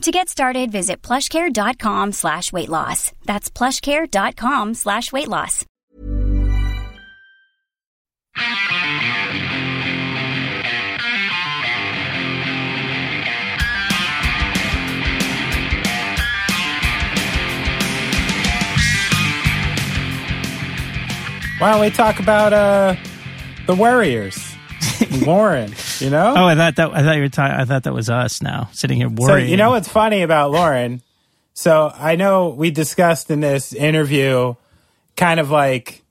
To 0.00 0.10
get 0.10 0.30
started, 0.30 0.72
visit 0.72 1.02
plushcare.com 1.02 2.12
slash 2.12 2.54
weight 2.54 2.70
loss. 2.70 3.12
That's 3.26 3.50
plushcare.com 3.50 4.72
slash 4.72 5.12
weight 5.12 5.28
loss. 5.28 5.66
Why 21.58 21.72
don't 21.72 21.80
we 21.82 21.90
talk 21.90 22.20
about 22.20 22.54
uh, 22.54 22.96
the 23.66 23.74
Worriers? 23.74 24.49
Lauren, 25.26 25.74
you 25.98 26.10
know? 26.10 26.34
Oh, 26.36 26.44
I 26.46 26.54
thought 26.54 26.76
that 26.76 26.90
I 26.92 27.02
thought 27.02 27.16
you 27.16 27.22
were 27.22 27.28
talking. 27.28 27.56
I 27.56 27.64
thought 27.64 27.82
that 27.84 27.92
was 27.94 28.08
us 28.10 28.40
now 28.42 28.68
sitting 28.72 28.96
here 28.98 29.10
So 29.18 29.36
you 29.36 29.56
know 29.56 29.70
what's 29.70 29.88
funny 29.88 30.22
about 30.22 30.50
Lauren? 30.50 31.02
So 31.54 31.92
I 31.94 32.16
know 32.16 32.48
we 32.50 32.70
discussed 32.70 33.30
in 33.30 33.40
this 33.40 33.72
interview 33.72 34.54
kind 35.16 35.40
of 35.40 35.50
like 35.50 36.02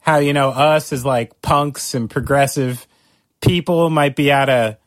how 0.00 0.18
you 0.18 0.32
know 0.32 0.48
us 0.50 0.92
as 0.92 1.04
like 1.04 1.42
punks 1.42 1.94
and 1.94 2.08
progressive 2.08 2.86
people 3.40 3.90
might 3.90 4.16
be 4.16 4.30
at 4.30 4.48
a 4.48 4.78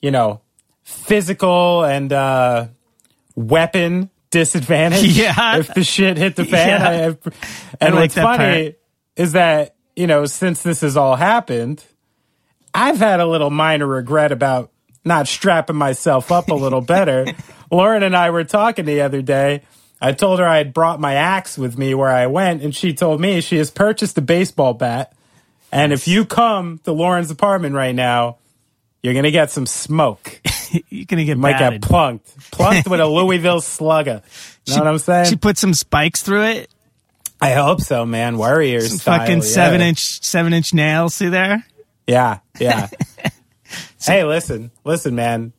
you 0.00 0.10
know 0.10 0.40
physical 0.84 1.84
and 1.84 2.12
uh 2.12 2.68
weapon 3.34 4.08
disadvantage 4.30 5.02
Yeah. 5.04 5.58
if 5.58 5.74
the 5.74 5.84
shit 5.84 6.16
hit 6.16 6.36
the 6.36 6.44
fan. 6.44 6.80
Yeah. 6.80 6.88
I- 6.88 6.92
I- 6.92 7.08
I 7.08 7.86
and 7.86 7.94
like 7.94 8.02
what's 8.02 8.14
funny 8.14 8.62
part. 8.70 8.78
is 9.16 9.32
that 9.32 9.74
you 9.94 10.06
know 10.06 10.24
since 10.26 10.62
this 10.62 10.80
has 10.80 10.96
all 10.96 11.16
happened, 11.16 11.84
I've 12.76 12.98
had 12.98 13.20
a 13.20 13.26
little 13.26 13.50
minor 13.50 13.86
regret 13.86 14.32
about 14.32 14.70
not 15.04 15.28
strapping 15.28 15.76
myself 15.76 16.30
up 16.30 16.48
a 16.48 16.54
little 16.54 16.82
better. 16.82 17.26
Lauren 17.72 18.02
and 18.02 18.14
I 18.14 18.30
were 18.30 18.44
talking 18.44 18.84
the 18.84 19.00
other 19.00 19.22
day. 19.22 19.62
I 20.00 20.12
told 20.12 20.40
her 20.40 20.46
I 20.46 20.58
had 20.58 20.74
brought 20.74 21.00
my 21.00 21.14
axe 21.14 21.56
with 21.56 21.78
me 21.78 21.94
where 21.94 22.10
I 22.10 22.26
went, 22.26 22.62
and 22.62 22.74
she 22.76 22.92
told 22.92 23.18
me 23.20 23.40
she 23.40 23.56
has 23.56 23.70
purchased 23.70 24.18
a 24.18 24.20
baseball 24.20 24.74
bat. 24.74 25.14
And 25.72 25.90
if 25.92 26.06
you 26.06 26.26
come 26.26 26.78
to 26.84 26.92
Lauren's 26.92 27.30
apartment 27.30 27.74
right 27.74 27.94
now, 27.94 28.36
you're 29.02 29.14
gonna 29.14 29.30
get 29.30 29.50
some 29.50 29.64
smoke. 29.66 30.40
you're 30.90 31.06
gonna 31.06 31.24
get 31.24 31.38
Might 31.38 31.52
batted. 31.52 31.80
get 31.80 31.88
plunked, 31.88 32.50
plunked 32.50 32.88
with 32.90 33.00
a 33.00 33.06
Louisville 33.08 33.62
slugger. 33.62 34.20
You 34.66 34.76
know 34.76 34.82
what 34.82 34.88
I'm 34.88 34.98
saying? 34.98 35.26
She 35.26 35.36
put 35.36 35.56
some 35.56 35.72
spikes 35.72 36.22
through 36.22 36.44
it. 36.44 36.70
I 37.40 37.52
hope 37.52 37.80
so, 37.80 38.04
man. 38.04 38.36
Worriers 38.36 38.88
Some 38.88 38.98
style, 38.98 39.18
fucking 39.20 39.38
yeah. 39.38 39.44
seven 39.44 39.80
inch 39.80 40.22
seven 40.22 40.52
inch 40.52 40.74
nails. 40.74 41.14
See 41.14 41.28
there? 41.28 41.64
Yeah, 42.06 42.38
yeah. 42.58 42.88
hey, 44.04 44.24
listen, 44.24 44.70
listen, 44.84 45.14
man. 45.14 45.52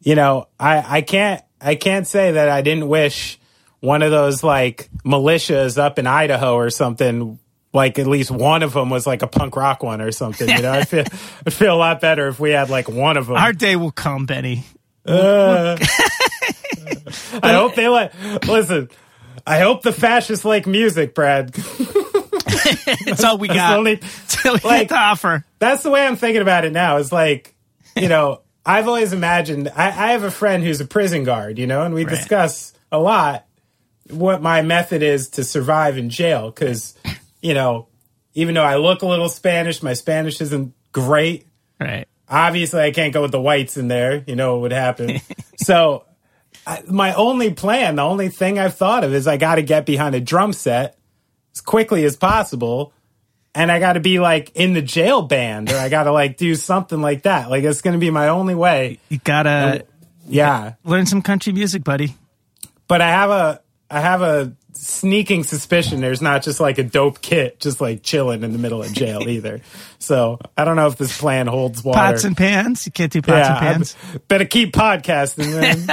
You 0.00 0.14
know, 0.14 0.48
I 0.58 0.98
I 0.98 1.02
can't 1.02 1.42
I 1.60 1.74
can't 1.74 2.06
say 2.06 2.32
that 2.32 2.48
I 2.48 2.62
didn't 2.62 2.88
wish 2.88 3.38
one 3.80 4.02
of 4.02 4.10
those 4.10 4.42
like 4.42 4.88
militias 5.04 5.78
up 5.78 5.98
in 5.98 6.06
Idaho 6.06 6.54
or 6.54 6.70
something. 6.70 7.38
Like 7.72 7.98
at 7.98 8.06
least 8.06 8.30
one 8.30 8.62
of 8.62 8.72
them 8.72 8.88
was 8.88 9.06
like 9.06 9.22
a 9.22 9.26
punk 9.26 9.54
rock 9.54 9.82
one 9.82 10.00
or 10.00 10.10
something. 10.10 10.48
You 10.48 10.62
know, 10.62 10.72
I 10.72 10.84
feel 10.84 11.04
I 11.46 11.50
feel 11.50 11.74
a 11.74 11.76
lot 11.76 12.00
better 12.00 12.28
if 12.28 12.40
we 12.40 12.50
had 12.50 12.70
like 12.70 12.88
one 12.88 13.16
of 13.16 13.26
them. 13.26 13.36
Our 13.36 13.52
day 13.52 13.76
will 13.76 13.90
come, 13.92 14.26
Benny. 14.26 14.64
Uh, 15.04 15.76
I 17.42 17.52
hope 17.52 17.74
they 17.74 17.88
like. 17.88 18.12
Listen, 18.46 18.88
I 19.46 19.60
hope 19.60 19.82
the 19.82 19.92
fascists 19.92 20.44
like 20.44 20.66
music, 20.66 21.14
Brad. 21.14 21.54
That's 23.04 23.24
all 23.24 23.38
we 23.38 23.48
got. 23.48 23.70
the 23.70 23.76
only- 23.78 24.00
we 24.44 24.60
like- 24.70 24.88
to 24.88 24.96
offer. 24.96 25.44
that's 25.58 25.82
the 25.82 25.90
way 25.90 26.06
I'm 26.06 26.16
thinking 26.16 26.42
about 26.42 26.64
it 26.64 26.72
now. 26.72 26.98
Is 26.98 27.12
like, 27.12 27.54
you 27.96 28.08
know, 28.08 28.42
I've 28.64 28.86
always 28.88 29.12
imagined. 29.12 29.68
I, 29.74 29.86
I 29.86 30.12
have 30.12 30.22
a 30.22 30.30
friend 30.30 30.62
who's 30.62 30.80
a 30.80 30.86
prison 30.86 31.24
guard, 31.24 31.58
you 31.58 31.66
know, 31.66 31.82
and 31.82 31.94
we 31.94 32.04
Right. 32.04 32.10
discuss 32.16 32.72
a 32.92 32.98
lot 32.98 33.46
what 34.10 34.40
my 34.42 34.62
method 34.62 35.02
is 35.02 35.30
to 35.30 35.44
survive 35.44 35.98
in 35.98 36.10
jail. 36.10 36.50
Because, 36.50 36.94
you 37.42 37.54
know, 37.54 37.88
even 38.34 38.54
though 38.54 38.62
I 38.62 38.76
look 38.76 39.02
a 39.02 39.06
little 39.06 39.28
Spanish, 39.28 39.82
my 39.82 39.94
Spanish 39.94 40.40
isn't 40.40 40.72
great. 40.92 41.46
Right. 41.80 42.06
Obviously, 42.28 42.80
I 42.82 42.90
can't 42.92 43.12
go 43.12 43.22
with 43.22 43.32
the 43.32 43.40
whites 43.40 43.76
in 43.76 43.88
there. 43.88 44.22
You 44.26 44.36
know 44.36 44.52
what 44.54 44.62
would 44.62 44.72
happen. 44.72 45.20
so, 45.56 46.04
I, 46.66 46.82
my 46.88 47.14
only 47.14 47.52
plan, 47.54 47.96
the 47.96 48.02
only 48.02 48.28
thing 48.28 48.58
I've 48.58 48.74
thought 48.74 49.04
of 49.04 49.14
is 49.14 49.26
I 49.26 49.36
got 49.36 49.56
to 49.56 49.62
get 49.62 49.86
behind 49.86 50.14
a 50.16 50.20
drum 50.20 50.52
set 50.52 50.98
as 51.56 51.60
quickly 51.62 52.04
as 52.04 52.16
possible. 52.16 52.92
And 53.54 53.72
I 53.72 53.78
got 53.78 53.94
to 53.94 54.00
be 54.00 54.18
like 54.20 54.52
in 54.54 54.74
the 54.74 54.82
jail 54.82 55.22
band, 55.22 55.72
or 55.72 55.76
I 55.78 55.88
got 55.88 56.04
to 56.04 56.12
like 56.12 56.36
do 56.36 56.54
something 56.54 57.00
like 57.00 57.22
that. 57.22 57.48
Like 57.48 57.64
it's 57.64 57.80
going 57.80 57.94
to 57.94 57.98
be 57.98 58.10
my 58.10 58.28
only 58.28 58.54
way. 58.54 58.98
You 59.08 59.18
gotta 59.24 59.86
Yeah, 60.28 60.74
learn 60.84 61.06
some 61.06 61.22
country 61.22 61.54
music, 61.54 61.82
buddy. 61.82 62.14
but 62.86 63.00
I 63.00 63.08
have 63.08 63.30
a 63.30 63.60
I 63.90 64.00
have 64.00 64.20
a 64.20 64.52
sneaking 64.74 65.42
suspicion 65.42 66.02
there's 66.02 66.20
not 66.20 66.42
just 66.42 66.60
like 66.60 66.76
a 66.76 66.82
dope 66.82 67.22
kit 67.22 67.58
just 67.60 67.80
like 67.80 68.02
chilling 68.02 68.42
in 68.42 68.52
the 68.52 68.58
middle 68.58 68.82
of 68.82 68.92
jail 68.92 69.22
either. 69.28 69.62
So 69.98 70.38
I 70.54 70.66
don't 70.66 70.76
know 70.76 70.88
if 70.88 70.98
this 70.98 71.16
plan 71.18 71.46
holds 71.46 71.82
water. 71.82 71.98
Pots 71.98 72.24
and 72.24 72.36
pans. 72.36 72.84
You 72.84 72.92
can't 72.92 73.10
do 73.10 73.22
pots 73.22 73.48
and 73.48 73.58
pans. 73.58 73.96
better 74.28 74.44
keep 74.44 74.74
podcasting 74.74 75.88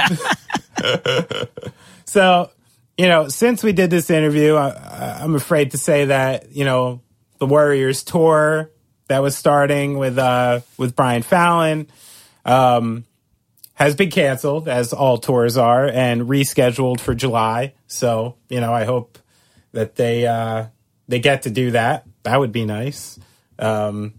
then. 0.76 1.48
so, 2.04 2.50
you 2.96 3.08
know, 3.08 3.28
since 3.28 3.62
we 3.62 3.72
did 3.72 3.90
this 3.90 4.10
interview, 4.10 4.54
I, 4.54 5.18
I'm 5.20 5.34
afraid 5.34 5.72
to 5.72 5.78
say 5.78 6.06
that 6.06 6.52
you 6.52 6.64
know 6.64 7.00
the 7.38 7.46
Worriers 7.46 8.04
tour 8.04 8.70
that 9.08 9.22
was 9.22 9.36
starting 9.36 9.98
with 9.98 10.18
uh 10.18 10.60
with 10.78 10.96
Brian 10.96 11.22
Fallon 11.22 11.88
um 12.44 13.04
has 13.74 13.96
been 13.96 14.10
canceled 14.10 14.68
as 14.68 14.92
all 14.92 15.18
tours 15.18 15.56
are 15.56 15.86
and 15.86 16.22
rescheduled 16.22 17.00
for 17.00 17.14
July. 17.14 17.74
So, 17.88 18.36
you 18.48 18.60
know, 18.60 18.72
I 18.72 18.84
hope 18.84 19.18
that 19.72 19.96
they 19.96 20.26
uh 20.26 20.66
they 21.08 21.18
get 21.18 21.42
to 21.42 21.50
do 21.50 21.72
that. 21.72 22.06
That 22.22 22.38
would 22.38 22.52
be 22.52 22.64
nice. 22.64 23.18
Um 23.58 24.14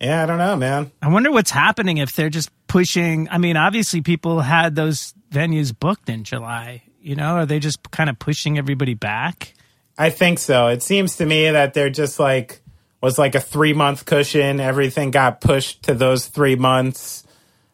yeah, 0.00 0.22
I 0.22 0.26
don't 0.26 0.38
know, 0.38 0.56
man. 0.56 0.90
I 1.00 1.08
wonder 1.08 1.32
what's 1.32 1.50
happening 1.50 1.98
if 1.98 2.14
they're 2.14 2.28
just 2.28 2.50
pushing. 2.66 3.28
I 3.30 3.38
mean, 3.38 3.56
obviously, 3.56 4.02
people 4.02 4.40
had 4.40 4.74
those 4.74 5.14
venues 5.30 5.76
booked 5.78 6.10
in 6.10 6.22
July. 6.24 6.82
You 7.06 7.14
know, 7.14 7.36
are 7.36 7.46
they 7.46 7.60
just 7.60 7.88
kind 7.92 8.10
of 8.10 8.18
pushing 8.18 8.58
everybody 8.58 8.94
back? 8.94 9.54
I 9.96 10.10
think 10.10 10.40
so. 10.40 10.66
It 10.66 10.82
seems 10.82 11.18
to 11.18 11.24
me 11.24 11.48
that 11.48 11.72
they're 11.72 11.88
just 11.88 12.18
like 12.18 12.60
was 13.00 13.16
like 13.16 13.36
a 13.36 13.40
three 13.40 13.72
month 13.72 14.04
cushion. 14.06 14.58
Everything 14.58 15.12
got 15.12 15.40
pushed 15.40 15.84
to 15.84 15.94
those 15.94 16.26
three 16.26 16.56
months, 16.56 17.22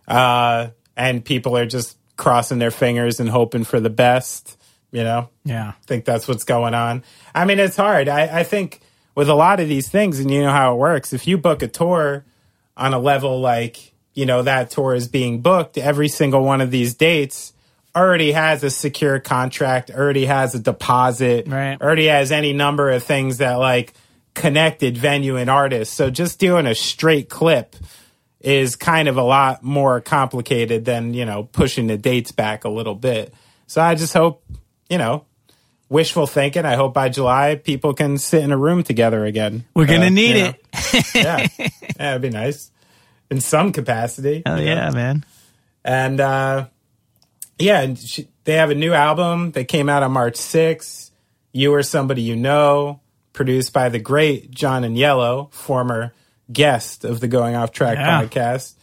uh, 0.06 0.68
and 0.98 1.24
people 1.24 1.56
are 1.56 1.64
just 1.64 1.96
crossing 2.18 2.58
their 2.58 2.70
fingers 2.70 3.20
and 3.20 3.30
hoping 3.30 3.64
for 3.64 3.80
the 3.80 3.88
best. 3.88 4.58
You 4.90 5.02
know, 5.02 5.30
Yeah. 5.44 5.68
I 5.68 5.86
think 5.86 6.04
that's 6.04 6.28
what's 6.28 6.44
going 6.44 6.74
on. 6.74 7.02
I 7.34 7.46
mean, 7.46 7.58
it's 7.58 7.76
hard. 7.76 8.10
I, 8.10 8.40
I 8.40 8.42
think 8.42 8.82
with 9.14 9.30
a 9.30 9.34
lot 9.34 9.60
of 9.60 9.66
these 9.66 9.88
things, 9.88 10.20
and 10.20 10.30
you 10.30 10.42
know 10.42 10.52
how 10.52 10.74
it 10.74 10.76
works. 10.76 11.14
If 11.14 11.26
you 11.26 11.38
book 11.38 11.62
a 11.62 11.68
tour 11.68 12.26
on 12.76 12.92
a 12.92 12.98
level 12.98 13.40
like 13.40 13.94
you 14.12 14.26
know 14.26 14.42
that 14.42 14.68
tour 14.68 14.94
is 14.94 15.08
being 15.08 15.40
booked, 15.40 15.78
every 15.78 16.08
single 16.08 16.44
one 16.44 16.60
of 16.60 16.70
these 16.70 16.92
dates 16.92 17.51
already 17.94 18.32
has 18.32 18.62
a 18.64 18.70
secure 18.70 19.18
contract, 19.20 19.90
already 19.90 20.24
has 20.26 20.54
a 20.54 20.58
deposit, 20.58 21.46
Right. 21.48 21.80
already 21.80 22.06
has 22.06 22.32
any 22.32 22.52
number 22.52 22.90
of 22.90 23.02
things 23.02 23.38
that 23.38 23.54
like 23.58 23.92
connected 24.34 24.96
venue 24.96 25.36
and 25.36 25.50
artist. 25.50 25.92
So 25.94 26.08
just 26.10 26.38
doing 26.38 26.66
a 26.66 26.74
straight 26.74 27.28
clip 27.28 27.76
is 28.40 28.76
kind 28.76 29.08
of 29.08 29.16
a 29.18 29.22
lot 29.22 29.62
more 29.62 30.00
complicated 30.00 30.84
than, 30.84 31.12
you 31.14 31.24
know, 31.26 31.44
pushing 31.44 31.86
the 31.86 31.96
dates 31.98 32.32
back 32.32 32.64
a 32.64 32.68
little 32.68 32.94
bit. 32.94 33.32
So 33.66 33.80
I 33.82 33.94
just 33.94 34.12
hope, 34.14 34.42
you 34.88 34.98
know, 34.98 35.26
wishful 35.88 36.26
thinking. 36.26 36.64
I 36.64 36.74
hope 36.74 36.94
by 36.94 37.08
July 37.10 37.54
people 37.56 37.92
can 37.94 38.16
sit 38.18 38.42
in 38.42 38.50
a 38.52 38.56
room 38.56 38.82
together 38.82 39.24
again. 39.26 39.64
We're 39.74 39.86
gonna 39.86 40.06
Uh, 40.06 40.10
need 40.10 40.36
you 40.36 40.42
know. 40.44 40.48
it. 40.72 41.04
yeah, 41.14 41.46
yeah, 42.00 42.10
it'd 42.12 42.22
be 42.22 42.30
nice 42.30 42.70
in 43.30 43.40
some 43.40 43.70
capacity. 43.72 44.42
Oh 44.46 44.56
you 44.56 44.64
know? 44.64 44.72
yeah, 44.74 44.90
man. 44.90 45.24
and 45.84 46.20
uh, 46.20 46.66
yeah, 47.62 47.80
and 47.80 47.98
she, 47.98 48.28
they 48.44 48.54
have 48.54 48.70
a 48.70 48.74
new 48.74 48.92
album 48.92 49.52
that 49.52 49.64
came 49.68 49.88
out 49.88 50.02
on 50.02 50.12
March 50.12 50.34
6th. 50.34 51.10
You 51.52 51.72
are 51.74 51.82
somebody 51.82 52.22
you 52.22 52.36
know, 52.36 53.00
produced 53.32 53.72
by 53.72 53.88
the 53.88 53.98
great 53.98 54.50
John 54.50 54.82
Agnello, 54.82 55.52
former 55.52 56.12
guest 56.52 57.04
of 57.04 57.20
the 57.20 57.28
Going 57.28 57.54
Off 57.54 57.72
Track 57.72 57.96
Yeah. 57.98 58.22
podcast. 58.22 58.74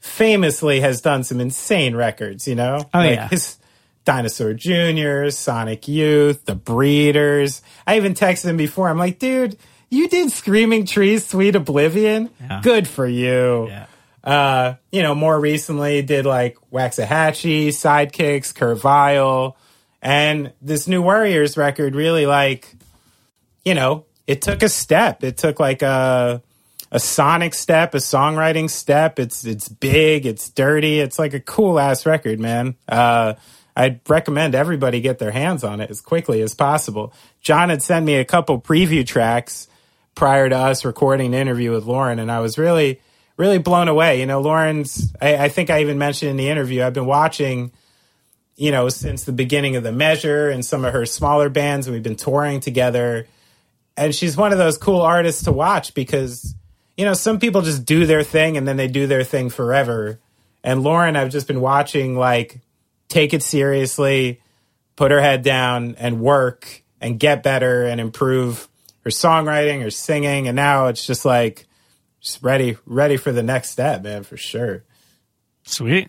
Famously 0.00 0.80
has 0.80 1.00
done 1.00 1.22
some 1.22 1.40
insane 1.40 1.94
records, 1.94 2.48
you 2.48 2.56
know. 2.56 2.78
Oh, 2.92 2.98
like 2.98 3.14
yeah. 3.16 3.28
his 3.28 3.56
Dinosaur 4.04 4.52
Juniors, 4.52 5.38
Sonic 5.38 5.86
Youth, 5.86 6.44
The 6.44 6.56
Breeders. 6.56 7.62
I 7.86 7.96
even 7.98 8.14
texted 8.14 8.46
him 8.46 8.56
before. 8.56 8.88
I'm 8.88 8.98
like, 8.98 9.20
dude, 9.20 9.56
you 9.90 10.08
did 10.08 10.32
Screaming 10.32 10.86
Trees, 10.86 11.24
Sweet 11.26 11.54
Oblivion. 11.54 12.30
Yeah. 12.40 12.60
Good 12.64 12.88
for 12.88 13.06
you 13.06 13.68
Yeah. 13.68 13.86
Uh, 14.22 14.74
you 14.90 15.02
know, 15.02 15.14
more 15.14 15.38
recently 15.38 16.02
did 16.02 16.26
like 16.26 16.56
Waxahatchee, 16.72 17.68
Sidekicks, 17.68 18.54
Kurt 18.54 18.80
Vile, 18.80 19.56
and 20.00 20.52
this 20.60 20.86
new 20.86 21.02
Worriers 21.02 21.56
record 21.56 21.94
really 21.94 22.26
like, 22.26 22.74
you 23.64 23.74
know, 23.74 24.04
it 24.26 24.42
took 24.42 24.62
a 24.62 24.68
step. 24.68 25.24
It 25.24 25.38
took 25.38 25.58
like 25.58 25.82
a 25.82 26.42
a 26.90 27.00
sonic 27.00 27.54
step, 27.54 27.94
a 27.94 27.98
songwriting 27.98 28.68
step. 28.68 29.18
It's 29.18 29.44
it's 29.44 29.68
big, 29.68 30.26
it's 30.26 30.50
dirty, 30.50 31.00
it's 31.00 31.18
like 31.18 31.34
a 31.34 31.40
cool 31.40 31.78
ass 31.78 32.06
record, 32.06 32.38
man. 32.38 32.76
Uh 32.88 33.34
I'd 33.74 34.00
recommend 34.08 34.54
everybody 34.54 35.00
get 35.00 35.18
their 35.18 35.30
hands 35.30 35.64
on 35.64 35.80
it 35.80 35.90
as 35.90 36.00
quickly 36.00 36.42
as 36.42 36.54
possible. 36.54 37.12
John 37.40 37.70
had 37.70 37.82
sent 37.82 38.04
me 38.04 38.16
a 38.16 38.24
couple 38.24 38.60
preview 38.60 39.06
tracks 39.06 39.66
prior 40.14 40.48
to 40.48 40.56
us 40.56 40.84
recording 40.84 41.34
an 41.34 41.40
interview 41.40 41.72
with 41.72 41.84
Lauren, 41.84 42.18
and 42.18 42.30
I 42.30 42.40
was 42.40 42.58
really, 42.58 43.00
really 43.42 43.58
blown 43.58 43.88
away. 43.88 44.20
You 44.20 44.26
know, 44.26 44.40
Lauren's, 44.40 45.12
I, 45.20 45.36
I 45.36 45.48
think 45.48 45.68
I 45.68 45.80
even 45.80 45.98
mentioned 45.98 46.30
in 46.30 46.36
the 46.36 46.48
interview, 46.48 46.84
I've 46.84 46.92
been 46.92 47.06
watching, 47.06 47.72
you 48.54 48.70
know, 48.70 48.88
since 48.88 49.24
the 49.24 49.32
beginning 49.32 49.74
of 49.74 49.82
The 49.82 49.90
Measure 49.90 50.48
and 50.48 50.64
some 50.64 50.84
of 50.84 50.92
her 50.92 51.04
smaller 51.04 51.48
bands, 51.48 51.88
and 51.88 51.94
we've 51.94 52.04
been 52.04 52.14
touring 52.14 52.60
together. 52.60 53.26
And 53.96 54.14
she's 54.14 54.36
one 54.36 54.52
of 54.52 54.58
those 54.58 54.78
cool 54.78 55.02
artists 55.02 55.42
to 55.42 55.52
watch 55.52 55.92
because, 55.92 56.54
you 56.96 57.04
know, 57.04 57.14
some 57.14 57.40
people 57.40 57.62
just 57.62 57.84
do 57.84 58.06
their 58.06 58.22
thing 58.22 58.56
and 58.56 58.66
then 58.66 58.76
they 58.76 58.86
do 58.86 59.08
their 59.08 59.24
thing 59.24 59.50
forever. 59.50 60.20
And 60.62 60.84
Lauren, 60.84 61.16
I've 61.16 61.30
just 61.32 61.48
been 61.48 61.60
watching, 61.60 62.16
like, 62.16 62.60
take 63.08 63.34
it 63.34 63.42
seriously, 63.42 64.40
put 64.94 65.10
her 65.10 65.20
head 65.20 65.42
down 65.42 65.96
and 65.98 66.20
work 66.20 66.84
and 67.00 67.18
get 67.18 67.42
better 67.42 67.86
and 67.86 68.00
improve 68.00 68.68
her 69.00 69.10
songwriting, 69.10 69.82
her 69.82 69.90
singing, 69.90 70.46
and 70.46 70.54
now 70.54 70.86
it's 70.86 71.04
just 71.04 71.24
like 71.24 71.66
just 72.22 72.42
ready, 72.42 72.76
ready 72.86 73.16
for 73.16 73.32
the 73.32 73.42
next 73.42 73.70
step, 73.70 74.02
man, 74.02 74.22
for 74.22 74.36
sure. 74.36 74.84
Sweet. 75.64 76.08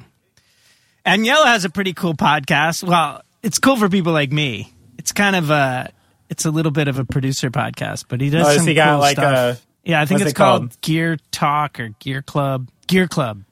Agnello 1.05 1.45
has 1.45 1.65
a 1.65 1.69
pretty 1.69 1.93
cool 1.93 2.13
podcast. 2.13 2.83
Well, 2.87 3.21
it's 3.41 3.59
cool 3.59 3.75
for 3.75 3.89
people 3.89 4.13
like 4.13 4.31
me. 4.31 4.71
It's 4.97 5.11
kind 5.11 5.35
of 5.35 5.49
a, 5.49 5.91
it's 6.29 6.45
a 6.45 6.51
little 6.51 6.71
bit 6.71 6.87
of 6.87 6.97
a 6.99 7.03
producer 7.05 7.49
podcast, 7.51 8.05
but 8.07 8.21
he 8.21 8.29
does 8.29 8.47
Oh, 8.47 8.57
some 8.57 8.67
he 8.67 8.73
got, 8.73 8.91
cool 8.91 8.99
like, 8.99 9.17
stuff. 9.17 9.57
a- 9.57 9.89
yeah, 9.89 9.99
I 10.01 10.05
think 10.05 10.21
it's 10.21 10.31
it 10.31 10.35
called? 10.35 10.61
called 10.61 10.81
Gear 10.81 11.17
Talk 11.31 11.79
or 11.79 11.89
Gear 11.99 12.21
Club, 12.21 12.69
Gear 12.87 13.07
Club. 13.07 13.43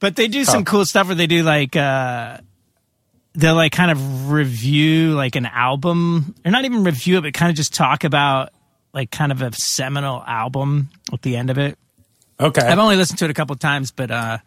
But 0.00 0.16
they 0.16 0.28
do 0.28 0.44
some 0.44 0.60
Oh. 0.62 0.64
cool 0.64 0.84
stuff 0.86 1.08
where 1.08 1.14
they 1.16 1.26
do 1.26 1.42
like, 1.42 1.76
uh, 1.76 2.38
they'll 3.34 3.54
like 3.54 3.72
kind 3.72 3.90
of 3.90 4.30
review 4.30 5.14
like 5.14 5.36
an 5.36 5.44
album, 5.46 6.34
or 6.44 6.50
not 6.50 6.64
even 6.64 6.84
review 6.84 7.18
it, 7.18 7.22
but 7.22 7.34
kind 7.34 7.50
of 7.50 7.56
just 7.56 7.74
talk 7.74 8.04
about 8.04 8.50
like 8.96 9.10
kind 9.12 9.30
of 9.30 9.42
a 9.42 9.52
seminal 9.52 10.24
album 10.26 10.88
at 11.12 11.20
the 11.22 11.36
end 11.36 11.50
of 11.50 11.58
it. 11.58 11.78
Okay. 12.40 12.62
I've 12.62 12.78
only 12.78 12.96
listened 12.96 13.18
to 13.20 13.26
it 13.26 13.30
a 13.30 13.34
couple 13.34 13.54
times, 13.56 13.92
but 13.92 14.10
uh, 14.10 14.38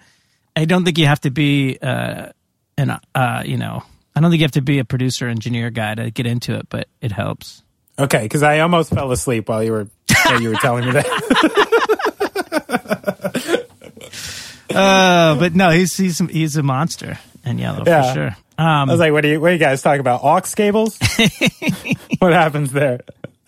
I 0.55 0.65
don't 0.65 0.83
think 0.83 0.97
you 0.97 1.05
have 1.05 1.21
to 1.21 1.29
be 1.31 1.77
uh, 1.81 2.31
an 2.77 2.99
uh, 3.15 3.43
you 3.45 3.57
know, 3.57 3.83
I 4.15 4.19
don't 4.19 4.31
think 4.31 4.41
you 4.41 4.45
have 4.45 4.51
to 4.53 4.61
be 4.61 4.79
a 4.79 4.85
producer 4.85 5.27
engineer 5.27 5.69
guy 5.69 5.95
to 5.95 6.11
get 6.11 6.25
into 6.25 6.55
it, 6.55 6.67
but 6.69 6.87
it 6.99 7.11
helps. 7.11 7.63
Okay, 7.97 8.23
because 8.23 8.43
I 8.43 8.59
almost 8.59 8.91
fell 8.93 9.11
asleep 9.11 9.47
while 9.49 9.63
you 9.63 9.71
were 9.71 9.87
while 10.25 10.41
you 10.41 10.49
were 10.49 10.55
telling 10.55 10.85
me 10.85 10.91
that. 10.93 11.05
Uh, 14.71 15.33
but 15.39 15.55
no, 15.55 15.71
he's 15.71 15.97
he's 15.97 16.19
he's 16.29 16.55
a 16.55 16.61
monster 16.61 17.17
and 17.43 17.59
yellow 17.59 17.83
Yeah. 17.87 18.03
for 18.03 18.13
sure. 18.13 18.37
Um, 18.59 18.89
I 18.89 18.93
was 18.93 18.99
like, 18.99 19.11
"What 19.11 19.21
do 19.21 19.29
you? 19.29 19.39
What 19.41 19.47
do 19.49 19.53
you 19.53 19.59
guys 19.59 19.81
talk 19.81 19.99
about? 19.99 20.21
Aux 20.23 20.41
cables? 20.55 20.95
what 22.19 22.33
happens 22.33 22.71
there?" 22.71 22.99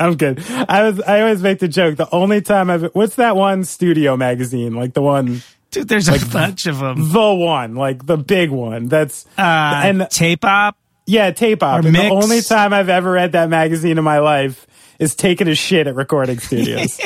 I'm 0.01 0.17
good. 0.17 0.43
I 0.49 0.83
was. 0.89 0.99
I 1.01 1.21
always 1.21 1.41
make 1.41 1.59
the 1.59 1.67
joke. 1.67 1.95
The 1.97 2.09
only 2.13 2.41
time 2.41 2.69
I've 2.69 2.83
what's 2.93 3.15
that 3.15 3.35
one 3.35 3.63
studio 3.63 4.17
magazine? 4.17 4.73
Like 4.73 4.93
the 4.93 5.01
one, 5.01 5.41
dude, 5.71 5.87
there's 5.87 6.07
a 6.09 6.25
bunch 6.31 6.65
of 6.65 6.79
them. 6.79 7.11
the 7.11 7.33
one, 7.33 7.75
like 7.75 8.05
the 8.05 8.17
big 8.17 8.49
one. 8.49 8.87
That's 8.87 9.25
Uh, 9.37 9.81
and 9.85 10.07
tape 10.09 10.43
op. 10.45 10.75
yeah, 11.05 11.31
tape 11.31 11.61
op. 11.63 11.83
The 11.83 12.09
only 12.09 12.41
time 12.41 12.73
I've 12.73 12.89
ever 12.89 13.11
read 13.11 13.33
that 13.33 13.49
magazine 13.49 13.97
in 13.97 14.03
my 14.03 14.19
life 14.19 14.65
is 14.99 15.15
taking 15.15 15.47
a 15.47 15.55
shit 15.55 15.87
at 15.87 15.95
recording 15.95 16.39
studios. 16.39 16.99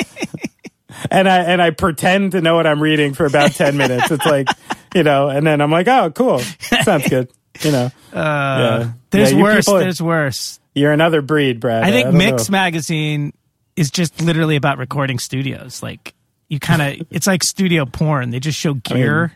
and 1.10 1.28
I 1.28 1.38
and 1.44 1.60
I 1.60 1.70
pretend 1.70 2.32
to 2.32 2.40
know 2.40 2.54
what 2.56 2.66
I'm 2.66 2.80
reading 2.82 3.14
for 3.14 3.26
about 3.26 3.52
ten 3.52 3.76
minutes. 3.76 4.10
It's 4.10 4.24
like, 4.26 4.48
you 4.94 5.02
know, 5.02 5.28
and 5.28 5.46
then 5.46 5.60
I'm 5.60 5.70
like, 5.70 5.88
oh, 5.88 6.10
cool, 6.10 6.38
sounds 6.82 7.08
good. 7.08 7.30
You 7.62 7.72
know, 7.72 7.90
yeah. 8.12 8.90
There's 9.10 9.32
Yeah, 9.32 9.42
worse. 9.42 9.64
people- 9.66 9.78
there's 9.80 10.00
worse. 10.02 10.60
You're 10.76 10.92
another 10.92 11.22
breed, 11.22 11.58
Brad. 11.58 11.84
I 11.84 11.90
think 11.90 12.06
don't 12.06 12.18
Mix 12.18 12.48
know. 12.48 12.52
magazine 12.52 13.32
is 13.76 13.90
just 13.90 14.20
literally 14.20 14.56
about 14.56 14.76
recording 14.76 15.18
studios. 15.18 15.82
Like 15.82 16.14
you 16.48 16.60
kind 16.60 17.00
of, 17.00 17.06
it's 17.10 17.26
like 17.26 17.42
studio 17.42 17.86
porn. 17.86 18.30
They 18.30 18.40
just 18.40 18.58
show 18.58 18.74
gear 18.74 19.32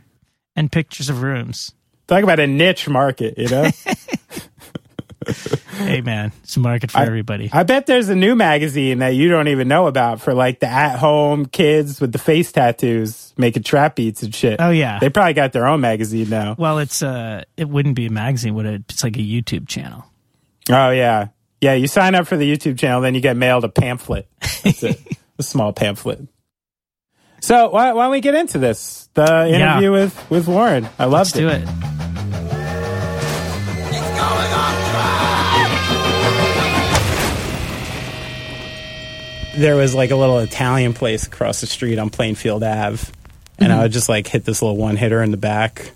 and 0.54 0.70
pictures 0.70 1.08
of 1.08 1.22
rooms. 1.22 1.72
Talk 2.08 2.22
about 2.22 2.40
a 2.40 2.46
niche 2.46 2.88
market, 2.88 3.38
you 3.38 3.48
know? 3.48 3.70
Hey 5.76 6.00
man, 6.00 6.32
it's 6.42 6.56
a 6.56 6.60
market 6.60 6.90
for 6.90 6.98
everybody. 6.98 7.50
I 7.52 7.62
bet 7.62 7.86
there's 7.86 8.08
a 8.08 8.14
new 8.14 8.34
magazine 8.34 8.98
that 8.98 9.10
you 9.10 9.28
don't 9.28 9.48
even 9.48 9.68
know 9.68 9.86
about 9.86 10.20
for 10.20 10.34
like 10.34 10.60
the 10.60 10.66
at 10.66 10.98
home 10.98 11.46
kids 11.46 12.00
with 12.00 12.12
the 12.12 12.18
face 12.18 12.52
tattoos 12.52 13.32
making 13.36 13.62
trap 13.62 13.96
beats 13.96 14.22
and 14.22 14.34
shit. 14.34 14.60
Oh, 14.60 14.70
yeah. 14.70 14.98
They 14.98 15.08
probably 15.08 15.34
got 15.34 15.52
their 15.52 15.66
own 15.66 15.80
magazine 15.80 16.28
now. 16.28 16.54
Well, 16.58 16.78
it's 16.78 17.02
uh, 17.02 17.44
it 17.56 17.68
wouldn't 17.68 17.94
be 17.94 18.06
a 18.06 18.10
magazine, 18.10 18.54
would 18.54 18.66
it? 18.66 18.82
It's 18.88 19.04
like 19.04 19.16
a 19.16 19.20
YouTube 19.20 19.68
channel. 19.68 20.04
Oh, 20.72 20.90
yeah. 20.90 21.28
Yeah, 21.60 21.74
you 21.74 21.86
sign 21.86 22.14
up 22.14 22.26
for 22.26 22.36
the 22.36 22.50
YouTube 22.50 22.78
channel, 22.78 23.00
then 23.02 23.14
you 23.14 23.20
get 23.20 23.36
mailed 23.36 23.64
a 23.64 23.68
pamphlet. 23.68 24.28
That's 24.64 24.82
it. 24.82 25.00
a 25.38 25.42
small 25.42 25.72
pamphlet. 25.72 26.20
So 27.40 27.70
why, 27.70 27.92
why 27.92 28.04
don't 28.04 28.12
we 28.12 28.20
get 28.20 28.34
into 28.34 28.58
this? 28.58 29.08
The 29.14 29.48
interview 29.48 29.92
with, 29.92 30.30
with 30.30 30.46
Warren. 30.46 30.88
I 30.98 31.04
loved 31.04 31.34
Let's 31.36 31.38
do 31.38 31.48
it. 31.48 31.62
it. 31.62 32.00
there 39.60 39.76
was 39.76 39.94
like 39.94 40.10
a 40.10 40.16
little 40.16 40.38
Italian 40.38 40.94
place 40.94 41.26
across 41.26 41.60
the 41.60 41.66
street 41.66 41.98
on 41.98 42.10
Plainfield 42.10 42.62
Ave, 42.62 43.12
and 43.58 43.68
mm-hmm. 43.68 43.72
I 43.72 43.82
would 43.82 43.92
just 43.92 44.08
like 44.08 44.26
hit 44.26 44.44
this 44.44 44.62
little 44.62 44.76
one 44.76 44.96
hitter 44.96 45.22
in 45.22 45.30
the 45.30 45.36
back, 45.36 45.92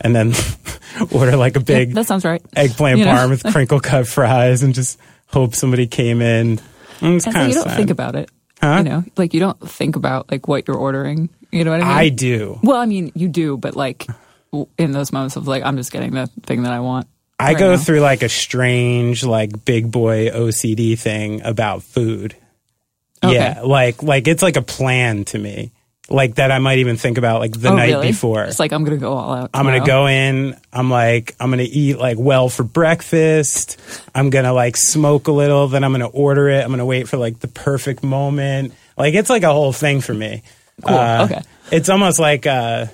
and 0.00 0.14
then 0.14 0.32
order 1.10 1.36
like 1.36 1.56
a 1.56 1.60
big 1.60 1.94
That 1.94 2.06
sounds 2.06 2.24
right. 2.24 2.42
eggplant 2.56 2.98
You 2.98 3.04
know? 3.06 3.12
parm 3.12 3.30
with 3.30 3.42
crinkle 3.52 3.80
cut 3.80 4.06
fries, 4.06 4.62
and 4.62 4.74
just 4.74 4.98
hope 5.26 5.54
somebody 5.54 5.86
came 5.86 6.20
in. 6.22 6.60
And 7.00 7.16
It's 7.16 7.26
And 7.26 7.32
so 7.32 7.32
kind 7.32 7.48
you 7.48 7.54
don't 7.54 7.64
sad. 7.68 7.76
think 7.76 7.90
about 7.90 8.16
it. 8.16 8.30
Huh? 8.60 8.76
You 8.78 8.84
know, 8.84 9.04
like 9.16 9.34
you 9.34 9.40
don't 9.40 9.58
think 9.68 9.96
about 9.96 10.30
like 10.30 10.46
what 10.46 10.68
you're 10.68 10.76
ordering. 10.76 11.28
You 11.50 11.64
know 11.64 11.72
what 11.72 11.80
I 11.82 11.84
mean? 11.84 11.92
I 11.96 12.08
do. 12.10 12.58
Well, 12.62 12.76
I 12.76 12.86
mean, 12.86 13.10
you 13.14 13.28
do, 13.28 13.56
but 13.56 13.74
like 13.76 14.06
in 14.78 14.92
those 14.92 15.12
moments 15.12 15.36
of 15.36 15.48
like, 15.48 15.64
I'm 15.64 15.76
just 15.76 15.90
getting 15.92 16.12
the 16.12 16.26
thing 16.44 16.62
that 16.62 16.72
I 16.72 16.80
want. 16.80 17.08
I 17.40 17.48
right 17.52 17.58
go 17.58 17.70
now. 17.72 17.76
through 17.78 18.00
like 18.00 18.22
a 18.22 18.28
strange, 18.28 19.24
like 19.24 19.64
big 19.64 19.90
boy 19.90 20.28
OCD 20.30 20.96
thing 20.98 21.42
about 21.42 21.82
food. 21.82 22.36
Okay. 23.24 23.34
Yeah, 23.34 23.62
like 23.62 24.02
like 24.02 24.28
it's 24.28 24.42
like 24.42 24.56
a 24.56 24.62
plan 24.62 25.24
to 25.26 25.38
me, 25.38 25.72
like 26.08 26.34
that 26.34 26.50
I 26.50 26.58
might 26.58 26.78
even 26.78 26.96
think 26.96 27.16
about 27.16 27.40
like 27.40 27.52
the 27.58 27.68
Oh, 27.70 27.76
night 27.76 27.90
really? 27.90 28.08
before. 28.08 28.42
It's 28.44 28.58
like 28.58 28.72
I'm 28.72 28.84
gonna 28.84 28.96
go 28.96 29.12
all 29.12 29.32
out. 29.34 29.50
I'm 29.54 29.64
gonna 29.64 29.84
go 29.86 30.06
in. 30.08 30.56
I'm 30.72 30.90
like, 30.90 31.34
I'm 31.40 31.50
gonna 31.50 31.62
eat 31.66 31.98
like 31.98 32.18
well 32.18 32.48
for 32.48 32.64
breakfast. 32.64 33.80
I'm 34.14 34.28
gonna 34.30 34.52
like 34.52 34.76
smoke 34.76 35.28
a 35.28 35.32
little. 35.32 35.68
Then 35.68 35.84
I'm 35.84 35.92
gonna 35.92 36.08
order 36.08 36.48
it. 36.48 36.62
I'm 36.64 36.70
gonna 36.70 36.84
wait 36.84 37.08
for 37.08 37.16
like 37.16 37.38
the 37.38 37.48
perfect 37.48 38.02
moment. 38.02 38.74
Like 38.96 39.14
it's 39.14 39.30
like 39.30 39.42
a 39.44 39.52
whole 39.52 39.72
thing 39.72 40.00
for 40.00 40.12
me. 40.12 40.42
Cool. 40.84 40.96
Uh, 40.96 41.24
okay. 41.24 41.42
It's 41.70 41.88
almost 41.88 42.18
like, 42.18 42.46
uh, 42.46 42.86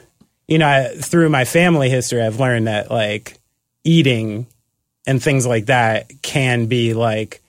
you 0.47 0.59
know, 0.59 0.69
I, 0.69 0.89
through 0.97 1.29
my 1.31 1.45
family 1.45 1.89
history, 1.91 2.23
I've 2.23 2.39
learned 2.39 2.67
that 2.69 2.91
like 2.91 3.37
eating 3.85 4.47
and 5.07 5.23
things 5.23 5.47
like 5.47 5.67
that 5.67 6.11
can 6.23 6.67
be 6.67 6.93
like 6.95 7.41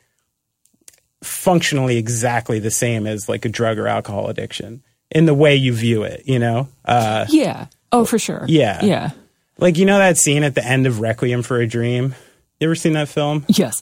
functionally 1.21 1.97
exactly 1.97 2.59
the 2.59 2.71
same 2.71 3.05
as 3.05 3.27
like 3.27 3.43
a 3.45 3.49
drug 3.49 3.77
or 3.77 3.87
alcohol 3.87 4.27
addiction 4.29 4.81
in 5.11 5.25
the 5.25 5.33
way 5.33 5.55
you 5.55 5.73
view 5.73 6.03
it. 6.03 6.23
You 6.25 6.39
know. 6.39 6.67
Uh, 6.85 7.25
Yeah. 7.29 7.67
Oh, 7.91 8.05
for 8.05 8.19
sure. 8.19 8.45
Yeah. 8.47 8.83
Yeah. 8.83 9.11
like 9.57 9.77
you 9.77 9.85
know 9.85 9.97
that 9.97 10.17
scene 10.17 10.43
at 10.43 10.53
the 10.55 10.63
end 10.63 10.85
of 10.87 10.99
Requiem 10.99 11.41
for 11.43 11.59
a 11.59 11.67
Dream. 11.67 12.13
You 12.59 12.67
ever 12.67 12.75
seen 12.75 12.93
that 12.93 13.07
film? 13.09 13.45
Yes. 13.47 13.81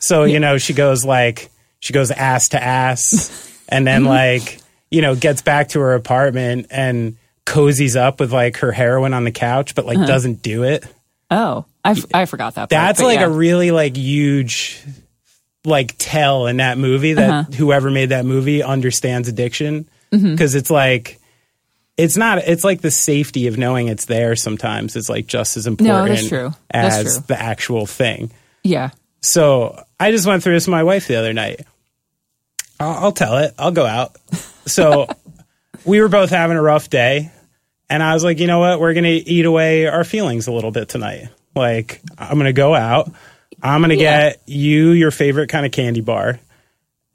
So, 0.00 0.24
you 0.24 0.38
know, 0.38 0.58
she 0.58 0.74
goes 0.74 1.04
like, 1.04 1.50
she 1.80 1.92
goes 1.92 2.10
ass 2.10 2.48
to 2.50 2.62
ass 2.62 3.60
and 3.68 3.86
then 3.86 4.04
like, 4.04 4.60
you 4.90 5.02
know, 5.02 5.14
gets 5.16 5.42
back 5.42 5.70
to 5.70 5.80
her 5.80 5.94
apartment 5.94 6.66
and 6.70 7.16
cozies 7.46 7.96
up 7.96 8.20
with 8.20 8.32
like 8.32 8.58
her 8.58 8.70
heroin 8.70 9.12
on 9.14 9.24
the 9.24 9.32
couch, 9.32 9.74
but 9.74 9.86
like 9.86 9.98
doesn't 10.06 10.42
do 10.42 10.62
it. 10.64 10.84
Oh, 11.30 11.64
I, 11.84 11.90
f- 11.92 12.04
I 12.14 12.24
forgot 12.26 12.54
that. 12.54 12.60
Part, 12.60 12.70
That's 12.70 13.00
like 13.02 13.18
yeah. 13.20 13.26
a 13.26 13.30
really 13.30 13.70
like 13.70 13.96
huge 13.96 14.82
like 15.64 15.94
tell 15.98 16.46
in 16.46 16.58
that 16.58 16.78
movie 16.78 17.14
that 17.14 17.30
Uh-huh. 17.30 17.52
whoever 17.56 17.90
made 17.90 18.10
that 18.10 18.24
movie 18.24 18.62
understands 18.62 19.28
addiction 19.28 19.88
Mm-hmm. 20.12 20.32
because 20.32 20.54
it's 20.54 20.70
like 20.70 21.18
it's 21.96 22.16
not 22.16 22.38
it's 22.38 22.64
like 22.64 22.80
the 22.80 22.90
safety 22.90 23.46
of 23.48 23.58
knowing 23.58 23.88
it's 23.88 24.06
there 24.06 24.36
sometimes 24.36 24.96
is 24.96 25.08
like 25.10 25.26
just 25.26 25.56
as 25.56 25.66
important 25.66 26.08
no, 26.08 26.14
that's 26.14 26.28
true. 26.28 26.50
That's 26.72 26.96
as 26.96 27.14
true. 27.16 27.24
the 27.28 27.40
actual 27.40 27.86
thing. 27.86 28.30
yeah. 28.62 28.90
So 29.20 29.82
I 29.98 30.12
just 30.12 30.26
went 30.26 30.42
through 30.44 30.54
this 30.54 30.66
with 30.68 30.70
my 30.72 30.84
wife 30.84 31.08
the 31.08 31.16
other 31.16 31.32
night. 31.32 31.60
I'll, 32.78 33.04
I'll 33.06 33.12
tell 33.12 33.38
it. 33.38 33.52
I'll 33.58 33.72
go 33.72 33.84
out. 33.84 34.16
So 34.66 35.08
we 35.84 36.00
were 36.00 36.08
both 36.08 36.30
having 36.30 36.56
a 36.56 36.62
rough 36.62 36.88
day, 36.88 37.32
and 37.90 38.00
I 38.02 38.14
was 38.14 38.22
like, 38.22 38.38
you 38.38 38.46
know 38.46 38.60
what? 38.60 38.78
We're 38.80 38.94
gonna 38.94 39.08
eat 39.08 39.44
away 39.44 39.86
our 39.86 40.04
feelings 40.04 40.46
a 40.46 40.52
little 40.52 40.70
bit 40.70 40.88
tonight. 40.88 41.28
Like 41.56 42.00
I'm 42.16 42.38
gonna 42.38 42.52
go 42.52 42.74
out. 42.74 43.10
I'm 43.60 43.80
gonna 43.80 43.94
Yeah. 43.94 44.30
get 44.30 44.42
you 44.46 44.90
your 44.90 45.10
favorite 45.10 45.48
kind 45.48 45.66
of 45.66 45.72
candy 45.72 46.00
bar, 46.00 46.38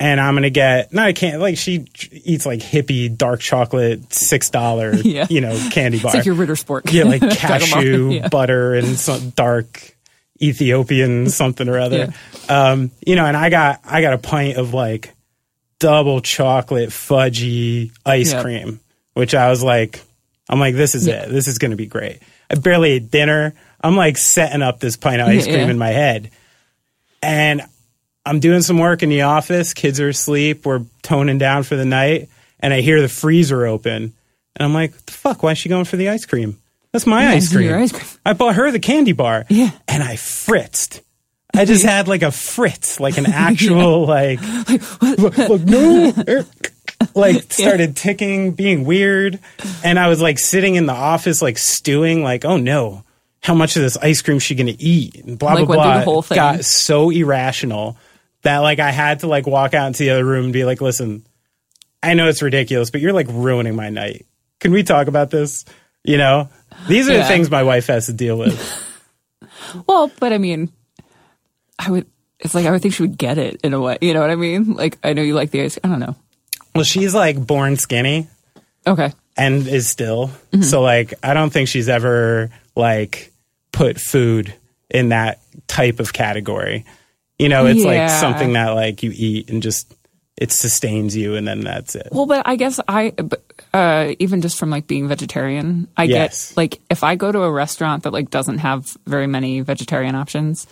and 0.03 0.19
I'm 0.19 0.33
gonna 0.35 0.49
get 0.49 0.91
not 0.93 1.07
a 1.09 1.13
can't. 1.13 1.39
like 1.39 1.57
she 1.57 1.85
eats 2.11 2.45
like 2.45 2.59
hippie 2.59 3.15
dark 3.15 3.39
chocolate 3.39 4.13
six 4.13 4.49
dollar 4.49 4.93
Yeah. 5.03 5.27
you 5.29 5.39
know 5.41 5.57
candy 5.71 5.99
bar. 5.99 6.09
It's 6.09 6.15
like 6.15 6.25
your 6.25 6.35
Ritter 6.35 6.55
Sport. 6.57 6.91
Yeah, 6.91 7.05
like 7.05 7.21
cashew 7.37 8.11
Yeah. 8.11 8.27
butter 8.27 8.73
and 8.75 8.97
some 8.99 9.29
dark 9.29 9.95
Ethiopian 10.41 11.29
something 11.41 11.69
or 11.69 11.79
other. 11.79 12.13
Um, 12.49 12.91
you 13.05 13.15
know, 13.15 13.25
and 13.25 13.37
I 13.37 13.49
got 13.49 13.79
I 13.85 14.01
got 14.01 14.13
a 14.13 14.17
pint 14.17 14.57
of 14.57 14.73
like 14.73 15.13
double 15.79 16.19
chocolate 16.21 16.89
fudgy 16.89 17.91
ice 18.05 18.33
Yeah. 18.33 18.41
cream, 18.41 18.79
which 19.13 19.33
I 19.33 19.49
was 19.49 19.63
like, 19.63 20.01
I'm 20.49 20.59
like, 20.59 20.75
this 20.75 20.95
is 20.95 21.07
it. 21.07 21.29
This 21.29 21.47
is 21.47 21.57
to 21.71 21.77
be 21.77 21.85
great. 21.85 22.19
I 22.49 22.55
barely 22.55 22.91
ate 22.91 23.09
dinner. 23.09 23.53
I'm 23.81 23.95
like 23.95 24.17
setting 24.17 24.61
up 24.61 24.79
this 24.79 24.97
pint 24.97 25.21
of 25.21 25.27
ice 25.29 25.45
Yeah, 25.47 25.53
cream 25.53 25.65
yeah. 25.67 25.71
in 25.71 25.77
my 25.77 25.89
head, 25.89 26.29
and 27.21 27.61
I'm 28.25 28.39
doing 28.39 28.61
some 28.61 28.77
work 28.77 29.03
in 29.03 29.09
the 29.09 29.23
office. 29.23 29.73
Kids 29.73 29.99
are 29.99 30.09
asleep. 30.09 30.65
We're 30.65 30.81
toning 31.01 31.37
down 31.37 31.63
for 31.63 31.75
the 31.75 31.85
night, 31.85 32.29
and 32.59 32.73
I 32.73 32.81
hear 32.81 33.01
the 33.01 33.09
freezer 33.09 33.65
open, 33.65 34.13
and 34.55 34.65
I'm 34.65 34.73
like, 34.73 34.93
"The 35.05 35.11
fuck? 35.11 35.43
Why 35.43 35.51
is 35.51 35.57
she 35.57 35.69
going 35.69 35.85
for 35.85 35.97
the 35.97 36.09
ice 36.09 36.25
cream? 36.25 36.57
That's 36.91 37.05
my 37.07 37.27
ice 37.27 37.51
cream. 37.51 37.73
ice 37.73 37.91
cream. 37.91 38.05
I 38.25 38.33
bought 38.33 38.55
her 38.55 38.71
the 38.71 38.79
candy 38.79 39.13
bar. 39.13 39.45
Yeah. 39.49 39.71
and 39.87 40.03
I 40.03 40.15
fritzed. 40.15 41.01
I 41.55 41.65
just 41.65 41.83
had 41.83 42.07
like 42.07 42.21
a 42.21 42.31
fritz, 42.31 42.99
like 42.99 43.17
an 43.17 43.25
actual 43.31 44.05
like, 44.05 44.39
look, 45.19 45.37
look, 45.37 45.61
no, 45.61 46.13
er, 46.27 46.45
like 47.15 47.51
started 47.51 47.95
ticking, 47.95 48.51
being 48.53 48.85
weird, 48.85 49.39
and 49.83 49.99
I 49.99 50.07
was 50.07 50.21
like 50.21 50.39
sitting 50.39 50.75
in 50.75 50.85
the 50.85 50.93
office, 50.93 51.41
like 51.41 51.57
stewing, 51.57 52.23
like, 52.23 52.45
oh 52.45 52.57
no, 52.57 53.03
how 53.41 53.53
much 53.53 53.75
of 53.75 53.81
this 53.81 53.97
ice 53.97 54.21
cream 54.21 54.37
is 54.37 54.43
she 54.43 54.55
gonna 54.55 54.73
eat? 54.79 55.15
And 55.25 55.37
blah 55.37 55.53
Like, 55.55 55.65
blah 55.67 55.75
blah. 55.75 55.97
the 55.99 56.05
whole 56.05 56.21
thing. 56.21 56.35
Got 56.37 56.63
so 56.65 57.09
irrational 57.09 57.97
that 58.43 58.59
like 58.59 58.79
I 58.79 58.91
had 58.91 59.19
to 59.21 59.27
like 59.27 59.47
walk 59.47 59.73
out 59.73 59.87
into 59.87 59.99
the 60.03 60.11
other 60.11 60.25
room 60.25 60.45
and 60.45 60.53
be 60.53 60.63
like, 60.65 60.79
listen, 60.81 61.25
I 62.01 62.13
know 62.13 62.27
it's 62.27 62.41
ridiculous, 62.41 62.91
but 62.91 63.01
you're 63.01 63.13
like 63.13 63.27
ruining 63.29 63.75
my 63.75 63.89
night. 63.89 64.25
Can 64.59 64.71
we 64.71 64.83
talk 64.83 65.07
about 65.07 65.29
this? 65.31 65.65
You 66.03 66.17
know, 66.17 66.49
these 66.87 67.09
are 67.09 67.15
the 67.17 67.23
things 67.23 67.49
my 67.49 67.63
wife 67.63 67.87
has 67.87 68.05
to 68.07 68.13
deal 68.13 68.37
with. 68.37 68.59
Well, 69.87 70.11
but 70.19 70.33
I 70.33 70.37
mean, 70.37 70.71
I 71.79 71.89
would. 71.89 72.05
It's 72.39 72.53
like 72.53 72.65
I 72.65 72.71
would 72.71 72.81
think 72.81 72.93
she 72.93 73.01
would 73.03 73.17
get 73.17 73.37
it 73.37 73.61
in 73.63 73.73
a 73.73 73.79
way. 73.79 73.97
You 74.01 74.13
know 74.13 74.19
what 74.21 74.29
I 74.29 74.35
mean? 74.35 74.73
Like 74.73 74.97
I 75.03 75.13
know 75.13 75.21
you 75.21 75.33
like 75.33 75.51
the 75.51 75.61
ice. 75.61 75.79
I 75.83 75.87
don't 75.87 75.99
know. 75.99 76.15
Well, 76.75 76.83
she's 76.83 77.15
like 77.15 77.43
born 77.43 77.75
skinny 77.77 78.27
Okay. 78.85 79.11
and 79.37 79.65
is 79.67 79.87
still. 79.87 80.27
Mm-hmm. 80.51 80.61
So 80.63 80.81
like 80.81 81.13
I 81.23 81.33
don't 81.33 81.49
think 81.51 81.69
she's 81.69 81.89
ever 81.89 82.51
like 82.75 83.31
put 83.71 83.99
food 83.99 84.53
in 84.89 85.09
that 85.09 85.39
type 85.67 85.99
of 85.99 86.13
category. 86.13 86.85
You 87.43 87.49
know, 87.49 87.65
it's 87.65 87.83
like 87.83 88.09
something 88.09 88.53
that 88.53 88.69
like 88.71 89.03
you 89.03 89.11
eat 89.13 89.49
and 89.49 89.61
just 89.61 89.93
it 90.37 90.51
sustains 90.51 91.15
you 91.15 91.35
and 91.35 91.47
then 91.47 91.61
that's 91.61 91.93
it. 91.95 92.07
Well, 92.11 92.25
but 92.25 92.47
I 92.47 92.55
guess 92.55 92.79
I, 92.87 93.13
uh, 93.73 94.13
even 94.17 94.41
just 94.41 94.57
from 94.57 94.69
like 94.71 94.87
being 94.87 95.07
vegetarian, 95.07 95.87
I 95.95 96.05
Yes. 96.05 96.49
get 96.49 96.57
like 96.57 96.81
if 96.89 97.03
I 97.03 97.15
go 97.15 97.31
to 97.31 97.41
a 97.43 97.51
restaurant 97.51 98.03
that 98.03 98.13
like 98.13 98.29
doesn't 98.31 98.57
have 98.59 98.97
very 99.05 99.27
many 99.27 99.61
vegetarian 99.61 100.15
options, 100.15 100.65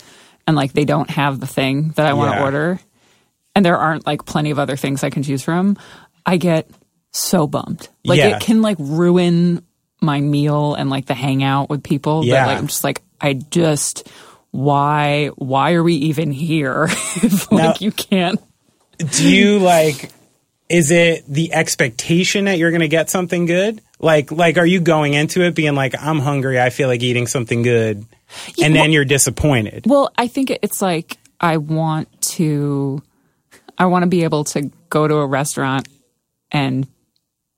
and 0.48 0.56
like 0.56 0.74
they 0.74 0.86
don't 0.86 1.10
have 1.12 1.40
the 1.40 1.46
thing 1.48 1.90
that 1.96 2.08
I 2.08 2.13
want 2.13 2.34
to 2.34 2.38
Yeah. 2.40 2.44
order, 2.44 2.80
and 3.56 3.63
there 3.63 3.78
aren't 3.78 4.08
like 4.08 4.25
plenty 4.25 4.50
of 4.51 4.58
other 4.58 4.75
things 4.75 5.04
I 5.04 5.12
can 5.12 5.22
choose 5.24 5.44
from, 5.44 5.78
I 6.25 6.38
get 6.38 6.68
so 7.12 7.46
bummed. 7.46 7.88
Like 8.04 8.18
Yeah. 8.18 8.38
it 8.38 8.42
can 8.42 8.62
like 8.63 8.78
ruin 8.80 9.62
my 10.01 10.20
meal 10.22 10.74
and 10.74 10.90
like 10.90 11.06
the 11.06 11.13
hangout 11.13 11.70
with 11.70 11.84
people. 11.84 12.25
Yeah. 12.25 12.34
That, 12.34 12.48
like 12.48 12.58
I'm 12.58 12.68
just 12.68 12.84
like 12.84 13.01
I 13.22 13.34
just 13.34 14.08
why 14.51 15.27
why 15.36 15.74
are 15.74 15.84
we 15.84 15.96
even 15.96 16.31
here 16.31 16.86
if 16.89 17.51
like 17.51 17.63
Now- 17.63 17.74
you 17.79 17.91
can't 17.91 18.39
Do 18.98 19.27
you 19.29 19.60
like 19.60 20.12
is 20.70 20.89
it 20.91 21.25
the 21.27 21.53
expectation 21.53 22.46
that 22.46 22.58
you're 22.58 22.72
going 22.72 22.79
to 22.81 22.88
get 22.88 23.10
something 23.10 23.46
good? 23.46 23.81
Like 24.00 24.31
like 24.31 24.58
are 24.58 24.65
you 24.65 24.79
going 24.79 25.13
into 25.13 25.41
it 25.41 25.55
being 25.55 25.75
like 25.75 25.96
I'm 26.00 26.20
hungry, 26.20 26.60
I 26.60 26.70
feel 26.70 26.88
like 26.88 27.01
eating 27.01 27.27
something 27.27 27.62
good 27.62 28.05
and 28.62 28.75
then 28.75 28.91
you're 28.91 29.05
disappointed? 29.05 29.84
Well, 29.86 30.12
I 30.17 30.27
think 30.27 30.50
it's 30.50 30.81
like 30.81 31.17
I 31.39 31.58
want 31.58 32.22
to 32.22 33.01
I 33.77 33.86
want 33.86 34.03
to 34.03 34.08
be 34.08 34.24
able 34.24 34.43
to 34.46 34.72
go 34.89 35.08
to 35.08 35.15
a 35.15 35.25
restaurant 35.25 35.88
and 36.51 36.88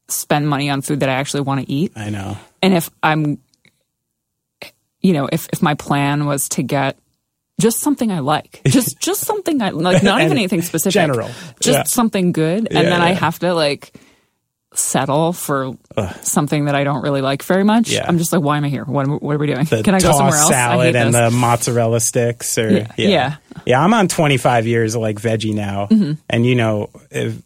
spend 0.08 0.48
money 0.48 0.70
on 0.70 0.82
food 0.82 1.02
that 1.02 1.10
I 1.10 1.14
actually 1.14 1.42
want 1.42 1.66
to 1.66 1.72
eat. 1.72 1.92
I 1.96 2.10
know. 2.10 2.38
And 2.62 2.74
if 2.74 2.90
I'm 3.02 3.40
you 5.04 5.14
know, 5.14 5.30
if 5.32 5.48
if 5.54 5.62
my 5.62 5.76
plan 5.76 6.26
was 6.26 6.50
to 6.50 6.64
get 6.64 6.98
just 7.62 7.80
something 7.82 8.12
I 8.12 8.20
like. 8.20 8.62
Just 8.68 9.00
just 9.00 9.22
something 9.22 9.62
I 9.62 9.70
like 9.70 10.02
not 10.02 10.22
even 10.22 10.38
anything 10.38 10.64
specific. 10.64 10.94
general. 10.94 11.30
Just 11.60 11.78
Yeah. 11.78 11.84
something 11.84 12.32
good 12.32 12.68
and 12.68 12.72
Yeah, 12.74 12.82
then 12.90 13.02
I 13.02 13.12
have 13.14 13.38
to 13.40 13.54
like 13.54 13.94
settle 14.74 15.34
for 15.34 15.74
something 16.22 16.66
that 16.66 16.74
I 16.74 16.84
don't 16.84 17.04
really 17.04 17.22
like 17.22 17.44
very 17.44 17.64
much. 17.64 17.92
Yeah. 17.92 18.06
I'm 18.08 18.18
just 18.18 18.34
like 18.34 18.42
why 18.42 18.58
am 18.58 18.64
I 18.66 18.70
here? 18.70 18.84
What, 18.86 19.08
what 19.22 19.36
are 19.36 19.38
we 19.38 19.46
doing? 19.46 19.66
the 19.66 19.84
Can 19.84 19.94
I 19.94 20.00
go 20.00 20.12
somewhere 20.14 20.36
else? 20.36 20.50
I 20.50 20.52
salad 20.54 20.86
hate 20.88 20.96
and 20.96 21.14
this. 21.14 21.22
the 21.22 21.38
mozzarella 21.38 22.00
sticks 22.00 22.58
or 22.58 22.72
Yeah. 22.72 22.88
yeah. 22.98 23.08
Yeah. 23.08 23.36
Yeah, 23.68 23.84
I'm 23.84 23.94
on 23.94 24.08
25 24.08 24.66
years 24.66 24.96
of 24.96 25.02
like 25.02 25.18
veggie 25.22 25.54
now 25.54 25.88
Mm-hmm. 25.92 26.14
and 26.32 26.46
you 26.48 26.56
know 26.56 26.90
if 27.12 27.40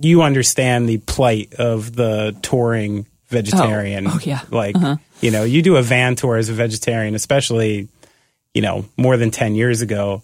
you 0.00 0.22
understand 0.22 0.88
the 0.88 0.98
plight 0.98 1.54
of 1.54 1.94
the 1.96 2.36
touring 2.42 3.06
vegetarian 3.32 4.06
Oh, 4.06 4.12
oh, 4.14 4.20
yeah. 4.22 4.40
like 4.52 4.76
you 5.20 5.30
know 5.32 5.42
you 5.42 5.60
do 5.62 5.74
a 5.76 5.82
van 5.82 6.14
tour 6.14 6.36
as 6.36 6.48
a 6.48 6.52
vegetarian 6.52 7.16
especially 7.16 7.88
you 8.54 8.62
know 8.62 8.84
more 8.96 9.16
than 9.16 9.30
10 9.32 9.56
years 9.56 9.80
ago 9.80 10.22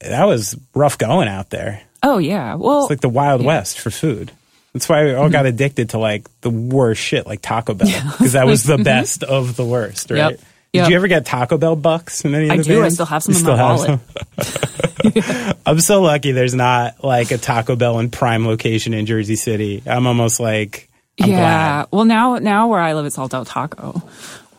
that 0.00 0.24
was 0.26 0.54
rough 0.74 0.98
going 0.98 1.28
out 1.28 1.48
there 1.50 1.82
Oh 2.02 2.18
yeah. 2.18 2.54
Well 2.56 2.82
it's 2.82 2.90
like 2.90 3.00
the 3.00 3.08
wild 3.08 3.42
west 3.44 3.78
for 3.80 3.90
food 3.90 4.32
that's 4.74 4.88
why 4.88 5.04
we 5.04 5.14
all 5.14 5.24
Mm-hmm. 5.24 5.32
got 5.32 5.46
addicted 5.46 5.90
to 5.90 5.98
like 5.98 6.28
the 6.42 6.50
worst 6.50 7.00
shit 7.00 7.26
like 7.26 7.40
taco 7.42 7.72
bell 7.74 7.88
because 8.12 8.32
that 8.32 8.46
was 8.46 8.62
the 8.74 8.78
best 8.78 9.22
of 9.22 9.56
the 9.56 9.64
worst 9.64 10.10
right 10.10 10.36
Mm-hmm. 10.36 10.44
Yep. 10.72 10.84
did 10.84 10.90
you 10.90 10.96
ever 10.96 11.08
get 11.08 11.26
taco 11.26 11.58
bell 11.58 11.74
bucks 11.76 12.24
in 12.24 12.32
any 12.34 12.44
of 12.46 12.50
I 12.52 12.56
the 12.58 12.62
do. 12.62 12.84
I 12.84 12.88
still 12.90 13.06
have 13.06 13.22
some 13.24 13.34
You 13.34 13.40
in 13.40 13.46
my 13.46 13.62
wallet. 13.62 14.00
some? 14.40 15.52
I'm 15.66 15.80
so 15.80 16.00
lucky 16.02 16.32
there's 16.32 16.54
not 16.54 17.02
like 17.02 17.30
a 17.32 17.38
Taco 17.38 17.74
Bell 17.76 17.98
in 17.98 18.10
prime 18.10 18.46
location 18.46 18.92
in 18.94 19.06
Jersey 19.06 19.36
City. 19.36 19.82
I'm 19.86 20.06
almost 20.06 20.40
like, 20.40 20.89
I'm 21.20 21.28
yeah. 21.30 21.36
glad. 21.38 21.86
Well, 21.92 22.04
now 22.04 22.36
now 22.36 22.68
where 22.68 22.80
I 22.80 22.94
live, 22.94 23.06
it's 23.06 23.18
all 23.18 23.28
Del 23.28 23.44
Taco, 23.44 24.02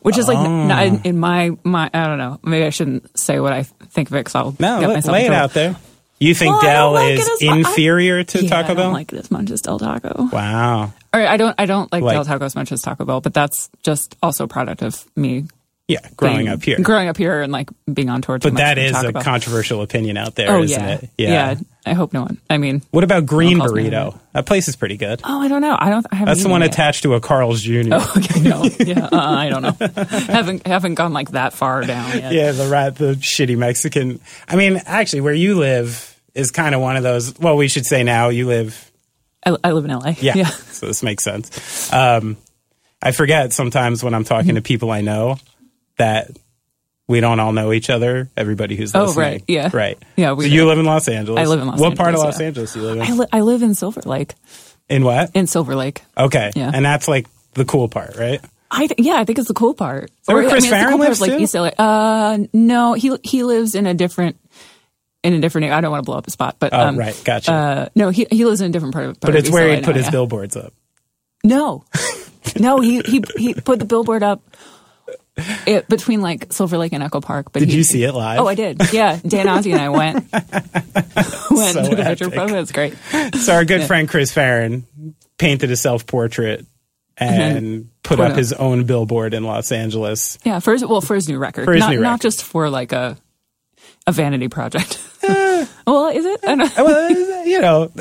which 0.01 0.18
is 0.18 0.27
like 0.27 0.38
Oh. 0.38 0.44
n- 0.70 1.01
in 1.03 1.20
my 1.20 1.51
my. 1.63 1.89
I 1.94 2.06
don't 2.08 2.18
know. 2.18 2.39
Maybe 2.44 2.65
I 2.65 2.70
shouldn't 2.70 3.18
say 3.20 3.39
what 3.39 3.53
I 3.53 3.63
think 3.63 4.10
of 4.10 4.15
it 4.15 4.20
because 4.20 4.36
I'll 4.36 4.56
No, 4.60 4.80
get 4.80 4.89
myself 4.89 5.13
lay 5.13 5.25
it 5.25 5.34
out 5.34 5.53
there. 5.53 5.75
You 6.20 6.36
think 6.36 6.51
Well, 6.62 6.62
I 6.62 6.74
Dell 6.74 6.91
like 6.94 7.20
is 7.20 7.27
it 7.41 7.50
I- 7.50 7.58
inferior 7.58 8.24
to 8.24 8.44
Yeah, 8.44 8.50
Taco 8.50 8.74
I 8.74 8.75
Bell? 8.75 8.84
don't 8.86 8.94
like 8.94 9.12
it 9.12 9.18
as 9.20 9.32
much 9.32 9.50
as 9.50 9.62
Del 9.62 9.80
Taco. 9.80 10.30
wow. 10.32 10.94
Or 11.13 11.20
I 11.20 11.36
don't. 11.38 11.56
I 11.58 11.65
don't 11.65 11.91
like, 11.91 12.03
Like- 12.03 12.13
Del 12.13 12.25
Taco 12.25 12.46
as 12.46 12.56
much 12.56 12.72
as 12.72 12.82
Taco 12.82 13.06
Bell, 13.06 13.22
but 13.22 13.34
that's 13.34 13.70
just 13.84 14.15
also 14.22 14.44
a 14.44 14.48
product 14.48 14.82
of 14.84 15.03
me 15.15 15.46
Yeah, 15.91 16.00
growing 16.15 16.48
up 16.48 16.63
here. 16.63 16.79
growing 16.81 17.07
up 17.10 17.17
here, 17.17 17.41
and 17.41 17.51
like 17.51 17.69
being 17.91 18.10
on 18.10 18.21
tour. 18.21 18.39
But 18.39 18.55
that 18.55 18.77
is 18.77 19.01
a 19.03 19.12
Bell. 19.12 19.21
controversial 19.21 19.81
opinion 19.81 20.17
out 20.17 20.36
there, 20.36 20.50
Oh 20.51 20.62
yeah. 20.62 21.00
it? 21.01 21.10
yeah, 21.17 21.55
I 21.86 21.93
hope 21.93 22.13
no 22.13 22.21
one. 22.21 22.39
I 22.50 22.57
mean, 22.57 22.81
What 22.91 23.03
about 23.03 23.25
Green 23.25 23.57
me 23.57 23.65
Burrito? 23.65 24.17
That 24.33 24.45
place 24.45 24.67
is 24.67 24.75
pretty 24.75 24.98
good. 24.98 25.21
oh, 25.24 25.41
I 25.41 25.48
don't 25.48 25.62
know. 25.62 25.75
I 25.77 25.89
don't. 25.89 26.05
I 26.12 26.15
haven't. 26.15 26.25
That's 26.31 26.43
the 26.43 26.50
one 26.50 26.62
yet. 26.62 26.71
attached 26.74 27.03
to 27.03 27.13
a 27.15 27.19
Carl's 27.21 27.62
Jr. 27.62 27.93
Okay, 28.17 28.39
no, 28.41 28.63
yeah, 28.79 29.05
uh, 29.12 29.17
I 29.19 29.50
don't 29.50 29.62
know. 29.62 29.75
haven't 30.33 30.65
haven't 30.65 30.95
gone 30.95 31.13
like 31.13 31.31
that 31.31 31.53
far 31.53 31.81
down 31.83 32.17
yet. 32.17 32.31
Yeah, 32.33 32.51
the 32.51 32.67
rat, 32.67 32.95
the 32.95 33.13
shitty 33.15 33.57
Mexican. 33.57 34.19
I 34.48 34.55
mean, 34.55 34.81
actually, 34.86 35.21
where 35.21 35.33
you 35.33 35.60
live 35.60 36.07
is 36.33 36.51
kind 36.51 36.74
of 36.74 36.81
one 36.81 36.95
of 36.95 37.03
those. 37.03 37.38
Well, 37.39 37.57
we 37.57 37.67
should 37.67 37.86
say 37.86 38.03
now 38.03 38.29
you 38.29 38.48
live 38.48 38.89
I, 39.45 39.55
I 39.63 39.71
live 39.71 39.86
in 39.86 39.91
LA. 39.91 40.13
Yeah. 40.21 40.33
yeah. 40.36 40.45
So 40.45 40.86
this 40.86 41.03
makes 41.03 41.24
sense. 41.24 41.91
Um, 41.91 42.38
I 43.01 43.12
forget 43.12 43.51
sometimes 43.53 44.03
when 44.03 44.13
I'm 44.13 44.24
talking 44.24 44.55
to 44.55 44.62
people 44.62 44.91
I 44.91 45.01
know 45.01 45.38
that 46.01 46.31
we 47.08 47.20
don't 47.20 47.39
all 47.39 47.51
know 47.53 47.72
each 47.74 47.89
other. 47.89 48.29
Everybody 48.36 48.75
who's 48.75 48.96
Oh, 48.96 49.05
listening, 49.05 49.17
right, 49.25 49.43
yeah. 49.48 49.70
right, 49.74 49.98
Yeah, 50.17 50.31
we 50.34 50.46
So 50.46 50.50
you 50.53 50.65
live 50.65 50.79
in 50.79 50.86
Los 50.86 51.08
Angeles. 51.08 51.39
I 51.39 51.46
live 51.46 51.60
in 51.62 51.67
Los 51.67 51.79
what 51.79 51.96
part 51.98 52.13
of 52.13 52.20
Los 52.22 52.39
yeah. 52.39 52.48
Angeles 52.48 52.74
do 52.74 52.79
you 52.79 52.86
live 52.86 52.96
in? 52.98 53.01
I, 53.03 53.12
li- 53.12 53.27
I 53.31 53.41
live 53.41 53.62
in 53.63 53.75
Silver 53.75 54.01
Lake. 54.01 54.34
in 54.89 55.03
what? 55.03 55.29
In 55.36 55.48
Silver 55.48 55.75
Lake. 55.75 56.01
Okay, 56.17 56.51
Yeah. 56.55 56.72
and 56.74 56.84
that's 56.86 57.08
like 57.08 57.27
the 57.53 57.65
cool 57.65 57.88
part, 57.89 58.15
right? 58.17 58.39
I 58.74 58.88
th- 58.88 59.00
yeah, 59.00 59.15
I 59.15 59.25
think 59.25 59.38
it's 59.39 59.50
the 59.50 59.53
cool 59.53 59.74
part. 59.74 60.10
that 60.27 60.34
where 60.34 60.43
Or, 60.43 60.48
I 60.48 60.51
Chris 60.51 60.63
mean, 60.63 60.72
Farren 60.72 60.89
cool 60.91 60.98
part 61.00 61.10
lives, 61.10 61.22
like 61.22 61.31
too? 61.31 61.38
East 61.39 61.53
LA. 61.53 61.67
Uh, 61.77 62.38
no, 62.53 62.93
he 62.93 63.17
he 63.24 63.43
lives 63.43 63.75
in 63.75 63.86
a 63.86 63.93
different 63.93 64.38
in 65.24 65.34
a 65.34 65.39
different. 65.41 65.72
I 65.74 65.81
don't 65.81 65.91
want 65.91 66.03
to 66.03 66.10
blow 66.10 66.17
up 66.17 66.24
his 66.25 66.34
spot, 66.34 66.55
but 66.60 66.74
Oh, 66.74 66.79
um, 66.79 66.98
right, 66.98 67.20
gotcha. 67.25 67.51
Uh, 67.51 67.89
no, 67.96 68.10
he 68.12 68.25
he 68.31 68.46
lives 68.46 68.62
in 68.62 68.67
a 68.67 68.70
different 68.72 68.93
part 68.93 69.08
of. 69.08 69.13
but 69.20 69.27
Part 69.27 69.36
of 69.36 69.39
it's 69.39 69.50
East 69.50 69.53
where 69.53 69.75
he 69.75 69.81
put 69.81 69.88
now, 69.88 69.93
his 69.98 70.05
yeah. 70.05 70.12
billboards 70.12 70.55
up. 70.55 70.74
No, 71.43 71.84
no, 72.60 72.79
he 72.79 73.01
he 73.01 73.22
he 73.36 73.53
put 73.53 73.79
the 73.79 73.86
billboard 73.86 74.24
up. 74.24 74.41
It, 75.66 75.88
between 75.88 76.22
like 76.22 76.52
Silver 76.52 76.78
Lake 76.78 76.92
and 76.94 77.02
Echo 77.02 77.22
Park, 77.22 77.52
but 77.54 77.60
Did 77.60 77.70
he- 77.70 77.78
you 77.78 77.84
see 77.84 78.04
it 78.04 78.14
live? 78.14 78.40
Oh, 78.40 78.48
I 78.48 78.56
did. 78.56 78.82
Yeah, 78.92 79.18
Dan 79.26 79.48
Ozzi 79.48 79.72
and 79.72 79.82
I 79.82 79.90
went 79.90 80.16
went 81.52 81.74
So 81.74 81.90
to 81.90 81.96
the 81.96 82.04
picture 82.04 82.26
epic. 82.26 82.50
it. 82.50 82.60
It's 82.60 82.72
great. 82.72 82.96
So 83.36 83.54
our 83.54 83.64
good 83.66 83.84
friend 83.84 84.10
Chris 84.10 84.32
Farren 84.32 84.86
painted 85.38 85.72
a 85.72 85.78
self 85.78 86.06
portrait 86.06 86.66
and 87.18 87.66
mm-hmm. 87.66 87.88
put 88.04 88.18
Put 88.18 88.20
up 88.26 88.32
up. 88.32 88.38
his 88.38 88.52
own 88.54 88.84
billboard 88.86 89.34
in 89.34 89.44
Los 89.44 89.72
Angeles. 89.72 90.38
Yeah, 90.44 90.60
for 90.60 90.74
his, 90.74 90.84
well, 90.86 91.02
for 91.02 91.16
his 91.16 91.30
new 91.30 91.38
record, 91.38 91.66
For 91.66 91.74
his 91.74 91.82
not, 91.82 91.92
new 91.92 92.00
not 92.02 92.20
just 92.22 92.44
for 92.44 92.70
like 92.70 92.92
a 92.92 93.18
a 94.08 94.12
vanity 94.12 94.48
project. 94.50 95.00
Eh. 95.24 95.66
well, 95.86 96.08
is 96.08 96.26
it? 96.26 96.40
I 96.46 96.56
don't, 96.56 96.76
well, 96.78 97.46
you 97.46 97.62
know, 97.62 97.92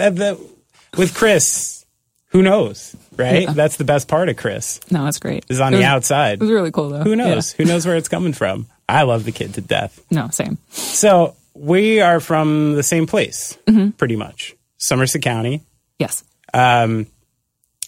with 0.97 1.15
Chris, 1.15 1.85
who 2.29 2.43
knows, 2.43 2.97
right? 3.21 3.49
That's 3.49 3.77
the 3.77 3.85
best 3.85 4.09
part 4.09 4.29
of 4.29 4.37
Chris 4.37 4.81
no, 4.91 5.07
it's 5.07 5.19
great. 5.19 5.45
is 5.49 5.61
on 5.61 5.73
It 5.75 5.77
the 5.77 5.83
was- 5.83 5.87
outside. 5.87 6.33
It 6.35 6.41
was 6.41 6.51
really 6.51 6.71
cool 6.73 6.89
though. 6.89 7.03
Who 7.03 7.15
knows? 7.15 7.53
Yeah. 7.59 7.65
Who 7.65 7.71
knows 7.73 7.87
where 7.87 7.97
it's 7.97 8.09
coming 8.09 8.33
from? 8.33 8.67
I 8.89 9.03
love 9.03 9.25
the 9.25 9.33
kid 9.33 9.55
to 9.55 9.61
death. 9.61 10.01
No, 10.11 10.29
same. 10.31 10.59
So 10.71 11.37
we 11.55 12.01
are 12.01 12.19
from 12.21 12.75
the 12.75 12.83
same 12.83 13.07
place, 13.07 13.57
Mm-hmm. 13.67 13.91
pretty 13.91 14.17
much, 14.17 14.57
Somerset 14.79 15.23
County. 15.23 15.63
Yes. 15.99 16.25
Um, 16.53 17.07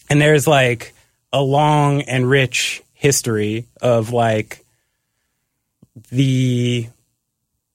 and 0.09 0.21
there's 0.21 0.47
like 0.47 0.93
a 1.33 1.41
long 1.43 2.03
and 2.03 2.29
rich 2.29 2.83
history 2.95 3.67
of 3.81 4.12
like 4.12 4.65
the 6.11 6.89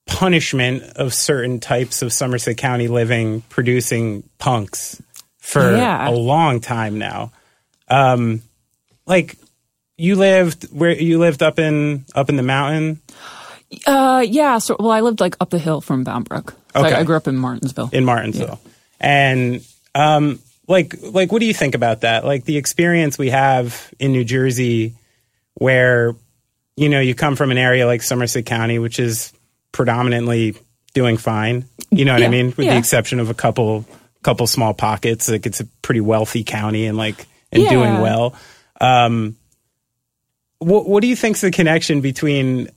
punishment 0.05 0.83
of 0.95 1.13
certain 1.13 1.59
types 1.59 2.01
of 2.01 2.13
Somerset 2.13 2.57
County 2.57 2.87
living 2.87 3.41
producing 3.49 4.23
punks 4.37 5.01
for 5.39 5.75
Yeah. 5.75 6.09
a 6.09 6.11
long 6.11 6.59
time 6.61 6.97
now. 6.97 7.31
Um, 7.89 8.41
like 9.05 9.37
you 9.97 10.15
lived 10.15 10.65
where 10.71 10.91
you 10.91 11.19
lived 11.19 11.41
up 11.41 11.59
in 11.59 12.05
up 12.15 12.29
in 12.29 12.35
the 12.35 12.43
mountain 12.43 13.01
Uh, 13.85 14.23
yeah. 14.27 14.59
So, 14.59 14.75
well, 14.79 14.91
I 14.91 15.01
lived 15.01 15.19
like 15.19 15.35
up 15.39 15.49
the 15.49 15.59
hill 15.59 15.81
from 15.81 16.03
Bound 16.03 16.27
Brook. 16.29 16.53
So 16.73 16.85
Okay. 16.85 16.93
I, 16.93 16.99
I 16.99 17.03
grew 17.03 17.15
up 17.17 17.27
in 17.27 17.37
Martinsville. 17.37 17.89
in 17.91 18.05
Martinsville. 18.05 18.59
And 18.99 19.65
um, 19.95 20.39
like 20.67 20.95
like 21.01 21.31
what 21.31 21.39
do 21.39 21.45
you 21.45 21.53
think 21.53 21.75
about 21.75 22.01
that? 22.01 22.23
Like 22.25 22.45
the 22.45 22.57
experience 22.57 23.17
we 23.17 23.29
have 23.29 23.91
in 23.99 24.11
New 24.11 24.23
Jersey 24.23 24.95
where 25.55 26.15
you 26.75 26.89
know 26.89 26.99
you 26.99 27.15
come 27.15 27.35
from 27.35 27.51
an 27.51 27.57
area 27.57 27.85
like 27.87 28.03
Somerset 28.03 28.45
County 28.45 28.77
which 28.79 28.99
is 28.99 29.33
predominantly 29.71 30.55
doing 30.93 31.17
fine. 31.17 31.65
You 31.91 32.05
know 32.05 32.13
what 32.13 32.23
I 32.23 32.27
mean? 32.27 32.47
With 32.47 32.57
the 32.67 32.77
exception 32.77 33.19
of 33.19 33.29
a 33.29 33.33
couple 33.33 33.85
couple 34.23 34.45
small 34.47 34.73
pockets 34.73 35.29
like 35.29 35.45
it's 35.45 35.59
a 35.61 35.65
pretty 35.81 36.01
wealthy 36.01 36.43
county 36.43 36.85
and 36.85 36.97
like 36.97 37.25
and 37.51 37.63
Yeah. 37.63 37.69
doing 37.69 38.01
well. 38.01 38.35
Um 38.81 39.35
what 40.59 40.87
what 40.87 41.01
do 41.01 41.07
you 41.07 41.15
think's 41.15 41.41
the 41.41 41.51
connection 41.51 42.01
between 42.01 42.69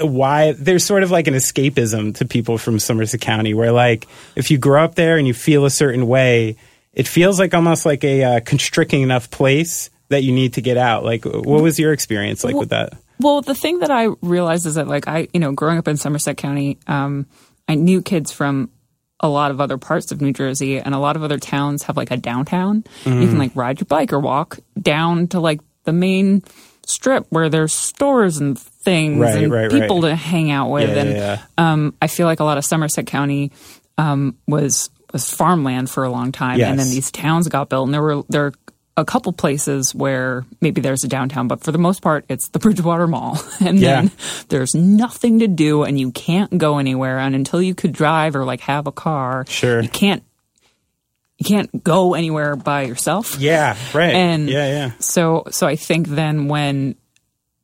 why 0.00 0.52
there's 0.52 0.84
sort 0.84 1.02
of 1.02 1.10
like 1.10 1.26
an 1.26 1.34
escapism 1.34 2.14
to 2.16 2.24
people 2.24 2.58
from 2.58 2.78
Somerset 2.78 3.20
County 3.20 3.54
where 3.54 3.72
like 3.72 4.06
if 4.34 4.50
you 4.50 4.58
grow 4.58 4.82
up 4.84 4.94
there 4.94 5.18
and 5.18 5.26
you 5.26 5.34
feel 5.34 5.64
a 5.64 5.70
certain 5.70 6.06
way, 6.06 6.56
it 6.92 7.06
feels 7.06 7.38
like 7.38 7.52
almost 7.54 7.84
like 7.84 8.02
a 8.04 8.24
uh, 8.24 8.40
constricting 8.40 9.02
enough 9.02 9.30
place 9.30 9.90
that 10.08 10.22
you 10.22 10.32
need 10.32 10.54
to 10.54 10.62
get 10.62 10.76
out. 10.78 11.04
Like 11.04 11.24
what 11.24 11.62
was 11.62 11.78
your 11.78 11.92
experience 11.92 12.42
like 12.44 12.54
with 12.54 12.70
that? 12.70 12.94
Well, 13.20 13.42
the 13.42 13.54
thing 13.54 13.80
that 13.80 13.90
I 13.90 14.08
realized 14.20 14.66
is 14.66 14.74
that, 14.74 14.88
like, 14.88 15.08
I, 15.08 15.28
you 15.32 15.40
know, 15.40 15.52
growing 15.52 15.78
up 15.78 15.88
in 15.88 15.96
Somerset 15.96 16.36
County, 16.36 16.76
um, 16.86 17.24
I 17.66 17.74
knew 17.74 18.02
kids 18.02 18.30
from 18.30 18.70
a 19.20 19.28
lot 19.28 19.50
of 19.50 19.60
other 19.60 19.78
parts 19.78 20.12
of 20.12 20.20
New 20.20 20.32
Jersey, 20.32 20.78
and 20.78 20.94
a 20.94 20.98
lot 20.98 21.16
of 21.16 21.22
other 21.22 21.38
towns 21.38 21.84
have 21.84 21.96
like 21.96 22.10
a 22.10 22.16
downtown. 22.16 22.84
You 23.04 23.12
Mm-hmm. 23.12 23.28
can 23.28 23.38
like 23.38 23.52
ride 23.56 23.80
your 23.80 23.86
bike 23.86 24.12
or 24.12 24.20
walk 24.20 24.58
down 24.80 25.28
to 25.28 25.40
like 25.40 25.60
the 25.84 25.92
main 25.92 26.42
strip 26.86 27.26
where 27.30 27.48
there's 27.48 27.72
stores 27.72 28.36
and 28.38 28.58
things 28.58 29.18
Right, 29.20 29.42
and 29.44 29.52
right, 29.52 29.70
people 29.70 30.02
right. 30.02 30.10
to 30.10 30.16
hang 30.16 30.50
out 30.50 30.70
with. 30.70 30.88
Yeah, 30.90 30.96
and 31.02 31.10
yeah, 31.10 31.42
Um, 31.58 31.94
I 32.00 32.06
feel 32.06 32.26
like 32.26 32.40
a 32.40 32.44
lot 32.44 32.58
of 32.58 32.64
Somerset 32.64 33.06
County 33.06 33.52
um, 33.98 34.36
was 34.46 34.90
was 35.12 35.30
farmland 35.30 35.88
for 35.88 36.04
a 36.04 36.10
long 36.10 36.30
time, 36.32 36.60
and 36.60 36.78
then 36.78 36.90
these 36.90 37.10
towns 37.10 37.48
got 37.48 37.68
built, 37.70 37.86
and 37.86 37.94
there 37.94 38.02
were 38.02 38.22
there. 38.28 38.52
A 38.98 39.04
couple 39.04 39.32
places 39.32 39.94
where 39.94 40.46
maybe 40.60 40.80
there's 40.80 41.04
a 41.04 41.08
downtown, 41.08 41.48
but 41.48 41.62
for 41.62 41.70
the 41.70 41.78
most 41.78 42.00
part, 42.00 42.24
it's 42.30 42.48
the 42.48 42.58
Bridgewater 42.58 43.06
Mall. 43.06 43.38
And 43.60 43.78
Yeah. 43.78 44.00
then 44.02 44.10
there's 44.48 44.74
nothing 44.74 45.40
to 45.40 45.48
do 45.48 45.82
and 45.82 46.00
you 46.00 46.10
can't 46.12 46.56
go 46.56 46.78
anywhere. 46.78 47.18
And 47.18 47.34
until 47.34 47.60
you 47.60 47.74
could 47.74 47.92
drive 47.92 48.34
or 48.36 48.44
like 48.44 48.60
have 48.62 48.86
a 48.86 48.92
car, 48.92 49.44
Sure. 49.48 49.80
you 49.82 49.88
can't, 49.90 50.22
you 51.38 51.44
can't 51.44 51.84
go 51.84 52.14
anywhere 52.14 52.56
by 52.56 52.82
yourself. 52.82 53.38
Yeah, 53.38 53.76
right. 53.92 54.14
And- 54.14 54.48
yeah, 54.48 54.66
yeah. 54.68 54.90
So, 55.00 55.44
so 55.50 55.66
I 55.66 55.76
think 55.76 56.08
then 56.08 56.48
when, 56.48 56.94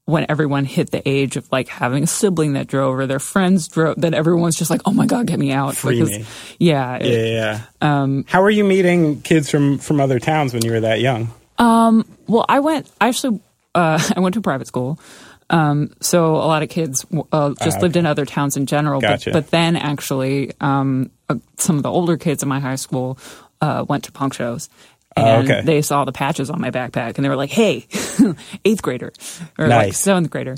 when 0.04 0.26
everyone 0.28 0.64
hit 0.64 0.90
the 0.90 1.06
age 1.08 1.36
of 1.36 1.50
like 1.52 1.68
having 1.68 2.02
a 2.02 2.06
sibling 2.06 2.54
that 2.54 2.66
drove 2.66 2.98
or 2.98 3.06
their 3.06 3.20
friends 3.20 3.68
drove, 3.68 3.94
then 4.00 4.14
everyone's 4.14 4.56
just 4.56 4.68
like, 4.70 4.80
oh 4.84 4.92
my 4.92 5.06
God, 5.06 5.26
get 5.26 5.38
me 5.38 5.52
out. 5.52 5.76
Free 5.76 6.02
me. 6.02 6.24
Yeah. 6.58 6.96
it- 6.96 7.06
Yeah, 7.06 7.60
yeah. 7.80 8.02
Um, 8.02 8.24
How 8.28 8.42
were 8.42 8.50
you 8.50 8.64
meeting 8.64 9.22
kids 9.22 9.48
from 9.50 9.78
from 9.78 10.00
other 10.00 10.18
towns 10.18 10.52
when 10.52 10.64
you 10.64 10.72
were 10.72 10.80
that 10.80 11.00
young? 11.00 11.28
Well, 11.58 12.44
I 12.48 12.60
went. 12.60 12.90
I 13.00 13.08
actually, 13.08 13.40
uh, 13.74 13.98
I 14.16 14.20
went 14.20 14.34
to 14.34 14.40
private 14.40 14.66
school, 14.66 14.98
um, 15.50 15.90
so 16.00 16.34
a 16.36 16.46
lot 16.46 16.62
of 16.62 16.68
kids 16.68 17.04
uh, 17.32 17.54
just 17.62 17.80
lived 17.82 17.96
in 17.96 18.06
other 18.06 18.24
towns 18.26 18.56
in 18.56 18.66
general. 18.66 18.98
Ah, 19.04 19.08
Gotcha. 19.08 19.30
But, 19.32 19.44
but 19.44 19.50
then, 19.50 19.76
actually, 19.76 20.52
um, 20.60 21.10
uh, 21.28 21.36
some 21.58 21.76
of 21.76 21.82
the 21.82 21.90
older 21.90 22.16
kids 22.16 22.42
in 22.42 22.48
my 22.48 22.58
high 22.60 22.76
school 22.76 23.18
uh, 23.60 23.84
went 23.88 24.04
to 24.04 24.12
punk 24.12 24.34
shows. 24.34 24.68
And 25.16 25.26
Oh, 25.26 25.52
okay. 25.54 25.62
they 25.64 25.82
saw 25.82 26.04
the 26.04 26.12
patches 26.12 26.50
on 26.50 26.60
my 26.60 26.70
backpack, 26.70 27.16
and 27.16 27.24
they 27.24 27.28
were 27.28 27.36
like, 27.36 27.50
"Hey, 27.50 27.86
eighth 28.64 28.82
grader 28.82 29.12
or 29.58 29.68
like 29.68 29.94
seventh 29.94 30.30
grader, 30.30 30.56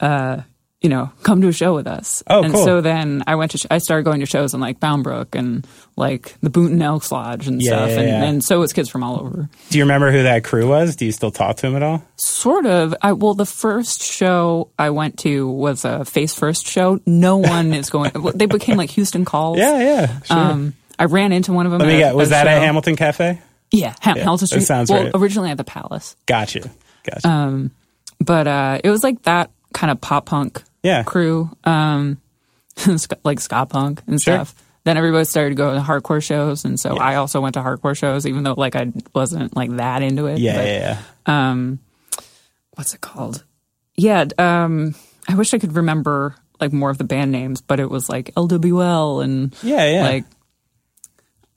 uh, 0.00 0.42
you 0.82 0.90
know, 0.90 1.10
come 1.22 1.40
to 1.40 1.48
a 1.48 1.52
show 1.52 1.74
with 1.74 1.86
us." 1.86 2.22
Oh, 2.28 2.42
and 2.44 2.52
cool. 2.54 2.64
so 2.64 2.80
then 2.80 3.24
I 3.26 3.34
went 3.34 3.50
to. 3.52 3.58
Sh- 3.58 3.66
I 3.70 3.78
started 3.78 4.04
going 4.04 4.20
to 4.20 4.26
shows 4.26 4.54
in 4.54 4.60
like 4.60 4.78
Bound 4.78 5.02
Brook 5.04 5.34
and 5.34 5.66
like 5.96 6.34
the 6.40 6.50
Boonton 6.50 6.80
Elks 6.82 7.10
Lodge 7.10 7.48
and 7.48 7.60
Yeah, 7.60 7.70
stuff, 7.70 7.90
yeah, 7.90 7.96
and, 7.98 8.08
yeah. 8.08 8.22
and 8.24 8.44
so 8.44 8.60
was 8.60 8.72
kids 8.72 8.88
from 8.88 9.02
all 9.02 9.18
over. 9.20 9.48
Do 9.70 9.78
you 9.78 9.84
remember 9.84 10.12
who 10.12 10.22
that 10.24 10.44
crew 10.44 10.68
was? 10.68 10.94
Do 10.96 11.04
you 11.06 11.12
still 11.12 11.30
talk 11.30 11.56
to 11.56 11.62
them 11.62 11.74
at 11.76 11.82
all? 11.82 12.04
Sort 12.16 12.66
of. 12.66 12.94
I, 13.02 13.12
well, 13.12 13.34
the 13.34 13.46
first 13.46 14.02
show 14.02 14.70
I 14.78 14.90
went 14.90 15.18
to 15.20 15.48
was 15.48 15.84
a 15.84 16.04
face 16.04 16.34
first 16.34 16.66
show. 16.68 17.00
No 17.06 17.38
one 17.38 17.72
is 17.74 17.90
going. 17.90 18.12
They 18.34 18.46
became 18.46 18.76
like 18.76 18.90
Houston 18.90 19.24
calls. 19.24 19.58
Yeah, 19.58 19.78
yeah. 19.80 20.20
Sure. 20.22 20.36
Um, 20.36 20.74
I 20.98 21.04
ran 21.06 21.32
into 21.32 21.52
one 21.52 21.66
of 21.66 21.72
them. 21.72 21.80
Let 21.80 21.88
me 21.88 21.98
get. 21.98 22.14
Was 22.14 22.30
that 22.30 22.46
at. 22.46 22.62
Hamilton 22.62 22.96
Cafe? 22.96 23.40
Yeah, 23.72 23.94
Ham- 24.00 24.16
Hamilton 24.16 24.44
that 24.44 24.46
Street. 24.48 24.62
sounds 24.62 24.90
well, 24.90 25.04
right. 25.04 25.12
originally 25.14 25.50
at 25.50 25.56
the 25.58 25.64
Palace, 25.64 26.16
Gotcha. 26.26 26.70
Gotcha. 27.04 27.28
Um, 27.28 27.70
but 28.20 28.46
uh, 28.46 28.80
it 28.82 28.90
was 28.90 29.02
like 29.02 29.22
that 29.22 29.50
kind 29.74 29.90
of 29.90 30.00
pop 30.00 30.26
punk 30.26 30.62
Yeah. 30.82 31.02
crew, 31.02 31.50
um, 31.64 32.18
like 33.24 33.40
ska 33.40 33.66
punk 33.66 34.02
and 34.06 34.20
Sure. 34.20 34.34
stuff. 34.44 34.54
Then 34.84 34.96
everybody 34.96 35.24
started 35.24 35.56
going 35.56 35.74
to 35.76 35.82
hardcore 35.82 36.22
shows, 36.22 36.64
and 36.64 36.78
so 36.78 36.96
I 36.96 37.16
also 37.16 37.40
went 37.40 37.54
to 37.54 37.60
hardcore 37.60 37.96
shows, 37.96 38.24
even 38.24 38.44
though 38.44 38.54
like 38.56 38.76
I 38.76 38.92
wasn't 39.14 39.56
like 39.56 39.70
that 39.76 40.02
into 40.02 40.26
it. 40.26 40.38
yeah, 40.38 40.56
But- 40.56 40.64
yeah, 40.66 40.98
yeah. 41.28 41.48
um 41.50 41.78
what's 42.74 42.92
it 42.94 43.00
called 43.00 43.42
yeah 43.96 44.26
um 44.36 44.94
i 45.28 45.34
wish 45.34 45.54
i 45.54 45.58
could 45.58 45.74
remember 45.74 46.34
like 46.60 46.74
more 46.74 46.90
of 46.90 46.98
the 46.98 47.04
band 47.04 47.32
names 47.32 47.62
but 47.62 47.80
it 47.80 47.88
was 47.88 48.06
like 48.10 48.34
lwl 48.34 49.24
and 49.24 49.56
Yeah, 49.62 49.90
yeah. 49.90 50.02
like 50.02 50.24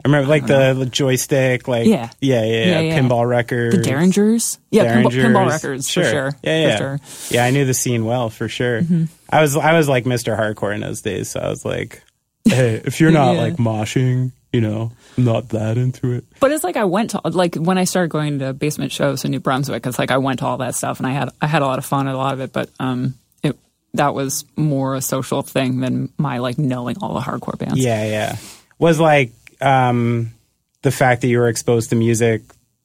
I 0.04 0.08
remember 0.08 0.30
like 0.30 0.46
the, 0.48 0.74
the 0.74 0.86
joystick, 0.86 1.68
like 1.68 1.86
Yeah. 1.86 2.10
yeah, 2.22 2.44
yeah, 2.44 2.46
yeah, 2.46 2.66
Yeah, 2.66 2.80
yeah. 2.80 3.00
pinball 3.00 3.28
records, 3.28 3.76
the 3.76 3.82
derringers 3.84 4.58
yeah 4.72 4.86
pinball, 4.86 5.12
Derringers. 5.12 5.26
pinball 5.26 5.50
records 5.50 5.90
for 5.92 6.04
sure 6.04 6.32
Yeah, 6.42 6.62
yeah, 6.68 6.72
for 6.72 6.78
sure 6.78 6.98
Mm-hmm. 7.00 7.34
yeah. 7.36 7.46
I 7.46 7.52
knew 7.52 7.66
the 7.66 7.74
scene 7.74 8.06
well 8.06 8.30
for 8.30 8.48
sure. 8.48 8.82
I 9.30 9.42
was 9.42 9.56
I 9.58 9.74
was 9.74 9.90
like 9.90 10.06
Mr. 10.06 10.38
Hardcore 10.38 10.74
in 10.74 10.82
those 10.82 11.02
days, 11.02 11.30
so 11.32 11.40
I 11.42 11.50
was 11.50 11.66
like, 11.66 12.02
hey, 12.46 12.82
if 12.86 13.00
you're 13.02 13.12
not 13.12 13.36
like 13.36 13.58
moshing, 13.58 14.32
you 14.54 14.62
know, 14.62 14.92
I'm 15.18 15.26
not 15.26 15.50
that 15.50 15.78
into 15.78 16.14
it. 16.14 16.24
but 16.40 16.52
it's 16.54 16.64
like 16.64 16.78
i 16.78 16.86
went 16.86 17.10
to 17.12 17.22
like 17.26 17.56
when 17.56 17.78
i 17.78 17.84
started 17.84 18.08
going 18.10 18.40
to 18.40 18.54
basement 18.54 18.92
shows 18.94 19.26
in 19.26 19.32
new 19.32 19.40
brunswick 19.42 19.86
it's 19.86 20.00
like 20.00 20.12
i 20.12 20.18
went 20.18 20.40
to 20.40 20.46
all 20.46 20.58
that 20.58 20.74
stuff 20.76 20.98
and 21.00 21.06
i 21.08 21.12
had 21.12 21.30
i 21.42 21.46
had 21.48 21.62
a 21.62 21.66
lot 21.66 21.78
of 21.78 21.86
fun 21.86 22.08
at 22.08 22.16
a 22.16 22.18
lot 22.18 22.34
of 22.34 22.40
it 22.40 22.54
but 22.54 22.70
um 22.80 23.14
it 23.44 23.58
that 23.96 24.14
was 24.16 24.46
more 24.56 24.96
a 24.96 25.02
social 25.02 25.42
thing 25.44 25.82
than 25.82 26.12
my 26.18 26.38
like 26.38 26.58
knowing 26.58 26.96
all 27.02 27.14
the 27.14 27.20
hardcore 27.20 27.58
bands 27.60 27.78
Yeah, 27.78 28.06
yeah. 28.06 28.38
Was 28.80 28.98
like 29.00 29.34
um, 29.62 30.34
the 30.82 30.92
fact 30.92 31.22
that 31.22 31.28
you 31.28 31.40
were 31.40 31.50
exposed 31.50 31.90
to 31.90 31.96
music 31.96 32.42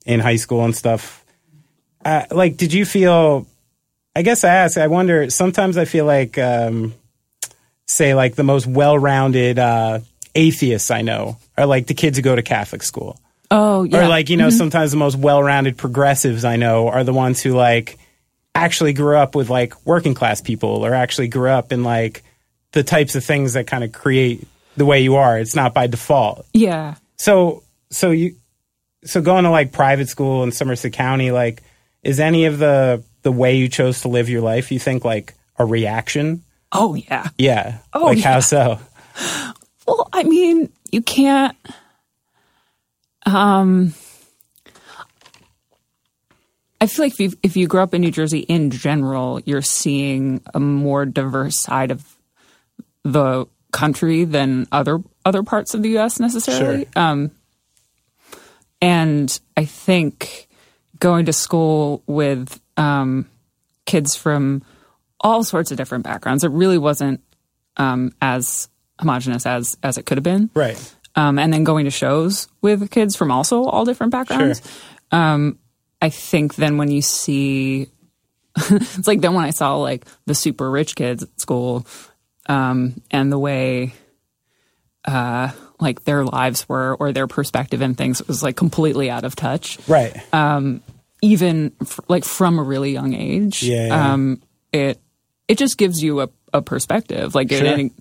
in 0.06 0.20
high 0.20 0.37
school 0.37 0.64
and 0.64 0.74
stuff. 0.74 1.24
Uh, 2.04 2.24
like, 2.30 2.56
did 2.56 2.72
you 2.72 2.84
feel 2.84 3.46
I 4.16 4.22
guess 4.22 4.44
I 4.44 4.54
ask. 4.54 4.78
I 4.78 4.87
wonder. 4.87 5.28
Sometimes 5.30 5.76
I 5.76 5.84
feel 5.87 6.04
like, 6.04 6.38
um, 6.38 6.94
say, 7.87 8.14
like 8.14 8.37
the 8.37 8.44
most 8.44 8.66
well-rounded 8.66 9.58
uh, 9.58 10.00
atheists 10.34 10.90
I 10.90 11.02
know 11.02 11.38
are 11.58 11.66
like 11.66 11.87
the 11.88 11.94
kids 11.94 12.16
who 12.16 12.22
go 12.22 12.37
to 12.37 12.42
Catholic 12.42 12.82
school. 12.82 13.18
Oh, 13.50 13.82
yeah. 13.82 14.04
Or 14.04 14.08
like 14.08 14.30
you 14.30 14.37
know, 14.37 14.50
sometimes 14.50 14.92
the 14.92 14.96
most 14.96 15.16
well-rounded 15.16 15.76
progressives 15.76 16.44
I 16.44 16.56
know 16.56 16.88
are 16.88 17.04
the 17.04 17.12
ones 17.12 17.42
who 17.42 17.54
like 17.54 17.98
actually 18.54 18.92
grew 18.92 19.16
up 19.16 19.34
with 19.34 19.50
like 19.50 19.84
working 19.84 20.14
class 20.14 20.40
people, 20.40 20.84
or 20.87 20.94
actually 20.94 21.28
grew 21.28 21.50
up 21.50 21.72
in 21.72 21.82
like 21.82 22.22
the 22.70 22.84
types 22.84 23.16
of 23.16 23.24
things 23.24 23.54
that 23.54 23.66
kind 23.66 23.82
of 23.82 23.92
create 23.92 24.46
the 24.76 24.84
way 24.84 25.00
you 25.02 25.16
are. 25.16 25.38
It's 25.38 25.54
not 25.54 25.74
by 25.74 25.87
default. 25.87 26.46
yeah. 26.52 26.96
So 27.16 27.62
so 27.90 28.10
you 28.10 28.37
so 29.04 29.20
going 29.20 29.44
to 29.44 29.50
like 29.50 29.72
private 29.72 30.08
school 30.08 30.42
in 30.42 30.52
Somerset 30.52 30.92
County, 30.92 31.30
like 31.30 31.62
is 32.02 32.20
any 32.20 32.44
of 32.46 32.58
the 32.58 33.02
the 33.22 33.32
way 33.32 33.56
you 33.56 33.68
chose 33.68 34.02
to 34.02 34.08
live 34.08 34.28
your 34.28 34.42
life, 34.42 34.70
you 34.70 34.78
think 34.78 35.04
like 35.04 35.34
a 35.56 35.64
reaction? 35.64 36.42
Oh, 36.72 36.94
yeah. 36.94 37.28
Yeah. 37.38 37.78
Oh, 37.92 38.06
like 38.06 38.18
yeah. 38.18 38.34
how 38.34 38.40
so? 38.40 38.78
Well, 39.87 40.08
I 40.12 40.24
mean, 40.24 40.70
you 40.90 41.02
can't. 41.02 41.56
Um, 43.26 43.94
I 46.80 46.87
feel 46.87 47.06
like 47.06 47.12
if 47.12 47.20
you 47.20 47.32
if 47.42 47.56
you 47.56 47.66
grow 47.66 47.82
up 47.82 47.94
in 47.94 48.00
New 48.00 48.10
Jersey 48.10 48.40
in 48.40 48.70
general, 48.70 49.40
you're 49.44 49.62
seeing 49.62 50.42
a 50.52 50.60
more 50.60 51.06
diverse 51.06 51.60
side 51.60 51.90
of 51.90 52.16
the 53.04 53.46
country 53.74 54.24
than 54.24 54.66
other 54.72 55.00
other 55.24 55.42
parts 55.42 55.74
of 55.74 55.82
the 55.82 55.90
U.S. 55.90 56.20
necessarily. 56.20 56.84
Sure. 56.94 57.02
Um, 57.02 57.30
and 58.80 59.38
I 59.56 59.64
think 59.64 60.48
going 61.00 61.26
to 61.26 61.32
school 61.32 62.02
with 62.06 62.60
um, 62.76 63.28
kids 63.87 64.16
from 64.16 64.62
all 65.20 65.42
sorts 65.44 65.70
of 65.70 65.76
different 65.76 66.04
backgrounds, 66.04 66.44
it 66.44 66.50
really 66.50 66.78
wasn't 66.78 67.20
um, 67.76 68.12
as 68.22 68.68
homogenous 69.00 69.44
as 69.46 69.76
as 69.82 69.98
it 69.98 70.06
could 70.06 70.18
have 70.18 70.22
been 70.24 70.50
Right. 70.54 70.78
um, 71.16 71.38
and 71.38 71.52
then 71.52 71.64
going 71.64 71.84
to 71.87 71.90
shows 71.90 72.46
with 72.62 72.90
kids 72.90 73.16
from 73.16 73.30
also 73.32 73.64
all 73.64 73.84
different 73.84 74.12
backgrounds. 74.12 74.62
Um, 75.10 75.58
I 76.00 76.10
think 76.10 76.54
then 76.56 76.76
when 76.76 76.90
you 76.90 77.02
see, 77.02 77.88
it's 78.56 79.06
like 79.08 79.20
then 79.20 79.34
when 79.34 79.44
I 79.44 79.50
saw 79.50 79.76
like 79.76 80.04
the 80.26 80.34
super 80.34 80.70
rich 80.70 80.94
kids 80.94 81.22
at 81.24 81.40
school, 81.40 81.87
um, 82.46 83.00
and 83.11 83.30
the 83.33 83.38
way, 83.38 83.94
uh, 85.04 85.50
like 85.80 86.04
their 86.04 86.24
lives 86.24 86.68
were 86.68 86.94
or 86.94 87.12
their 87.12 87.26
perspective 87.26 87.80
and 87.83 87.96
things 87.96 88.26
was 88.26 88.42
like 88.42 88.57
completely 88.57 89.11
out 89.11 89.24
of 89.24 89.35
touch 89.37 89.78
Right. 89.88 90.14
even 91.22 91.72
f- 91.83 92.00
like 92.09 92.24
from 92.24 92.59
a 92.59 92.62
really 92.62 92.92
young 92.92 93.14
age. 93.14 93.62
Yeah, 93.62 93.87
yeah. 93.88 94.12
Um, 94.12 94.42
it 94.72 95.00
it 95.48 95.59
just 95.59 95.76
gives 95.78 96.02
you 96.02 96.20
a, 96.22 96.28
a 96.52 96.62
perspective. 96.62 97.35
Like 97.35 97.50
Sure. 97.50 97.64
it, 97.66 97.92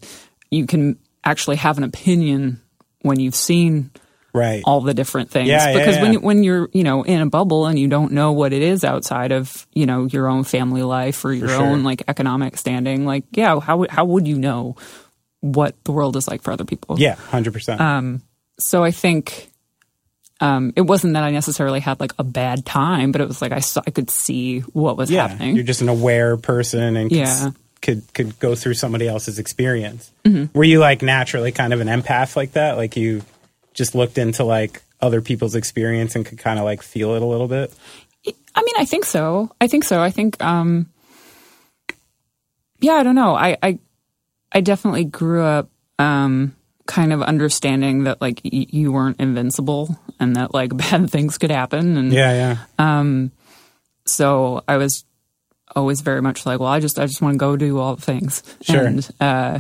you 0.52 0.66
can 0.66 0.98
actually 1.26 1.58
have 1.58 1.78
an 1.78 1.84
opinion 1.84 2.62
when 3.02 3.20
you've 3.20 3.36
seen 3.36 3.92
right. 4.34 4.62
all 4.66 4.82
the 4.82 4.94
different 4.94 5.30
things. 5.32 5.48
Yeah, 5.50 5.70
yeah, 5.72 5.78
because 5.78 5.96
yeah. 5.96 6.02
when 6.02 6.14
you- 6.14 6.20
when 6.20 6.44
you're 6.44 6.70
you 6.74 6.84
know 6.84 7.04
in 7.04 7.22
a 7.22 7.26
bubble 7.28 7.66
and 7.68 7.78
you 7.78 7.88
don't 7.88 8.12
know 8.12 8.32
what 8.34 8.52
it 8.54 8.62
is 8.62 8.84
outside 8.84 9.32
of 9.32 9.66
you 9.74 9.86
know 9.86 10.06
your 10.06 10.28
own 10.28 10.44
family 10.44 10.84
life 10.84 11.24
or 11.24 11.32
your 11.34 11.50
sure. 11.50 11.62
own 11.62 11.84
like 11.84 12.04
economic 12.08 12.58
standing, 12.58 13.06
like 13.06 13.24
yeah, 13.32 13.60
how 13.60 13.78
would 13.78 13.90
how 13.92 14.06
would 14.06 14.28
you 14.28 14.38
know 14.38 14.76
what 15.42 15.76
the 15.84 15.92
world 15.92 16.16
is 16.16 16.28
like 16.28 16.42
for 16.42 16.52
other 16.52 16.66
people? 16.66 16.98
yeah, 17.00 17.16
100%. 17.16 18.22
so 18.60 18.84
I 18.84 18.92
think 18.92 19.50
um, 20.40 20.74
it 20.76 20.82
wasn't 20.82 21.14
that 21.14 21.24
I 21.24 21.32
necessarily 21.32 21.80
had 21.80 22.00
like 22.00 22.14
a 22.20 22.24
bad 22.24 22.66
time, 22.66 23.12
but 23.12 23.22
it 23.22 23.28
was 23.28 23.42
like 23.42 23.52
I 23.52 23.60
saw 23.60 23.82
I 23.86 23.92
could 23.92 24.10
see 24.10 24.60
what 24.60 24.98
was 24.98 25.10
yeah. 25.12 25.28
happening. 25.28 25.56
You're 25.56 25.64
just 25.66 25.82
an 25.82 25.90
aware 25.90 26.38
person 26.38 26.96
and 26.98 27.10
could, 27.10 27.18
Yeah. 27.18 27.26
Mm-hmm. 27.28 27.50
could 27.82 28.14
could 28.14 28.40
go 28.40 28.56
through 28.56 28.74
somebody 28.76 29.08
else's 29.08 29.40
experience. 29.40 30.12
Were 30.54 30.64
you 30.64 30.80
like 30.80 31.02
naturally 31.02 31.52
kind 31.52 31.74
of 31.74 31.82
an 31.82 31.88
empath 31.88 32.36
like 32.36 32.54
that? 32.54 32.78
Like 32.78 32.96
you 32.98 33.22
just 33.74 33.96
looked 33.96 34.18
into 34.18 34.44
like 34.44 34.82
other 35.02 35.22
people's 35.22 35.56
experience 35.56 36.16
and 36.16 36.26
could 36.26 36.38
kind 36.38 36.60
of 36.60 36.66
like 36.66 36.82
feel 36.82 37.14
it 37.16 37.22
a 37.22 37.26
little 37.26 37.48
bit? 37.48 37.74
I 38.56 38.62
mean, 38.62 38.76
I 38.78 38.86
think 38.86 39.06
so. 39.06 39.52
I 39.60 39.68
think 39.68 39.84
so. 39.84 40.02
I 40.02 40.12
think, 40.12 40.42
um, 40.42 40.90
yeah, 42.80 42.94
I 42.94 43.04
don't 43.04 43.16
know. 43.16 43.36
I, 43.36 43.58
I, 43.62 43.80
I 44.52 44.62
definitely 44.62 45.06
grew 45.06 45.44
up, 45.44 45.70
um, 46.00 46.56
kind 46.86 47.12
of 47.14 47.22
understanding 47.22 48.04
that 48.04 48.22
like 48.22 48.42
y- 48.46 48.68
you 48.70 48.92
weren't 48.92 49.20
invincible 49.20 49.98
and 50.20 50.36
that 50.36 50.54
like 50.54 50.76
bad 50.78 51.10
things 51.10 51.38
could 51.38 51.52
happen. 51.52 51.98
And 51.98 52.14
Yeah, 52.14 52.32
yeah. 52.34 52.58
Um, 52.78 53.32
so 54.06 54.64
I 54.68 54.78
was 54.78 55.04
always 55.76 56.02
very 56.02 56.22
much 56.22 56.46
like, 56.46 56.60
well, 56.60 56.70
I 56.70 56.80
just, 56.80 57.00
I 57.00 57.06
just 57.08 57.22
want 57.22 57.34
to 57.34 57.38
go 57.40 57.56
do 57.58 57.80
all 57.80 57.96
the 57.96 58.02
things. 58.02 58.44
Sure. 58.62 58.86
And, 58.86 59.10
uh, 59.20 59.60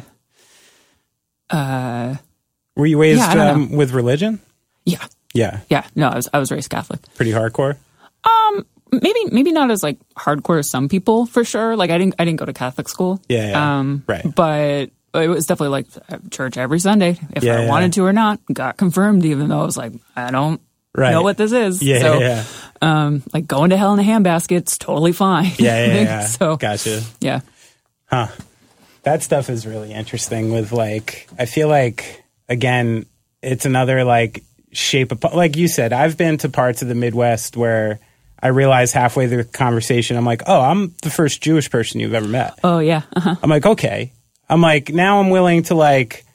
Were 2.75 2.85
you 2.85 2.99
raised 2.99 3.19
Yeah, 3.19 3.51
um, 3.51 3.71
with 3.71 3.91
religion? 3.91 4.39
yeah, 4.85 5.05
Yeah, 5.33 5.59
yeah, 5.69 5.85
no, 5.95 6.09
I 6.09 6.15
was, 6.15 6.29
I 6.33 6.39
was 6.39 6.51
raised 6.51 6.69
Catholic. 6.69 6.99
pretty 7.15 7.31
hardcore. 7.31 7.77
Um, 8.23 8.65
maybe 8.91 9.19
maybe 9.31 9.51
not 9.51 9.69
as 9.71 9.83
like 9.83 9.97
hardcore 10.15 10.59
as 10.59 10.69
some 10.69 10.87
people 10.89 11.25
for 11.25 11.43
sure. 11.43 11.75
Like 11.75 11.89
I 11.89 11.97
didn't 11.97 12.15
I 12.19 12.25
didn't 12.25 12.39
go 12.39 12.45
to 12.45 12.53
Catholic 12.53 12.87
school. 12.89 13.21
Yeah, 13.27 13.49
yeah. 13.49 13.79
Um, 13.79 14.03
Right. 14.07 14.23
But 14.33 14.89
it 15.15 15.27
was 15.27 15.45
definitely 15.45 15.69
like 15.69 15.87
church 16.31 16.57
every 16.57 16.79
Sunday 16.79 17.19
if 17.35 17.43
Yeah, 17.43 17.57
I 17.57 17.61
yeah. 17.63 17.69
wanted 17.69 17.93
to 17.93 18.05
or 18.05 18.13
not. 18.13 18.39
Got 18.51 18.77
confirmed 18.77 19.25
even 19.25 19.49
though 19.49 19.61
I 19.61 19.65
was 19.65 19.77
like 19.77 19.93
I 20.15 20.31
don't 20.31 20.61
Right. 20.95 21.11
know 21.11 21.21
what 21.23 21.37
this 21.37 21.51
is. 21.51 21.81
Yeah, 21.81 21.99
so, 21.99 22.19
yeah, 22.19 22.43
Um, 22.81 23.23
like 23.33 23.45
going 23.47 23.71
to 23.71 23.77
hell 23.77 23.93
in 23.93 23.99
a 23.99 24.03
handbasket's 24.03 24.77
totally 24.77 25.11
fine. 25.11 25.51
yeah, 25.57 25.85
yeah, 25.85 25.93
yeah. 26.01 26.25
so 26.25 26.55
gotcha. 26.57 27.01
yeah. 27.19 27.41
Huh? 28.05 28.27
That 29.03 29.21
stuff 29.23 29.49
is 29.49 29.65
really 29.67 29.91
interesting. 29.91 30.51
With 30.53 30.71
like, 30.71 31.27
I 31.37 31.45
feel 31.45 31.67
like 31.67 32.22
again, 32.49 33.05
it's 33.41 33.65
another 33.65 34.03
like 34.03 34.43
shape 34.71 35.11
of 35.11 35.23
like 35.33 35.55
you 35.55 35.67
said. 35.67 35.93
I've 35.93 36.17
been 36.17 36.37
to 36.39 36.49
parts 36.49 36.81
of 36.81 36.87
the 36.87 36.95
Midwest 36.95 37.55
where 37.57 37.99
I 38.41 38.47
realize 38.47 38.91
halfway 38.91 39.27
through 39.27 39.43
the 39.43 39.49
conversation, 39.49 40.17
I'm 40.17 40.25
like, 40.25 40.43
oh, 40.47 40.61
I'm 40.61 40.93
the 41.01 41.09
first 41.09 41.41
Jewish 41.41 41.69
person 41.69 41.99
you've 42.01 42.13
ever 42.13 42.27
met. 42.27 42.59
Oh 42.63 42.79
yeah. 42.79 43.03
Uh-huh. 43.15 43.35
I'm 43.41 43.49
like, 43.49 43.65
okay. 43.65 44.11
I'm 44.49 44.61
like, 44.61 44.89
now 44.89 45.19
I'm 45.19 45.29
willing 45.29 45.63
to 45.63 45.75
like 45.75 46.25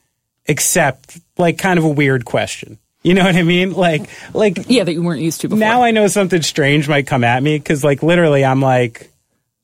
accept 0.49 1.19
like 1.37 1.59
kind 1.59 1.79
of 1.79 1.85
a 1.85 1.89
weird 1.89 2.25
question. 2.25 2.79
You 3.03 3.15
know 3.15 3.25
what 3.25 3.37
I 3.37 3.43
mean? 3.43 3.73
Like, 3.75 4.09
like 4.35 4.69
Yeah, 4.69 4.85
that 4.85 4.93
you 4.93 5.03
weren't 5.03 5.21
used 5.21 5.43
to 5.43 5.49
before. 5.49 5.61
now 5.61 5.83
I 5.83 5.93
know 5.93 6.09
something 6.09 6.43
strange 6.43 6.89
might 6.89 7.07
come 7.07 7.23
at 7.25 7.43
me 7.43 7.57
because 7.59 7.85
like 7.85 8.03
literally 8.03 8.45
I'm 8.45 8.61
like 8.61 9.11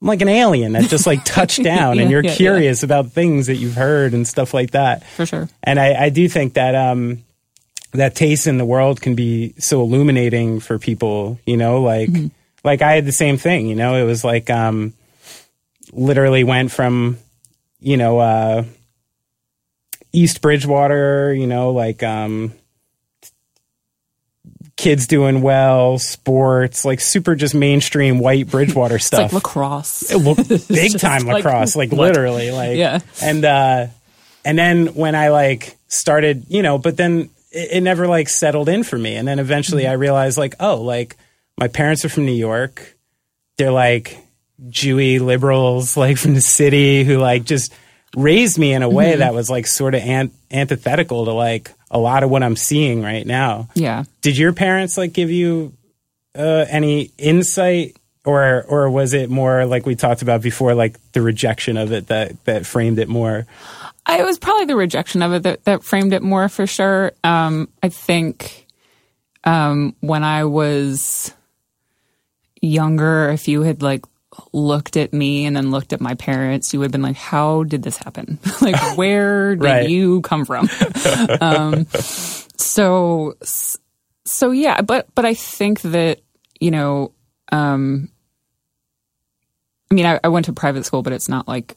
I'm 0.04 0.08
like 0.08 0.20
an 0.20 0.28
alien 0.28 0.72
that 0.74 0.90
just 0.90 1.06
like 1.06 1.24
touched 1.24 1.62
down 1.72 1.98
and 1.98 2.10
you're 2.10 2.22
yeah, 2.22 2.30
yeah. 2.32 2.36
curious 2.36 2.82
about 2.82 3.12
things 3.12 3.46
that 3.46 3.56
you've 3.56 3.74
heard 3.74 4.12
and 4.12 4.28
stuff 4.28 4.52
like 4.52 4.72
that. 4.72 5.02
for 5.02 5.24
sure. 5.24 5.48
And 5.62 5.80
I, 5.80 5.94
I 6.04 6.08
do 6.10 6.28
think 6.28 6.54
that 6.54 6.74
um 6.74 7.24
that 7.92 8.14
taste 8.14 8.46
in 8.46 8.58
the 8.58 8.66
world 8.66 9.00
can 9.00 9.14
be 9.14 9.54
so 9.58 9.80
illuminating 9.80 10.60
for 10.60 10.78
people, 10.78 11.38
you 11.46 11.56
know, 11.56 11.80
like 11.80 12.10
Mm-hmm. 12.10 12.26
like 12.64 12.82
I 12.82 12.92
had 12.92 13.06
the 13.06 13.12
same 13.12 13.38
thing, 13.38 13.66
you 13.66 13.76
know, 13.76 13.94
it 13.94 14.04
was 14.04 14.22
like 14.24 14.50
um 14.50 14.92
literally 15.90 16.44
went 16.44 16.70
from, 16.70 17.16
you 17.80 17.96
know, 17.96 18.18
uh 18.18 18.64
East 20.12 20.42
Bridgewater, 20.42 21.32
you 21.32 21.46
know, 21.46 21.70
like 21.72 22.02
um 22.02 22.52
kids 24.84 25.06
doing 25.06 25.40
well, 25.40 25.98
sports, 25.98 26.84
like 26.84 27.00
super 27.00 27.34
just 27.34 27.54
mainstream 27.54 28.18
white 28.18 28.48
Bridgewater 28.48 28.96
It's 28.96 29.06
stuff. 29.06 29.32
like 29.32 29.44
lacrosse. 29.44 30.10
It 30.10 30.18
looked 30.18 30.48
big 30.68 30.98
time 30.98 31.22
like, 31.22 31.42
lacrosse, 31.44 31.74
like 31.74 31.90
what? 31.90 32.08
literally, 32.08 32.50
like 32.50 32.76
Yeah. 32.76 33.00
And 33.22 33.44
uh, 33.44 33.86
and 34.44 34.58
then 34.58 34.88
when 34.88 35.14
I 35.14 35.28
like 35.28 35.76
started, 35.88 36.44
you 36.48 36.62
know, 36.62 36.76
but 36.76 36.98
then 36.98 37.30
it, 37.50 37.72
it 37.72 37.80
never 37.80 38.06
like 38.06 38.28
settled 38.28 38.68
in 38.68 38.84
for 38.84 38.98
me. 38.98 39.16
And 39.16 39.26
then 39.26 39.38
eventually 39.38 39.86
I 39.86 39.92
realized, 39.92 40.36
like, 40.36 40.54
oh, 40.60 40.82
like 40.82 41.16
my 41.58 41.68
parents 41.68 42.04
are 42.04 42.10
from 42.10 42.26
New 42.26 42.32
York. 42.32 42.96
They're 43.56 43.70
like 43.70 44.18
Jewy 44.68 45.18
liberals, 45.18 45.96
like 45.96 46.18
from 46.18 46.34
the 46.34 46.42
city, 46.42 47.04
who 47.04 47.16
like 47.16 47.44
just 47.44 47.72
raised 48.16 48.58
me 48.58 48.72
in 48.72 48.82
a 48.82 48.88
way 48.88 49.16
that 49.16 49.34
was 49.34 49.50
like 49.50 49.66
sort 49.66 49.94
of 49.94 50.02
an- 50.02 50.32
antithetical 50.50 51.24
to 51.24 51.32
like 51.32 51.72
a 51.90 51.98
lot 51.98 52.22
of 52.22 52.30
what 52.30 52.42
I'm 52.42 52.56
seeing 52.56 53.02
right 53.02 53.26
now. 53.26 53.68
yeah. 53.74 54.04
Did 54.22 54.36
your 54.36 54.52
parents 54.52 54.96
like 54.96 55.12
give 55.12 55.30
you 55.30 55.72
uh, 56.36 56.66
any 56.68 57.10
insight, 57.18 57.96
or 58.24 58.64
or 58.68 58.90
was 58.90 59.14
it 59.14 59.30
more 59.30 59.66
like 59.66 59.86
we 59.86 59.94
talked 59.94 60.22
about 60.22 60.42
before, 60.42 60.74
like 60.74 60.98
the 61.12 61.22
rejection 61.22 61.76
of 61.76 61.92
it 61.92 62.08
that 62.08 62.42
that 62.44 62.66
framed 62.66 62.98
it 62.98 63.08
more? 63.08 63.46
I, 64.06 64.20
it 64.20 64.24
was 64.24 64.38
probably 64.38 64.66
the 64.66 64.76
rejection 64.76 65.22
of 65.22 65.32
it 65.32 65.44
that, 65.44 65.64
that 65.64 65.82
framed 65.82 66.12
it 66.12 66.22
more 66.22 66.48
for 66.48 66.66
sure. 66.66 67.12
Um, 67.22 67.68
I 67.82 67.88
think 67.88 68.66
um, 69.44 69.94
when 70.00 70.24
I 70.24 70.44
was 70.44 71.32
younger, 72.60 73.30
if 73.30 73.48
you 73.48 73.62
had 73.62 73.82
like 73.82 74.04
looked 74.52 74.96
at 74.96 75.12
me 75.12 75.46
and 75.46 75.56
then 75.56 75.70
looked 75.70 75.92
at 75.92 76.00
my 76.00 76.14
parents, 76.14 76.72
you 76.72 76.78
would 76.80 76.86
have 76.86 76.92
been 76.92 77.02
like, 77.02 77.16
"How 77.16 77.62
did 77.64 77.82
this 77.82 77.96
happen? 77.96 78.38
like, 78.60 78.76
where 78.96 79.56
did 79.56 79.62
Right. 79.64 79.88
you 79.88 80.20
come 80.22 80.44
from?" 80.44 80.68
um, 81.40 81.86
so, 81.90 83.34
so 84.24 84.50
yeah, 84.50 84.80
but 84.82 85.06
but 85.14 85.24
I 85.24 85.34
think 85.34 85.80
that 85.82 86.20
you 86.60 86.70
know. 86.70 87.12
Um, 87.52 88.08
I 89.90 89.94
mean, 89.94 90.06
I, 90.06 90.18
I 90.24 90.28
went 90.28 90.46
to 90.46 90.52
private 90.52 90.84
school, 90.84 91.02
but 91.02 91.12
it's 91.12 91.28
not 91.28 91.46
like 91.46 91.76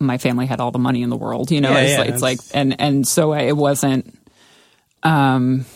my 0.00 0.18
family 0.18 0.46
had 0.46 0.60
all 0.60 0.70
the 0.72 0.78
money 0.78 1.02
in 1.02 1.10
the 1.10 1.16
world. 1.16 1.50
You 1.52 1.60
know, 1.60 1.70
Yeah, 1.72 1.78
it's, 1.78 1.90
yeah, 1.92 1.98
like, 1.98 2.08
it's 2.08 2.22
like, 2.22 2.38
and 2.52 2.80
and 2.80 3.06
so 3.06 3.32
it 3.34 3.52
wasn't. 3.56 4.18
Um, 5.02 5.66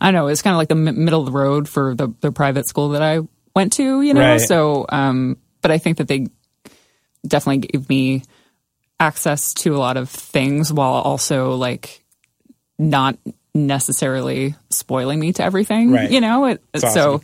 I 0.00 0.06
don't 0.12 0.14
know. 0.14 0.26
It's 0.28 0.42
kind 0.42 0.54
of 0.54 0.58
like 0.58 0.68
the 0.68 0.76
m- 0.76 1.04
middle 1.04 1.20
of 1.20 1.26
the 1.26 1.32
road 1.32 1.68
for 1.68 1.94
the 1.94 2.12
the 2.20 2.30
private 2.30 2.68
school 2.68 2.90
that 2.90 3.02
I 3.02 3.20
went 3.54 3.72
to. 3.74 4.02
You 4.02 4.14
know, 4.14 4.20
Right. 4.20 4.40
so 4.40 4.86
um, 4.88 5.36
but 5.62 5.70
I 5.70 5.78
think 5.78 5.98
that 5.98 6.08
they 6.08 6.26
definitely 7.26 7.66
gave 7.68 7.88
me 7.88 8.22
access 9.00 9.52
to 9.54 9.74
a 9.74 9.78
lot 9.78 9.96
of 9.96 10.08
things 10.10 10.72
while 10.72 10.92
also 10.94 11.54
like 11.54 12.04
not 12.78 13.16
necessarily 13.54 14.54
spoiling 14.70 15.18
me 15.20 15.32
to 15.32 15.42
everything. 15.44 15.92
Right. 15.92 16.10
You 16.10 16.20
know, 16.20 16.46
it, 16.46 16.62
It's 16.72 16.92
so 16.92 17.22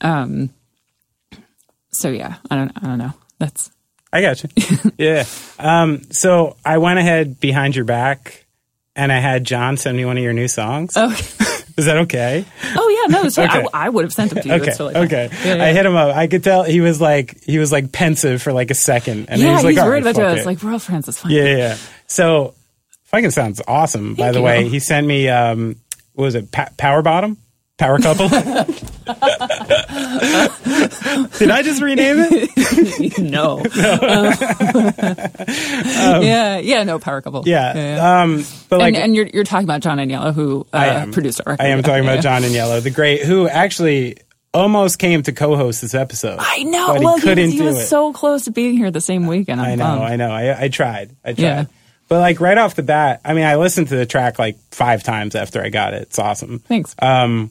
um, 0.00 0.50
so 1.92 2.08
yeah, 2.10 2.36
I 2.50 2.56
don't 2.56 2.72
I 2.76 2.86
don't 2.86 2.98
know. 2.98 3.12
That's 3.38 3.70
I 4.12 4.20
got 4.22 4.42
you. 4.42 4.50
yeah. 4.98 5.24
Um, 5.58 6.02
so 6.10 6.56
I 6.64 6.78
went 6.78 6.98
ahead 6.98 7.38
behind 7.40 7.76
your 7.76 7.84
back 7.84 8.46
and 8.94 9.12
I 9.12 9.18
had 9.18 9.44
John 9.44 9.76
send 9.76 9.96
me 9.96 10.04
one 10.04 10.16
of 10.16 10.22
your 10.24 10.32
new 10.32 10.48
songs. 10.48 10.96
okay. 10.96 11.44
Is 11.76 11.84
that 11.84 11.98
okay? 11.98 12.44
Oh 12.74 13.06
yeah, 13.08 13.14
no, 13.14 13.26
it's 13.26 13.36
fine. 13.36 13.48
Okay. 13.50 13.66
I, 13.74 13.86
I 13.86 13.88
would 13.90 14.04
have 14.04 14.12
sent 14.12 14.32
them 14.32 14.42
to 14.42 14.48
you. 14.48 14.54
Okay. 14.54 14.68
It's 14.68 14.78
totally 14.78 15.04
okay. 15.06 15.28
Yeah, 15.44 15.56
yeah. 15.56 15.64
I 15.64 15.72
hit 15.72 15.84
him 15.84 15.94
up. 15.94 16.16
I 16.16 16.26
could 16.26 16.42
tell 16.42 16.62
he 16.62 16.80
was 16.80 17.00
like 17.00 17.42
he 17.42 17.58
was 17.58 17.70
like 17.70 17.92
pensive 17.92 18.40
for 18.40 18.52
like 18.52 18.70
a 18.70 18.74
second, 18.74 19.26
and 19.28 19.40
yeah, 19.40 19.48
he 19.48 19.52
was 19.54 19.64
like, 19.64 19.74
he's 19.74 19.84
worried 19.84 20.04
right, 20.04 20.16
about 20.16 20.30
you. 20.30 20.36
It's 20.36 20.42
it." 20.42 20.46
like, 20.46 20.60
bro, 20.60 20.78
friends, 20.78 21.06
it's 21.06 21.20
fine. 21.20 21.32
yeah, 21.32 21.44
yeah, 21.44 21.56
yeah. 21.56 21.76
So 22.06 22.54
fucking 23.04 23.30
sounds 23.30 23.60
awesome. 23.68 24.14
by 24.14 24.32
the 24.32 24.38
you. 24.38 24.44
way, 24.44 24.68
he 24.68 24.80
sent 24.80 25.06
me 25.06 25.28
um, 25.28 25.76
what 26.14 26.24
was 26.24 26.34
it? 26.34 26.50
Pa- 26.50 26.70
Power 26.78 27.02
Bottom. 27.02 27.36
Power 27.76 27.98
couple. 27.98 28.28
Did 31.38 31.50
I 31.50 31.62
just 31.62 31.80
rename 31.80 32.16
it? 32.18 33.18
no. 33.18 33.62
yeah, 36.22 36.58
yeah, 36.58 36.82
no 36.84 36.98
power 36.98 37.20
couple. 37.20 37.40
Um, 37.40 37.44
Yeah. 37.46 37.76
yeah. 37.76 38.22
Um, 38.22 38.44
but 38.68 38.80
like, 38.80 38.94
and, 38.94 39.04
and 39.04 39.16
you're 39.16 39.26
you're 39.26 39.44
talking 39.44 39.64
about 39.64 39.80
John 39.82 39.98
Agnello, 39.98 40.34
who 40.34 40.66
uh, 40.72 40.76
I 40.76 40.86
am. 40.86 41.12
produced 41.12 41.40
our 41.46 41.52
record. 41.52 41.64
I 41.64 41.68
am 41.68 41.82
talking 41.82 42.04
Yeah, 42.04 42.12
about 42.12 42.24
yeah. 42.24 42.40
John 42.40 42.42
Agnello, 42.42 42.82
the 42.82 42.90
great, 42.90 43.22
who 43.22 43.48
actually 43.48 44.16
almost 44.52 44.98
came 44.98 45.22
to 45.22 45.32
co-host 45.32 45.82
this 45.82 45.94
episode. 45.94 46.38
I 46.40 46.62
know. 46.64 46.88
but 46.88 46.98
he 47.00 47.04
well, 47.04 47.18
couldn't 47.20 47.44
was, 47.44 47.52
he 47.52 47.58
do 47.58 47.64
was 47.64 47.78
it. 47.80 47.86
so 47.86 48.12
close 48.12 48.44
to 48.46 48.50
being 48.50 48.76
here 48.76 48.90
the 48.90 49.00
same 49.00 49.26
week, 49.26 49.48
and 49.48 49.60
I'm 49.60 49.72
I 49.72 49.74
know, 49.76 49.84
bummed. 49.84 50.02
I 50.02 50.16
know. 50.16 50.30
I, 50.30 50.62
I 50.64 50.68
tried. 50.68 51.14
I 51.24 51.32
tried. 51.32 51.42
Yeah. 51.42 51.64
But 52.08 52.20
like 52.20 52.40
right 52.40 52.56
off 52.56 52.76
the 52.76 52.84
bat, 52.84 53.20
I 53.24 53.34
mean, 53.34 53.44
I 53.44 53.56
listened 53.56 53.88
to 53.88 53.96
the 53.96 54.06
track 54.06 54.38
like 54.38 54.56
five 54.70 55.02
times 55.02 55.34
after 55.34 55.62
I 55.62 55.70
got 55.70 55.92
it. 55.94 56.02
It's 56.02 56.18
awesome. 56.18 56.60
Thanks. 56.60 56.94
Um, 57.00 57.50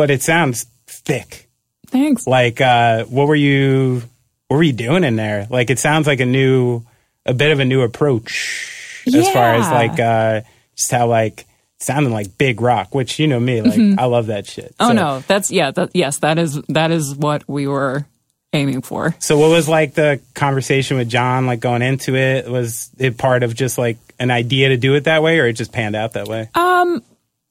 but 0.00 0.10
it 0.10 0.22
sounds 0.22 0.64
thick. 0.86 1.46
Thanks. 1.88 2.26
Like, 2.26 2.58
uh, 2.62 3.04
what 3.04 3.28
were 3.28 3.34
you, 3.34 4.02
what 4.48 4.56
were 4.56 4.62
you 4.62 4.72
doing 4.72 5.04
in 5.04 5.16
there? 5.16 5.46
Like, 5.50 5.68
it 5.68 5.78
sounds 5.78 6.06
like 6.06 6.20
a 6.20 6.24
new, 6.24 6.82
a 7.26 7.34
bit 7.34 7.52
of 7.52 7.60
a 7.60 7.66
new 7.66 7.82
approach 7.82 9.02
as 9.06 9.28
far 9.30 9.56
as 9.56 9.70
like, 9.70 10.00
uh, 10.00 10.40
just 10.74 10.90
how 10.90 11.06
like, 11.06 11.44
sounding 11.80 12.14
like 12.14 12.38
big 12.38 12.62
rock, 12.62 12.94
which 12.94 13.18
you 13.18 13.26
know 13.26 13.38
me, 13.38 13.60
like, 13.60 13.98
I 13.98 14.06
love 14.06 14.28
that 14.28 14.46
shit. 14.46 14.74
oh 14.80 14.88
So- 14.88 14.92
no, 14.94 15.18
that's 15.26 15.50
yeah. 15.50 15.70
That, 15.70 15.90
yes, 15.92 16.16
that 16.18 16.38
is 16.38 16.54
that 16.68 16.90
is 16.90 17.14
what 17.14 17.46
we 17.46 17.66
were 17.66 18.06
aiming 18.54 18.80
for. 18.82 19.14
So 19.18 19.36
what 19.38 19.50
was 19.50 19.68
like 19.68 19.92
the 19.94 20.20
conversation 20.34 20.96
with 20.96 21.08
John 21.10 21.44
like 21.46 21.60
going 21.60 21.82
into 21.82 22.16
it? 22.16 22.48
Was 22.50 22.88
it 22.98 23.18
part 23.18 23.42
of 23.42 23.54
just 23.54 23.76
like 23.78 23.98
an 24.18 24.30
idea 24.30 24.70
to 24.70 24.76
do 24.78 24.94
it 24.94 25.04
that 25.04 25.22
way 25.22 25.38
or 25.38 25.46
it 25.46 25.54
just 25.54 25.72
panned 25.72 25.96
out 25.96 26.14
that 26.14 26.28
way? 26.28 26.48
Um, 26.54 27.02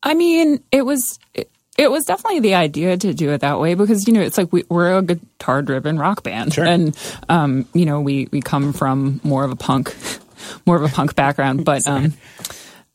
I 0.04 0.14
mean, 0.14 0.64
it 0.72 0.84
was 0.86 1.18
it, 1.34 1.50
it 1.80 1.90
was 1.90 2.06
definitely 2.06 2.42
the 2.42 2.56
idea 2.56 2.98
to 2.98 3.14
do 3.14 3.32
it 3.32 3.42
that 3.42 3.60
way 3.60 3.74
because 3.74 4.06
you 4.08 4.14
know 4.14 4.22
it's 4.22 4.38
like 4.38 4.52
we, 4.52 4.64
we're 4.70 4.98
a 4.98 5.02
guitar 5.02 5.62
driven 5.62 5.98
rock 5.98 6.24
band, 6.24 6.54
Sure. 6.54 6.66
and 6.66 6.96
um, 7.30 7.66
you 7.74 7.86
know 7.86 8.02
we 8.02 8.28
we 8.32 8.42
come 8.42 8.74
from 8.74 9.20
more 9.24 9.44
of 9.44 9.52
a 9.52 9.56
punk, 9.56 9.96
more 10.66 10.76
of 10.76 10.84
a 10.84 10.90
punk 10.94 11.16
background, 11.16 11.64
but 11.66 11.88
um, 11.88 12.14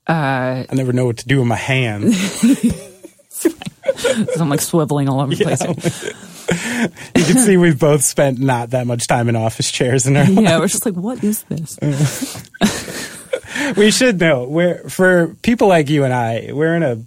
I 0.07 0.67
never 0.73 0.93
know 0.93 1.07
what 1.07 1.19
to 1.19 1.27
do 1.27 1.39
with 1.39 1.49
my 1.49 1.57
hands. 1.57 2.17
so 3.29 3.51
I'm 4.41 4.49
like 4.49 4.61
swiveling 4.61 5.09
all 5.09 5.21
over 5.21 5.35
the 5.35 5.45
place. 5.45 5.63
here. 5.63 6.93
you 7.17 7.25
can 7.25 7.43
see 7.43 7.57
we've 7.57 7.79
both 7.79 8.03
spent 8.05 8.39
not 8.39 8.71
that 8.71 8.87
much 8.87 9.07
time 9.07 9.29
in 9.31 9.37
office 9.37 9.71
chairs 9.71 10.07
in 10.07 10.17
our 10.17 10.25
Yeah, 10.25 10.59
we're 10.59 10.69
just 10.69 10.85
like, 10.85 10.95
what 10.95 11.25
is 11.25 11.43
this? 11.45 11.79
We 13.77 13.93
should 13.93 14.19
know. 14.21 14.49
We're 14.49 14.89
for 14.91 15.37
people 15.43 15.69
like 15.69 15.89
you 15.89 16.03
and 16.05 16.13
I, 16.13 16.51
we're 16.53 16.75
in 16.75 16.83
a, 16.83 16.99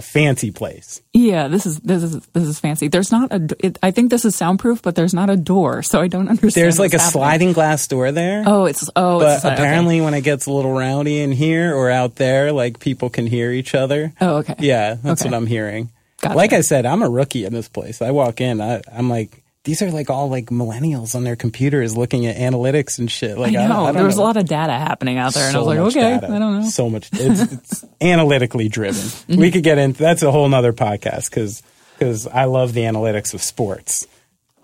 a 0.00 0.02
fancy 0.02 0.50
place. 0.50 1.00
Yeah, 1.12 1.48
this 1.48 1.66
is 1.66 1.78
this 1.80 2.02
is 2.02 2.24
this 2.32 2.44
is 2.44 2.58
fancy. 2.58 2.88
There's 2.88 3.12
not 3.12 3.30
a. 3.32 3.56
It, 3.60 3.78
I 3.82 3.90
think 3.90 4.10
this 4.10 4.24
is 4.24 4.34
soundproof, 4.34 4.80
but 4.82 4.94
there's 4.94 5.12
not 5.14 5.28
a 5.30 5.36
door, 5.36 5.82
so 5.82 6.00
I 6.00 6.08
don't 6.08 6.28
understand. 6.28 6.64
There's 6.64 6.78
like 6.78 6.94
a 6.94 6.98
happening. 6.98 7.12
sliding 7.12 7.52
glass 7.52 7.86
door 7.86 8.10
there. 8.12 8.42
Oh, 8.46 8.64
it's 8.64 8.88
oh, 8.96 9.20
but 9.20 9.28
it's 9.28 9.38
a 9.38 9.40
slide- 9.42 9.52
okay. 9.54 9.62
apparently 9.62 10.00
when 10.00 10.14
it 10.14 10.22
gets 10.22 10.46
a 10.46 10.52
little 10.52 10.72
rowdy 10.72 11.20
in 11.20 11.32
here 11.32 11.74
or 11.74 11.90
out 11.90 12.16
there, 12.16 12.52
like 12.52 12.80
people 12.80 13.10
can 13.10 13.26
hear 13.26 13.50
each 13.52 13.74
other. 13.74 14.12
Oh, 14.20 14.36
okay. 14.38 14.54
Yeah, 14.58 14.94
that's 14.94 15.22
Okay. 15.22 15.30
what 15.30 15.36
I'm 15.36 15.46
hearing. 15.46 15.90
Gotcha. 16.22 16.36
Like 16.36 16.52
I 16.52 16.60
said, 16.62 16.84
I'm 16.86 17.02
a 17.02 17.08
rookie 17.08 17.44
in 17.44 17.52
this 17.52 17.68
place. 17.68 18.02
I 18.02 18.10
walk 18.10 18.40
in, 18.40 18.60
I, 18.60 18.82
I'm 18.92 19.08
like, 19.08 19.42
these 19.70 19.82
are 19.82 19.90
like 19.92 20.10
all 20.10 20.28
like 20.28 20.46
millennials 20.46 21.14
on 21.14 21.22
their 21.22 21.36
computers 21.36 21.96
looking 21.96 22.26
at 22.26 22.34
analytics 22.34 22.98
and 22.98 23.08
shit. 23.08 23.38
Like 23.38 23.54
I 23.54 23.68
know 23.68 23.86
don't 23.86 23.94
there 23.94 24.04
was 24.04 24.16
know. 24.16 24.24
a 24.24 24.26
lot 24.26 24.36
of 24.36 24.46
data 24.46 24.72
happening 24.72 25.16
out 25.16 25.32
there, 25.32 25.46
and 25.46 25.56
I 25.56 25.60
was 25.60 25.66
like, 25.68 25.78
okay, 25.78 26.00
data. 26.00 26.26
I 26.26 26.38
don't 26.40 26.60
know. 26.62 26.68
So 26.68 26.90
much. 26.90 27.08
It's, 27.12 27.52
it's 27.52 27.84
analytically 28.00 28.68
driven. 28.68 29.00
Mm-hmm. 29.00 29.40
We 29.40 29.52
could 29.52 29.62
get 29.62 29.78
into 29.78 30.02
that's 30.02 30.24
a 30.24 30.32
whole 30.32 30.48
nother 30.48 30.72
podcast 30.72 31.30
because 31.30 31.62
because 31.96 32.26
I 32.26 32.46
love 32.46 32.72
the 32.72 32.80
analytics 32.80 33.32
of 33.32 33.42
sports. 33.42 34.08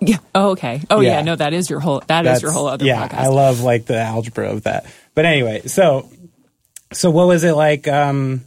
Yeah. 0.00 0.18
Oh, 0.34 0.50
okay. 0.50 0.82
Oh, 0.90 0.98
yeah. 0.98 1.18
Yeah. 1.18 1.22
No, 1.22 1.36
that 1.36 1.52
is 1.54 1.70
your 1.70 1.78
whole. 1.78 2.02
That 2.08 2.26
is 2.26 2.26
That's- 2.26 2.42
your 2.42 2.50
whole 2.50 2.66
other 2.66 2.84
yeah, 2.84 3.06
podcast. 3.06 3.14
I 3.18 3.28
love 3.28 3.60
like 3.60 3.86
the 3.86 4.00
algebra 4.00 4.50
of 4.50 4.64
that. 4.64 4.86
But 5.14 5.24
anyway, 5.24 5.62
so 5.66 6.10
so 6.92 7.12
what 7.12 7.28
was 7.28 7.44
it 7.44 7.52
like? 7.52 7.86
Um, 7.86 8.42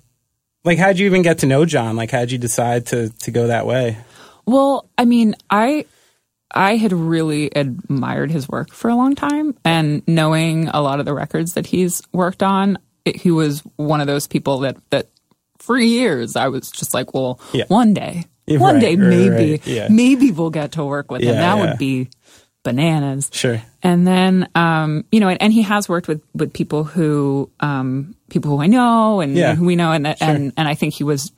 like 0.66 0.78
how'd 0.78 1.00
you 1.00 1.06
even 1.06 1.22
get 1.22 1.40
to 1.40 1.46
know 1.46 1.64
John? 1.64 1.96
Like 1.96 2.12
how'd 2.12 2.32
you 2.32 2.38
decide 2.38 2.88
to 2.88 3.12
to 3.20 3.32
go 3.32 3.48
that 3.48 3.66
way? 3.66 3.98
Well, 4.46 4.90
I 4.98 5.06
mean, 5.06 5.36
I 5.50 5.86
I 6.52 6.78
had 6.78 6.92
really 6.94 7.52
admired 7.56 8.32
his 8.32 8.48
work 8.50 8.72
for 8.72 8.90
a 8.90 8.96
long 8.96 9.16
time, 9.16 9.56
and 9.64 10.02
knowing 10.08 10.68
a 10.70 10.82
lot 10.82 11.00
of 11.00 11.06
the 11.06 11.14
records 11.14 11.54
that 11.54 11.68
he's 11.68 12.02
worked 12.12 12.42
on, 12.44 12.78
it, 13.06 13.16
he 13.18 13.32
was 13.32 13.62
one 13.76 14.02
of 14.02 14.08
those 14.08 14.28
people 14.28 14.60
that 14.60 14.78
that 14.90 15.08
for 15.60 15.78
years 15.78 16.36
I 16.36 16.48
was 16.48 16.72
just 16.72 16.94
like, 16.94 17.14
well, 17.14 17.40
Yeah. 17.54 17.66
one 17.68 17.94
day, 17.94 18.26
Yeah, 18.48 18.60
one 18.60 18.76
right, 18.76 18.82
day, 18.82 18.96
maybe, 18.96 19.52
right, 19.52 19.68
yeah. 19.68 19.88
maybe 19.92 20.32
we'll 20.32 20.50
get 20.50 20.72
to 20.74 20.86
work 20.86 21.12
with 21.12 21.22
him. 21.22 21.36
That 21.36 21.58
would 21.60 21.78
be 21.78 22.10
bananas. 22.64 23.30
Sure. 23.32 23.62
And 23.84 24.06
then, 24.08 24.50
um, 24.56 25.06
you 25.12 25.20
know, 25.20 25.30
and, 25.30 25.42
and 25.42 25.54
he 25.54 25.62
has 25.62 25.88
worked 25.88 26.08
with, 26.08 26.22
with 26.34 26.52
people 26.54 26.84
who, 26.84 27.50
um, 27.60 28.16
people 28.30 28.52
who 28.52 28.62
I 28.62 28.68
know 28.68 29.22
and 29.22 29.36
Yeah. 29.36 29.56
who 29.56 29.66
we 29.66 29.76
know, 29.76 29.92
and 29.92 30.06
and 30.22 30.52
and 30.58 30.68
I 30.68 30.76
think 30.76 30.94
he 30.94 31.04
was 31.04 31.32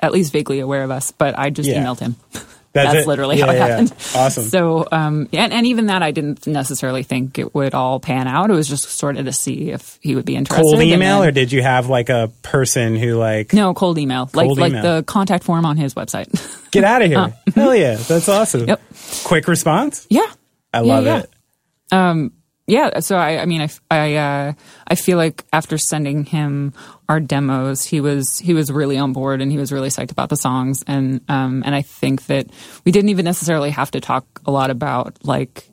at 0.00 0.12
least 0.12 0.32
vaguely 0.32 0.60
aware 0.60 0.82
of 0.84 0.90
us. 0.90 1.10
But 1.12 1.38
I 1.38 1.50
just 1.50 1.68
emailed 1.68 1.98
him. 2.00 2.16
That's 2.72 2.92
That's, 2.92 3.06
literally 3.08 3.36
Yeah, 3.38 3.46
how 3.46 3.50
it 3.50 3.54
yeah, 3.56 3.66
yeah. 3.66 3.68
happened. 3.72 3.94
Awesome. 4.14 4.44
So, 4.44 4.86
um, 4.92 5.28
yeah, 5.32 5.42
and, 5.42 5.52
and 5.52 5.66
even 5.66 5.86
that, 5.86 6.02
I 6.04 6.12
didn't 6.12 6.46
necessarily 6.46 7.02
think 7.02 7.36
it 7.36 7.52
would 7.52 7.74
all 7.74 7.98
pan 7.98 8.28
out. 8.28 8.48
It 8.48 8.54
was 8.54 8.68
just 8.68 8.84
sort 8.90 9.16
of 9.16 9.24
to 9.24 9.32
see 9.32 9.70
if 9.72 9.98
he 10.00 10.14
would 10.14 10.24
be 10.24 10.36
interested. 10.36 10.62
Cold 10.62 10.80
email, 10.80 11.20
then- 11.20 11.28
or 11.28 11.32
did 11.32 11.50
you 11.50 11.62
have 11.62 11.88
like 11.88 12.10
a 12.10 12.30
person 12.42 12.94
who 12.94 13.14
like 13.16 13.52
no 13.52 13.74
cold 13.74 13.98
email, 13.98 14.30
like 14.34 14.46
Cold 14.46 14.58
like 14.58 14.70
email. 14.70 14.82
the 14.98 15.02
contact 15.02 15.42
form 15.42 15.64
on 15.66 15.76
his 15.78 15.94
website. 15.94 16.28
get 16.70 16.84
out 16.84 17.02
of 17.02 17.08
here? 17.08 17.34
Hell 17.56 17.74
yeah, 17.74 17.96
that's 17.96 18.28
awesome. 18.28 18.68
Yep. 18.68 18.80
Quick 19.24 19.48
response. 19.48 20.06
yeah, 20.08 20.22
I 20.72 20.82
Yeah, 20.82 20.98
love 20.98 21.04
yeah. 21.06 21.18
it. 21.18 22.32
yeah 22.66 23.00
so 23.00 23.16
i 23.16 23.38
i 23.40 23.46
mean 23.46 23.60
i 23.62 23.68
i 23.90 24.14
uh 24.14 24.52
i 24.86 24.94
feel 24.94 25.16
like 25.18 25.44
after 25.52 25.76
sending 25.76 26.24
him 26.24 26.72
our 27.10 27.18
demos 27.20 27.84
he 27.84 28.00
was 28.00 28.38
he 28.38 28.54
was 28.54 28.70
really 28.70 28.96
on 28.96 29.12
board 29.12 29.42
and 29.42 29.50
he 29.50 29.58
was 29.58 29.72
really 29.72 29.88
psyched 29.88 30.12
about 30.12 30.28
the 30.28 30.36
songs 30.36 30.82
and 30.86 31.20
um 31.28 31.62
and 31.66 31.74
i 31.74 31.82
think 31.82 32.24
that 32.26 32.46
we 32.84 32.92
didn't 32.92 33.08
even 33.10 33.24
necessarily 33.24 33.70
have 33.70 33.90
to 33.90 34.00
talk 34.00 34.24
a 34.46 34.50
lot 34.52 34.70
about 34.70 35.18
like 35.24 35.68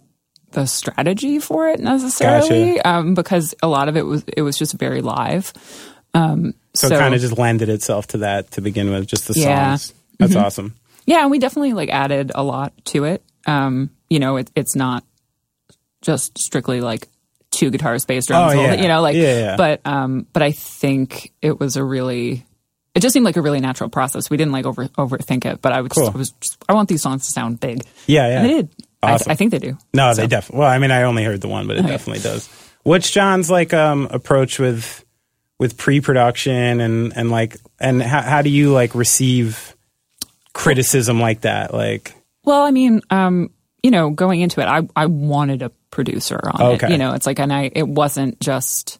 the 0.51 0.65
strategy 0.65 1.37
for 1.37 1.69
it 1.69 1.79
necessarily 1.79 2.75
Gotcha. 2.77 2.89
um 2.89 3.13
because 3.13 3.53
a 3.61 3.67
lot 3.67 3.87
of 3.87 3.95
it 3.95 4.01
was 4.05 4.23
it 4.35 4.41
was 4.41 4.57
just 4.57 4.73
very 4.73 5.01
live 5.01 5.53
um 6.15 6.55
So, 6.73 6.87
so, 6.89 6.95
it 6.95 6.99
kind 6.99 7.13
of 7.13 7.21
just 7.21 7.37
lended 7.37 7.69
itself 7.69 8.07
to 8.07 8.17
that 8.19 8.49
to 8.51 8.61
begin 8.61 8.89
with, 8.89 9.05
just 9.07 9.27
the 9.27 9.33
Yeah. 9.39 9.75
songs. 9.77 9.93
That's 10.19 10.35
awesome. 10.35 10.73
yeah 11.05 11.21
and 11.21 11.29
we 11.29 11.37
definitely 11.37 11.73
like 11.73 11.89
added 11.89 12.31
a 12.33 12.41
lot 12.43 12.73
to 12.85 13.03
it 13.03 13.21
um 13.45 13.91
you 14.09 14.17
know 14.19 14.37
it, 14.37 14.49
it's 14.55 14.75
not 14.75 15.03
just 16.01 16.37
strictly 16.39 16.81
like 16.81 17.07
two 17.57 17.69
guitars 17.71 18.05
bass 18.05 18.25
drums 18.27 18.53
Oh, 18.53 18.61
yeah. 18.61 18.73
you 18.75 18.87
know 18.87 19.01
like 19.01 19.15
Yeah, 19.15 19.39
yeah. 19.39 19.55
but 19.57 19.81
um 19.85 20.27
but 20.33 20.43
i 20.43 20.51
think 20.51 21.33
it 21.41 21.59
was 21.59 21.75
a 21.75 21.83
really 21.83 22.45
it 22.95 22.99
just 23.01 23.13
seemed 23.13 23.25
like 23.25 23.35
a 23.37 23.41
really 23.41 23.59
natural 23.59 23.89
process 23.89 24.29
we 24.29 24.37
didn't 24.37 24.53
like 24.53 24.65
over 24.65 24.85
overthink 24.89 25.45
it 25.45 25.61
but 25.61 25.71
i 25.73 25.81
was, 25.81 25.91
Cool. 25.91 26.07
I 26.07 26.17
was 26.17 26.31
just, 26.31 26.57
i 26.69 26.73
want 26.73 26.87
these 26.89 27.01
songs 27.01 27.25
to 27.25 27.31
sound 27.31 27.59
big 27.59 27.81
Yeah, 28.05 28.27
yeah. 28.27 28.39
and 28.41 28.45
they 28.49 28.53
did 28.61 28.69
I, 29.03 29.11
Awesome. 29.13 29.31
I 29.31 29.35
think 29.35 29.51
they 29.51 29.59
do 29.59 29.77
No, 29.93 30.11
So- 30.13 30.21
they 30.21 30.27
definitely. 30.27 30.59
Well, 30.61 30.69
I 30.69 30.79
mean, 30.79 30.89
I 30.91 31.03
only 31.03 31.23
heard 31.23 31.39
the 31.39 31.47
one, 31.47 31.67
but 31.67 31.77
it 31.77 31.83
definitely 31.83 32.23
does. 32.23 32.49
What's 32.81 33.11
John's 33.11 33.47
like 33.49 33.71
um, 33.71 34.07
approach 34.09 34.57
with 34.57 35.05
with 35.59 35.77
pre-production 35.77 36.81
and 36.81 37.13
and 37.15 37.29
like 37.29 37.57
and 37.79 38.01
how 38.01 38.21
how 38.23 38.41
do 38.41 38.49
you 38.49 38.71
like 38.73 38.95
receive 38.95 39.75
criticism 40.53 41.19
like 41.19 41.41
that? 41.41 41.73
Like, 41.75 42.13
Well, 42.43 42.63
I 42.63 42.71
mean, 42.71 43.01
um, 43.11 43.51
you 43.83 43.91
know, 43.91 44.09
going 44.09 44.41
into 44.41 44.61
it, 44.61 44.65
I 44.65 44.87
I 44.95 45.05
wanted 45.05 45.61
a 45.61 45.71
producer 45.91 46.39
on 46.53 46.61
Okay. 46.73 46.87
it. 46.87 46.91
You 46.91 46.97
know, 46.97 47.13
it's 47.13 47.25
like, 47.25 47.39
and 47.39 47.51
I 47.53 47.71
it 47.73 47.87
wasn't 47.87 48.39
just, 48.39 48.99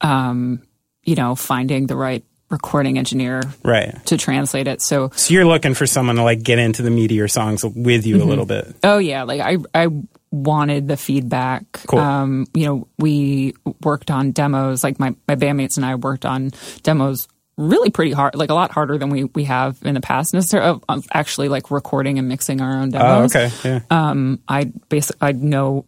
um, 0.00 0.62
you 1.04 1.14
know, 1.14 1.34
finding 1.34 1.86
the 1.86 1.96
right 1.96 2.24
recording 2.50 2.98
engineer 2.98 3.40
Right. 3.64 3.94
to 4.06 4.16
translate 4.16 4.66
it. 4.66 4.82
So 4.82 5.10
So 5.14 5.32
you're 5.32 5.44
looking 5.44 5.74
for 5.74 5.86
someone 5.86 6.16
to 6.16 6.22
like 6.24 6.42
get 6.42 6.58
into 6.58 6.82
the 6.82 6.90
meteor 6.90 7.28
songs 7.28 7.64
with 7.64 8.06
you 8.06 8.22
a 8.22 8.24
little 8.24 8.46
bit. 8.46 8.74
Oh 8.82 8.98
yeah, 8.98 9.22
like 9.22 9.40
I 9.40 9.58
I 9.74 9.88
wanted 10.32 10.88
the 10.88 10.96
feedback. 10.96 11.64
Cool. 11.86 12.00
Um, 12.00 12.46
you 12.54 12.66
know, 12.66 12.88
we 12.98 13.54
worked 13.84 14.10
on 14.10 14.32
demos. 14.32 14.82
Like 14.82 14.98
my 14.98 15.14
my 15.28 15.36
bandmates 15.36 15.76
and 15.76 15.86
I 15.86 15.94
worked 15.94 16.26
on 16.26 16.50
demos 16.82 17.28
really 17.56 17.90
pretty 17.90 18.12
hard, 18.12 18.34
like 18.34 18.50
a 18.50 18.54
lot 18.54 18.72
harder 18.72 18.98
than 18.98 19.10
we 19.10 19.24
we 19.24 19.44
have 19.44 19.78
in 19.84 19.94
the 19.94 20.00
past. 20.00 20.34
Necessarily, 20.34 20.70
of- 20.70 20.84
of 20.88 21.06
actually 21.12 21.48
like 21.48 21.70
recording 21.70 22.18
and 22.18 22.26
mixing 22.26 22.60
our 22.60 22.72
own 22.78 22.88
Oh, 22.96 22.98
demos. 23.28 23.36
okay. 23.36 23.50
Yeah. 23.64 23.80
Um, 23.90 24.40
I 24.48 24.72
basically 24.88 25.18
I 25.28 25.32
know 25.32 25.84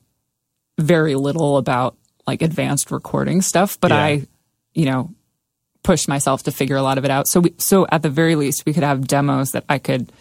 very 0.78 1.14
little 1.14 1.56
about 1.56 1.96
like 2.26 2.42
advanced 2.42 2.90
recording 2.90 3.42
stuff, 3.42 3.78
but 3.80 3.90
Yeah. 3.90 3.98
I, 3.98 4.26
you 4.74 4.86
know, 4.86 5.10
pushed 5.82 6.08
myself 6.08 6.44
to 6.44 6.52
figure 6.52 6.76
a 6.76 6.82
lot 6.82 6.98
of 6.98 7.04
it 7.04 7.10
out. 7.10 7.26
So 7.26 7.40
we, 7.40 7.54
so 7.58 7.86
at 7.90 8.02
the 8.02 8.10
very 8.10 8.36
least, 8.36 8.64
we 8.64 8.72
could 8.72 8.84
have 8.84 9.06
demos 9.06 9.52
that 9.52 9.64
I 9.68 9.78
could 9.78 10.12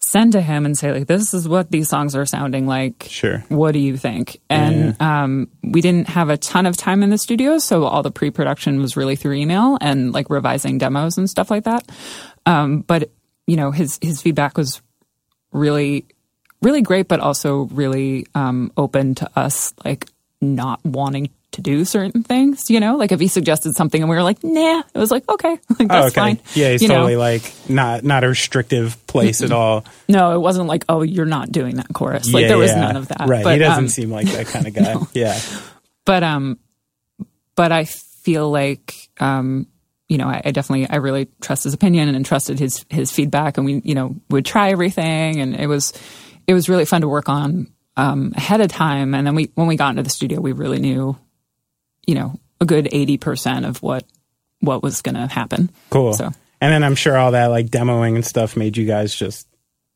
send 0.00 0.32
to 0.32 0.40
him 0.42 0.66
and 0.66 0.76
say 0.76 0.92
like, 0.92 1.06
this 1.06 1.32
is 1.32 1.48
what 1.48 1.70
these 1.70 1.88
songs 1.88 2.14
are 2.14 2.26
sounding 2.26 2.66
like. 2.66 3.06
Sure. 3.08 3.38
What 3.48 3.72
do 3.72 3.78
you 3.78 3.96
think? 3.96 4.38
And 4.50 5.00
um, 5.00 5.48
we 5.62 5.80
didn't 5.80 6.08
have 6.08 6.28
a 6.28 6.36
ton 6.36 6.66
of 6.66 6.76
time 6.76 7.02
in 7.02 7.08
the 7.08 7.16
studio, 7.18 7.58
so 7.58 7.84
all 7.84 8.02
the 8.02 8.10
pre-production 8.10 8.80
was 8.80 8.96
really 8.96 9.16
through 9.16 9.34
email 9.36 9.78
and 9.80 10.12
like 10.12 10.28
revising 10.28 10.76
demos 10.76 11.16
and 11.16 11.28
stuff 11.28 11.50
like 11.50 11.64
that. 11.64 11.90
Um, 12.44 12.80
but 12.82 13.10
you 13.46 13.56
know, 13.56 13.70
his 13.70 13.98
his 14.02 14.20
feedback 14.20 14.56
was 14.58 14.82
really 15.52 16.04
really 16.64 16.82
great, 16.82 17.08
but 17.08 17.20
also 17.20 17.64
really 17.64 18.26
um, 18.34 18.72
open 18.76 19.14
to 19.16 19.30
us 19.36 19.74
like 19.84 20.08
not 20.40 20.84
wanting 20.84 21.30
to 21.52 21.60
do 21.60 21.84
certain 21.84 22.22
things. 22.22 22.70
You 22.70 22.80
know, 22.80 22.96
like 22.96 23.12
if 23.12 23.20
he 23.20 23.28
suggested 23.28 23.74
something 23.74 24.02
and 24.02 24.10
we 24.10 24.16
were 24.16 24.22
like, 24.22 24.42
nah, 24.42 24.82
it 24.92 24.98
was 24.98 25.10
like 25.10 25.28
okay, 25.28 25.50
like, 25.78 25.88
that's 25.88 25.92
oh, 25.92 26.06
okay. 26.06 26.14
fine. 26.14 26.40
Yeah, 26.54 26.70
he's 26.70 26.82
You 26.82 26.88
know? 26.88 26.94
totally 26.94 27.16
like 27.16 27.52
not 27.68 28.02
not 28.02 28.24
a 28.24 28.28
restrictive 28.28 29.04
place 29.06 29.42
at 29.42 29.52
all. 29.52 29.84
No, 30.08 30.34
it 30.34 30.40
wasn't 30.40 30.66
like, 30.66 30.84
oh, 30.88 31.02
you're 31.02 31.26
not 31.26 31.52
doing 31.52 31.76
that 31.76 31.88
chorus. 31.92 32.32
Like 32.32 32.42
Yeah, 32.42 32.48
there 32.48 32.58
was 32.58 32.70
yeah. 32.70 32.80
none 32.80 32.96
of 32.96 33.08
that. 33.08 33.28
Right. 33.28 33.44
But, 33.44 33.54
he 33.54 33.58
doesn't 33.60 33.84
um, 33.84 33.88
seem 33.88 34.10
like 34.10 34.26
that 34.28 34.46
kind 34.46 34.66
of 34.66 34.74
guy. 34.74 34.96
Yeah. 35.12 35.38
but 36.04 36.22
um, 36.22 36.58
but 37.54 37.70
I 37.70 37.84
feel 37.84 38.50
like 38.50 39.10
um, 39.20 39.66
you 40.08 40.18
know, 40.18 40.26
I, 40.26 40.42
I 40.44 40.50
definitely, 40.50 40.88
I 40.88 40.96
really 40.96 41.28
trust 41.40 41.64
his 41.64 41.72
opinion 41.72 42.14
and 42.14 42.24
trusted 42.26 42.58
his 42.58 42.84
his 42.90 43.10
feedback, 43.10 43.56
and 43.56 43.64
we, 43.64 43.80
you 43.84 43.94
know, 43.94 44.16
would 44.30 44.44
try 44.44 44.70
everything, 44.70 45.40
and 45.40 45.56
it 45.56 45.66
was 45.66 45.92
it 46.46 46.54
was 46.54 46.68
really 46.68 46.84
fun 46.84 47.00
to 47.02 47.08
work 47.08 47.28
on 47.28 47.68
um, 47.96 48.32
ahead 48.36 48.60
of 48.60 48.68
time, 48.68 49.14
and 49.14 49.26
then 49.26 49.34
we 49.34 49.50
when 49.54 49.66
we 49.66 49.76
got 49.76 49.90
into 49.90 50.02
the 50.02 50.10
studio, 50.10 50.40
we 50.40 50.52
really 50.52 50.78
knew, 50.78 51.16
you 52.06 52.14
know, 52.14 52.38
a 52.60 52.64
good 52.64 52.88
eighty 52.92 53.16
percent 53.16 53.64
of 53.64 53.82
what 53.82 54.04
what 54.60 54.82
was 54.82 55.02
going 55.02 55.14
to 55.14 55.26
happen. 55.26 55.70
Cool. 55.90 56.14
So 56.14 56.30
And 56.60 56.72
then 56.72 56.82
I'm 56.82 56.94
sure 56.94 57.16
all 57.16 57.32
that 57.32 57.48
like 57.48 57.66
demoing 57.66 58.14
and 58.14 58.24
stuff 58.24 58.56
made 58.56 58.76
you 58.76 58.86
guys 58.86 59.14
just 59.14 59.46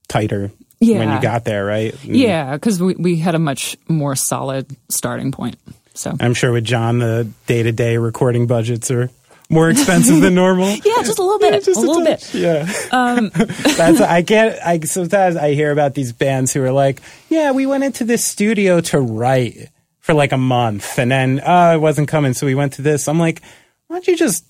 tighter 0.08 0.52
when 0.80 1.10
you 1.10 1.20
got 1.20 1.44
there, 1.44 1.64
right? 1.64 1.94
And 2.04 2.16
yeah, 2.16 2.52
because 2.52 2.80
we 2.80 2.94
we 2.94 3.16
had 3.16 3.34
a 3.34 3.38
much 3.38 3.76
more 3.88 4.14
solid 4.14 4.66
starting 4.88 5.32
point. 5.32 5.56
So 5.94 6.14
I'm 6.20 6.34
sure 6.34 6.52
with 6.52 6.64
John, 6.64 6.98
the 6.98 7.28
day 7.46 7.62
to 7.62 7.72
day 7.72 7.96
recording 7.96 8.46
budgets 8.46 8.90
are 8.90 9.10
more 9.50 9.70
expensive 9.70 10.20
than 10.20 10.34
normal. 10.34 10.68
yeah, 10.84 11.02
just 11.02 11.18
a 11.18 11.22
little 11.22 11.38
bit, 11.38 11.52
yeah, 11.54 11.60
Just 11.60 11.78
a 11.78 11.80
little 11.80 12.04
bit. 12.04 12.20
touch. 12.20 12.34
Yeah. 12.34 12.64
That's 13.76 14.00
I 14.00 14.22
can't. 14.22 14.56
I 14.64 14.78
sometimes 14.80 15.36
I 15.36 15.54
hear 15.54 15.70
about 15.72 15.94
these 15.94 16.12
bands 16.12 16.52
who 16.52 16.62
are 16.62 16.72
like, 16.72 17.00
"Yeah, 17.28 17.52
we 17.52 17.66
went 17.66 17.84
into 17.84 18.04
this 18.04 18.24
studio 18.24 18.80
to 18.82 19.00
write 19.00 19.70
for 20.00 20.14
like 20.14 20.32
a 20.32 20.36
month, 20.38 20.98
and 20.98 21.10
then 21.10 21.40
uh, 21.40 21.72
it 21.74 21.80
wasn't 21.80 22.08
coming, 22.08 22.34
so 22.34 22.46
we 22.46 22.54
went 22.54 22.74
to 22.74 22.82
this." 22.82 23.08
I'm 23.08 23.18
like, 23.18 23.40
"Why 23.86 23.96
don't 23.96 24.06
you 24.08 24.16
just? 24.16 24.44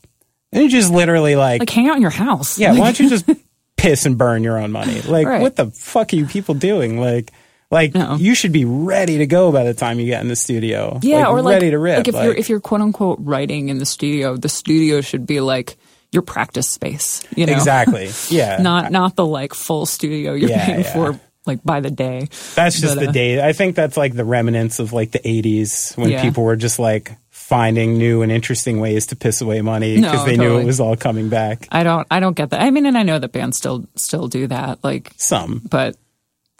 Why 0.51 0.61
don't 0.61 0.71
you 0.71 0.79
just 0.81 0.93
literally 0.93 1.37
like, 1.37 1.61
Like 1.61 1.71
hang 1.71 1.89
out 1.89 1.97
in 1.97 2.03
your 2.03 2.11
house. 2.11 2.59
yeah? 2.59 2.73
Why 2.73 2.87
don't 2.93 2.99
you 3.01 3.09
just 3.17 3.29
piss 3.77 4.07
and 4.07 4.17
burn 4.19 4.43
your 4.43 4.59
own 4.59 4.73
money? 4.73 5.01
Like, 5.03 5.27
Right. 5.27 5.43
what 5.43 5.57
the 5.57 5.67
fuck 5.71 6.13
are 6.13 6.17
you 6.17 6.27
people 6.27 6.55
doing? 6.55 6.99
Like." 7.01 7.33
Like 7.71 7.95
No. 7.95 8.17
you 8.17 8.35
should 8.35 8.53
be 8.53 8.65
ready 8.65 9.19
to 9.19 9.27
go 9.27 9.53
by 9.53 9.65
the 9.65 9.75
time 9.75 9.99
you 10.01 10.07
get 10.07 10.23
in 10.23 10.29
the 10.29 10.37
studio. 10.37 10.99
Yeah, 11.03 11.27
or 11.29 11.43
like, 11.43 11.55
ready 11.55 11.71
to 11.71 11.79
rip. 11.79 11.99
like 11.99 12.09
if 12.09 12.15
you're 12.15 12.35
if 12.35 12.49
you're 12.49 12.61
quote 12.61 12.81
unquote 12.81 13.19
writing 13.21 13.69
in 13.69 13.79
the 13.79 13.85
studio, 13.87 14.37
the 14.37 14.49
studio 14.49 15.01
should 15.03 15.27
be 15.27 15.41
like 15.41 15.77
your 16.11 16.23
practice 16.23 16.69
space. 16.69 17.23
You 17.37 17.45
know, 17.47 17.53
exactly, 17.53 18.09
yeah. 18.31 18.57
Not 18.63 18.91
not 18.91 19.17
the 19.17 19.27
like 19.27 19.53
full 19.53 19.85
studio 19.85 20.33
you're 20.33 20.49
Yeah, 20.49 20.65
paying 20.65 20.81
yeah. 20.81 20.93
for 20.95 21.21
like 21.47 21.63
by 21.63 21.81
the 21.81 21.91
day. 21.91 22.29
That's 22.55 22.81
just 22.81 22.95
But, 22.97 23.01
the 23.03 23.09
uh, 23.09 23.13
day. 23.13 23.47
I 23.47 23.53
think 23.53 23.75
that's 23.77 23.97
like 23.99 24.15
the 24.15 24.25
remnants 24.25 24.79
of 24.79 24.93
like 24.95 25.11
the 25.13 25.19
80s 25.21 25.97
when 25.97 26.11
Yeah. 26.11 26.23
people 26.23 26.45
were 26.45 26.57
just 26.57 26.79
like 26.79 27.13
finding 27.31 27.97
new 27.99 28.21
and 28.23 28.31
interesting 28.33 28.81
ways 28.81 29.07
to 29.09 29.17
piss 29.17 29.41
away 29.41 29.61
money 29.63 29.97
because 29.97 30.21
No, 30.21 30.25
they 30.27 30.37
knew 30.37 30.59
it 30.59 30.65
was 30.65 30.81
all 30.81 30.97
coming 30.97 31.29
back. 31.31 31.67
I 31.71 31.83
don't 31.85 32.07
I 32.11 32.21
don't 32.21 32.37
get 32.37 32.51
that. 32.51 32.61
I 32.63 32.71
mean, 32.71 32.87
and 32.87 32.97
I 32.97 33.03
know 33.03 33.19
that 33.19 33.33
bands 33.33 33.57
still 33.59 33.87
still 33.97 34.29
do 34.29 34.47
that. 34.49 34.83
Like, 34.83 35.13
Some. 35.17 35.61
but 35.71 35.97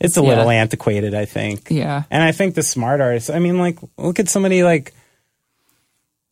It's 0.01 0.17
a 0.17 0.21
Yeah. 0.23 0.29
little 0.29 0.51
antiquated, 0.51 1.15
I 1.15 1.25
think. 1.25 1.69
yeah, 1.71 2.05
And 2.11 2.23
I 2.23 2.33
think 2.33 2.55
the 2.55 2.63
smart 2.63 3.01
artists, 3.01 3.31
I 3.31 3.39
mean, 3.41 3.59
like, 3.59 3.79
look 3.97 4.19
at 4.21 4.29
somebody 4.29 4.63
like. 4.63 4.93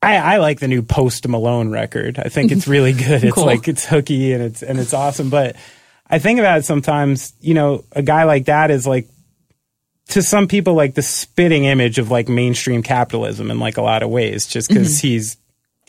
I, 0.03 0.17
I 0.17 0.37
like 0.37 0.61
the 0.61 0.69
new 0.69 0.83
Post 0.83 1.27
Malone 1.27 1.71
record. 1.71 2.19
I 2.19 2.29
think 2.29 2.53
it's 2.53 2.69
really 2.69 2.93
good. 3.07 3.25
It's 3.25 3.35
Cool. 3.35 3.47
like 3.47 3.67
it's 3.67 3.85
hooky 3.85 4.33
and 4.33 4.43
it's 4.43 4.63
and 4.63 4.79
it's 4.79 4.93
awesome. 4.95 5.31
But 5.31 5.57
I 6.09 6.19
think 6.19 6.39
about 6.39 6.59
it 6.59 6.65
sometimes, 6.65 7.33
you 7.41 7.55
know, 7.55 7.85
a 7.93 8.03
guy 8.03 8.25
like 8.25 8.45
that 8.45 8.71
is 8.71 8.87
like 8.87 9.09
to 10.11 10.23
some 10.23 10.47
people 10.47 10.75
like 10.75 10.95
the 10.95 11.03
spitting 11.03 11.65
image 11.65 11.99
of 11.99 12.11
like 12.11 12.29
mainstream 12.29 12.83
capitalism 12.83 13.51
in 13.51 13.59
like 13.59 13.79
a 13.79 13.83
lot 13.83 14.03
of 14.03 14.11
ways, 14.11 14.47
just 14.47 14.69
because 14.69 14.99
Mm-hmm. 14.99 15.07
he's 15.09 15.37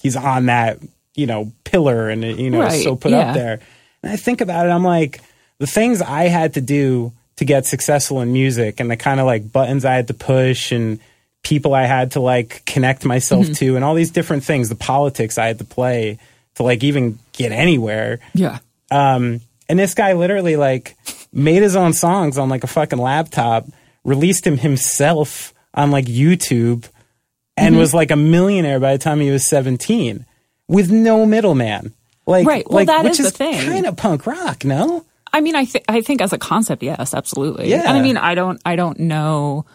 he's 0.01 0.15
on 0.15 0.47
that 0.47 0.79
you 1.15 1.27
know 1.27 1.51
pillar 1.63 2.09
and 2.09 2.23
you 2.23 2.49
know 2.49 2.61
Right, 2.61 2.81
so 2.83 2.95
put 2.95 3.11
yeah. 3.11 3.19
up 3.29 3.33
there. 3.35 3.59
And 4.01 4.11
I 4.11 4.15
think 4.15 4.41
about 4.41 4.65
it, 4.65 4.69
I'm 4.69 4.83
like 4.83 5.21
the 5.59 5.67
things 5.67 6.01
I 6.01 6.23
had 6.29 6.53
to 6.55 6.61
do 6.61 7.11
to 7.37 7.45
get 7.45 7.65
successful 7.65 8.21
in 8.21 8.33
music 8.33 8.79
and 8.79 8.89
the 8.91 8.97
kind 8.97 9.19
of 9.19 9.25
like 9.25 9.51
buttons 9.51 9.85
I 9.85 9.93
had 9.95 10.07
to 10.07 10.13
push 10.13 10.71
and 10.71 10.99
people 11.43 11.73
I 11.73 11.85
had 11.85 12.11
to 12.11 12.19
like 12.19 12.63
connect 12.65 13.05
myself 13.05 13.45
Mm-hmm. 13.45 13.53
to 13.53 13.75
and 13.75 13.85
all 13.85 13.93
these 13.95 14.11
different 14.11 14.43
things, 14.43 14.69
the 14.69 14.75
politics 14.75 15.37
I 15.37 15.47
had 15.47 15.59
to 15.59 15.65
play 15.65 16.17
to 16.55 16.63
like 16.63 16.83
even 16.83 17.19
get 17.33 17.51
anywhere. 17.51 18.19
yeah, 18.33 18.57
Um, 18.91 19.41
and 19.69 19.77
this 19.79 19.93
guy 19.93 20.13
literally 20.13 20.55
like 20.55 20.95
made 21.31 21.61
his 21.61 21.75
own 21.75 21.93
songs 21.93 22.37
on 22.37 22.49
like 22.49 22.63
a 22.63 22.67
fucking 22.67 22.97
laptop, 22.99 23.65
released 24.03 24.45
him 24.47 24.57
himself 24.57 25.53
on 25.73 25.91
like 25.91 26.05
YouTube, 26.05 26.89
and 27.55 27.73
Mm-hmm. 27.73 27.79
was 27.79 27.93
like 27.93 28.11
a 28.11 28.15
millionaire 28.15 28.79
by 28.79 28.93
the 28.93 29.03
time 29.03 29.19
he 29.19 29.29
was 29.29 29.45
seventeen, 29.45 30.25
with 30.67 30.89
no 30.91 31.25
middleman. 31.25 31.93
Like, 32.25 32.47
Right. 32.47 32.65
Well, 32.67 32.75
like 32.77 32.87
that 32.87 33.03
which 33.03 33.19
is 33.19 33.31
the 33.31 33.37
thing. 33.37 33.65
kind 33.65 33.85
of 33.85 33.95
punk 33.95 34.25
rock, 34.25 34.65
no? 34.65 35.05
I 35.33 35.41
mean, 35.41 35.55
I 35.55 35.65
th- 35.65 35.85
I 35.87 36.01
think 36.01 36.21
as 36.21 36.33
a 36.33 36.37
concept, 36.37 36.83
yes, 36.83 37.13
absolutely. 37.13 37.69
Yeah. 37.69 37.87
And 37.87 37.97
I 37.97 38.01
mean, 38.01 38.17
I 38.17 38.35
don't 38.35 38.61
I 38.65 38.75
don't 38.75 38.99
know 38.99 39.65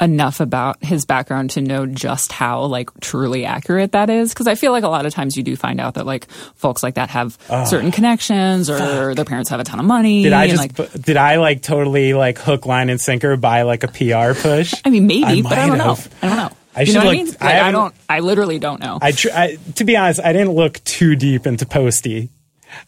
enough 0.00 0.40
about 0.40 0.84
his 0.84 1.06
background 1.06 1.48
to 1.50 1.60
know 1.62 1.86
just 1.86 2.30
how 2.30 2.64
like 2.64 2.90
truly 3.00 3.46
accurate 3.46 3.92
that 3.92 4.10
is 4.10 4.28
because 4.28 4.46
I 4.46 4.54
feel 4.54 4.70
like 4.70 4.84
a 4.84 4.88
lot 4.88 5.06
of 5.06 5.14
times 5.14 5.38
you 5.38 5.42
do 5.42 5.56
find 5.56 5.80
out 5.80 5.94
that 5.94 6.04
like 6.04 6.30
folks 6.54 6.82
like 6.82 6.96
that 6.96 7.08
have 7.10 7.38
ah. 7.48 7.64
certain 7.64 7.90
connections 7.90 8.68
or 8.68 9.14
their 9.14 9.24
parents 9.24 9.48
have 9.48 9.60
a 9.60 9.64
ton 9.64 9.80
of 9.80 9.86
money. 9.86 10.22
Did 10.22 10.34
I 10.34 10.44
and, 10.44 10.50
just 10.50 10.60
like, 10.62 10.74
bu- 10.74 10.98
did 10.98 11.16
I 11.16 11.36
like 11.36 11.62
totally 11.62 12.12
like 12.12 12.38
hook, 12.38 12.66
line, 12.66 12.90
and 12.90 13.00
sinker 13.00 13.36
by 13.38 13.62
like 13.62 13.84
a 13.84 13.88
PR 13.88 14.38
push? 14.38 14.74
I 14.84 14.90
mean, 14.90 15.06
maybe, 15.06 15.24
I 15.24 15.42
but 15.42 15.52
I 15.54 15.66
don't 15.66 15.78
know. 15.78 15.96
I 16.20 16.28
don't 16.28 16.36
know. 16.36 16.50
I 16.74 16.80
you 16.80 16.86
should 16.86 16.94
know 16.96 17.04
what 17.06 17.08
I 17.08 17.12
mean? 17.12 17.26
I 17.26 17.30
Like, 17.30 17.42
I, 17.42 17.50
haven't- 17.52 17.72
don't. 17.72 17.94
I 18.10 18.20
literally 18.20 18.58
don't 18.58 18.80
know. 18.80 18.98
I, 19.00 19.12
tr- 19.12 19.28
I 19.32 19.56
to 19.76 19.84
be 19.84 19.96
honest, 19.96 20.20
I 20.22 20.34
didn't 20.34 20.52
look 20.52 20.84
too 20.84 21.16
deep 21.16 21.46
into 21.46 21.64
Posty. 21.64 22.28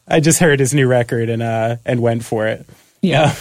I 0.07 0.21
just 0.21 0.39
heard 0.39 0.61
his 0.61 0.75
new 0.75 0.87
record 0.87 1.29
and 1.31 1.43
uh 1.43 1.77
and 1.85 2.01
went 2.01 2.25
for 2.25 2.47
it. 2.47 2.67
yeah. 3.03 3.35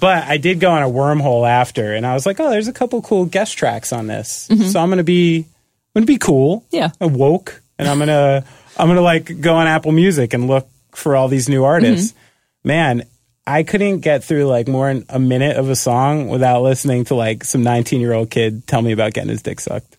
But 0.00 0.24
I 0.24 0.36
did 0.36 0.58
go 0.58 0.70
on 0.70 0.82
a 0.82 0.88
wormhole 0.88 1.48
after, 1.48 1.94
and 1.94 2.04
I 2.04 2.14
was 2.14 2.26
like, 2.26 2.40
"Oh, 2.40 2.50
there's 2.50 2.66
a 2.66 2.72
couple 2.72 3.02
cool 3.02 3.24
guest 3.24 3.56
tracks 3.56 3.92
on 3.92 4.08
this, 4.08 4.48
so 4.48 4.80
I'm 4.80 4.88
gonna 4.88 5.04
be, 5.04 5.38
I'm 5.38 5.46
gonna 5.94 6.06
be 6.06 6.18
cool, 6.18 6.60
Mm-hmm. 6.62 6.76
Yeah. 6.76 6.90
and 7.00 7.14
woke, 7.14 7.62
and 7.78 7.86
I'm 7.86 8.00
gonna, 8.00 8.44
I'm 8.76 8.88
gonna 8.88 9.00
like 9.00 9.40
go 9.40 9.54
on 9.54 9.68
Apple 9.68 9.92
Music 9.92 10.34
and 10.34 10.48
look 10.48 10.66
for 10.92 11.14
all 11.14 11.28
these 11.28 11.48
new 11.48 11.62
artists. 11.62 12.12
Mm-hmm. 12.12 12.68
Man, 12.68 13.02
I 13.46 13.62
couldn't 13.62 14.00
get 14.00 14.24
through 14.24 14.46
like 14.46 14.66
more 14.66 14.92
than 14.92 15.04
a 15.08 15.20
minute 15.20 15.56
of 15.56 15.68
a 15.70 15.76
song 15.76 16.28
without 16.28 16.62
listening 16.62 17.04
to 17.04 17.14
like 17.14 17.44
some 17.44 17.62
19 17.62 18.00
year 18.00 18.12
old 18.12 18.28
kid 18.30 18.66
tell 18.66 18.82
me 18.82 18.90
about 18.92 19.12
getting 19.12 19.30
his 19.30 19.42
dick 19.42 19.60
sucked. 19.60 19.96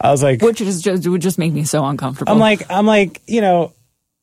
I 0.00 0.12
was 0.12 0.22
like, 0.22 0.42
Which 0.42 0.60
is 0.60 0.80
just 0.80 1.08
would 1.08 1.22
just 1.22 1.38
make 1.38 1.52
me 1.52 1.64
so 1.64 1.84
uncomfortable. 1.84 2.32
I'm 2.32 2.38
like, 2.38 2.70
I'm 2.70 2.86
like, 2.86 3.20
you 3.26 3.40
know, 3.40 3.72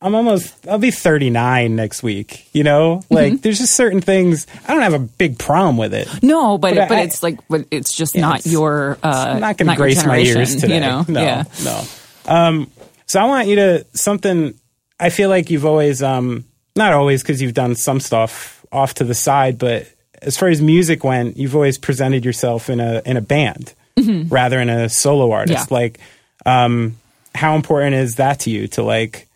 I'm 0.06 0.14
almost, 0.16 0.54
I'll 0.68 0.78
be 0.78 0.92
39 0.92 1.76
next 1.76 2.04
week, 2.04 2.48
you 2.54 2.64
know? 2.64 3.02
Like, 3.10 3.34
Mm-hmm. 3.34 3.42
there's 3.42 3.58
just 3.58 3.74
certain 3.76 4.02
things, 4.02 4.46
I 4.68 4.74
don't 4.74 4.84
have 4.84 4.94
a 4.94 5.00
big 5.00 5.40
problem 5.40 5.78
with 5.78 5.94
it. 5.94 6.08
no, 6.22 6.58
but 6.58 6.76
but 6.76 6.90
but, 6.90 6.98
I- 7.00 7.02
it's 7.02 7.24
like 7.24 7.40
but 7.50 7.66
it's 7.72 7.92
just 7.96 8.14
Yeah, 8.16 8.22
not 8.22 8.40
it's- 8.40 8.54
your. 8.54 8.98
Uh, 9.04 9.26
I'm 9.36 9.40
not 9.42 9.58
going 9.58 9.70
to 9.70 9.76
grace 9.76 10.06
my 10.06 10.20
ears 10.20 10.56
today. 10.58 10.76
You 10.76 10.80
know, 10.82 11.06
no, 11.08 11.22
yeah. 11.22 11.44
no. 11.64 11.84
Um, 12.28 12.72
so 13.08 13.20
I 13.20 13.26
want 13.26 13.48
you 13.48 13.56
to, 13.58 13.86
something, 13.94 14.54
I 15.00 15.10
feel 15.10 15.30
like 15.30 15.50
you've 15.50 15.66
always, 15.66 16.02
um, 16.04 16.46
not 16.76 16.94
always 16.94 17.22
because 17.24 17.42
you've 17.42 17.54
done 17.54 17.76
some 17.76 18.00
stuff 18.00 18.66
off 18.72 18.94
to 18.96 19.04
the 19.04 19.14
side, 19.16 19.58
but 19.58 19.88
as 20.22 20.38
far 20.38 20.50
as 20.50 20.62
music 20.62 21.04
went, 21.04 21.38
you've 21.38 21.56
always 21.56 21.78
presented 21.78 22.26
yourself 22.26 22.70
in 22.70 22.80
a 22.80 23.02
in 23.06 23.16
a 23.18 23.22
band 23.22 23.74
rather 23.98 24.58
than 24.58 24.70
a 24.70 24.90
solo 24.90 25.32
artist. 25.32 25.72
Yeah. 25.72 25.78
Like, 25.78 26.00
um, 26.46 26.98
how 27.34 27.56
important 27.56 27.96
is 27.96 28.16
that 28.16 28.42
to 28.42 28.50
you 28.50 28.68
to 28.70 28.84
like 28.84 29.28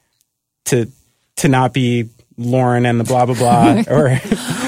to 0.66 0.92
to 1.38 1.48
not 1.48 1.74
be 1.74 2.10
Lauren 2.38 2.86
and 2.86 3.00
the 3.00 3.04
blah 3.04 3.26
blah 3.26 3.36
blah 3.36 3.84
or 3.94 4.08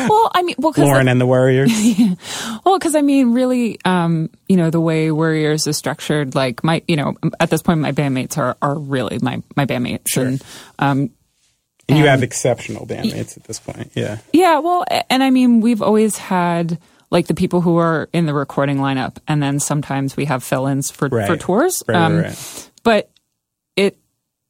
Well, 0.09 0.31
I 0.33 0.41
mean, 0.43 0.55
well, 0.57 0.73
Lauren 0.77 1.07
and 1.07 1.21
the 1.21 1.25
Worriers? 1.25 1.71
Well, 2.63 2.77
because 2.77 2.95
I 2.95 3.01
mean, 3.01 3.33
really, 3.33 3.79
um, 3.85 4.29
you 4.47 4.55
know, 4.55 4.69
the 4.69 4.79
way 4.79 5.09
Worriers 5.11 5.65
is 5.67 5.77
structured, 5.77 6.35
like 6.35 6.63
my, 6.63 6.83
you 6.87 6.95
know, 6.95 7.15
at 7.39 7.49
this 7.49 7.61
point, 7.61 7.79
my 7.79 7.91
bandmates 7.91 8.37
are 8.37 8.55
are 8.61 8.77
really 8.77 9.17
my 9.21 9.41
my 9.55 9.65
bandmates, 9.65 10.15
and 10.15 10.41
um, 10.79 11.09
And 11.89 11.97
you 11.97 12.05
have 12.05 12.23
exceptional 12.23 12.85
bandmates 12.85 13.35
at 13.37 13.43
this 13.45 13.59
point. 13.59 13.91
Yeah. 13.95 14.19
yeah, 14.31 14.59
well, 14.59 14.85
and 15.09 15.23
I 15.23 15.29
mean, 15.31 15.59
we've 15.61 15.81
always 15.81 16.17
had 16.17 16.77
like 17.09 17.27
the 17.27 17.33
people 17.33 17.61
who 17.61 17.77
are 17.77 18.07
in 18.13 18.25
the 18.25 18.33
recording 18.33 18.77
lineup, 18.77 19.17
and 19.27 19.41
then 19.41 19.59
sometimes 19.59 20.15
we 20.15 20.25
have 20.25 20.43
fill-ins 20.43 20.91
for 20.91 21.07
Right. 21.09 21.27
for 21.27 21.35
tours. 21.37 21.83
Right, 21.87 21.97
um, 21.97 22.17
right. 22.19 22.69
But 22.83 23.09
it 23.75 23.97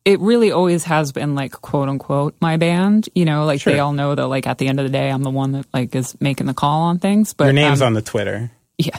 it 0.05 0.19
really 0.19 0.51
always 0.51 0.83
has 0.85 1.11
been 1.11 1.35
like 1.35 1.51
quote 1.53 1.89
unquote 1.89 2.35
my 2.41 2.57
band. 2.57 3.09
You 3.15 3.25
know, 3.25 3.45
like 3.45 3.61
Sure. 3.61 3.73
they 3.73 3.79
all 3.79 3.93
know 3.93 4.15
that 4.15 4.27
like 4.27 4.47
at 4.47 4.57
the 4.57 4.67
end 4.67 4.79
of 4.79 4.85
the 4.85 4.91
day, 4.91 5.09
I'm 5.09 5.23
the 5.23 5.29
one 5.29 5.51
that 5.53 5.65
like 5.73 5.95
is 5.95 6.19
making 6.19 6.47
the 6.47 6.53
call 6.53 6.81
on 6.83 6.99
things. 6.99 7.33
But 7.33 7.45
Your 7.45 7.53
name's 7.53 7.81
um, 7.81 7.87
on 7.87 7.93
the 7.93 8.01
Twitter. 8.01 8.51
Yeah. 8.77 8.97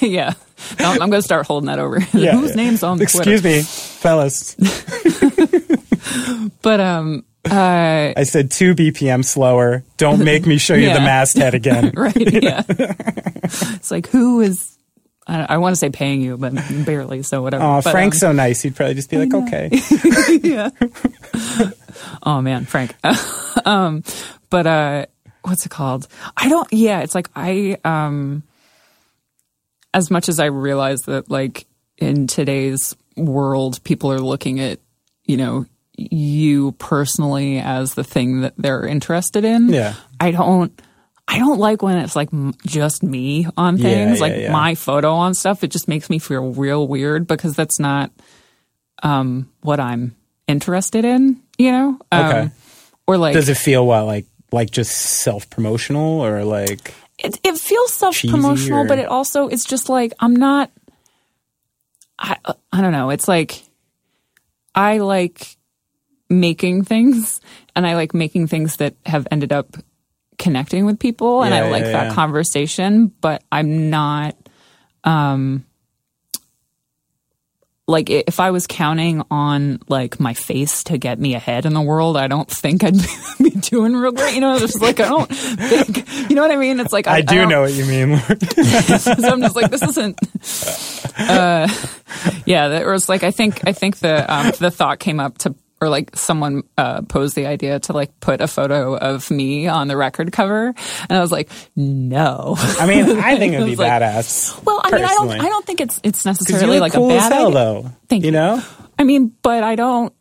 yeah. 0.02 0.34
No, 0.78 0.90
I'm 0.90 0.98
going 0.98 1.12
to 1.12 1.22
start 1.22 1.46
holding 1.46 1.68
that 1.68 1.78
over. 1.78 2.00
Yeah. 2.12 2.36
Whose 2.36 2.54
name's 2.54 2.82
on 2.82 2.98
the 2.98 3.06
Twitter? 3.06 3.32
Excuse 3.32 3.40
Twitter? 3.40 3.56
me, 3.58 3.62
fellas. 3.62 4.56
But 6.62 6.80
um 6.80 7.24
uh 7.50 8.12
I 8.16 8.24
said 8.24 8.50
two 8.50 8.74
BPM 8.74 9.24
slower. 9.24 9.84
Don't 9.96 10.24
make 10.24 10.46
me 10.46 10.58
show 10.58 10.74
you 10.74 10.92
the 10.92 11.00
masthead 11.00 11.54
again. 11.54 11.92
right, 11.96 12.14
yeah. 12.16 12.62
it's 12.68 13.90
like 13.90 14.08
who 14.08 14.40
is 14.40 14.71
I, 15.26 15.54
I 15.54 15.58
want 15.58 15.72
to 15.72 15.76
say 15.76 15.90
paying 15.90 16.20
you, 16.20 16.36
but 16.36 16.52
barely, 16.84 17.22
so 17.22 17.42
whatever. 17.42 17.62
Oh, 17.64 17.80
But, 17.82 17.90
Frank's 17.92 18.16
um, 18.22 18.28
so 18.28 18.32
nice. 18.32 18.62
He'd 18.62 18.74
probably 18.76 18.94
just 18.94 19.10
be 19.10 19.18
like, 19.18 19.32
okay. 19.32 19.70
yeah. 20.42 20.70
oh 22.22 22.40
man, 22.40 22.64
Frank. 22.64 22.94
um, 23.64 24.02
but 24.50 24.66
uh, 24.66 25.06
what's 25.42 25.66
it 25.66 25.70
called? 25.70 26.08
I 26.36 26.48
don't. 26.48 26.68
Yeah, 26.72 27.00
it's 27.00 27.14
like 27.14 27.28
I. 27.36 27.78
Um, 27.84 28.42
as 29.94 30.10
much 30.10 30.28
as 30.28 30.40
I 30.40 30.46
realize 30.46 31.02
that, 31.02 31.30
like 31.30 31.66
in 31.98 32.26
today's 32.26 32.96
world, 33.16 33.82
people 33.84 34.10
are 34.12 34.20
looking 34.20 34.58
at 34.60 34.80
you 35.24 35.36
know 35.36 35.66
you 35.96 36.72
personally 36.72 37.58
as 37.58 37.94
the 37.94 38.04
thing 38.04 38.40
that 38.40 38.54
they're 38.56 38.86
interested 38.86 39.44
in. 39.44 39.68
Yeah. 39.68 39.94
I 40.18 40.30
don't. 40.30 40.80
I 41.28 41.38
don't 41.38 41.58
like 41.58 41.82
when 41.82 41.96
it's 41.98 42.14
like 42.16 42.28
just 42.66 43.02
me 43.02 43.46
on 43.56 43.76
Yeah, 43.78 43.82
things, 43.82 44.18
yeah, 44.18 44.22
like 44.26 44.36
yeah. 44.36 44.52
my 44.52 44.74
photo 44.74 45.12
on 45.14 45.34
stuff. 45.34 45.64
It 45.64 45.70
just 45.70 45.88
makes 45.88 46.10
me 46.10 46.18
feel 46.18 46.52
real 46.52 46.86
weird 46.86 47.26
because 47.26 47.56
that's 47.56 47.78
not 47.78 48.10
um, 49.02 49.50
what 49.62 49.80
I'm 49.80 50.14
interested 50.46 51.04
in, 51.04 51.40
you 51.58 51.72
know? 51.72 51.98
Um, 52.10 52.24
Okay. 52.26 52.50
Or 53.06 53.16
like, 53.18 53.32
Does 53.34 53.48
it 53.48 53.56
feel 53.56 53.86
what 53.86 54.04
like 54.04 54.26
like 54.52 54.70
just 54.70 54.92
self 54.92 55.48
promotional 55.48 56.20
or 56.24 56.44
like 56.44 56.94
it, 57.18 57.38
it 57.44 57.56
feels 57.58 57.92
self 57.92 58.20
promotional, 58.20 58.80
or- 58.80 58.86
but 58.86 58.98
it 58.98 59.06
also, 59.06 59.48
it's 59.48 59.64
just 59.64 59.88
like, 59.88 60.12
I'm 60.20 60.36
not, 60.36 60.70
I, 62.18 62.36
I 62.72 62.80
don't 62.80 62.92
know. 62.92 63.10
It's 63.10 63.26
like, 63.28 63.62
I 64.74 64.98
like 64.98 65.56
making 66.28 66.84
things 66.84 67.40
and 67.76 67.86
I 67.86 67.94
like 67.94 68.12
making 68.14 68.48
things 68.48 68.76
that 68.76 68.94
have 69.06 69.26
ended 69.30 69.52
up 69.52 69.76
connecting 70.42 70.84
with 70.84 70.98
people 70.98 71.42
and 71.42 71.54
Yeah, 71.54 71.64
I 71.64 71.70
like 71.70 71.84
yeah, 71.84 71.92
that 71.92 72.06
yeah. 72.08 72.14
conversation, 72.14 73.06
but 73.20 73.42
I'm 73.50 73.88
not, 73.90 74.36
um, 75.04 75.64
like 77.88 78.08
if 78.10 78.38
I 78.40 78.52
was 78.52 78.66
counting 78.68 79.22
on 79.30 79.80
like 79.88 80.20
my 80.20 80.34
face 80.34 80.84
to 80.84 80.96
get 80.98 81.18
me 81.18 81.34
ahead 81.34 81.66
in 81.66 81.74
the 81.74 81.80
world, 81.82 82.16
I 82.16 82.28
don't 82.28 82.48
think 82.48 82.84
I'd 82.84 82.94
be 83.38 83.50
doing 83.50 83.94
real 83.96 84.12
great. 84.12 84.34
You 84.34 84.40
know, 84.40 84.52
it's 84.54 84.62
just 84.62 84.80
like 84.80 85.00
I 85.00 85.08
don't 85.08 85.26
think. 85.28 86.30
You 86.30 86.36
know 86.36 86.42
what 86.42 86.52
I 86.52 86.56
mean? 86.56 86.78
It's 86.78 86.92
like 86.92 87.06
I, 87.08 87.16
I 87.16 87.20
do 87.22 87.34
don't- 87.36 87.48
know 87.48 87.62
what 87.62 87.72
you 87.72 87.84
mean. 87.84 88.16
so 88.98 89.12
I'm 89.32 89.40
just 89.42 89.56
like, 89.56 89.70
this 89.70 89.82
isn't. 89.82 90.18
Uh, 91.18 91.66
yeah, 92.46 92.68
that 92.68 92.86
was 92.86 93.08
like 93.08 93.24
I 93.24 93.30
think 93.32 93.66
I 93.66 93.72
think 93.72 93.98
the 93.98 94.32
um, 94.32 94.52
the 94.60 94.70
thought 94.70 95.00
came 95.00 95.18
up 95.18 95.38
to 95.38 95.54
or 95.82 95.88
like 95.88 96.16
someone 96.16 96.62
uh, 96.78 97.02
posed 97.02 97.34
the 97.34 97.46
idea 97.46 97.80
to 97.80 97.92
like 97.92 98.20
put 98.20 98.40
a 98.40 98.46
photo 98.46 98.96
of 98.96 99.28
me 99.32 99.66
on 99.66 99.88
the 99.88 99.96
record 99.96 100.30
cover, 100.30 100.66
and 100.68 101.10
I 101.10 101.20
was 101.20 101.32
like, 101.32 101.50
no. 101.74 102.54
I 102.56 102.86
mean, 102.86 103.18
I 103.18 103.36
think 103.36 103.54
it'd 103.54 103.66
be 103.66 103.74
like- 103.74 103.90
badass. 103.90 104.64
Well, 104.64 104.80
I 104.84 104.92
mean, 104.92 105.04
I 105.04 105.08
don't. 105.08 105.30
I 105.32 105.48
don't 105.48 105.66
think 105.66 105.80
it's 105.80 106.00
it's 106.04 106.24
necessarily 106.24 106.78
like 106.78 106.92
cool 106.92 107.10
a 107.10 107.16
bad 107.16 107.32
hell, 107.32 107.48
idea. 107.48 107.54
though. 107.54 107.90
Thank 108.08 108.22
you 108.22 108.26
you. 108.26 108.32
know, 108.32 108.62
I 108.96 109.02
mean, 109.02 109.34
but 109.42 109.64
I 109.64 109.74
don't. 109.74 110.14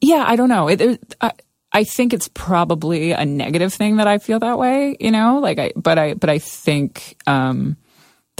Yeah, 0.00 0.24
I 0.26 0.34
don't 0.36 0.48
know. 0.48 0.68
It, 0.68 0.80
it, 0.80 1.14
I, 1.20 1.32
I 1.72 1.84
think 1.84 2.14
it's 2.14 2.28
probably 2.32 3.12
a 3.12 3.26
negative 3.26 3.74
thing 3.74 3.96
that 3.96 4.08
I 4.08 4.16
feel 4.16 4.38
that 4.38 4.58
way. 4.58 4.96
You 4.98 5.10
know, 5.10 5.40
like 5.40 5.58
I, 5.58 5.72
but 5.76 5.98
I, 5.98 6.14
but 6.14 6.30
I 6.30 6.38
think 6.38 7.18
um, 7.26 7.76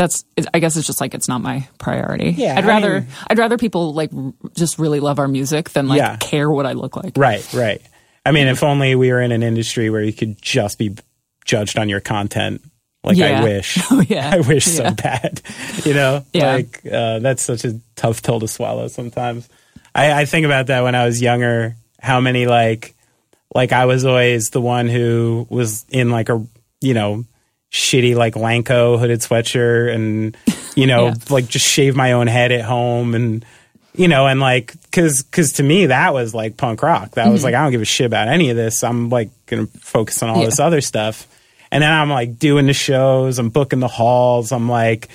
that's. 0.01 0.25
I 0.55 0.59
guess 0.61 0.77
it's 0.77 0.87
just 0.87 1.01
like 1.01 1.15
it's 1.15 1.29
not 1.29 1.41
my 1.43 1.69
priority. 1.79 2.31
Yeah, 2.31 2.55
I'd 2.57 2.65
I 2.65 2.67
rather, 2.67 3.01
mean- 3.01 3.09
I'd 3.29 3.39
rather 3.39 3.59
people 3.59 3.93
like 3.93 4.11
just 4.55 4.79
really 4.79 5.01
love 5.01 5.19
our 5.19 5.29
music 5.29 5.71
than 5.71 5.89
like 5.89 5.99
Yeah. 5.99 6.17
care 6.17 6.51
what 6.51 6.67
I 6.67 6.73
look 6.73 6.97
like. 6.97 7.13
right, 7.17 7.47
right. 7.53 7.81
I 8.25 8.33
mean, 8.33 8.49
if 8.49 8.63
only 8.63 8.95
we 8.95 9.11
were 9.13 9.21
in 9.21 9.33
an 9.33 9.43
industry 9.43 9.91
where 9.91 10.03
you 10.03 10.13
could 10.13 10.41
just 10.43 10.79
be 10.79 10.95
judged 11.45 11.79
on 11.79 11.89
your 11.89 12.01
content. 12.01 12.63
Like 13.03 13.17
Yeah. 13.17 13.41
I 13.41 13.45
wish. 13.45 13.79
Oh, 13.91 14.03
yeah. 14.09 14.31
I 14.35 14.41
wish 14.41 14.65
so 14.67 14.91
bad. 14.91 15.41
You 15.85 15.95
know, 15.95 16.25
Yeah. 16.33 16.53
like 16.55 16.81
uh, 16.91 17.19
that's 17.21 17.43
such 17.43 17.65
a 17.65 17.79
tough 17.97 18.23
pill 18.23 18.41
to 18.41 18.49
swallow 18.49 18.89
sometimes. 18.89 19.49
I, 19.95 20.13
I 20.23 20.25
think 20.27 20.45
about 20.47 20.67
that 20.69 20.83
when 20.83 20.95
I 20.95 21.07
was 21.07 21.21
younger. 21.23 21.77
How 22.01 22.21
many 22.21 22.47
like, 22.47 22.95
like 23.55 23.73
I 23.73 23.87
was 23.87 24.05
always 24.05 24.51
the 24.51 24.61
one 24.61 24.87
who 24.89 25.47
was 25.51 25.85
in 25.91 26.11
like 26.11 26.29
a 26.29 26.45
you 26.83 26.95
know 26.95 27.25
shitty 27.71 28.15
like 28.17 28.35
Lanco 28.35 28.99
hooded 28.99 29.21
sweatshirt 29.21 29.95
and 29.95 30.37
you 30.75 30.87
know 30.87 31.07
Yeah. 31.09 31.15
like 31.31 31.47
just 31.49 31.67
shave 31.67 31.95
my 31.95 32.13
own 32.13 32.27
head 32.27 32.51
at 32.53 32.63
home 32.65 33.15
and 33.15 33.45
you 33.95 34.09
know 34.09 34.27
and 34.27 34.41
like 34.41 34.73
because 34.83 35.23
because 35.23 35.55
to 35.55 35.63
me 35.63 35.87
that 35.87 36.13
was 36.13 36.35
like 36.35 36.57
punk 36.57 36.83
rock 36.83 37.13
that 37.13 37.25
Mm-hmm. 37.25 37.33
was 37.33 37.45
like 37.45 37.55
i 37.55 37.63
don't 37.63 37.71
give 37.73 37.81
a 37.81 37.85
shit 37.85 38.07
about 38.07 38.29
any 38.29 38.51
of 38.51 38.57
this 38.57 38.83
i'm 38.83 39.09
like 39.09 39.31
gonna 39.47 39.67
focus 39.79 40.23
on 40.23 40.31
all 40.31 40.41
Yeah. 40.41 40.47
this 40.47 40.59
other 40.61 40.81
stuff 40.81 41.27
and 41.71 41.83
then 41.83 41.93
i'm 41.93 42.11
like 42.11 42.39
doing 42.39 42.67
the 42.67 42.73
shows 42.73 43.39
i'm 43.39 43.51
booking 43.51 43.79
the 43.81 43.89
halls 43.89 44.51
i'm 44.53 44.69
like 44.69 45.09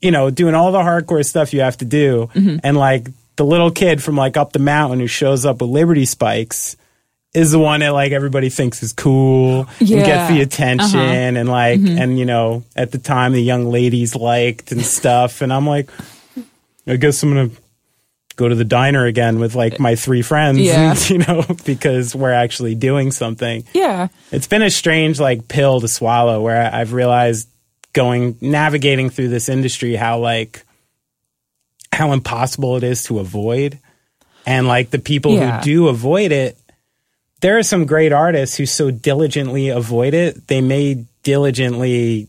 you 0.00 0.10
know 0.10 0.30
doing 0.30 0.54
all 0.54 0.72
the 0.72 0.78
hardcore 0.78 1.24
stuff 1.24 1.52
you 1.52 1.60
have 1.60 1.76
to 1.78 1.84
do 1.84 2.30
Mm-hmm. 2.34 2.58
and 2.64 2.76
like 2.76 3.08
the 3.36 3.44
little 3.44 3.70
kid 3.70 4.02
from 4.02 4.16
like 4.16 4.38
up 4.38 4.52
the 4.52 4.58
mountain 4.58 4.98
who 5.00 5.06
shows 5.06 5.44
up 5.44 5.60
with 5.60 5.68
liberty 5.68 6.06
spikes 6.06 6.76
is 7.36 7.50
the 7.52 7.58
one 7.58 7.80
that 7.80 7.90
like 7.90 8.10
everybody 8.12 8.48
thinks 8.48 8.82
is 8.82 8.92
cool 8.92 9.68
and 9.78 9.88
gets 9.88 10.28
the 10.32 10.40
attention 10.40 10.98
Uh-huh. 10.98 11.38
and 11.38 11.48
like 11.48 11.78
and 11.80 12.18
you 12.18 12.24
know 12.24 12.64
at 12.74 12.90
the 12.92 12.98
time 12.98 13.32
the 13.32 13.42
young 13.42 13.66
ladies 13.66 14.16
liked 14.16 14.72
and 14.72 14.82
stuff 14.82 15.42
and 15.42 15.52
i'm 15.52 15.66
like 15.66 15.90
i 16.86 16.96
guess 16.96 17.22
i'm 17.22 17.30
gonna 17.30 17.50
go 18.36 18.48
to 18.48 18.54
the 18.54 18.64
diner 18.64 19.04
again 19.06 19.38
with 19.38 19.54
like 19.54 19.78
my 19.80 19.94
three 19.96 20.22
friends 20.22 20.58
Yeah. 20.58 20.94
you 21.08 21.18
know 21.18 21.44
because 21.64 22.14
we're 22.14 22.32
actually 22.32 22.74
doing 22.74 23.10
something 23.12 23.64
Yeah. 23.72 24.08
it's 24.32 24.46
been 24.46 24.62
a 24.62 24.70
strange 24.70 25.20
like 25.20 25.46
pill 25.48 25.80
to 25.80 25.88
swallow 25.88 26.40
where 26.42 26.68
I've 26.74 26.92
realized 26.92 27.48
going 27.92 28.36
navigating 28.42 29.08
through 29.10 29.28
this 29.28 29.48
industry 29.48 29.94
how 29.96 30.18
like 30.18 30.64
how 31.92 32.12
impossible 32.12 32.76
it 32.76 32.82
is 32.82 33.04
to 33.04 33.20
avoid 33.20 33.78
and 34.44 34.66
like 34.68 34.90
the 34.90 34.98
people 34.98 35.32
Yeah. 35.34 35.58
who 35.58 35.64
do 35.64 35.88
avoid 35.88 36.30
it 36.32 36.58
there 37.46 37.56
are 37.58 37.62
some 37.62 37.86
great 37.86 38.12
artists 38.12 38.56
who 38.56 38.66
so 38.66 38.90
diligently 38.90 39.68
avoid 39.68 40.14
it 40.14 40.48
they 40.48 40.60
may 40.60 41.04
diligently 41.22 42.26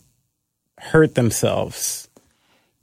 hurt 0.78 1.16
themselves 1.16 2.08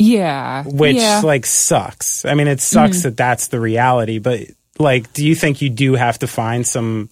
Yeah. 0.00 0.64
which 0.64 0.96
yeah. 0.96 1.18
Mm-hmm. 1.18 1.26
like 1.26 1.46
sucks. 1.46 2.24
I 2.24 2.34
mean, 2.34 2.48
it 2.48 2.60
sucks 2.60 3.04
that 3.04 3.16
that's 3.16 3.46
the 3.48 3.60
reality, 3.60 4.18
but 4.18 4.40
like, 4.80 5.12
do 5.12 5.24
you 5.24 5.36
think 5.36 5.62
you 5.62 5.70
do 5.70 5.94
have 5.94 6.18
to 6.18 6.26
find 6.26 6.66
some 6.66 7.08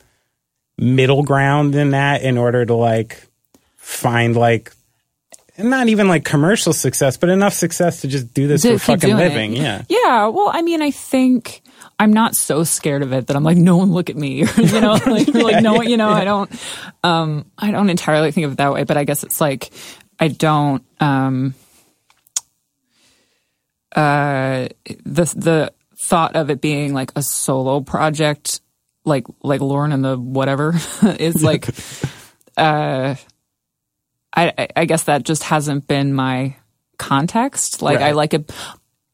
middle 0.76 1.22
ground 1.22 1.76
in 1.76 1.90
that 1.92 2.22
in 2.22 2.36
order 2.36 2.66
to 2.66 2.74
like 2.74 3.24
find 3.76 4.34
like 4.36 4.72
not 5.58 5.88
even 5.88 6.08
like 6.08 6.24
commercial 6.24 6.72
success, 6.72 7.16
but 7.16 7.28
enough 7.28 7.52
success 7.52 8.00
to 8.02 8.08
just 8.08 8.32
do 8.32 8.46
this 8.46 8.62
to 8.62 8.78
for 8.78 8.96
fucking 8.96 9.10
doing 9.10 9.20
it. 9.20 9.28
living? 9.28 9.52
Yeah. 9.54 9.82
Yeah. 9.88 10.26
Well, 10.28 10.50
I 10.52 10.62
mean, 10.62 10.82
I 10.82 10.90
think 10.90 11.62
I'm 11.98 12.12
not 12.12 12.34
so 12.34 12.64
scared 12.64 13.02
of 13.02 13.12
it 13.12 13.26
that 13.26 13.36
I'm 13.36 13.44
like, 13.44 13.56
no 13.56 13.76
one 13.76 13.92
look 13.92 14.10
at 14.10 14.16
me, 14.16 14.44
you 14.56 14.80
know, 14.80 14.92
like, 15.06 15.28
like 15.28 15.62
no 15.62 15.74
one, 15.74 15.88
you 15.88 15.96
know, 15.96 16.08
I 16.08 16.24
don't, 16.24 16.50
um, 17.04 17.46
I 17.58 17.70
don't 17.70 17.90
entirely 17.90 18.32
think 18.32 18.46
of 18.46 18.52
it 18.52 18.58
that 18.58 18.72
way, 18.72 18.84
but 18.84 18.96
I 18.96 19.04
guess 19.04 19.24
it's 19.24 19.40
like, 19.40 19.70
I 20.18 20.28
don't, 20.28 20.84
um, 21.00 21.54
uh, 23.94 24.68
the, 25.04 25.24
the 25.36 25.72
thought 26.02 26.34
of 26.34 26.50
it 26.50 26.60
being 26.60 26.94
like 26.94 27.12
a 27.14 27.22
solo 27.22 27.80
project 27.80 28.60
like 29.04 29.24
like 29.42 29.60
Lauren 29.60 29.92
and 29.92 30.04
the 30.04 30.16
whatever 30.16 30.74
is 31.18 31.42
like 31.42 31.68
uh 32.56 33.14
I 34.34 34.68
I- 34.76 34.84
guess 34.84 35.04
that 35.04 35.24
just 35.24 35.42
hasn't 35.44 35.86
been 35.86 36.14
my 36.14 36.56
context. 36.98 37.82
Like 37.82 38.00
I 38.00 38.12
like 38.12 38.34
it 38.34 38.50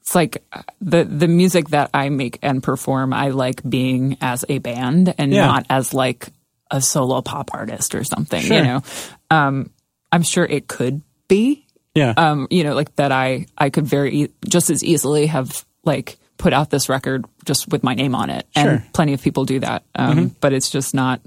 it's 0.01 0.15
like 0.15 0.43
the 0.81 1.05
the 1.05 1.29
music 1.29 1.69
that 1.71 1.91
I 1.95 2.09
make 2.09 2.39
and 2.43 2.63
perform 2.63 3.13
I 3.13 3.29
like 3.29 3.63
being 3.69 4.17
as 4.21 4.45
a 4.49 4.59
band 4.59 5.15
and 5.19 5.33
Yeah. 5.33 5.47
not 5.47 5.67
as 5.71 5.93
like 5.95 6.29
a 6.71 6.81
solo 6.81 7.23
pop 7.23 7.51
artist 7.55 7.95
or 7.95 8.05
something, 8.05 8.43
Sure. 8.43 8.57
you 8.59 8.63
know. 8.65 8.83
Um 9.31 9.71
I'm 10.13 10.23
sure 10.23 10.45
it 10.45 10.69
could 10.69 11.03
be 11.29 11.67
Yeah. 11.95 12.15
um, 12.17 12.47
you 12.51 12.65
know, 12.65 12.75
like 12.75 12.95
that 12.97 13.13
I 13.13 13.47
I 13.57 13.71
could 13.71 13.87
very 13.87 14.23
e- 14.25 14.29
just 14.49 14.71
as 14.71 14.83
easily 14.85 15.27
have 15.27 15.65
like 15.85 16.19
put 16.37 16.53
out 16.53 16.71
this 16.71 16.89
record 16.89 17.25
just 17.45 17.69
with 17.69 17.83
my 17.83 17.95
name 17.95 18.15
on 18.15 18.31
it, 18.31 18.47
and 18.55 18.81
Sure. 18.81 18.85
plenty 18.93 19.13
of 19.15 19.21
people 19.23 19.45
do 19.45 19.59
that. 19.61 19.83
Um, 19.97 20.35
But 20.41 20.53
it's 20.53 20.71
just 20.71 20.95
not. 20.95 21.21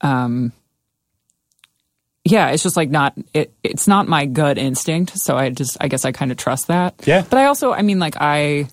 Um, 0.00 0.52
yeah, 2.24 2.48
it's 2.50 2.62
just 2.62 2.76
like 2.76 2.90
not 2.90 3.14
it. 3.34 3.52
It's 3.62 3.86
not 3.86 4.08
my 4.08 4.26
gut 4.26 4.56
instinct, 4.58 5.18
so 5.18 5.36
I 5.36 5.50
just 5.50 5.76
I 5.80 5.88
guess 5.88 6.04
I 6.04 6.12
kind 6.12 6.30
of 6.30 6.38
trust 6.38 6.68
that. 6.68 6.94
Yeah. 7.06 7.22
but 7.28 7.38
I 7.38 7.44
also 7.46 7.72
I 7.72 7.82
mean 7.82 7.98
like 7.98 8.16
I, 8.18 8.68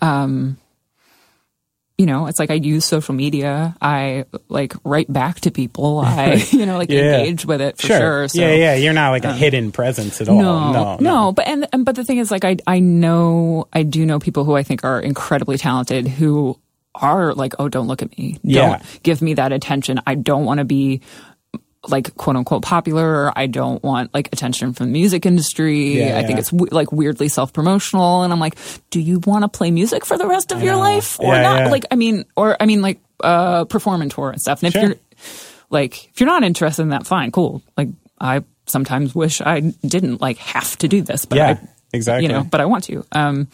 um, 0.00 0.56
you 1.96 2.06
know, 2.06 2.26
it's 2.26 2.38
like 2.38 2.50
I 2.50 2.54
use 2.54 2.84
social 2.84 3.14
media. 3.14 3.74
I 3.80 4.24
like 4.48 4.74
write 4.84 5.12
back 5.12 5.40
to 5.40 5.50
people. 5.50 5.98
I 6.04 6.34
you 6.50 6.64
know 6.66 6.76
like 6.78 6.90
Yeah. 6.90 7.18
engage 7.18 7.44
with 7.44 7.60
it 7.60 7.78
for 7.78 7.86
sure. 7.86 8.28
so. 8.28 8.40
yeah, 8.40 8.54
yeah. 8.54 8.74
You're 8.74 8.92
not 8.92 9.10
like 9.10 9.24
a 9.24 9.32
hidden 9.32 9.72
presence 9.72 10.20
at 10.20 10.28
all. 10.28 10.40
No, 10.40 10.72
no, 10.72 10.96
no, 11.00 11.32
But 11.32 11.48
and, 11.48 11.66
and 11.72 11.84
but 11.84 11.96
the 11.96 12.04
thing 12.04 12.18
is, 12.18 12.30
like, 12.30 12.44
I 12.44 12.56
I 12.66 12.78
know 12.80 13.66
I 13.72 13.82
do 13.82 14.04
know 14.06 14.18
people 14.18 14.44
who 14.44 14.54
I 14.56 14.62
think 14.62 14.84
are 14.84 15.00
incredibly 15.00 15.58
talented 15.58 16.06
who 16.06 16.58
are 16.94 17.32
like, 17.34 17.54
oh, 17.60 17.68
don't 17.68 17.86
look 17.86 18.02
at 18.02 18.16
me. 18.18 18.38
Yeah. 18.42 18.78
Don't 18.78 19.02
give 19.04 19.22
me 19.22 19.34
that 19.34 19.52
attention. 19.52 20.00
I 20.06 20.14
don't 20.16 20.44
want 20.44 20.58
to 20.58 20.64
be 20.64 21.00
like 21.88 22.14
quote 22.16 22.36
unquote 22.36 22.62
popular. 22.62 23.32
I 23.36 23.46
don't 23.46 23.82
want 23.82 24.12
like 24.14 24.28
attention 24.32 24.72
from 24.74 24.86
the 24.86 24.92
music 24.92 25.24
industry. 25.26 25.98
Yeah, 25.98 26.18
I 26.18 26.22
think 26.24 26.38
it's 26.38 26.50
w- 26.50 26.70
like 26.72 26.92
weirdly 26.92 27.28
self 27.28 27.52
promotional. 27.52 28.22
And 28.22 28.32
I'm 28.32 28.40
like, 28.40 28.56
do 28.90 29.00
you 29.00 29.20
want 29.20 29.42
to 29.44 29.48
play 29.48 29.70
music 29.70 30.04
for 30.06 30.16
the 30.18 30.26
rest 30.26 30.52
of 30.52 30.62
your 30.62 30.76
life 30.76 31.18
or 31.20 31.34
Yeah, 31.34 31.42
not? 31.42 31.58
yeah. 31.60 31.68
Like, 31.70 31.84
I 31.90 31.94
mean, 31.96 32.24
or 32.36 32.56
I 32.60 32.66
mean, 32.66 32.82
like, 32.82 33.00
uh, 33.22 33.64
perform 33.64 34.02
and 34.02 34.10
tour 34.10 34.30
and 34.30 34.40
stuff. 34.40 34.62
And 34.62 34.68
if 34.68 34.74
Sure. 34.74 34.82
you're 34.90 34.96
like, 35.70 36.08
if 36.10 36.20
you're 36.20 36.28
not 36.28 36.44
interested 36.44 36.82
in 36.82 36.90
that, 36.90 37.06
fine, 37.06 37.30
cool. 37.32 37.62
Like, 37.76 37.88
I 38.20 38.42
sometimes 38.66 39.14
wish 39.14 39.40
I 39.40 39.60
didn't 39.86 40.20
like 40.20 40.38
have 40.38 40.76
to 40.78 40.88
do 40.88 41.02
this, 41.02 41.24
but 41.24 41.36
Yeah, 41.36 41.56
I, 41.62 41.68
exactly. 41.92 42.26
you 42.26 42.32
know, 42.32 42.44
but 42.44 42.60
I 42.60 42.66
want 42.66 42.84
to. 42.84 43.04
Um, 43.12 43.48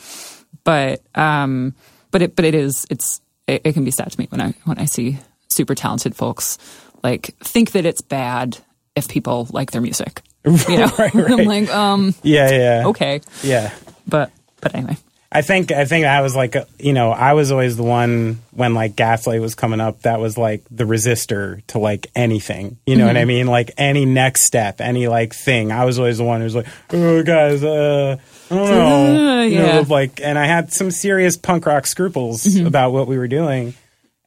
but 0.64 1.02
um, 1.14 1.74
but 2.10 2.22
it 2.22 2.34
but 2.36 2.44
it 2.44 2.54
is 2.54 2.86
it's 2.90 3.20
it, 3.46 3.62
it 3.64 3.72
can 3.74 3.84
be 3.84 3.90
sad 3.90 4.10
to 4.10 4.18
me 4.18 4.26
when 4.30 4.40
I 4.40 4.54
when 4.64 4.78
I 4.78 4.86
see 4.86 5.18
super 5.48 5.74
talented 5.74 6.16
folks 6.16 6.58
like 7.04 7.36
think 7.38 7.70
that 7.72 7.86
it's 7.86 8.00
bad 8.00 8.58
if 8.96 9.06
people 9.08 9.46
like 9.52 9.70
their 9.70 9.80
music. 9.82 10.22
You 10.44 10.76
know, 10.78 10.90
Right, 10.98 11.14
I'm 11.14 11.44
like, 11.46 11.70
um, 11.70 12.14
Yeah, 12.22 12.50
yeah. 12.50 12.82
okay, 12.88 13.20
Yeah. 13.42 13.72
but 14.06 14.30
but 14.60 14.74
anyway, 14.74 14.96
I 15.32 15.42
think 15.42 15.72
I 15.72 15.84
think 15.86 16.04
I 16.06 16.20
was 16.20 16.36
like 16.36 16.54
you 16.78 16.92
know 16.92 17.10
I 17.10 17.32
was 17.32 17.50
always 17.50 17.76
the 17.76 17.82
one 17.82 18.40
when 18.52 18.72
like 18.74 18.94
Gaslight 18.94 19.40
was 19.40 19.54
coming 19.54 19.80
up 19.80 20.02
that 20.02 20.20
was 20.20 20.36
like 20.38 20.62
the 20.70 20.84
resistor 20.84 21.64
to 21.68 21.78
like 21.78 22.06
anything 22.14 22.76
you 22.86 22.94
know 22.96 23.06
what 23.06 23.16
Mm-hmm. 23.16 23.22
I 23.22 23.24
mean 23.24 23.46
like 23.48 23.70
any 23.78 24.04
next 24.04 24.44
step 24.44 24.80
any 24.80 25.08
like 25.08 25.34
thing 25.34 25.72
I 25.72 25.84
was 25.86 25.98
always 25.98 26.18
the 26.18 26.24
one 26.24 26.40
who's 26.40 26.54
like 26.54 26.66
oh 26.92 27.22
guys 27.24 27.64
uh 27.64 28.16
I 28.50 28.54
don't 28.54 28.68
know 28.68 29.38
Uh, 29.40 29.42
you 29.44 29.50
yeah. 29.58 29.72
know 29.80 29.86
like 29.88 30.20
and 30.22 30.38
I 30.38 30.46
had 30.46 30.72
some 30.72 30.90
serious 30.90 31.36
punk 31.36 31.66
rock 31.66 31.86
scruples 31.86 32.44
Mm-hmm. 32.44 32.66
about 32.66 32.92
what 32.92 33.08
we 33.08 33.16
were 33.18 33.28
doing 33.28 33.74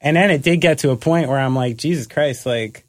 and 0.08 0.16
then 0.18 0.32
it 0.32 0.41
did 0.43 0.58
get 0.62 0.80
to 0.80 0.91
a 0.91 0.95
point 0.97 1.28
where 1.30 1.39
I'm 1.39 1.55
like 1.55 1.78
Jesus 1.78 2.08
Christ 2.08 2.45
like 2.45 2.86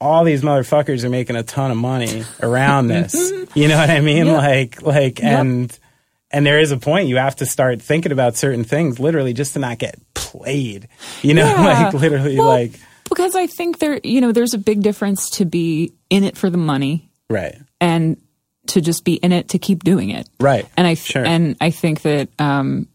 all 0.00 0.24
these 0.24 0.42
motherfuckers 0.42 1.04
are 1.04 1.08
making 1.10 1.36
a 1.36 1.42
ton 1.42 1.70
of 1.70 1.76
money 1.76 2.24
around 2.42 2.86
this 2.94 3.14
you 3.54 3.68
know 3.68 3.76
what 3.78 3.90
I 3.90 4.00
mean. 4.00 4.26
Yeah. 4.26 4.32
like 4.36 4.82
like 4.82 5.18
Yep. 5.20 5.40
and 5.40 5.78
and 6.30 6.44
there 6.44 6.58
is 6.60 6.72
a 6.72 6.76
point 6.76 7.08
you 7.08 7.16
have 7.16 7.36
to 7.36 7.46
start 7.46 7.80
thinking 7.80 8.12
about 8.12 8.36
certain 8.36 8.64
things 8.64 8.98
literally 8.98 9.32
just 9.32 9.52
to 9.54 9.58
not 9.58 9.78
get 9.78 9.96
played 10.14 10.88
you 11.22 11.34
know 11.34 11.46
Yeah. 11.48 11.62
like 11.64 11.94
literally 11.94 12.38
Well, 12.38 12.48
like 12.48 12.72
because 13.08 13.34
I 13.36 13.46
think 13.46 13.78
there 13.78 14.00
you 14.04 14.20
know 14.20 14.32
there's 14.32 14.54
a 14.54 14.58
big 14.58 14.82
difference 14.82 15.30
to 15.38 15.44
be 15.44 15.92
in 16.10 16.24
it 16.24 16.36
for 16.36 16.50
the 16.50 16.58
money 16.58 17.08
right 17.30 17.56
and 17.80 18.16
to 18.68 18.80
just 18.80 19.04
be 19.04 19.14
in 19.14 19.30
it 19.32 19.50
to 19.50 19.58
keep 19.60 19.84
doing 19.84 20.10
it. 20.10 20.28
right 20.40 20.66
and 20.76 20.86
I 20.86 20.94
Sure. 20.94 21.24
and 21.24 21.56
I 21.60 21.70
think 21.70 22.02
that 22.02 22.28
um, 22.38 22.88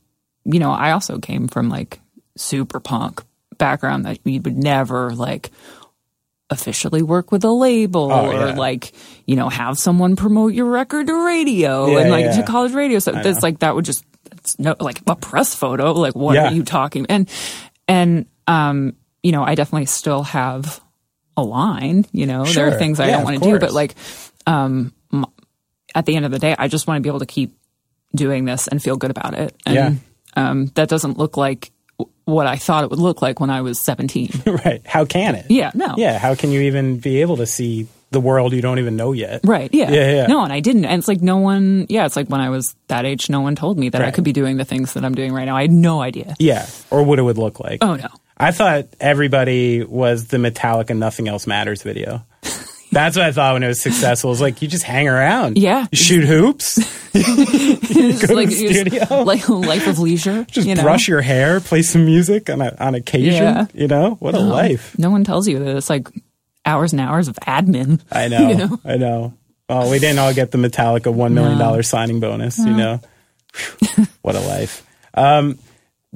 you 0.44 0.60
know 0.60 0.70
I 0.72 0.92
also 0.92 1.18
came 1.20 1.48
from 1.48 1.70
like 1.70 2.00
super 2.38 2.80
punk 2.80 3.24
background 3.62 4.06
that 4.06 4.18
we 4.26 4.40
would 4.40 4.58
never 4.58 5.14
like 5.16 5.52
officially 6.50 7.02
work 7.02 7.32
with 7.32 7.44
a 7.46 7.52
label 7.52 8.12
Oh, 8.12 8.28
or 8.28 8.34
yeah. 8.34 8.56
like 8.56 8.92
you 9.26 9.36
know 9.38 9.48
have 9.48 9.78
someone 9.78 10.16
promote 10.18 10.54
your 10.54 10.66
record 10.66 11.08
to 11.08 11.26
radio 11.26 11.88
Yeah, 11.88 12.00
and 12.00 12.10
like 12.12 12.26
yeah. 12.26 12.36
to 12.38 12.44
college 12.44 12.74
radio. 12.74 13.00
So 13.00 13.12
that's 13.14 13.42
like 13.42 13.60
that 13.60 13.74
would 13.76 13.86
just 13.86 14.04
it's 14.34 14.60
no 14.60 14.76
like 14.80 15.02
a 15.08 15.16
press 15.16 15.56
photo. 15.56 15.94
Like 15.94 16.16
what 16.16 16.36
are 16.38 16.52
you 16.52 16.64
talking 16.64 17.06
and 17.08 17.30
and 17.88 18.26
um 18.48 18.96
you 19.24 19.32
know 19.32 19.44
I 19.44 19.56
definitely 19.56 19.86
still 19.86 20.24
have 20.24 20.82
a 21.38 21.44
line 21.44 22.06
you 22.12 22.26
know 22.26 22.44
there 22.44 22.68
are 22.68 22.78
things 22.78 23.00
I 23.00 23.08
don't 23.08 23.24
want 23.24 23.42
to 23.42 23.50
do 23.50 23.58
but 23.60 23.72
like 23.72 23.96
um 24.46 24.92
m- 25.14 25.26
at 25.96 26.06
the 26.06 26.16
end 26.18 26.26
of 26.26 26.32
the 26.32 26.40
day 26.40 26.54
I 26.60 26.68
just 26.68 26.86
want 26.88 26.98
to 26.98 27.02
be 27.02 27.08
able 27.10 27.20
to 27.20 27.26
keep 27.26 27.56
doing 28.14 28.44
this 28.44 28.68
and 28.68 28.84
feel 28.84 28.98
good 28.98 29.12
about 29.12 29.34
it. 29.40 29.56
And 29.66 29.76
Yeah. 29.76 29.94
um 30.36 30.66
that 30.76 30.90
doesn't 30.90 31.18
look 31.18 31.38
like 31.38 31.72
what 32.26 32.48
I 32.48 32.56
thought 32.56 32.84
it 32.84 32.90
would 32.90 33.00
look 33.00 33.22
like 33.22 33.40
when 33.40 33.50
I 33.50 33.62
was 33.62 33.80
17 33.80 34.30
right 34.66 34.82
how 34.86 35.06
can 35.06 35.36
it 35.36 35.46
yeah 35.50 35.72
no 35.74 35.96
yeah 35.98 36.18
how 36.18 36.36
can 36.36 36.52
you 36.52 36.62
even 36.62 37.00
be 37.00 37.22
able 37.22 37.38
to 37.38 37.46
see 37.46 37.88
the 38.12 38.20
world 38.20 38.52
you 38.54 38.62
don't 38.62 38.80
even 38.80 38.96
know 38.98 39.12
yet 39.14 39.40
Right. 39.44 39.70
Yeah. 39.74 39.90
Yeah, 39.90 40.12
yeah. 40.12 40.28
No, 40.28 40.44
and 40.44 40.52
I 40.52 40.60
didn't. 40.60 40.84
And 40.84 41.00
it's 41.00 41.08
like 41.08 41.22
no 41.22 41.38
one. 41.38 41.86
Yeah, 41.88 42.06
it's 42.06 42.18
like 42.18 42.28
when 42.28 42.42
I 42.42 42.50
was 42.50 42.76
that 42.90 43.06
age, 43.06 43.30
no 43.30 43.40
one 43.40 43.56
told 43.56 43.80
me 43.80 43.88
that 43.88 44.02
I 44.02 44.06
Right. 44.06 44.14
could 44.14 44.26
be 44.26 44.34
doing 44.34 44.58
the 44.58 44.66
things 44.66 44.94
that 44.96 45.06
I'm 45.06 45.16
doing 45.16 45.32
right 45.32 45.46
now. 45.46 45.56
I 45.56 45.62
had 45.62 45.72
no 45.72 46.02
idea. 46.02 46.36
yeah 46.38 46.66
or 46.90 47.04
what 47.04 47.20
it 47.20 47.22
would 47.22 47.38
look 47.38 47.60
like 47.62 47.82
Oh 47.82 47.96
no. 47.96 48.08
I 48.38 48.52
thought 48.52 48.88
everybody 49.00 49.84
was 49.86 50.28
the 50.28 50.38
Metallica 50.38 50.96
Nothing 50.98 51.28
Else 51.30 51.48
Matters 51.48 51.84
video. 51.84 52.26
That's 52.92 53.16
what 53.16 53.26
I 53.26 53.32
thought 53.32 53.54
when 53.54 53.64
it 53.64 53.68
was 53.68 53.82
successful. 53.82 54.32
It's 54.32 54.42
like 54.42 54.62
you 54.62 54.68
just 54.68 54.84
hang 54.84 55.08
around. 55.08 55.58
Yeah. 55.58 55.88
You 55.92 55.98
shoot 55.98 56.26
hoops. 56.26 56.80
It's 57.14 58.22
Go 58.22 58.28
to 58.28 58.36
like 58.36 58.48
the 58.48 58.56
studio. 58.56 59.24
like 59.24 59.50
life 59.50 59.86
of 59.86 60.00
leisure. 60.00 60.46
Just 60.46 60.66
you 60.66 60.76
know? 60.76 60.82
brush 60.82 61.10
your 61.10 61.20
hair, 61.20 61.60
play 61.60 61.82
some 61.82 62.06
music 62.06 62.50
on 62.50 62.62
a, 62.62 62.74
on 62.80 62.96
occasion. 62.96 63.44
Yeah. 63.44 63.68
You 63.74 63.88
know? 63.88 64.16
What 64.16 64.34
a 64.34 64.40
life. 64.40 64.98
No 64.98 65.10
one 65.10 65.26
tells 65.26 65.46
you 65.46 65.60
that 65.60 65.76
it's 65.76 65.90
like 65.90 66.08
hours 66.66 66.94
and 66.94 67.02
hours 67.02 67.28
of 67.28 67.36
admin. 67.38 68.02
I 68.10 68.30
know. 68.30 68.48
You 68.50 68.56
know? 68.56 68.80
I 68.86 68.96
know. 68.96 69.34
Well, 69.68 69.92
we 69.92 70.00
didn't 70.00 70.20
all 70.20 70.34
get 70.34 70.52
the 70.52 70.58
Metallica 70.58 71.14
$1 71.14 71.34
million 71.34 71.84
signing 71.84 72.22
bonus, 72.22 72.58
you 72.58 72.74
know? 72.74 73.02
Whew, 73.80 74.08
what 74.22 74.36
a 74.36 74.40
life. 74.40 74.86
Um, 75.14 75.60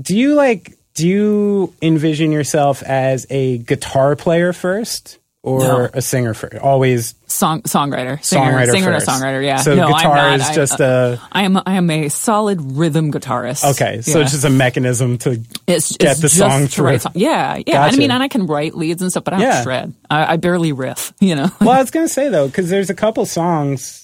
do 0.02 0.18
you 0.18 0.36
like, 0.36 0.78
do 0.94 1.08
you 1.08 1.74
envision 1.82 2.32
yourself 2.32 2.84
as 2.84 3.26
a 3.30 3.58
guitar 3.60 4.16
player 4.16 4.54
first 4.54 5.20
or 5.46 5.60
No. 5.60 5.90
a 5.94 6.02
singer 6.02 6.34
first? 6.34 6.56
Always 6.58 7.14
Song 7.28 7.62
songwriter, 7.64 8.24
singer, 8.24 8.52
songwriter 8.52 8.72
singer 8.72 8.94
first. 8.94 9.08
songwriter. 9.08 9.44
Yeah. 9.46 9.58
So 9.58 9.76
no, 9.76 9.88
guitar 9.88 10.18
I'm 10.18 10.40
is 10.40 10.48
not. 10.48 10.56
just 10.56 10.82
I, 10.82 10.86
a 10.86 11.18
I 11.32 11.44
am. 11.44 11.58
I 11.66 11.74
am 11.76 11.90
a 11.90 12.10
solid 12.10 12.62
rhythm 12.78 13.12
guitarist. 13.12 13.64
okay. 13.72 14.02
So 14.02 14.18
Yeah. 14.20 14.24
it's 14.24 14.32
just 14.32 14.46
a 14.46 14.50
mechanism 14.50 15.18
to 15.20 15.42
It's, 15.68 15.96
get 15.98 16.12
it's 16.14 16.22
the 16.22 16.30
song 16.30 16.62
to 16.64 16.68
through. 16.68 16.86
write 16.86 17.02
song. 17.02 17.12
Yeah, 17.16 17.56
yeah. 17.58 17.64
Gotcha. 17.74 17.96
I 17.96 17.98
mean, 17.98 18.12
and 18.12 18.24
I 18.24 18.28
can 18.28 18.46
write 18.48 18.76
leads 18.76 19.02
and 19.02 19.12
stuff, 19.12 19.24
but 19.24 19.34
I 19.34 19.38
don't 19.38 19.48
Yeah. 19.48 19.64
shred. 19.64 19.94
I, 20.10 20.34
I 20.34 20.38
barely 20.38 20.72
riff. 20.72 21.14
You 21.20 21.36
know. 21.36 21.50
well, 21.62 21.72
I 21.72 21.80
was 21.82 21.92
gonna 21.92 22.08
say 22.08 22.30
though, 22.30 22.48
because 22.48 22.70
there's 22.70 22.90
a 22.90 22.96
couple 22.96 23.26
songs, 23.26 24.02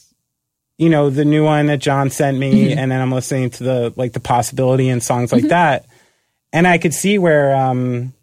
you 0.78 0.90
know, 0.90 1.10
the 1.10 1.26
new 1.26 1.44
one 1.46 1.68
that 1.68 1.78
John 1.80 2.10
sent 2.10 2.38
me, 2.38 2.70
Mm-hmm. 2.70 2.80
and 2.80 2.92
then 2.92 3.00
I'm 3.02 3.12
listening 3.12 3.50
to 3.52 3.64
the 3.64 3.94
like 3.96 4.14
the 4.14 4.20
possibility 4.20 4.90
and 4.90 5.02
songs 5.02 5.32
like 5.32 5.48
that, 5.50 5.86
and 6.52 6.68
I 6.68 6.78
could 6.80 6.94
see 6.94 7.18
where 7.18 7.56
um, 7.56 8.14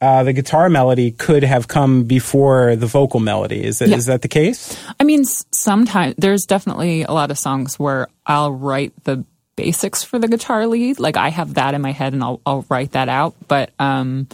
uh, 0.00 0.22
the 0.24 0.32
guitar 0.32 0.68
melody 0.68 1.10
could 1.10 1.42
have 1.42 1.68
come 1.68 2.04
before 2.04 2.76
the 2.76 2.86
vocal 2.86 3.20
melody. 3.20 3.64
Is 3.64 3.78
that, 3.78 3.88
Yeah. 3.88 3.96
is 3.96 4.06
that 4.06 4.22
the 4.22 4.28
case? 4.28 4.76
I 5.00 5.04
mean, 5.04 5.24
sometimes 5.24 6.14
there's 6.18 6.44
definitely 6.44 7.02
a 7.02 7.12
lot 7.12 7.30
of 7.30 7.38
songs 7.38 7.78
where 7.78 8.08
I'll 8.26 8.52
write 8.52 8.92
the 9.04 9.24
basics 9.56 10.02
for 10.04 10.18
the 10.18 10.28
guitar 10.28 10.66
lead. 10.66 10.98
Like 11.00 11.16
I 11.16 11.30
have 11.30 11.54
that 11.54 11.72
in 11.74 11.80
my 11.80 11.92
head 11.92 12.12
and 12.12 12.22
I'll 12.22 12.40
I'll 12.44 12.66
write 12.68 12.92
that 12.92 13.08
out. 13.08 13.34
But 13.48 13.70
um, 13.78 14.28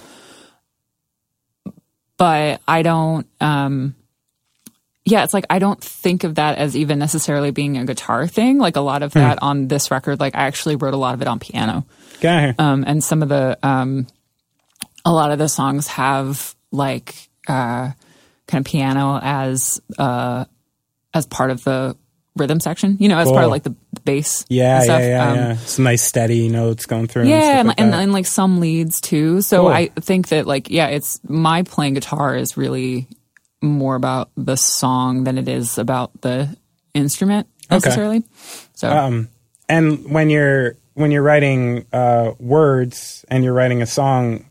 but 2.17 2.61
I 2.67 2.83
don't 2.83 3.27
um. 3.41 3.95
Yeah, 5.05 5.25
it's 5.25 5.35
like 5.35 5.47
I 5.51 5.59
don't 5.59 5.83
think 5.83 6.23
of 6.23 6.37
that 6.37 6.59
as 6.59 6.77
even 6.77 7.01
necessarily 7.01 7.51
being 7.51 7.77
a 7.77 7.85
guitar 7.85 8.29
thing. 8.29 8.59
Like 8.59 8.77
a 8.77 8.81
lot 8.81 9.03
of 9.03 9.13
that 9.15 9.41
on 9.43 9.67
this 9.67 9.91
record, 9.91 10.21
like 10.21 10.37
I 10.37 10.47
actually 10.47 10.77
wrote 10.77 10.95
a 10.95 10.97
lot 10.97 11.15
of 11.15 11.23
it 11.23 11.27
on 11.27 11.41
piano. 11.41 11.85
Here. 12.21 12.55
um, 12.57 12.85
and 12.87 13.03
some 13.03 13.21
of 13.21 13.29
the 13.29 13.59
um, 13.65 14.07
a 15.05 15.13
lot 15.13 15.33
of 15.33 15.39
the 15.39 15.49
songs 15.49 15.87
have 15.89 16.55
like 16.71 17.15
uh, 17.49 17.91
kind 18.47 18.67
of 18.67 18.71
piano 18.71 19.19
as 19.23 19.81
uh, 19.99 20.45
as 21.15 21.27
part 21.27 21.51
of 21.51 21.65
the 21.65 21.97
rhythm 22.37 22.61
section, 22.61 22.97
you 22.99 23.09
know, 23.09 23.19
as 23.19 23.31
part 23.31 23.45
of 23.45 23.51
like 23.51 23.63
the, 23.63 23.75
the 23.93 24.01
bass. 24.01 24.47
Yeah, 24.49 24.77
and 24.77 24.85
stuff. 24.85 25.01
yeah, 25.01 25.09
yeah, 25.09 25.31
Um, 25.31 25.37
yeah. 25.37 25.57
Some 25.57 25.85
nice 25.85 26.03
steady 26.03 26.49
notes 26.49 26.87
going 26.87 27.07
through. 27.07 27.25
yeah, 27.25 27.37
and, 27.37 27.59
and, 27.59 27.69
like 27.69 27.81
and, 27.81 27.95
and, 27.95 28.13
like 28.13 28.27
some 28.27 28.59
leads 28.61 29.01
too. 29.01 29.43
So 29.43 29.63
Cool. 29.63 29.69
I 29.69 29.89
think 29.89 30.29
that 30.29 30.47
like 30.47 30.71
yeah, 30.71 30.87
it's 30.89 31.21
my 31.29 31.63
playing 31.63 31.95
guitar 31.95 32.35
is 32.35 32.57
really 32.57 33.07
more 33.61 33.95
about 33.97 34.31
the 34.37 34.57
song 34.57 35.25
than 35.25 35.39
it 35.39 35.49
is 35.49 35.79
about 35.79 36.21
the 36.23 36.57
instrument 36.95 37.47
necessarily. 37.71 38.25
So 38.75 38.91
Um, 38.91 39.29
and 39.69 40.11
when 40.11 40.31
you're 40.31 40.77
when 40.95 41.11
you're 41.11 41.23
writing 41.23 41.87
uh, 41.93 42.33
words 42.39 43.25
and 43.29 43.45
you're 43.45 43.55
writing 43.55 43.83
a 43.83 43.87
song, 43.87 44.45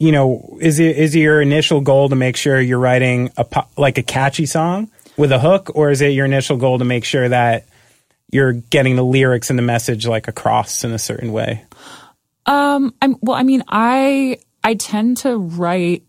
you 0.00 0.12
know, 0.12 0.58
is 0.60 0.80
it 0.80 0.96
is 0.96 1.14
your 1.14 1.40
initial 1.42 1.82
goal 1.82 2.08
to 2.08 2.16
make 2.16 2.36
sure 2.36 2.58
you're 2.58 2.78
writing 2.78 3.30
a 3.36 3.44
po- 3.44 3.68
like 3.76 3.98
a 3.98 4.02
catchy 4.02 4.46
song 4.46 4.90
with 5.18 5.30
a 5.30 5.38
hook, 5.38 5.70
or 5.74 5.90
is 5.90 6.00
it 6.00 6.08
your 6.08 6.24
initial 6.24 6.56
goal 6.56 6.78
to 6.78 6.86
make 6.86 7.04
sure 7.04 7.28
that 7.28 7.66
you're 8.32 8.52
getting 8.54 8.96
the 8.96 9.04
lyrics 9.04 9.50
and 9.50 9.58
the 9.58 9.62
message 9.62 10.06
like 10.06 10.26
across 10.26 10.84
in 10.84 10.92
a 10.92 10.98
certain 10.98 11.32
way? 11.32 11.64
Um, 12.46 12.94
I'm 13.02 13.16
well. 13.20 13.36
I 13.36 13.42
mean, 13.42 13.62
I 13.68 14.38
I 14.64 14.74
tend 14.74 15.18
to 15.18 15.36
write 15.36 16.04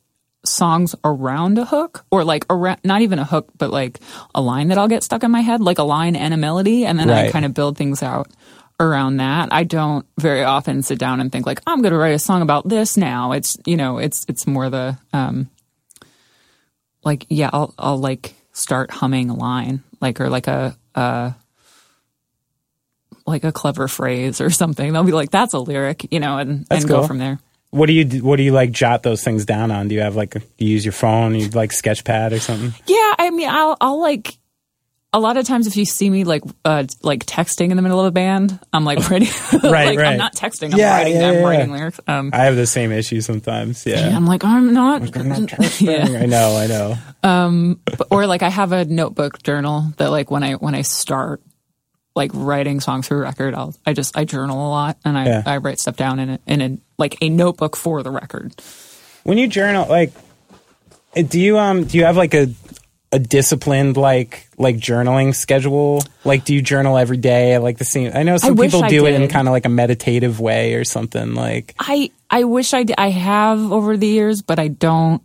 songs 0.46 0.96
around 1.04 1.58
a 1.58 1.66
hook, 1.66 2.06
or 2.10 2.24
like 2.24 2.46
around 2.50 2.80
not 2.86 3.02
even 3.02 3.20
a 3.20 3.26
hook, 3.26 3.50
but 3.58 3.72
like 3.72 4.00
a 4.34 4.42
line 4.42 4.70
that 4.70 4.78
I'll 4.78 4.88
get 4.88 5.04
stuck 5.04 5.24
in 5.26 5.32
my 5.32 5.42
head, 5.42 5.60
like 5.60 5.80
a 5.80 5.84
line 5.84 6.16
and 6.16 6.34
a 6.34 6.38
melody, 6.38 6.86
and 6.86 6.98
then 6.98 7.10
I 7.10 7.30
kind 7.30 7.44
of 7.44 7.54
build 7.54 7.78
things 7.78 8.02
out 8.02 8.30
around 8.82 9.18
that. 9.18 9.50
I 9.54 9.64
don't 9.64 10.06
very 10.20 10.44
often 10.44 10.82
sit 10.84 11.00
down 11.00 11.22
and 11.22 11.32
think 11.32 11.46
like 11.46 11.62
I'm 11.68 11.82
going 11.82 11.94
to 11.94 11.98
write 11.98 12.16
a 12.16 12.20
song 12.20 12.42
about 12.42 12.68
this 12.68 12.98
now. 12.98 13.32
It's 13.32 13.56
you 13.66 13.78
know, 13.78 13.98
it's 14.00 14.26
it's 14.28 14.46
more 14.48 14.70
the 14.70 14.98
um, 15.14 15.50
like 17.04 17.26
yeah, 17.30 17.50
I'll 17.54 17.74
I'll 17.78 17.98
like 17.98 18.36
start 18.54 18.92
humming 18.92 19.30
a 19.30 19.36
line, 19.36 19.84
like 20.02 20.20
or 20.20 20.30
like 20.30 20.48
a 20.48 20.76
uh 20.96 21.32
like 23.26 23.44
a 23.44 23.52
clever 23.52 23.88
phrase 23.88 24.42
or 24.42 24.50
something. 24.62 24.92
They'll 24.92 25.04
be 25.04 25.12
like, 25.12 25.32
"That's 25.32 25.54
a 25.54 25.60
lyric," 25.60 26.08
you 26.12 26.20
know, 26.20 26.38
and 26.38 26.66
That's 26.68 26.84
and 26.84 26.92
cool. 26.92 27.02
go 27.02 27.08
from 27.08 27.18
there. 27.20 27.40
What 27.70 27.86
do 27.86 27.94
you 27.94 28.04
do- 28.04 28.24
what 28.24 28.36
do 28.36 28.44
you 28.44 28.52
like 28.52 28.72
jot 28.72 29.04
those 29.04 29.24
things 29.24 29.46
down 29.46 29.72
on? 29.72 29.88
Do 29.88 29.96
you 29.96 30.02
have 30.02 30.16
like 30.16 30.32
do 30.32 30.42
you 30.58 30.72
use 30.72 30.84
your 30.84 30.92
phone? 30.92 31.36
You 31.36 31.48
like 31.50 31.70
Sketchpad 31.72 32.34
or 32.34 32.40
something? 32.40 32.74
Yeah, 32.86 33.14
I 33.18 33.30
mean, 33.30 33.48
I'll 33.50 33.78
I'll 33.80 34.02
like 34.02 34.36
a 35.14 35.20
lot 35.20 35.36
of 35.36 35.46
times 35.46 35.68
if 35.68 35.76
you 35.76 35.84
see 35.86 36.10
me 36.10 36.24
like 36.24 36.42
uh 36.64 36.86
like 37.04 37.26
texting 37.26 37.70
in 37.72 37.76
the 37.76 37.82
middle 37.84 38.00
of 38.00 38.06
a 38.06 38.12
band, 38.12 38.58
I'm 38.72 38.86
like 38.86 39.10
ready. 39.10 39.26
Right, 39.64 39.88
like, 39.88 39.98
right. 40.00 40.08
I'm 40.14 40.18
not 40.18 40.34
texting. 40.36 40.74
I'm 40.74 40.80
Yeah, 40.80 40.98
writing. 40.98 41.16
yeah, 41.18 41.28
I'm 41.28 41.34
yeah. 41.36 41.42
writing 41.44 41.72
lyrics. 41.72 42.00
Um, 42.08 42.30
I 42.34 42.46
have 42.46 42.56
the 42.56 42.66
same 42.68 42.92
issue 42.92 43.22
sometimes. 43.22 43.86
Yeah. 43.86 44.00
and 44.08 44.16
I'm 44.16 44.26
like, 44.26 44.44
I'm 44.46 44.74
not. 44.74 45.02
yeah. 45.82 46.06
I 46.08 46.26
know, 46.26 46.56
I 46.58 46.68
know. 46.68 47.76
But- 47.86 48.08
or 48.10 48.26
like 48.26 48.42
I 48.44 48.50
have 48.50 48.72
a 48.72 48.86
notebook 48.86 49.44
journal 49.44 49.94
that 49.98 50.10
like 50.12 50.32
when 50.32 50.44
I 50.44 50.54
when 50.54 50.76
I 50.76 50.82
start 50.82 51.42
like 52.16 52.32
writing 52.34 52.80
songs 52.82 53.08
for 53.08 53.18
a 53.18 53.22
record, 53.22 53.54
I'll 53.54 53.76
I 53.86 53.94
just 53.94 54.18
I 54.18 54.26
journal 54.26 54.58
a 54.68 54.70
lot 54.70 54.98
and 55.06 55.18
I 55.18 55.26
Yeah. 55.26 55.44
I 55.46 55.58
write 55.58 55.80
stuff 55.80 55.96
down 55.98 56.20
in 56.20 56.30
a, 56.32 56.40
in 56.48 56.62
a 56.62 56.78
like 56.98 57.18
a 57.22 57.30
notebook 57.30 57.76
for 57.76 58.02
the 58.04 58.12
record. 58.12 58.54
when 59.24 59.38
you 59.38 59.48
journal 59.48 59.88
like 59.88 60.12
uh, 61.16 61.22
do 61.22 61.40
you 61.40 61.58
um 61.58 61.84
do 61.86 61.98
you 61.98 62.06
have 62.06 62.18
like 62.18 62.34
a 62.34 62.48
a 63.14 63.20
disciplined 63.20 63.98
like 63.98 64.48
like 64.58 64.78
journaling 64.78 65.36
schedule 65.36 66.02
like 66.24 66.46
do 66.46 66.54
you 66.54 66.62
journal 66.62 66.98
every 66.98 67.18
day 67.18 67.58
like 67.58 67.78
the 67.78 67.84
same 67.84 68.12
i 68.16 68.24
know 68.24 68.38
some 68.38 68.56
wish 68.56 68.72
people 68.72 68.88
do 68.88 69.06
it 69.06 69.14
in 69.14 69.28
kind 69.28 69.50
of 69.50 69.52
like 69.52 69.66
a 69.66 69.70
meditative 69.70 70.40
way 70.40 70.76
or 70.76 70.86
something 70.86 71.34
like 71.36 71.76
I 71.78 72.12
I 72.32 72.46
wish 72.46 72.74
I 72.74 72.86
I 72.98 73.10
have 73.10 73.72
over 73.72 73.98
the 73.98 74.08
years, 74.08 74.42
but 74.42 74.58
I 74.58 74.70
don't. 74.70 75.22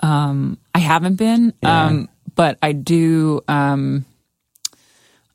Um, 0.00 0.58
I 0.72 0.78
haven't 0.78 1.16
been. 1.16 1.52
Um, 1.64 2.08
but 2.36 2.58
I 2.62 2.72
do. 2.72 3.40
Um, 3.48 4.04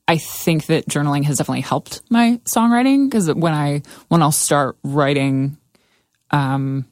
I 0.08 0.18
think 0.18 0.68
that 0.68 0.88
journaling 0.88 1.26
has 1.26 1.38
definitely 1.38 1.62
helped 1.62 2.02
my 2.10 2.40
songwriting 2.46 3.10
because 3.10 3.32
when 3.34 3.54
I 3.54 3.82
when 4.08 4.22
I'll 4.22 4.32
start 4.32 4.78
writing, 4.84 5.58
um, 6.32 6.86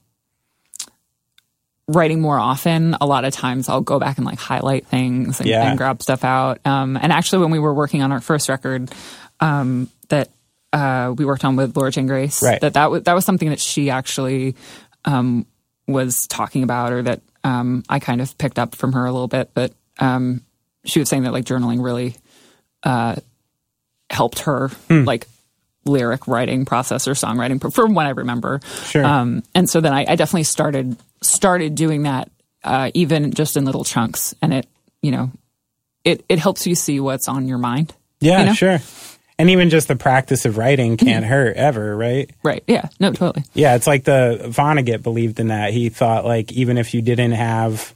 writing 1.91 2.21
more 2.21 2.37
often, 2.39 2.95
a 2.99 3.05
lot 3.05 3.25
of 3.25 3.33
times 3.33 3.69
I'll 3.69 3.81
go 3.81 3.99
back 3.99 4.17
and 4.17 4.25
like 4.25 4.39
highlight 4.39 4.87
things 4.87 5.39
and, 5.39 5.47
Yeah. 5.49 5.69
and 5.69 5.77
grab 5.77 6.01
stuff 6.01 6.23
out. 6.23 6.59
Um, 6.65 6.97
and 6.97 7.11
actually, 7.11 7.41
when 7.43 7.51
we 7.51 7.59
were 7.59 7.73
working 7.73 8.01
on 8.01 8.11
our 8.11 8.21
first 8.21 8.49
record, 8.49 8.91
um, 9.39 9.89
that 10.09 10.29
uh, 10.73 11.13
we 11.17 11.25
worked 11.25 11.43
on 11.45 11.55
with 11.55 11.75
Laura 11.75 11.91
Jane 11.91 12.07
Grace, 12.07 12.41
Right. 12.41 12.61
that 12.61 12.73
that 12.73 12.89
was 12.91 13.03
that 13.03 13.13
was 13.13 13.25
something 13.25 13.49
that 13.49 13.59
she 13.59 13.89
actually 13.89 14.55
um, 15.05 15.45
was 15.87 16.25
talking 16.29 16.63
about, 16.63 16.93
or 16.93 17.01
that 17.03 17.21
um, 17.43 17.83
I 17.89 17.99
kind 17.99 18.21
of 18.21 18.37
picked 18.37 18.57
up 18.59 18.75
from 18.75 18.93
her 18.93 19.05
a 19.05 19.11
little 19.11 19.27
bit. 19.27 19.51
But 19.53 19.73
um, 19.99 20.41
she 20.85 20.99
was 20.99 21.09
saying 21.09 21.23
that 21.23 21.33
like 21.33 21.45
journaling 21.45 21.83
really 21.83 22.15
uh, 22.83 23.15
helped 24.09 24.39
her 24.39 24.69
Hmm. 24.87 25.03
like 25.05 25.27
lyric 25.85 26.27
writing 26.27 26.65
process 26.65 27.07
or 27.07 27.13
songwriting 27.13 27.73
from 27.73 27.93
what 27.95 28.05
I 28.05 28.09
remember. 28.09 28.59
Sure. 28.85 29.03
Um, 29.05 29.43
and 29.55 29.69
so 29.69 29.81
then 29.81 29.93
I, 29.93 30.05
I 30.07 30.15
definitely 30.15 30.43
started 30.43 30.95
started 31.21 31.75
doing 31.75 32.03
that, 32.03 32.29
uh, 32.63 32.91
even 32.93 33.31
just 33.33 33.57
in 33.57 33.65
little 33.65 33.83
chunks, 33.83 34.35
and 34.41 34.53
it 34.53 34.67
you 35.01 35.11
know 35.11 35.31
it 36.03 36.23
it 36.29 36.39
helps 36.39 36.65
you 36.67 36.75
see 36.75 36.99
what's 36.99 37.27
on 37.27 37.47
your 37.47 37.57
mind. 37.57 37.93
yeah 38.19 38.39
you 38.39 38.45
know? 38.47 38.53
sure 38.53 38.79
and 39.39 39.49
even 39.49 39.69
just 39.71 39.87
the 39.87 39.95
practice 39.95 40.45
of 40.45 40.57
writing 40.57 40.97
can't 40.97 41.25
hurt 41.25 41.55
ever 41.57 41.95
right 41.97 42.29
Right? 42.43 42.63
Yeah. 42.67 42.89
No. 42.99 43.11
Totally. 43.11 43.43
yeah 43.55 43.75
it's 43.75 43.87
like 43.87 44.03
the 44.03 44.39
vonnegut 44.45 45.01
believed 45.01 45.39
in 45.39 45.47
that 45.47 45.73
he 45.73 45.89
thought 45.89 46.25
like 46.25 46.51
even 46.51 46.77
if 46.77 46.93
you 46.93 47.01
didn't 47.01 47.31
have 47.31 47.95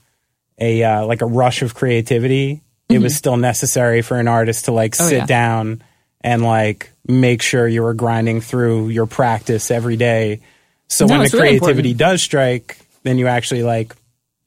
a 0.59 0.83
uh, 0.83 1.05
like 1.05 1.21
a 1.21 1.25
rush 1.27 1.61
of 1.61 1.75
creativity 1.75 2.61
it 2.89 2.99
was 2.99 3.15
still 3.15 3.37
necessary 3.37 4.01
for 4.01 4.17
an 4.19 4.27
artist 4.27 4.65
to 4.65 4.71
like 4.71 4.93
Mm-hmm. 4.93 5.03
Oh, 5.03 5.09
sit 5.09 5.17
yeah. 5.17 5.25
down 5.25 5.83
and 6.25 6.41
like 6.43 6.91
make 7.07 7.41
sure 7.41 7.67
you 7.67 7.83
were 7.83 7.93
grinding 7.93 8.41
through 8.41 8.89
your 8.89 9.05
practice 9.05 9.69
every 9.71 9.95
day 9.95 10.41
so 10.89 11.05
No, 11.05 11.19
when 11.19 11.29
the 11.29 11.37
really 11.37 11.59
creativity 11.59 11.91
important. 11.91 11.97
does 12.13 12.21
strike 12.23 12.77
then 13.03 13.17
you 13.17 13.27
actually 13.27 13.63
like 13.63 13.95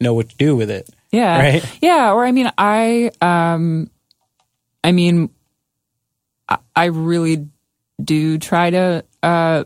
know 0.00 0.12
what 0.14 0.28
to 0.30 0.36
do 0.36 0.56
with 0.56 0.70
it 0.70 0.88
Yeah. 1.12 1.38
Right? 1.38 1.64
Yeah. 1.80 2.12
Or 2.12 2.24
I 2.24 2.32
mean, 2.32 2.50
I 2.58 3.10
um, 3.22 3.88
I 4.84 4.92
mean, 4.92 5.30
I, 6.48 6.58
I 6.76 6.84
really 6.86 7.48
do 8.02 8.38
try 8.38 8.70
to 8.70 9.04
uh 9.22 9.64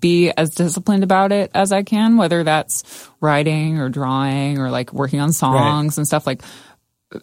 be 0.00 0.30
as 0.30 0.50
disciplined 0.50 1.04
about 1.04 1.32
it 1.32 1.50
as 1.54 1.72
I 1.72 1.82
can, 1.82 2.16
whether 2.16 2.44
that's 2.44 2.82
writing 3.20 3.78
or 3.78 3.88
drawing 3.90 4.58
or 4.58 4.70
like 4.70 4.92
working 4.92 5.20
on 5.20 5.32
songs 5.32 5.98
and 5.98 6.06
stuff 6.06 6.26
like 6.26 6.40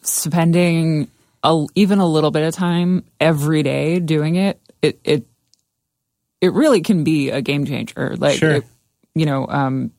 spending 0.03 1.07
a, 1.43 1.65
even 1.75 1.99
a 1.99 2.05
little 2.07 2.31
bit 2.31 2.47
of 2.47 2.53
time 2.53 3.03
every 3.19 3.63
day 3.63 3.99
doing 3.99 4.35
it. 4.35 4.59
It 4.81 4.99
it 5.03 5.25
it 6.41 6.53
really 6.53 6.81
can 6.81 7.03
be 7.03 7.29
a 7.31 7.41
game 7.41 7.65
changer. 7.65 8.15
Like 8.17 8.37
Sure. 8.37 8.51
it, 8.55 8.63
you 9.15 9.25
know, 9.25 9.45
um, 9.47 9.91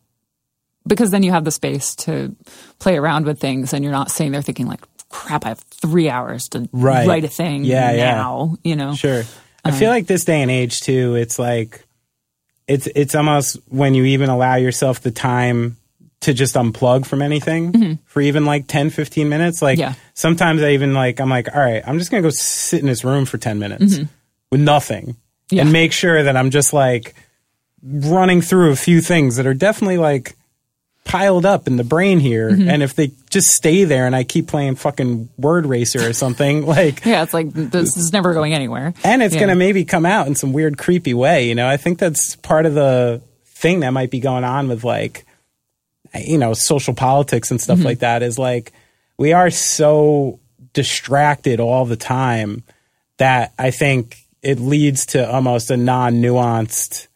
because 0.87 1.11
then 1.11 1.23
you 1.23 1.31
have 1.33 1.45
the 1.45 1.51
space 1.51 1.95
to 1.97 2.35
play 2.79 2.97
around 2.97 3.27
with 3.27 3.39
things, 3.39 3.73
and 3.75 3.85
you're 3.85 3.93
not 3.93 4.11
sitting 4.11 4.33
there 4.33 4.41
thinking 4.43 4.67
like, 4.67 4.81
"Crap, 5.11 5.45
I 5.45 5.49
have 5.51 5.61
three 5.61 6.09
hours 6.09 6.49
to 6.51 6.69
Right. 6.73 7.07
write 7.07 7.25
a 7.25 7.29
thing 7.29 7.65
Yeah, 7.65 7.93
yeah. 7.93 8.47
You 8.65 8.77
know, 8.77 8.95
Sure. 8.95 9.23
I 9.63 9.73
feel 9.73 9.91
like 9.91 10.07
this 10.07 10.25
day 10.25 10.41
and 10.41 10.51
age 10.51 10.81
too, 10.81 11.15
it's 11.17 11.39
like 11.39 11.85
it's 12.67 12.87
it's 12.95 13.15
almost 13.15 13.59
when 13.69 13.95
you 13.95 14.05
even 14.05 14.31
allow 14.31 14.55
yourself 14.55 15.01
the 15.03 15.11
time 15.11 15.77
to 16.21 16.35
just 16.35 16.55
unplug 16.55 17.07
from 17.07 17.23
anything 17.23 17.73
mm-hmm. 17.73 17.93
for 18.05 18.21
even 18.21 18.45
like 18.45 18.67
10 18.67 18.91
15 18.91 19.29
minutes 19.29 19.63
like 19.63 19.79
Yeah. 19.79 19.95
sometimes 20.15 20.63
i 20.63 20.71
even 20.73 20.93
like 20.93 21.19
i'm 21.21 21.31
like 21.31 21.49
all 21.55 21.61
right 21.61 21.83
i'm 21.87 21.99
just 21.99 22.11
gonna 22.11 22.23
go 22.23 22.31
sit 22.31 22.81
in 22.81 22.87
this 22.87 23.05
room 23.05 23.25
for 23.25 23.39
10 23.39 23.59
minutes 23.59 23.95
mm-hmm. 23.95 24.05
with 24.51 24.61
nothing 24.61 25.17
Yeah. 25.51 25.63
and 25.63 25.73
make 25.73 25.93
sure 25.93 26.23
that 26.23 26.37
i'm 26.37 26.51
just 26.51 26.73
like 26.75 27.15
running 27.83 28.43
through 28.43 28.71
a 28.73 28.77
few 28.77 29.01
things 29.01 29.37
that 29.37 29.47
are 29.47 29.55
definitely 29.55 29.97
like 29.99 30.37
piled 31.05 31.47
up 31.47 31.67
in 31.67 31.77
the 31.77 31.85
brain 31.85 32.21
here 32.21 32.51
mm-hmm. 32.51 32.69
and 32.69 32.83
if 32.83 32.95
they 32.95 33.11
just 33.31 33.49
stay 33.49 33.85
there 33.85 34.05
and 34.07 34.15
i 34.15 34.23
keep 34.23 34.47
playing 34.47 34.77
fucking 34.77 35.31
word 35.39 35.65
racer 35.65 36.07
or 36.07 36.13
something 36.13 36.67
like 36.67 37.05
Yeah, 37.07 37.23
it's 37.23 37.33
like 37.33 37.51
this 37.53 37.97
is 37.97 38.13
never 38.13 38.35
going 38.35 38.53
anywhere. 38.53 38.93
and 39.03 39.23
it's 39.23 39.33
Yeah. 39.35 39.41
going 39.41 39.49
to 39.49 39.55
maybe 39.57 39.87
come 39.87 40.05
out 40.05 40.27
in 40.27 40.35
some 40.35 40.53
weird 40.53 40.77
creepy 40.77 41.15
way 41.15 41.49
you 41.49 41.55
know 41.55 41.67
i 41.67 41.79
think 41.79 41.99
that's 41.99 42.37
part 42.37 42.67
of 42.67 42.75
the 42.75 43.23
thing 43.47 43.81
that 43.81 43.91
might 43.91 44.11
be 44.11 44.21
going 44.21 44.45
on 44.45 44.69
with 44.69 44.85
like 44.85 45.25
you 46.15 46.39
know 46.39 46.55
social 46.55 46.95
politics 46.95 47.51
and 47.51 47.61
stuff 47.61 47.79
Mm-hmm. 47.79 47.87
like 47.87 47.99
that 48.01 48.23
is 48.23 48.39
like 48.39 48.73
we 49.19 49.33
are 49.33 49.51
so 49.51 50.39
distracted 50.73 51.61
all 51.61 51.85
the 51.85 51.97
time 51.97 52.63
that 53.19 53.53
i 53.59 53.71
think 53.71 54.17
it 54.43 54.59
leads 54.59 55.07
to 55.07 55.31
almost 55.31 55.71
a 55.71 55.77
non-nuanced 55.77 57.07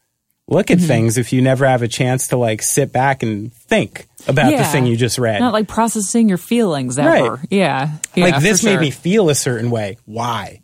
look 0.47 0.67
Mm-hmm. 0.67 0.83
at 0.83 0.87
things 0.87 1.19
if 1.19 1.33
you 1.33 1.41
never 1.43 1.67
have 1.67 1.83
a 1.83 1.89
chance 1.89 2.29
to 2.29 2.37
like 2.37 2.63
sit 2.63 2.93
back 2.93 3.23
and 3.23 3.53
think 3.53 4.07
about 4.29 4.51
the 4.57 4.65
thing 4.65 4.87
you 4.87 4.97
just 4.97 5.19
read 5.19 5.41
Not 5.41 5.53
like 5.53 5.69
processing 5.69 6.29
your 6.29 6.39
feelings 6.39 6.99
ever. 6.99 7.35
Right. 7.35 7.39
Yeah. 7.51 7.93
yeah, 8.15 8.25
like 8.25 8.43
this 8.43 8.63
made 8.65 8.73
sure. 8.73 8.81
me 8.81 8.91
feel 8.91 9.29
a 9.31 9.35
certain 9.35 9.71
way. 9.71 9.99
Why? 10.07 10.63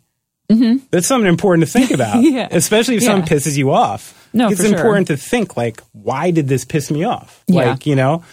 That's 0.49 1.07
something 1.07 1.29
important 1.29 1.65
to 1.67 1.71
think 1.71 1.91
about, 1.91 2.21
Yeah. 2.23 2.47
especially 2.51 2.95
if 2.97 3.03
something 3.03 3.27
pisses 3.37 3.55
you 3.57 3.71
off. 3.71 4.20
No, 4.33 4.49
it's 4.49 4.61
for 4.61 4.67
sure. 4.67 4.75
important 4.77 5.07
to 5.07 5.17
think 5.17 5.57
like, 5.57 5.81
why 5.93 6.31
did 6.31 6.47
this 6.47 6.65
piss 6.65 6.89
me 6.91 7.03
off? 7.03 7.43
Yeah. 7.47 7.71
Like, 7.71 7.85
you 7.85 7.95
know, 7.95 8.23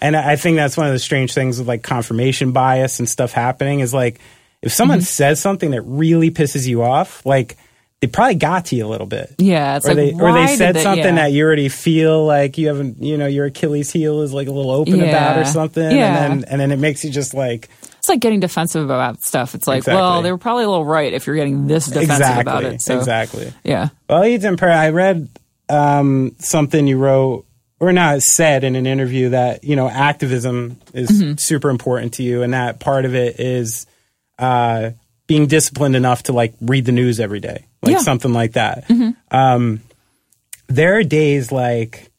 and 0.00 0.16
I 0.16 0.36
think 0.36 0.56
that's 0.56 0.76
one 0.76 0.86
of 0.86 0.92
the 0.92 0.98
strange 0.98 1.34
things 1.34 1.58
with 1.58 1.66
like 1.68 1.82
confirmation 1.82 2.52
bias 2.52 2.98
and 3.00 3.08
stuff 3.08 3.32
happening 3.32 3.80
is 3.80 3.92
like, 3.92 4.20
if 4.62 4.72
someone 4.72 4.98
Mm-hmm. 4.98 5.04
says 5.04 5.40
something 5.40 5.70
that 5.72 5.82
really 5.82 6.30
pisses 6.30 6.66
you 6.66 6.82
off, 6.82 7.24
like 7.26 7.56
they 8.00 8.06
probably 8.06 8.36
got 8.36 8.66
to 8.66 8.76
you 8.76 8.86
a 8.86 8.88
little 8.88 9.06
bit. 9.08 9.34
Yeah, 9.38 9.76
it's 9.76 9.86
or 9.86 9.88
like 9.88 9.96
they 9.96 10.12
or 10.12 10.32
they 10.32 10.46
said 10.56 10.76
they- 10.76 10.82
something 10.84 11.04
yeah. 11.04 11.14
that 11.26 11.32
you 11.32 11.44
already 11.44 11.68
feel 11.68 12.24
like 12.24 12.56
you 12.58 12.68
haven't, 12.68 13.02
you 13.02 13.16
know, 13.18 13.26
your 13.26 13.46
Achilles 13.46 13.90
heel 13.92 14.22
is 14.22 14.32
like 14.32 14.46
a 14.46 14.52
little 14.52 14.70
open 14.70 15.00
about 15.02 15.38
or 15.38 15.44
something, 15.44 15.82
Yeah. 15.96 16.24
and 16.24 16.42
then 16.44 16.48
and 16.50 16.60
then 16.60 16.70
it 16.70 16.78
makes 16.78 17.04
you 17.04 17.10
just 17.10 17.34
like 17.34 17.68
It's 17.98 18.08
like 18.08 18.20
getting 18.20 18.38
defensive 18.38 18.84
about 18.84 19.22
stuff. 19.22 19.56
It's 19.56 19.66
like, 19.66 19.78
Exactly. 19.78 20.00
well, 20.00 20.22
they 20.22 20.30
were 20.30 20.38
probably 20.38 20.62
a 20.64 20.68
little 20.68 20.84
right 20.84 21.12
if 21.12 21.26
you're 21.26 21.34
getting 21.36 21.66
this 21.66 21.86
defensive 21.86 22.10
exactly, 22.10 22.40
about 22.40 22.64
it. 22.64 22.80
So, 22.82 22.96
exactly. 22.98 23.52
Yeah. 23.64 23.88
Well, 24.08 24.24
Ethan 24.24 24.56
Per, 24.56 24.68
I 24.70 24.90
read 24.90 25.28
um, 25.68 26.34
something 26.38 26.86
you 26.86 26.98
wrote 26.98 27.44
or 27.80 27.92
not 27.92 28.22
said 28.22 28.64
in 28.64 28.74
an 28.76 28.86
interview 28.86 29.30
that 29.30 29.62
you 29.64 29.76
know 29.76 29.88
activism 29.88 30.76
is 30.94 31.10
Mm-hmm. 31.10 31.36
super 31.36 31.70
important 31.70 32.14
to 32.14 32.22
you, 32.22 32.42
and 32.42 32.52
that 32.54 32.80
part 32.80 33.04
of 33.04 33.14
it 33.14 33.38
is 33.40 33.86
uh, 34.38 34.90
being 35.26 35.46
disciplined 35.46 35.94
enough 35.96 36.24
to 36.24 36.32
like 36.32 36.54
read 36.60 36.84
the 36.84 36.92
news 36.92 37.20
every 37.20 37.40
day, 37.40 37.66
like 37.82 37.90
Yeah. 37.92 37.96
Mm-hmm. 37.98 38.04
something 38.04 38.32
like 38.32 38.52
that. 38.52 38.84
Um, 39.30 39.80
there 40.68 40.96
are 40.98 41.02
days 41.04 41.50
like 41.52 42.10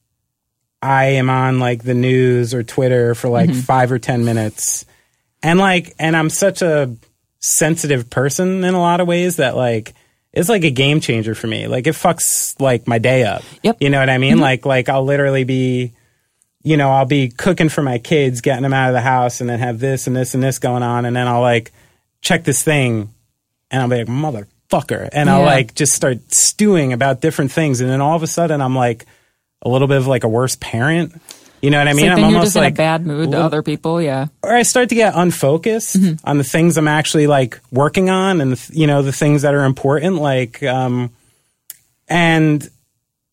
I 0.82 1.06
am 1.20 1.30
on 1.30 1.60
like 1.60 1.84
the 1.84 1.94
news 1.94 2.54
or 2.54 2.64
Twitter 2.64 3.14
for 3.16 3.30
like 3.30 3.50
Mm-hmm. 3.50 3.60
five 3.62 3.92
or 3.92 4.00
ten 4.00 4.24
minutes, 4.26 4.86
and 5.44 5.60
like, 5.60 5.94
and 6.00 6.16
I'm 6.16 6.30
such 6.30 6.62
a 6.62 6.96
sensitive 7.42 8.10
person 8.10 8.64
in 8.64 8.74
a 8.74 8.80
lot 8.82 9.00
of 9.02 9.08
ways 9.08 9.38
that 9.38 9.56
like 9.56 9.94
it's 10.40 10.50
like 10.50 10.64
a 10.64 10.72
game 10.72 11.02
changer 11.02 11.36
for 11.36 11.48
me. 11.48 11.68
Like 11.68 11.86
it 11.86 11.96
fucks 11.96 12.60
like 12.62 12.88
my 12.88 12.98
day 12.98 13.24
up. 13.24 13.44
Yep. 13.62 13.78
You 13.82 13.90
know 13.90 14.00
what 14.00 14.10
I 14.10 14.18
mean? 14.18 14.36
Mm-hmm. 14.36 14.42
Like 14.42 14.66
like 14.66 14.90
I'll 14.90 15.04
literally 15.04 15.44
be 15.44 15.92
you 16.64 16.78
know, 16.78 16.90
I'll 16.90 17.06
be 17.06 17.30
cooking 17.30 17.70
for 17.70 17.82
my 17.82 18.00
kids, 18.00 18.42
getting 18.42 18.64
them 18.64 18.74
out 18.74 18.90
of 18.90 18.94
the 18.94 19.02
house 19.02 19.42
and 19.42 19.50
then 19.50 19.60
have 19.60 19.80
this 19.80 20.08
and 20.08 20.16
this 20.16 20.34
and 20.34 20.44
this 20.44 20.60
going 20.60 20.84
on 20.84 21.06
and 21.06 21.16
then 21.16 21.28
I'll 21.28 21.42
like 21.42 21.72
check 22.22 22.46
this 22.46 22.64
thing 22.64 23.14
and 23.70 23.82
I'll 23.82 23.90
be 23.90 23.98
like 23.98 24.08
motherfucker 24.08 25.10
and 25.12 25.30
I'll 25.30 25.44
like 25.44 25.76
just 25.76 25.94
start 25.94 26.20
stewing 26.34 26.94
about 26.94 27.20
different 27.20 27.52
things 27.52 27.82
and 27.82 27.90
then 27.90 28.00
all 28.00 28.16
of 28.16 28.24
a 28.24 28.28
sudden 28.28 28.62
I'm 28.62 28.76
like 28.76 29.06
a 29.62 29.70
little 29.70 29.90
bit 29.90 29.98
of 29.98 30.08
like 30.08 30.24
a 30.24 30.30
worse 30.30 30.56
parent. 30.56 31.22
You 31.62 31.70
know 31.72 31.78
what 31.80 31.88
I 31.88 31.94
mean? 31.94 32.08
like 32.08 32.18
I'm 32.18 32.24
almost 32.24 32.44
just 32.46 32.56
in 32.56 32.62
like 32.64 32.74
a 32.74 32.78
bad 32.78 33.06
mood 33.06 33.32
to 33.32 33.40
other 33.42 33.62
people. 33.64 34.02
Yeah. 34.02 34.28
or 34.44 34.56
I 34.56 34.64
start 34.64 34.90
to 34.90 34.96
get 34.96 35.14
unfocused 35.16 35.98
Mm-hmm. 35.98 36.28
on 36.28 36.38
the 36.38 36.44
things 36.44 36.78
I'm 36.78 36.88
actually 36.88 37.28
like 37.28 37.60
working 37.72 38.10
on 38.10 38.40
and 38.42 38.60
you 38.72 38.88
know 38.88 39.02
the 39.02 39.12
things 39.12 39.42
that 39.42 39.54
are 39.54 39.66
important 39.66 40.16
like 40.18 40.64
um 40.64 41.12
and 42.08 42.68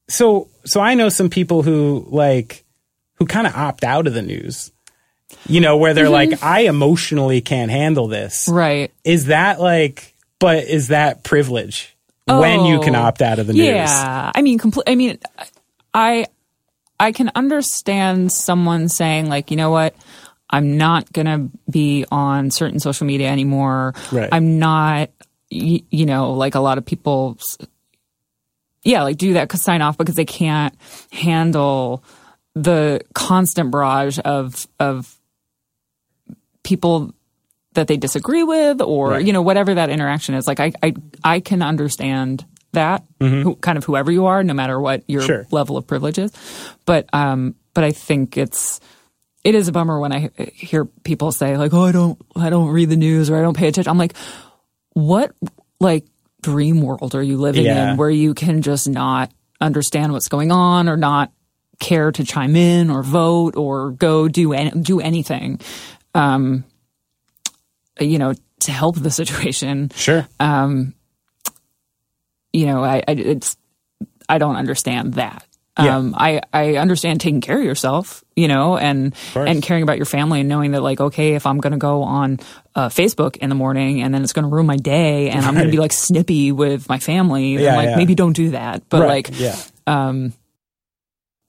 so 0.08 0.48
so 0.64 0.80
I 0.80 0.94
know 0.94 1.08
some 1.08 1.30
people 1.30 1.62
who 1.62 2.06
like 2.08 2.64
who 3.14 3.26
kind 3.26 3.46
of 3.46 3.54
opt 3.54 3.84
out 3.84 4.06
of 4.06 4.14
the 4.14 4.22
news 4.22 4.72
you 5.48 5.60
know 5.60 5.76
where 5.76 5.94
they're 5.94 6.04
Mm-hmm. 6.06 6.32
like 6.32 6.42
I 6.42 6.60
emotionally 6.60 7.40
can't 7.40 7.70
handle 7.70 8.08
this 8.08 8.48
Right. 8.48 8.92
is 9.04 9.26
that 9.26 9.60
like 9.60 10.14
but 10.38 10.64
is 10.64 10.88
that 10.88 11.22
privilege 11.24 11.96
when 12.26 12.64
you 12.64 12.80
can 12.80 12.94
Oh, 12.96 13.02
opt 13.02 13.22
out 13.22 13.38
of 13.38 13.46
the 13.46 13.52
news 13.52 13.66
Yeah, 13.66 14.32
I 14.34 14.42
mean, 14.42 14.58
complete. 14.58 14.84
I 14.88 14.96
mean, 14.96 15.18
I 15.94 16.26
I 16.98 17.12
can 17.12 17.30
understand 17.34 18.32
someone 18.32 18.88
saying 18.88 19.28
like, 19.28 19.50
you 19.50 19.56
know 19.56 19.70
what, 19.70 19.94
I'm 20.48 20.76
not 20.76 21.12
gonna 21.12 21.48
be 21.70 22.04
on 22.10 22.50
certain 22.50 22.80
social 22.80 23.06
media 23.06 23.28
anymore. 23.28 23.94
Right. 24.12 24.28
I'm 24.32 24.58
not, 24.58 25.10
y- 25.50 25.82
you 25.90 26.06
know, 26.06 26.32
like 26.32 26.54
a 26.54 26.60
lot 26.60 26.78
of 26.78 26.84
people. 26.86 27.38
Yeah, 28.82 29.02
like 29.02 29.16
do 29.16 29.32
that, 29.32 29.50
sign 29.52 29.82
off 29.82 29.98
because 29.98 30.14
they 30.14 30.24
can't 30.24 30.72
handle 31.10 32.04
the 32.54 33.00
constant 33.14 33.70
barrage 33.72 34.18
of 34.24 34.66
of 34.78 35.12
people 36.62 37.12
that 37.74 37.86
they 37.88 37.96
disagree 37.96 38.42
with 38.42 38.80
or 38.80 39.10
Right. 39.10 39.26
you 39.26 39.32
know 39.32 39.42
whatever 39.42 39.74
that 39.74 39.90
interaction 39.90 40.34
is 40.34 40.46
like 40.46 40.58
i 40.60 40.72
i, 40.82 40.94
I 41.22 41.40
can 41.40 41.60
understand 41.62 42.44
that 42.76 43.04
who, 43.20 43.56
kind 43.56 43.76
of 43.76 43.84
whoever 43.84 44.10
you 44.12 44.26
are 44.26 44.42
no 44.44 44.54
matter 44.54 44.80
what 44.80 45.02
your 45.08 45.20
Mm-hmm. 45.22 45.26
Sure. 45.26 45.46
level 45.50 45.76
of 45.76 45.86
privilege 45.86 46.18
is 46.18 46.30
but 46.86 47.08
um 47.12 47.54
but 47.74 47.82
i 47.84 47.90
think 47.92 48.36
it's 48.38 48.80
it 49.44 49.54
is 49.54 49.68
a 49.68 49.72
bummer 49.72 49.98
when 50.00 50.12
i 50.12 50.30
hear 50.54 50.84
people 51.04 51.32
say 51.32 51.56
like 51.58 51.74
oh 51.74 51.82
i 51.84 51.92
don't 51.92 52.18
i 52.36 52.48
don't 52.50 52.68
read 52.70 52.88
the 52.88 52.96
news 52.96 53.28
or 53.28 53.36
i 53.36 53.42
don't 53.42 53.56
pay 53.56 53.68
attention 53.68 53.90
i'm 53.90 53.98
like 53.98 54.14
what 54.94 55.32
like 55.80 56.04
dream 56.42 56.80
world 56.82 57.14
are 57.14 57.22
you 57.22 57.36
living 57.38 57.64
Yeah. 57.64 57.90
in 57.92 57.96
where 57.96 58.10
you 58.10 58.32
can 58.34 58.62
just 58.62 58.88
not 58.88 59.30
understand 59.60 60.12
what's 60.12 60.28
going 60.28 60.52
on 60.52 60.88
or 60.88 60.96
not 60.96 61.32
care 61.78 62.12
to 62.12 62.24
chime 62.24 62.56
in 62.56 62.88
or 62.90 63.02
vote 63.02 63.56
or 63.56 63.90
go 63.90 64.28
do 64.28 64.52
any, 64.52 64.70
do 64.70 65.00
anything 65.00 65.60
um 66.14 66.64
you 68.00 68.18
know 68.18 68.32
to 68.60 68.72
help 68.72 68.96
the 68.96 69.10
situation 69.10 69.90
sure 69.94 70.26
you 72.56 72.66
know 72.66 72.82
i, 72.82 72.96
I 73.06 73.12
it's 73.12 73.56
i 74.28 74.38
don't 74.38 74.56
understand 74.56 75.14
that. 75.14 75.44
Yeah. 75.78 75.96
um 75.98 76.14
i 76.16 76.40
i 76.54 76.76
understand 76.76 77.20
taking 77.20 77.42
care 77.42 77.58
of 77.58 77.64
yourself 77.64 78.24
you 78.34 78.48
know 78.48 78.78
and 78.78 79.14
and 79.46 79.62
caring 79.62 79.82
about 79.82 79.98
your 79.98 80.06
family 80.06 80.40
and 80.40 80.48
knowing 80.48 80.70
that 80.72 80.80
like 80.80 81.00
okay 81.08 81.34
if 81.34 81.44
i'm 81.44 81.58
going 81.60 81.76
to 81.76 81.78
go 81.90 82.02
on 82.02 82.40
uh, 82.74 82.88
facebook 82.88 83.36
in 83.36 83.50
the 83.50 83.54
morning 83.54 84.00
and 84.00 84.14
then 84.14 84.22
it's 84.24 84.32
going 84.32 84.44
to 84.48 84.48
ruin 84.48 84.64
my 84.64 84.78
day 84.78 85.28
and 85.28 85.44
i'm 85.44 85.52
going 85.52 85.66
to 85.66 85.70
be 85.70 85.76
like 85.86 85.92
snippy 85.92 86.50
with 86.50 86.88
my 86.88 86.98
family 86.98 87.58
Yeah, 87.60 87.76
like 87.76 87.88
yeah. 87.90 87.96
maybe 88.00 88.14
don't 88.14 88.32
do 88.32 88.50
that. 88.56 88.88
But 88.88 89.00
right. 89.02 89.28
like 89.28 89.38
yeah 89.38 89.56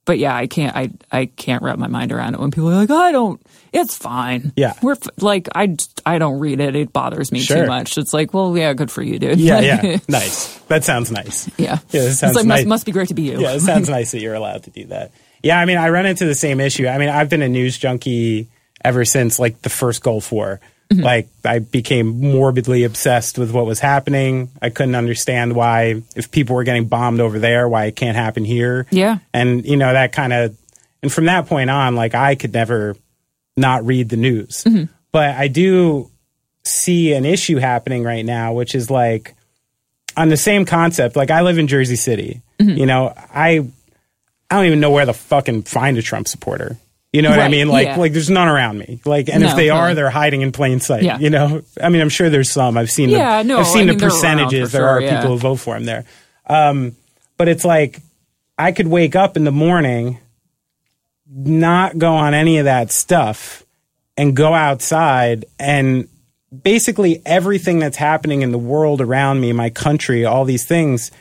but 0.07 0.17
yeah, 0.17 0.35
I 0.35 0.47
can't. 0.47 0.75
I 0.75 0.89
I 1.11 1.25
can't 1.27 1.61
wrap 1.61 1.77
my 1.77 1.85
mind 1.87 2.11
around 2.11 2.33
it 2.33 2.39
when 2.39 2.49
people 2.49 2.69
are 2.71 2.75
like, 2.75 2.89
oh, 2.89 2.97
"I 2.97 3.11
don't." 3.11 3.39
It's 3.73 3.95
fine. 3.95 4.53
Yeah. 4.55 4.73
we're 4.81 4.93
f- 4.93 5.21
like, 5.21 5.49
I 5.53 5.75
I 6.05 6.17
don't 6.17 6.39
read 6.39 6.59
it. 6.61 6.75
It 6.75 6.91
bothers 6.93 7.31
me 7.31 7.41
Sure. 7.41 7.57
too 7.57 7.67
much. 7.67 7.97
It's 7.99 8.13
like, 8.13 8.33
well, 8.33 8.57
yeah, 8.57 8.73
good 8.73 8.89
for 8.89 9.03
you, 9.03 9.19
dude. 9.19 9.39
yeah 9.39 9.59
yeah 9.83 9.97
nice 10.07 10.55
that 10.69 10.83
sounds 10.83 11.11
nice 11.11 11.47
yeah. 11.59 11.77
Yeah, 11.91 12.01
it's 12.03 12.19
sounds 12.19 12.35
like 12.35 12.45
nice. 12.47 12.59
must 12.61 12.67
must 12.67 12.85
be 12.87 12.91
great 12.93 13.09
to 13.09 13.13
be 13.13 13.23
you. 13.23 13.39
Yeah, 13.39 13.51
it 13.53 13.59
sounds 13.59 13.89
nice 13.89 14.11
that 14.13 14.21
you're 14.21 14.33
allowed 14.33 14.63
to 14.63 14.71
do 14.71 14.85
that. 14.85 15.11
Yeah, 15.43 15.59
I 15.59 15.65
mean, 15.65 15.77
I 15.77 15.89
run 15.89 16.07
into 16.07 16.25
the 16.25 16.33
same 16.33 16.59
issue. 16.59 16.87
I 16.87 16.97
mean, 16.97 17.09
I've 17.09 17.29
been 17.29 17.43
a 17.43 17.49
news 17.49 17.77
junkie 17.77 18.47
ever 18.83 19.05
since 19.05 19.37
like 19.37 19.61
the 19.61 19.69
first 19.69 20.01
Gulf 20.01 20.31
War. 20.31 20.59
Mm-hmm. 20.89 21.03
Like, 21.03 21.27
I 21.43 21.59
became 21.59 22.19
morbidly 22.21 22.83
obsessed 22.83 23.38
with 23.38 23.51
what 23.51 23.65
was 23.65 23.79
happening. 23.79 24.49
I 24.61 24.69
couldn't 24.69 24.95
understand 24.95 25.53
why, 25.53 26.01
if 26.15 26.31
people 26.31 26.55
were 26.55 26.63
getting 26.63 26.88
bombed 26.88 27.19
over 27.19 27.39
there, 27.39 27.67
why 27.67 27.85
it 27.85 27.95
can't 27.95 28.15
happen 28.15 28.45
here. 28.45 28.88
Yeah. 28.89 29.17
And, 29.33 29.65
you 29.65 29.75
know, 29.77 29.91
that 29.91 30.13
kind 30.13 30.31
of, 30.31 30.57
and 31.03 31.11
from 31.11 31.25
that 31.25 31.47
point 31.47 31.69
on, 31.69 31.95
like, 31.95 32.15
I 32.15 32.35
could 32.35 32.53
never 32.53 32.95
not 33.57 33.85
read 33.85 34.09
the 34.09 34.17
news. 34.17 34.63
Mm-hmm. 34.63 34.91
But 35.11 35.35
I 35.35 35.47
do 35.47 36.09
see 36.63 37.13
an 37.13 37.25
issue 37.25 37.57
happening 37.57 38.03
right 38.03 38.25
now, 38.25 38.53
which 38.53 38.73
is 38.73 38.89
like, 38.89 39.35
on 40.15 40.29
the 40.29 40.38
same 40.38 40.65
concept, 40.65 41.15
like 41.15 41.29
I 41.29 41.41
live 41.41 41.59
in 41.59 41.67
Jersey 41.67 41.95
City. 41.95 42.41
Mm-hmm. 42.59 42.77
You 42.77 42.85
know, 42.88 43.13
I 43.15 43.67
I 44.49 44.55
don't 44.55 44.65
even 44.65 44.79
know 44.79 44.91
where 44.91 45.05
to 45.05 45.13
fucking 45.13 45.63
find 45.63 45.97
a 45.97 46.01
Trump 46.01 46.27
supporter. 46.27 46.77
You 47.13 47.21
know 47.21 47.29
what 47.29 47.39
I 47.39 47.47
mean? 47.47 47.69
Like 47.69 47.87
yeah. 47.87 47.95
like 47.97 48.11
there's 48.11 48.29
none 48.29 48.47
around 48.47 48.77
me. 48.77 48.99
Like 49.05 49.29
and 49.29 49.41
if 49.43 49.51
No, 49.51 49.55
they 49.55 49.69
are, 49.69 49.95
they're 49.95 50.09
hiding 50.09 50.41
in 50.41 50.51
plain 50.51 50.79
sight. 50.79 51.03
Yeah. 51.03 51.17
You 51.17 51.29
know? 51.29 51.61
I 51.81 51.89
mean, 51.89 52.01
I'm 52.01 52.09
sure 52.09 52.29
there's 52.29 52.51
some. 52.51 52.77
I've 52.77 52.91
seen 52.91 53.09
Yeah, 53.09 53.43
the 53.43 53.47
no, 53.47 53.59
I've 53.59 53.67
seen 53.67 53.83
I 53.83 53.85
the 53.85 53.87
mean, 53.91 53.97
they're 53.97 54.09
percentages. 54.09 54.71
for 54.71 54.77
there 54.77 54.87
are 54.89 55.01
yeah. 55.01 55.15
people 55.21 55.31
who 55.31 55.37
vote 55.39 55.55
for 55.55 55.75
him 55.75 55.85
there. 55.85 56.05
Um, 56.45 56.95
but 57.37 57.47
it's 57.47 57.63
like 57.63 58.01
I 58.57 58.71
could 58.71 58.87
wake 58.87 59.15
up 59.15 59.37
in 59.37 59.45
the 59.45 59.51
morning, 59.51 60.19
not 61.29 61.97
go 61.97 62.13
on 62.13 62.33
any 62.33 62.57
of 62.57 62.65
that 62.65 62.91
stuff, 62.91 63.63
and 64.17 64.35
go 64.35 64.53
outside 64.53 65.45
and 65.59 66.09
basically 66.63 67.21
everything 67.25 67.79
that's 67.79 67.97
happening 67.97 68.41
in 68.41 68.51
the 68.51 68.57
world 68.57 69.01
around 69.01 69.39
me, 69.39 69.53
my 69.53 69.69
country, 69.69 70.25
all 70.25 70.45
these 70.45 70.65
things, 70.65 71.11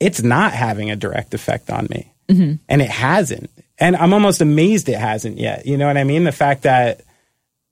it's 0.00 0.22
not 0.22 0.52
having 0.52 0.90
a 0.90 0.96
direct 0.96 1.34
effect 1.34 1.70
on 1.70 1.86
me. 1.90 2.12
And 2.68 2.82
it 2.82 2.90
hasn't. 2.90 3.50
And 3.80 3.96
I'm 3.96 4.12
almost 4.12 4.40
amazed 4.40 4.88
it 4.88 4.98
hasn't 4.98 5.38
yet. 5.38 5.66
You 5.66 5.76
know 5.76 5.86
what 5.86 5.96
I 5.96 6.04
mean? 6.04 6.24
The 6.24 6.32
fact 6.32 6.62
that 6.62 7.02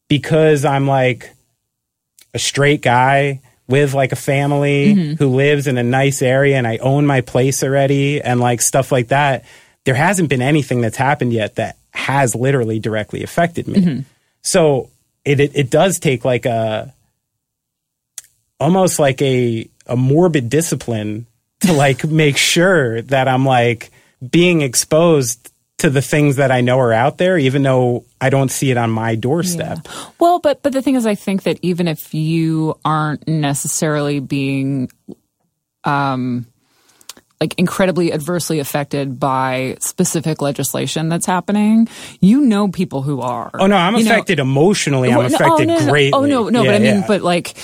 because 0.09 0.65
I'm 0.65 0.87
like 0.87 1.31
a 2.33 2.39
straight 2.39 2.83
guy 2.83 3.41
with 3.69 3.95
like 3.95 4.13
a 4.13 4.17
family 4.17 4.95
mm-hmm. 4.95 5.15
who 5.15 5.29
lives 5.29 5.67
in 5.67 5.79
a 5.79 5.83
nice 5.83 6.23
area 6.23 6.57
and 6.57 6.67
I 6.67 6.77
own 6.79 7.07
my 7.07 7.21
place 7.21 7.63
already 7.63 8.21
and 8.21 8.39
like 8.39 8.61
stuff 8.61 8.93
like 8.93 9.09
that, 9.09 9.45
there 9.85 9.95
hasn't 9.95 10.29
been 10.29 10.43
anything 10.43 10.81
that's 10.81 10.97
happened 10.97 11.33
yet 11.33 11.57
that 11.57 11.77
has 11.91 12.35
literally 12.35 12.79
directly 12.79 13.23
affected 13.23 13.67
me. 13.67 13.81
Mm-hmm. 13.81 14.01
So 14.43 14.91
it, 15.25 15.41
it 15.41 15.53
it 15.55 15.71
does 15.71 15.99
take 15.99 16.25
like 16.25 16.47
a 16.47 16.95
almost 18.61 18.99
like 18.99 19.21
a 19.23 19.69
a 19.87 19.97
morbid 19.97 20.49
discipline 20.49 21.27
to 21.61 21.73
like 21.73 22.05
make 22.23 22.37
sure 22.37 23.03
that 23.03 23.27
I'm 23.27 23.45
like 23.45 23.91
being 24.29 24.61
exposed 24.61 25.53
to 25.79 25.91
the 25.91 26.01
things 26.01 26.37
that 26.37 26.51
I 26.51 26.63
know 26.63 26.79
are 26.79 26.93
out 26.93 27.19
there, 27.19 27.37
even 27.37 27.63
though 27.63 28.05
I 28.21 28.31
don't 28.31 28.51
see 28.51 28.71
it 28.71 28.77
on 28.79 28.91
my 28.91 29.15
doorstep. 29.15 29.87
Well, 30.19 30.39
but 30.39 30.63
but 30.63 30.73
the 30.73 30.81
thing 30.83 30.95
is, 30.95 31.05
I 31.07 31.15
think 31.15 31.43
that 31.43 31.59
even 31.63 31.87
if 31.87 32.15
you 32.15 32.79
aren't 32.85 33.29
necessarily 33.29 34.21
being, 34.21 34.91
um, 35.85 36.47
like 37.41 37.55
incredibly 37.59 38.11
adversely 38.15 38.59
affected 38.59 39.21
by 39.21 39.77
specific 39.81 40.41
legislation 40.41 41.11
that's 41.11 41.27
happening, 41.27 41.87
you 42.21 42.41
know 42.41 42.69
people 42.69 43.03
who 43.03 43.21
are. 43.21 43.51
Oh 43.55 43.67
no, 43.67 43.77
I'm 43.77 43.97
You 43.97 44.05
know- 44.05 44.13
affected 44.13 44.39
emotionally. 44.39 45.11
I'm 45.11 45.19
Well, 45.19 45.27
affected 45.27 45.45
oh, 45.51 45.57
no, 45.59 45.75
no, 45.79 45.85
no. 45.85 45.91
greatly. 45.93 46.13
Oh 46.19 46.25
no, 46.25 46.49
no, 46.49 46.63
Yeah, 46.63 46.71
but 46.71 46.75
I 46.75 46.79
mean, 46.79 46.95
yeah. 47.01 47.05
but 47.07 47.21
like, 47.21 47.55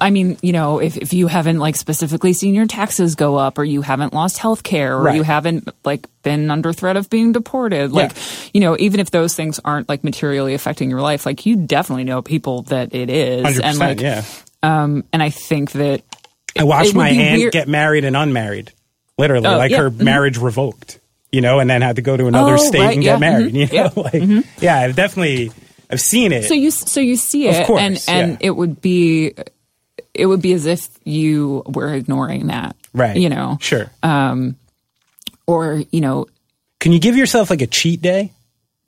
I 0.00 0.10
mean, 0.10 0.36
you 0.42 0.52
know, 0.52 0.78
if, 0.80 0.96
if 0.96 1.12
you 1.12 1.26
haven't 1.26 1.58
like 1.58 1.76
specifically 1.76 2.32
seen 2.32 2.54
your 2.54 2.66
taxes 2.66 3.14
go 3.14 3.36
up 3.36 3.58
or 3.58 3.64
you 3.64 3.82
haven't 3.82 4.12
lost 4.14 4.38
health 4.38 4.62
care 4.62 4.96
or 4.96 5.02
Right. 5.02 5.16
you 5.16 5.22
haven't 5.22 5.68
like 5.84 6.06
been 6.22 6.50
under 6.50 6.72
threat 6.72 6.96
of 6.96 7.08
being 7.10 7.32
deported, 7.32 7.92
like, 7.92 8.12
you 8.52 8.60
know, 8.60 8.76
even 8.78 9.00
if 9.00 9.10
those 9.10 9.34
things 9.34 9.60
aren't 9.64 9.88
like 9.88 10.04
materially 10.04 10.54
affecting 10.54 10.90
your 10.90 11.00
life, 11.00 11.26
like 11.26 11.46
you 11.46 11.56
definitely 11.56 12.04
know 12.04 12.22
people 12.22 12.62
that 12.62 12.94
it 12.94 13.10
is. 13.10 13.44
100%, 13.44 13.60
and 13.64 13.78
like, 13.78 14.00
yeah. 14.00 14.24
um, 14.62 15.04
and 15.12 15.22
I 15.22 15.30
think 15.30 15.72
that 15.72 16.02
I 16.58 16.64
watched 16.64 16.94
my 16.94 17.08
aunt 17.10 17.38
weird- 17.40 17.52
get 17.52 17.68
married 17.68 18.04
and 18.04 18.16
unmarried. 18.16 18.72
Literally, 19.18 19.46
Oh, 19.48 19.56
like 19.58 19.70
yeah, 19.72 19.78
her 19.78 19.90
mhm. 19.90 20.02
marriage 20.02 20.38
revoked, 20.38 21.00
you 21.32 21.40
know, 21.40 21.58
and 21.58 21.68
then 21.68 21.82
had 21.82 21.96
to 21.96 22.02
go 22.02 22.16
to 22.16 22.26
another 22.26 22.54
Oh, 22.54 22.56
state 22.58 22.78
right, 22.80 22.94
and 22.94 23.02
yeah, 23.02 23.12
get 23.14 23.20
married. 23.20 23.52
mhm, 23.54 23.58
You 23.58 23.66
know, 23.66 23.72
yeah, 23.72 23.88
mm-hmm. 23.90 24.34
like 24.36 24.44
yeah, 24.62 24.78
I've 24.78 24.94
definitely 24.94 25.50
I've 25.90 26.00
seen 26.00 26.30
it. 26.32 26.44
So 26.44 26.54
you 26.54 26.70
so 26.70 27.00
you 27.00 27.16
see 27.16 27.48
Of 27.48 27.56
it, 27.56 27.66
course, 27.66 27.80
and 27.80 28.04
and 28.08 28.30
yeah. 28.32 28.46
it 28.48 28.50
would 28.52 28.80
be 28.80 29.34
it 30.18 30.26
would 30.26 30.42
be 30.42 30.52
as 30.52 30.66
if 30.66 30.88
you 31.04 31.62
were 31.66 31.94
ignoring 31.94 32.48
that, 32.48 32.76
right. 32.92 33.16
You 33.16 33.28
know, 33.28 33.56
Sure. 33.60 33.90
Um, 34.02 34.56
or 35.46 35.82
you 35.90 36.00
know, 36.00 36.26
Can 36.80 36.92
you 36.92 36.98
give 36.98 37.16
yourself 37.16 37.50
like 37.50 37.62
a 37.62 37.66
cheat 37.66 38.02
day? 38.02 38.32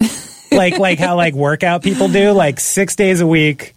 like 0.53 0.78
like 0.78 0.99
how 0.99 1.16
like 1.16 1.35
workout 1.35 1.83
people 1.83 2.09
do, 2.09 2.33
like 2.33 2.61
six 2.61 2.97
days 2.97 3.20
a 3.20 3.26
week. 3.26 3.74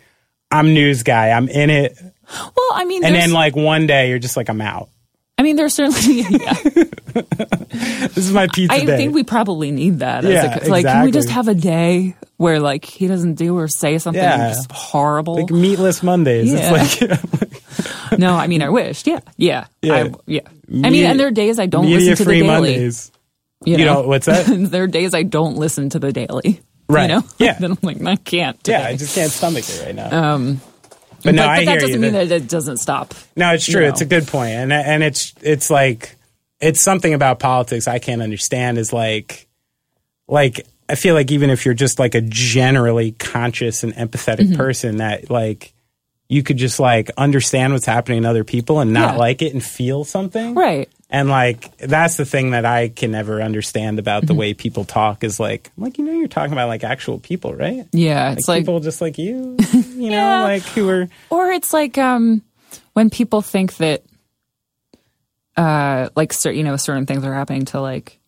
I'm 0.52 0.74
news 0.74 1.04
guy. 1.04 1.30
I'm 1.30 1.48
in 1.48 1.70
it, 1.70 1.98
well, 2.00 2.70
I 2.74 2.86
mean, 2.86 3.04
and 3.04 3.16
then 3.16 3.32
like 3.32 3.56
one 3.56 3.88
day 3.88 4.10
you're 4.10 4.20
just 4.20 4.38
like 4.38 4.50
I'm 4.50 4.62
out. 4.62 4.90
I 5.38 5.42
mean, 5.44 5.56
there's 5.56 5.74
certainly. 5.74 6.22
Yeah, 6.30 6.54
This 8.08 8.18
is 8.18 8.32
my 8.34 8.48
pizza 8.54 8.74
I 8.74 8.86
day. 8.86 8.98
think 8.98 9.14
we 9.16 9.24
probably 9.24 9.72
need 9.72 10.00
that. 10.00 10.24
Yeah, 10.24 10.58
as 10.62 10.68
a, 10.68 10.72
like, 10.72 10.86
can 10.86 11.06
we 11.06 11.12
just 11.12 11.30
have 11.30 11.48
a 11.48 11.56
day 11.56 12.16
where 12.38 12.60
like 12.60 12.86
he 12.86 13.08
doesn't 13.08 13.36
do 13.36 13.58
or 13.58 13.68
say 13.68 13.98
something 13.98 14.22
Yeah. 14.22 14.50
just 14.50 14.72
horrible? 14.72 15.36
like 15.36 15.50
meatless 15.50 16.04
Mondays. 16.04 16.52
Yeah. 16.52 16.72
It's 16.76 17.02
like 18.12 18.20
no, 18.20 18.36
I 18.36 18.48
mean, 18.48 18.62
I 18.62 18.70
wished. 18.70 19.08
Yeah, 19.08 19.20
yeah, 19.38 19.66
Yeah. 19.82 19.94
I, 19.94 20.12
yeah. 20.28 20.42
I 20.84 20.90
mean, 20.90 21.06
and 21.06 21.20
there 21.20 21.28
are 21.28 21.32
days 21.32 21.60
I 21.60 21.66
don't 21.66 21.90
listen 21.90 22.16
to 22.16 22.24
the 22.26 22.32
daily. 22.32 22.48
Mondays. 22.48 23.12
You 23.66 23.78
You 23.78 23.86
know, 23.86 24.02
know, 24.04 24.08
what's 24.08 24.26
that? 24.28 24.46
there 24.72 24.84
are 24.84 24.88
days 24.88 25.14
I 25.14 25.24
don't 25.24 25.56
listen 25.58 25.90
to 25.90 26.00
the 26.00 26.12
daily. 26.12 26.62
Right. 26.90 27.04
You 27.10 27.16
know. 27.16 27.24
Yeah. 27.40 27.54
then 27.60 27.72
I'm 27.72 27.78
like, 27.82 28.02
I 28.06 28.16
can't. 28.18 28.60
Yeah. 28.68 28.86
I 28.86 28.96
just 28.98 29.16
can't 29.16 29.32
stomach 29.32 29.64
it 29.68 29.84
right 29.86 29.96
now. 29.96 30.34
Um, 30.36 30.62
but 31.24 31.36
no, 31.36 31.44
but, 31.44 31.50
I 31.50 31.66
that 31.66 31.72
hear 31.72 31.80
doesn't 31.80 31.94
you. 31.96 32.00
mean 32.00 32.14
that- 32.14 32.32
it 32.32 32.48
doesn't 32.48 32.78
stop. 32.78 33.14
No, 33.36 33.54
it's 33.54 33.68
you 33.68 33.74
true. 33.74 33.82
know. 33.84 33.90
It's 33.90 34.02
a 34.02 34.06
good 34.06 34.28
point, 34.28 34.52
and 34.52 34.74
and 34.74 35.04
it's 35.04 35.34
it's 35.42 35.70
like 35.70 36.16
it's 36.60 36.82
something 36.82 37.14
about 37.14 37.40
politics 37.40 37.88
I 37.88 38.00
can't 38.00 38.22
understand. 38.22 38.78
Is 38.78 38.94
like 38.94 39.48
like 40.28 40.66
I 40.90 40.96
feel 40.96 41.16
like 41.16 41.32
even 41.32 41.50
if 41.50 41.66
you're 41.66 41.74
just 41.74 42.00
like 42.00 42.16
a 42.16 42.22
generally 42.22 43.12
conscious 43.14 43.84
and 43.84 43.94
empathetic 43.96 44.48
Mm-hmm. 44.48 44.56
person, 44.56 44.98
that 44.98 45.30
like 45.30 45.74
you 46.30 46.42
could 46.44 46.58
just 46.58 46.80
like 46.80 47.12
understand 47.18 47.74
what's 47.74 47.86
happening 47.86 48.24
to 48.24 48.30
other 48.30 48.44
people 48.44 48.80
and 48.80 48.94
not 48.94 49.14
Yeah. 49.14 49.20
like 49.20 49.42
it 49.42 49.54
and 49.54 49.64
feel 49.64 50.04
something, 50.04 50.56
Right. 50.56 50.90
And 51.10 51.30
like 51.30 51.78
that's 51.78 52.18
the 52.18 52.26
thing 52.26 52.52
that 52.52 52.66
I 52.66 52.88
can 52.90 53.12
never 53.12 53.40
understand 53.42 54.00
about 54.00 54.24
Mm-hmm. 54.24 54.28
the 54.28 54.34
way 54.34 54.54
people 54.56 54.84
talk 54.84 55.24
is 55.24 55.40
like, 55.40 55.70
like 55.78 55.98
you 56.00 56.06
know, 56.06 56.12
you're 56.14 56.28
talking 56.28 56.54
about 56.54 56.70
like 56.70 56.84
actual 56.84 57.20
people, 57.20 57.54
right? 57.54 57.86
Yeah, 57.92 58.32
it's 58.32 58.48
like, 58.48 58.56
like, 58.58 58.62
people 58.64 58.80
just 58.80 59.00
like 59.02 59.18
you, 59.20 59.58
you 59.74 60.10
know, 60.10 60.16
Yeah. 60.18 60.42
like 60.42 60.64
who 60.64 60.90
are 60.90 61.08
or 61.30 61.52
it's 61.52 61.72
like 61.74 61.98
um 62.00 62.42
when 62.94 63.10
people 63.12 63.42
think 63.44 63.78
that 63.78 64.04
uh 65.56 66.10
like 66.16 66.34
you 66.46 66.64
know 66.64 66.78
certain 66.78 67.06
things 67.06 67.24
are 67.24 67.34
happening 67.34 67.66
to 67.66 67.80
like 67.82 68.20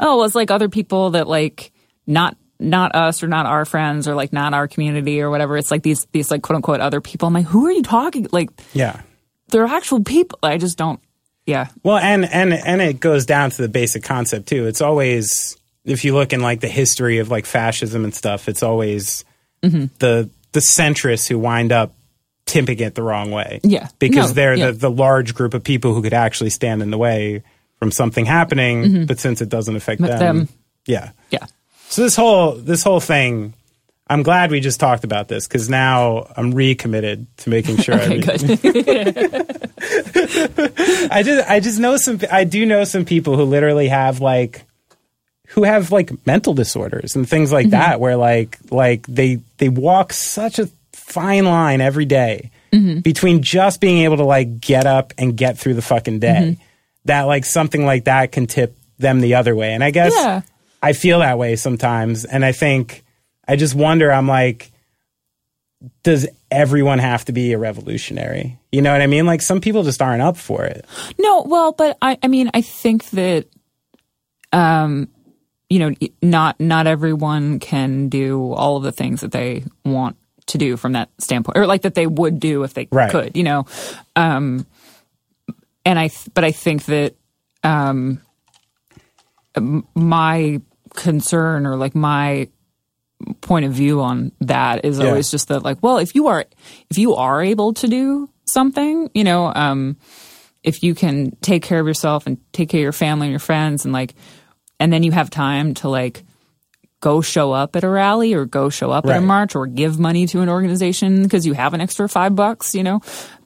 oh 0.00 0.16
well, 0.16 0.24
it's 0.26 0.34
like 0.34 0.50
other 0.50 0.68
people 0.68 1.10
that 1.10 1.28
like 1.28 1.70
not 2.06 2.36
not 2.58 2.94
us 2.94 3.22
or 3.22 3.28
not 3.28 3.46
our 3.46 3.64
friends 3.64 4.06
or 4.08 4.14
like 4.14 4.32
not 4.32 4.54
our 4.54 4.68
community 4.68 5.20
or 5.20 5.28
whatever 5.30 5.56
it's 5.56 5.70
like 5.70 5.82
these 5.82 6.06
these 6.12 6.30
like 6.30 6.42
quote 6.42 6.56
unquote 6.56 6.80
other 6.80 7.00
people 7.00 7.26
i'm 7.26 7.34
like 7.34 7.46
who 7.46 7.66
are 7.66 7.72
you 7.72 7.82
talking 7.82 8.26
like 8.32 8.48
yeah. 8.72 9.00
they're 9.48 9.66
actual 9.66 10.02
people 10.02 10.38
i 10.42 10.56
just 10.56 10.78
don't 10.78 11.00
yeah 11.46 11.68
Well, 11.82 11.98
and 11.98 12.24
and 12.24 12.54
and 12.54 12.80
it 12.80 13.00
goes 13.00 13.26
down 13.26 13.50
to 13.50 13.60
the 13.62 13.68
basic 13.68 14.02
concept 14.02 14.48
too. 14.48 14.66
It's 14.66 14.80
always 14.80 15.58
if 15.84 16.02
you 16.04 16.14
look 16.14 16.32
in 16.32 16.40
like 16.40 16.60
the 16.60 16.68
history 16.68 17.18
of 17.18 17.28
like 17.30 17.44
fascism 17.44 18.04
and 18.04 18.14
stuff, 18.14 18.48
it's 18.48 18.62
always 18.62 19.24
Mm-hmm. 19.62 19.86
the 19.98 20.30
the 20.52 20.60
centrists 20.60 21.26
who 21.28 21.38
wind 21.38 21.72
up 21.72 21.92
tipping 22.46 22.78
it 22.80 22.94
the 22.94 23.02
wrong 23.02 23.30
way. 23.30 23.60
Yeah. 23.62 23.88
because 23.98 24.30
No, 24.30 24.34
they're 24.34 24.54
yeah. 24.54 24.66
the 24.66 24.72
the 24.72 24.90
large 24.90 25.34
group 25.34 25.52
of 25.54 25.62
people 25.64 25.92
who 25.94 26.02
could 26.02 26.12
actually 26.14 26.50
stand 26.50 26.80
in 26.82 26.90
the 26.90 26.98
way 26.98 27.42
from 27.78 27.90
something 27.90 28.24
happening, 28.26 29.04
but 29.06 29.18
since 29.18 29.40
it 29.42 29.48
doesn't 29.50 29.74
affect 29.76 30.00
them, 30.02 30.18
them. 30.18 30.48
yeah. 30.86 31.10
yeah 31.30 31.46
So 31.88 32.02
this 32.02 32.16
whole 32.16 32.52
this 32.52 32.82
whole 32.82 33.00
thing. 33.00 33.54
I'm 34.06 34.22
glad 34.22 34.50
we 34.50 34.60
just 34.60 34.80
talked 34.80 35.04
about 35.04 35.28
this 35.28 35.48
because 35.48 35.70
now 35.70 36.30
I'm 36.36 36.52
recommitted 36.52 37.26
to 37.38 37.50
making 37.50 37.78
sure 37.78 37.94
I 37.94 37.98
okay 38.04 38.36
read 38.36 38.84
good. 38.84 39.62
I 41.10 41.22
just 41.22 41.50
I 41.50 41.60
just 41.60 41.78
know 41.78 41.96
some 41.96 42.20
I 42.30 42.44
do 42.44 42.66
know 42.66 42.84
some 42.84 43.06
people 43.06 43.36
who 43.36 43.44
literally 43.44 43.88
have 43.88 44.20
like 44.20 44.62
who 45.48 45.64
have 45.64 45.90
like 45.90 46.26
mental 46.26 46.52
disorders 46.52 47.16
and 47.16 47.28
things 47.28 47.50
like 47.50 47.66
mm-hmm. 47.66 47.70
that 47.70 48.00
where 48.00 48.16
like 48.16 48.58
like 48.70 49.06
they 49.06 49.40
they 49.58 49.68
walk 49.70 50.12
such 50.12 50.58
a 50.58 50.68
fine 50.92 51.44
line 51.44 51.80
every 51.80 52.04
day 52.04 52.50
mm-hmm. 52.72 53.00
between 53.00 53.42
just 53.42 53.80
being 53.80 53.98
able 54.04 54.16
to 54.16 54.24
like 54.24 54.60
get 54.60 54.86
up 54.86 55.14
and 55.16 55.36
get 55.36 55.58
through 55.58 55.74
the 55.74 55.82
fucking 55.82 56.18
day. 56.18 56.56
Mm-hmm. 56.56 56.62
That 57.06 57.22
like 57.22 57.44
something 57.44 57.84
like 57.84 58.04
that 58.04 58.32
can 58.32 58.46
tip 58.46 58.76
them 58.98 59.20
the 59.20 59.34
other 59.34 59.54
way. 59.54 59.72
And 59.72 59.84
I 59.84 59.90
guess 59.90 60.12
Yeah. 60.14 60.42
I 60.84 60.92
feel 60.92 61.20
that 61.20 61.38
way 61.38 61.56
sometimes 61.56 62.24
and 62.24 62.44
I 62.44 62.52
think 62.52 63.04
I 63.48 63.56
just 63.56 63.74
wonder 63.74 64.12
I'm 64.12 64.28
like 64.28 64.70
does 66.02 66.26
everyone 66.50 66.98
have 66.98 67.24
to 67.26 67.32
be 67.32 67.52
a 67.52 67.58
revolutionary? 67.58 68.58
You 68.72 68.80
know 68.82 68.92
what 68.92 69.02
I 69.02 69.06
mean? 69.06 69.26
Like 69.26 69.42
some 69.42 69.60
people 69.60 69.82
just 69.82 70.00
aren't 70.00 70.22
up 70.22 70.36
for 70.36 70.64
it. 70.64 70.84
No, 71.18 71.42
well, 71.42 71.72
but 71.72 71.98
I, 72.00 72.16
I 72.22 72.28
mean, 72.28 72.50
I 72.54 72.62
think 72.62 73.10
that, 73.10 73.46
um, 74.52 75.08
you 75.68 75.78
know, 75.78 75.94
not 76.22 76.58
not 76.60 76.86
everyone 76.86 77.58
can 77.58 78.08
do 78.08 78.52
all 78.52 78.76
of 78.78 78.82
the 78.82 78.92
things 78.92 79.20
that 79.20 79.32
they 79.32 79.64
want 79.84 80.16
to 80.46 80.58
do 80.58 80.76
from 80.76 80.92
that 80.92 81.10
standpoint, 81.18 81.58
or 81.58 81.66
like 81.66 81.82
that 81.82 81.94
they 81.94 82.06
would 82.06 82.38
do 82.40 82.62
if 82.62 82.72
they 82.74 82.88
Right. 82.90 83.10
could, 83.10 83.36
you 83.36 83.42
know. 83.42 83.66
Um, 84.16 84.66
and 85.84 85.98
I, 85.98 86.08
th- 86.08 86.28
but 86.34 86.44
I 86.44 86.52
think 86.52 86.84
that, 86.86 87.14
um, 87.62 88.20
my 89.94 90.60
concern 90.94 91.66
or 91.66 91.76
like 91.76 91.94
my 91.94 92.48
point 93.40 93.64
of 93.64 93.72
view 93.72 94.00
on 94.00 94.32
that 94.40 94.84
is 94.84 94.98
Yeah. 94.98 95.06
always 95.06 95.30
just 95.30 95.48
that 95.48 95.62
like 95.62 95.78
well 95.82 95.98
if 95.98 96.14
you 96.14 96.26
are 96.28 96.44
if 96.90 96.98
you 96.98 97.14
are 97.14 97.42
able 97.42 97.72
to 97.74 97.88
do 97.88 98.28
something 98.44 99.10
you 99.14 99.24
know 99.24 99.50
um 99.54 99.96
if 100.62 100.82
you 100.82 100.94
can 100.94 101.34
take 101.40 101.62
care 101.62 101.80
of 101.80 101.86
yourself 101.86 102.26
and 102.26 102.38
take 102.52 102.68
care 102.70 102.80
of 102.80 102.82
your 102.82 102.92
family 102.92 103.26
and 103.26 103.32
your 103.32 103.38
friends 103.40 103.84
and 103.84 103.92
like 103.92 104.14
and 104.80 104.92
then 104.92 105.02
you 105.02 105.12
have 105.12 105.30
time 105.30 105.74
to 105.74 105.88
like 105.88 106.22
go 107.00 107.20
show 107.20 107.52
up 107.52 107.76
at 107.76 107.84
a 107.84 107.88
rally 107.88 108.34
or 108.34 108.44
go 108.46 108.68
show 108.68 108.90
up 108.90 109.04
at 109.06 109.16
a 109.16 109.20
march 109.20 109.54
or 109.54 109.66
give 109.66 109.98
money 109.98 110.26
to 110.26 110.40
an 110.40 110.48
organization 110.48 111.22
because 111.22 111.46
you 111.46 111.52
have 111.54 111.72
an 111.74 111.80
extra 111.80 112.08
five 112.08 112.34
bucks 112.34 112.74
you 112.74 112.82
know 112.82 113.00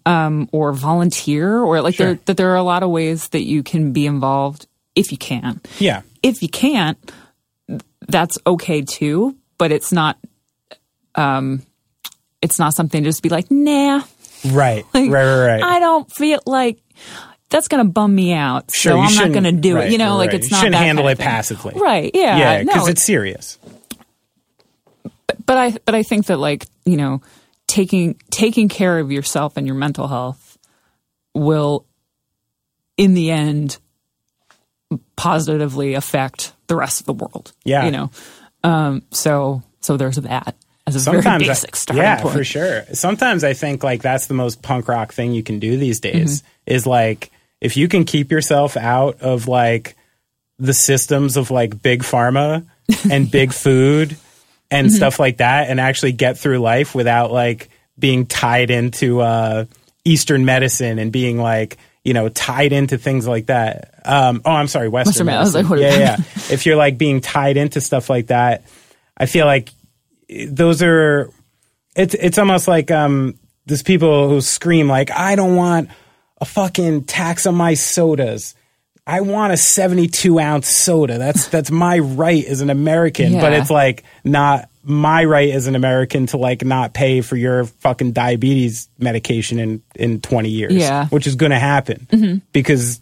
um 0.07 0.49
or 0.53 0.73
volunteer 0.73 1.59
or 1.59 1.81
like 1.83 1.97
there 1.97 2.15
that 2.25 2.37
there 2.37 2.51
are 2.51 2.57
a 2.57 2.63
lot 2.63 2.83
of 2.83 2.91
ways 2.91 3.29
that 3.29 3.43
you 3.45 3.63
can 3.63 3.93
be 3.93 4.07
involved 4.07 4.67
if 4.95 5.13
you 5.13 5.19
can 5.19 5.61
Yeah. 5.79 6.03
if 6.23 6.43
you 6.43 6.49
can't, 6.49 6.99
that's 8.09 8.39
okay 8.47 8.83
too. 8.83 9.37
But 9.59 9.73
it's 9.73 9.93
not, 9.93 10.19
um, 11.15 11.63
it's 12.43 12.59
not 12.59 12.75
something 12.75 13.03
to 13.03 13.09
just 13.09 13.23
be 13.23 13.29
like, 13.29 13.51
nah, 13.51 14.03
Right. 14.53 14.85
like, 14.95 15.11
right, 15.11 15.25
right, 15.25 15.47
right. 15.47 15.63
I 15.63 15.81
don't 15.81 16.11
feel 16.13 16.41
like 16.47 16.79
that's 17.51 17.67
gonna 17.69 17.85
bum 17.85 18.15
me 18.15 18.33
out. 18.33 18.71
Sure, 18.73 18.93
so 18.93 18.97
you 18.97 19.03
I'm 19.03 19.15
not 19.15 19.33
gonna 19.35 19.53
do 19.53 19.75
right, 19.77 19.87
it. 19.87 19.93
You 19.93 19.99
know, 19.99 20.11
right, 20.13 20.27
like 20.27 20.35
it's 20.35 20.47
You 20.47 20.53
not 20.53 20.59
shouldn't 20.61 20.75
that 20.75 20.85
handle 20.85 21.09
it 21.09 21.19
passively. 21.19 21.75
right? 21.77 22.11
Yeah, 22.15 22.37
yeah, 22.37 22.59
because 22.63 22.85
no, 22.85 22.87
it's 22.89 23.05
serious. 23.05 23.59
but 25.45 25.57
I 25.57 25.71
but 25.85 25.95
I 25.95 26.03
think 26.03 26.27
that 26.27 26.39
like 26.39 26.67
you 26.85 26.97
know 26.97 27.21
taking 27.67 28.21
taking 28.31 28.69
care 28.69 28.99
of 28.99 29.11
yourself 29.11 29.57
and 29.57 29.67
your 29.67 29.77
mental 29.77 30.07
health 30.09 30.59
will 31.35 31.85
in 32.97 33.15
the 33.15 33.31
end 33.31 33.79
positively 35.17 35.95
affect 35.95 36.53
the 36.67 36.77
rest 36.77 37.01
of 37.01 37.07
the 37.07 37.13
world. 37.13 37.53
Yeah. 37.65 37.85
you 37.85 37.91
know. 37.91 38.11
Um, 38.65 39.03
so 39.11 39.63
so 39.81 39.97
there's 39.97 40.17
that 40.17 40.57
as 40.87 40.97
a 40.97 41.01
Sometimes, 41.01 41.25
very 41.43 41.51
I- 41.51 41.53
basic 41.53 41.77
starting 41.77 42.03
yeah, 42.03 42.21
point. 42.23 42.35
for 42.35 42.45
sure. 42.45 42.83
Sometimes 42.93 43.45
I 43.45 43.53
think 43.55 43.83
like 43.85 44.03
that's 44.03 44.27
the 44.27 44.35
most 44.35 44.63
punk 44.63 44.89
rock 44.89 45.13
thing 45.13 45.33
you 45.33 45.43
can 45.43 45.59
do 45.59 45.77
these 45.77 46.01
days 46.01 46.43
Mm-hmm. 46.43 46.75
is 46.75 46.87
like 46.87 47.31
if 47.61 47.77
you 47.77 47.89
can 47.89 48.05
keep 48.05 48.31
yourself 48.31 48.77
out 48.77 49.21
of 49.21 49.49
like 49.49 49.97
the 50.59 50.75
systems 50.75 51.37
of 51.37 51.51
like 51.51 51.83
big 51.83 52.03
pharma 52.03 52.67
and 53.11 53.31
big 53.31 53.53
food 53.53 54.17
and 54.71 54.89
Mm-hmm. 54.89 54.97
stuff 54.97 55.19
like 55.19 55.39
that 55.39 55.69
and 55.71 55.81
actually 55.81 56.13
get 56.13 56.37
through 56.39 56.59
life 56.59 56.95
without 56.95 57.31
like 57.33 57.69
being 57.99 58.27
tied 58.27 58.71
into 58.71 59.21
uh 59.21 59.65
eastern 60.05 60.45
medicine 60.45 60.99
and 60.99 61.11
being 61.13 61.39
like 61.39 61.77
you 62.09 62.15
know 62.15 62.29
tied 62.29 62.73
into 62.73 62.99
things 62.99 63.29
like 63.29 63.47
that 63.47 64.01
um 64.05 64.43
oh 64.45 64.51
i'm 64.51 64.67
sorry 64.69 64.89
western, 64.89 65.11
Western 65.11 65.27
med- 65.27 65.37
I 65.37 65.41
was 65.41 65.55
medicine. 65.55 65.71
like, 65.71 65.81
yeah 65.81 65.99
yeah 65.99 66.17
if 66.51 66.67
you're 66.67 66.77
like 66.77 66.99
being 66.99 67.21
tied 67.21 67.57
into 67.57 67.81
stuff 67.81 68.09
like 68.11 68.29
that 68.29 68.65
i 69.17 69.27
feel 69.27 69.47
like 69.47 69.71
those 70.49 70.83
are 70.83 71.31
it's 71.95 72.15
it's 72.15 72.39
almost 72.39 72.67
like 72.67 72.91
um 72.91 73.39
there's 73.69 73.83
people 73.83 74.29
who 74.29 74.41
scream 74.41 74.89
like, 74.89 75.11
I 75.11 75.37
don't 75.37 75.55
want 75.55 75.91
a 76.41 76.45
fucking 76.45 77.05
tax 77.05 77.47
on 77.47 77.55
my 77.55 77.75
sodas. 77.75 78.55
I 79.09 79.23
want 79.23 79.55
a 79.55 79.57
72 79.57 80.39
ounce 80.39 80.69
soda. 80.69 81.17
That's 81.17 81.49
that's 81.49 81.71
my 81.71 81.99
right 81.99 82.45
as 82.45 82.61
an 82.61 82.69
American. 82.69 83.33
But 83.33 83.55
it's 83.55 83.71
like 83.71 84.05
not 84.23 84.69
my 84.85 85.25
right 85.25 85.51
as 85.51 85.67
an 85.67 85.75
American 85.75 86.27
to 86.27 86.37
like 86.37 86.63
not 86.63 86.93
pay 86.93 87.23
for 87.23 87.35
your 87.35 87.65
fucking 87.65 88.13
diabetes 88.13 88.91
medication 88.99 89.59
in 89.59 89.83
in 89.95 90.21
20 90.21 90.51
years. 90.51 90.75
Yeah. 90.75 91.07
which 91.07 91.27
is 91.27 91.37
going 91.37 91.53
to 91.53 91.59
happen 91.59 92.07
mm-hmm. 92.13 92.39
because 92.53 93.01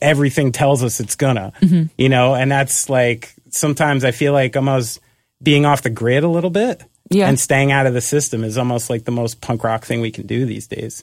everything 0.00 0.52
tells 0.52 0.84
us 0.84 1.00
it's 1.00 1.16
gonna. 1.16 1.52
Mm-hmm. 1.60 1.86
You 1.98 2.08
know, 2.08 2.36
and 2.36 2.52
that's 2.52 2.88
like 2.88 3.34
sometimes 3.50 4.04
I 4.04 4.12
feel 4.12 4.32
like 4.32 4.54
almost 4.54 5.00
being 5.42 5.66
off 5.66 5.82
the 5.82 5.90
grid 5.90 6.22
a 6.22 6.28
little 6.28 6.50
bit 6.50 6.82
Yeah. 7.10 7.28
and 7.28 7.38
staying 7.38 7.72
out 7.72 7.86
of 7.86 7.94
the 7.94 8.00
system 8.00 8.44
is 8.44 8.58
almost 8.58 8.90
like 8.90 9.04
the 9.04 9.10
most 9.10 9.40
punk 9.40 9.64
rock 9.64 9.84
thing 9.84 10.00
we 10.00 10.12
can 10.12 10.26
do 10.26 10.46
these 10.46 10.68
days. 10.68 11.02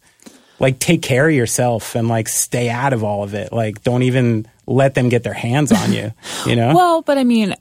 Like 0.59 0.79
take 0.79 1.01
care 1.01 1.27
of 1.27 1.33
yourself 1.35 1.95
and 1.95 2.07
like 2.07 2.27
stay 2.29 2.69
out 2.69 2.93
of 2.93 3.03
all 3.03 3.23
of 3.23 3.33
it. 3.33 3.51
Like 3.51 3.83
don't 3.83 4.03
even 4.03 4.47
let 4.65 4.93
them 4.95 5.09
get 5.09 5.23
their 5.23 5.33
hands 5.33 5.71
on 5.71 5.91
you. 5.93 6.11
You 6.45 6.55
know? 6.55 6.73
Well, 6.75 7.01
but 7.01 7.17
I 7.17 7.23
mean, 7.23 7.55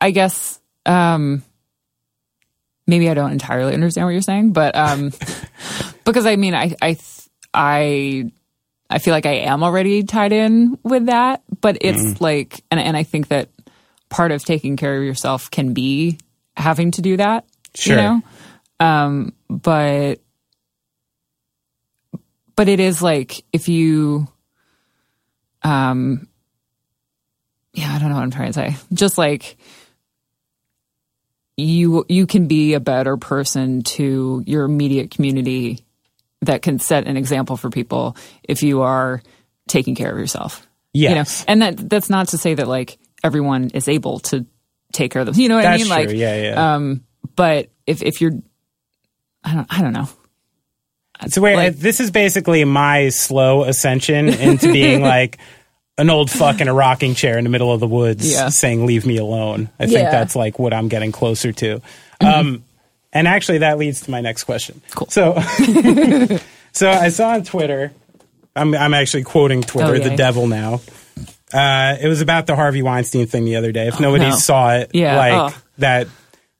I 0.00 0.10
guess 0.12 0.60
um, 0.86 1.42
maybe 2.86 3.10
I 3.10 3.14
don't 3.14 3.32
entirely 3.32 3.74
understand 3.74 4.06
what 4.06 4.12
you're 4.12 4.22
saying, 4.22 4.52
but 4.52 4.76
um, 4.76 5.12
because 6.04 6.26
I 6.26 6.36
mean, 6.36 6.54
I 6.54 6.74
I 6.80 6.96
I 7.52 8.30
I 8.88 8.98
feel 8.98 9.12
like 9.12 9.26
I 9.26 9.38
am 9.50 9.62
already 9.64 10.04
tied 10.04 10.32
in 10.32 10.78
with 10.84 11.06
that, 11.06 11.42
but 11.60 11.78
it's 11.80 12.02
Mm. 12.14 12.20
like, 12.20 12.62
and 12.70 12.78
and 12.78 12.96
I 12.96 13.02
think 13.02 13.28
that 13.28 13.48
part 14.08 14.30
of 14.30 14.44
taking 14.44 14.76
care 14.76 14.96
of 14.96 15.02
yourself 15.02 15.50
can 15.50 15.72
be 15.74 16.18
having 16.56 16.92
to 16.92 17.02
do 17.02 17.16
that. 17.16 17.44
Sure. 17.74 17.96
You 17.96 18.02
know, 18.02 18.22
um, 18.78 19.32
but 19.50 20.20
but 22.56 22.68
it 22.68 22.80
is 22.80 23.02
like 23.02 23.44
if 23.52 23.68
you 23.68 24.26
um 25.62 26.26
yeah 27.72 27.94
i 27.94 27.98
don't 27.98 28.08
know 28.08 28.16
what 28.16 28.24
i'm 28.24 28.30
trying 28.30 28.48
to 28.48 28.52
say. 28.52 28.76
Just 28.92 29.18
like 29.18 29.56
you 31.56 32.04
you 32.08 32.26
can 32.26 32.46
be 32.46 32.74
a 32.74 32.80
better 32.80 33.16
person 33.16 33.82
to 33.82 34.42
your 34.46 34.64
immediate 34.64 35.10
community 35.10 35.84
that 36.42 36.62
can 36.62 36.78
set 36.78 37.06
an 37.06 37.16
example 37.16 37.56
for 37.56 37.70
people 37.70 38.16
if 38.42 38.62
you 38.62 38.82
are 38.82 39.22
taking 39.66 39.94
care 39.94 40.12
of 40.12 40.18
yourself. 40.18 40.66
You 40.92 41.14
know? 41.16 41.24
And 41.48 41.62
that 41.62 41.88
that's 41.88 42.10
not 42.10 42.28
to 42.28 42.38
say 42.38 42.54
that 42.54 42.68
like 42.68 42.98
everyone 43.24 43.70
is 43.70 43.88
able 43.88 44.20
to 44.20 44.46
take 44.92 45.12
care 45.12 45.20
of 45.20 45.26
them. 45.26 45.34
You 45.36 45.48
know 45.48 45.56
what 45.56 45.66
i 45.66 45.76
mean? 45.76 45.86
True. 45.86 45.94
like 45.94 46.10
yeah, 46.10 46.42
yeah. 46.42 46.74
um 46.74 47.04
but 47.34 47.70
if 47.86 48.02
if 48.02 48.20
you're 48.20 48.32
i 49.44 49.54
don't 49.54 49.66
i 49.70 49.82
don't 49.82 49.92
know 49.92 50.08
So 51.28 51.40
wait, 51.40 51.56
like- 51.56 51.76
this 51.76 52.00
is 52.00 52.10
basically 52.10 52.64
my 52.64 53.08
slow 53.08 53.64
ascension 53.64 54.28
into 54.28 54.72
being 54.72 55.00
like 55.16 55.38
an 55.98 56.10
old 56.10 56.30
fuck 56.30 56.60
in 56.60 56.68
a 56.68 56.74
rocking 56.74 57.14
chair 57.14 57.38
in 57.38 57.44
the 57.44 57.50
middle 57.50 57.72
of 57.72 57.80
the 57.80 57.86
woods 57.86 58.30
Yeah. 58.30 58.50
saying 58.50 58.84
leave 58.86 59.06
me 59.06 59.16
alone. 59.16 59.70
I 59.80 59.86
think 59.86 59.98
Yeah. 60.00 60.10
that's 60.10 60.36
like 60.36 60.58
what 60.58 60.74
I'm 60.74 60.88
getting 60.88 61.10
closer 61.12 61.52
to. 61.52 61.80
Um, 62.20 62.64
and 63.12 63.26
actually 63.26 63.58
that 63.58 63.78
leads 63.78 64.02
to 64.02 64.10
my 64.10 64.20
next 64.20 64.44
question. 64.44 64.82
Cool. 64.94 65.08
So 65.08 65.34
so 66.72 66.90
I 66.90 67.08
saw 67.08 67.30
on 67.30 67.44
Twitter 67.44 67.92
I'm 68.54 68.74
I'm 68.74 68.94
actually 68.94 69.22
quoting 69.24 69.62
Twitter, 69.62 69.94
Oh, 69.94 69.98
the 69.98 70.16
devil 70.16 70.46
now. 70.46 70.80
Uh, 71.52 71.96
it 72.00 72.08
was 72.08 72.20
about 72.20 72.46
the 72.46 72.56
Harvey 72.56 72.82
Weinstein 72.82 73.26
thing 73.26 73.44
the 73.44 73.56
other 73.56 73.70
day. 73.72 73.86
If 73.86 74.00
nobody 74.00 74.28
no. 74.30 74.36
saw 74.36 74.74
it, 74.76 74.90
Yeah, 74.94 75.16
like 75.16 75.52
oh. 75.54 75.62
that 75.78 76.08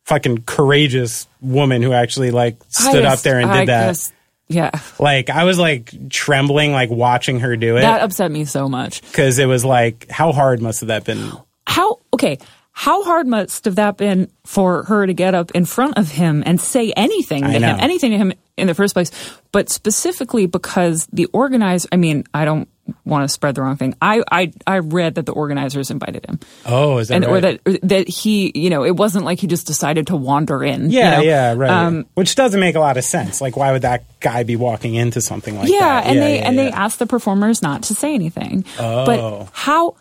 fucking 0.05 0.43
courageous 0.45 1.27
woman 1.41 1.83
who 1.83 1.93
actually 1.93 2.31
like 2.31 2.57
stood 2.69 3.05
I 3.05 3.13
up 3.13 3.21
there 3.21 3.41
and 3.41 3.51
did 3.51 3.61
I 3.63 3.65
that. 3.67 3.89
just- 3.89 4.13
yeah 4.49 4.71
Like 4.99 5.29
I 5.31 5.45
was 5.45 5.59
like 5.59 5.93
trembling, 6.11 6.73
like 6.73 6.91
watching 6.91 7.41
her 7.41 7.57
do 7.57 7.77
it. 7.77 7.81
that 7.83 8.01
upset 8.03 8.31
me 8.31 8.45
so 8.45 8.69
much 8.69 9.03
because 9.03 9.39
it 9.39 9.47
was 9.47 9.65
like, 9.65 10.09
how 10.11 10.33
hard 10.33 10.61
must 10.63 10.81
have 10.81 10.89
that 10.89 11.05
been? 11.05 11.33
how 11.67 11.99
okay 12.15 12.39
how 12.79 13.03
hard 13.05 13.27
must 13.27 13.65
have 13.65 13.75
that 13.77 13.97
been 13.97 14.31
for 14.45 14.83
her 14.85 15.07
to 15.07 15.15
get 15.15 15.35
up 15.35 15.51
in 15.53 15.65
front 15.65 15.97
of 15.99 16.11
him 16.11 16.43
and 16.47 16.61
say 16.61 16.93
anything 16.97 17.43
to 17.43 17.49
him 17.51 17.77
anything 17.81 18.11
to 18.13 18.19
him 18.19 18.33
in 18.57 18.67
the 18.69 18.75
first 18.75 18.95
place 18.95 19.11
but 19.51 19.69
specifically 19.69 20.47
because 20.47 21.07
the 21.13 21.27
organizer 21.33 21.89
i 21.91 21.97
mean 21.97 22.23
i 22.33 22.45
don't 22.45 22.69
want 23.05 23.25
to 23.25 23.29
spread 23.29 23.55
the 23.55 23.63
wrong 23.63 23.77
thing 23.77 23.95
i 24.01 24.23
i, 24.31 24.53
I 24.67 24.79
read 24.79 25.17
that 25.17 25.27
the 25.27 25.33
organizers 25.33 25.91
invited 25.91 26.25
him 26.27 26.39
Oh, 26.65 26.99
is 26.99 27.09
that 27.09 27.17
and 27.17 27.27
right? 27.27 27.33
or 27.33 27.41
that 27.41 27.81
that 27.83 28.09
he 28.09 28.53
you 28.55 28.71
know 28.71 28.85
it 28.85 28.97
wasn't 28.97 29.25
like 29.25 29.39
he 29.41 29.47
just 29.47 29.67
decided 29.67 30.07
to 30.09 30.17
wander 30.17 30.63
in 30.65 30.91
you 30.91 30.99
yeah, 30.99 31.11
know? 31.17 31.23
yeah, 31.23 31.55
right. 31.55 31.71
Um, 31.71 32.07
Which 32.15 32.35
doesn't 32.35 32.59
make 32.61 32.75
a 32.77 32.81
lot 32.81 32.97
of 32.97 33.05
sense. 33.05 33.41
Like, 33.41 33.57
why 33.57 33.73
would 33.73 33.83
that 33.83 34.05
guy 34.21 34.43
be 34.45 34.57
walking 34.57 34.95
into 34.95 35.21
something 35.21 35.57
like 35.57 35.69
yeah, 35.69 35.79
that? 36.01 36.07
and 36.07 36.19
they 36.19 36.39
yeah, 36.39 36.49
and 36.49 36.59
they 36.59 36.69
yeah. 36.69 36.85
asked 36.85 36.99
the 36.99 37.07
performers 37.07 37.63
not 37.63 37.85
to 37.85 37.95
say 37.95 38.15
anything. 38.15 38.65
Oh. 38.79 39.05
But 39.07 39.49
how? 39.53 39.97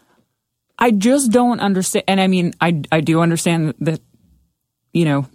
I 0.77 0.91
just 0.91 1.31
don't 1.31 1.59
understand. 1.59 2.05
And 2.07 2.19
I 2.21 2.27
mean, 2.27 2.53
I 2.59 2.81
I 2.91 3.01
do 3.01 3.21
understand 3.21 3.73
that 3.81 3.99
you 4.93 5.05
know 5.05 5.27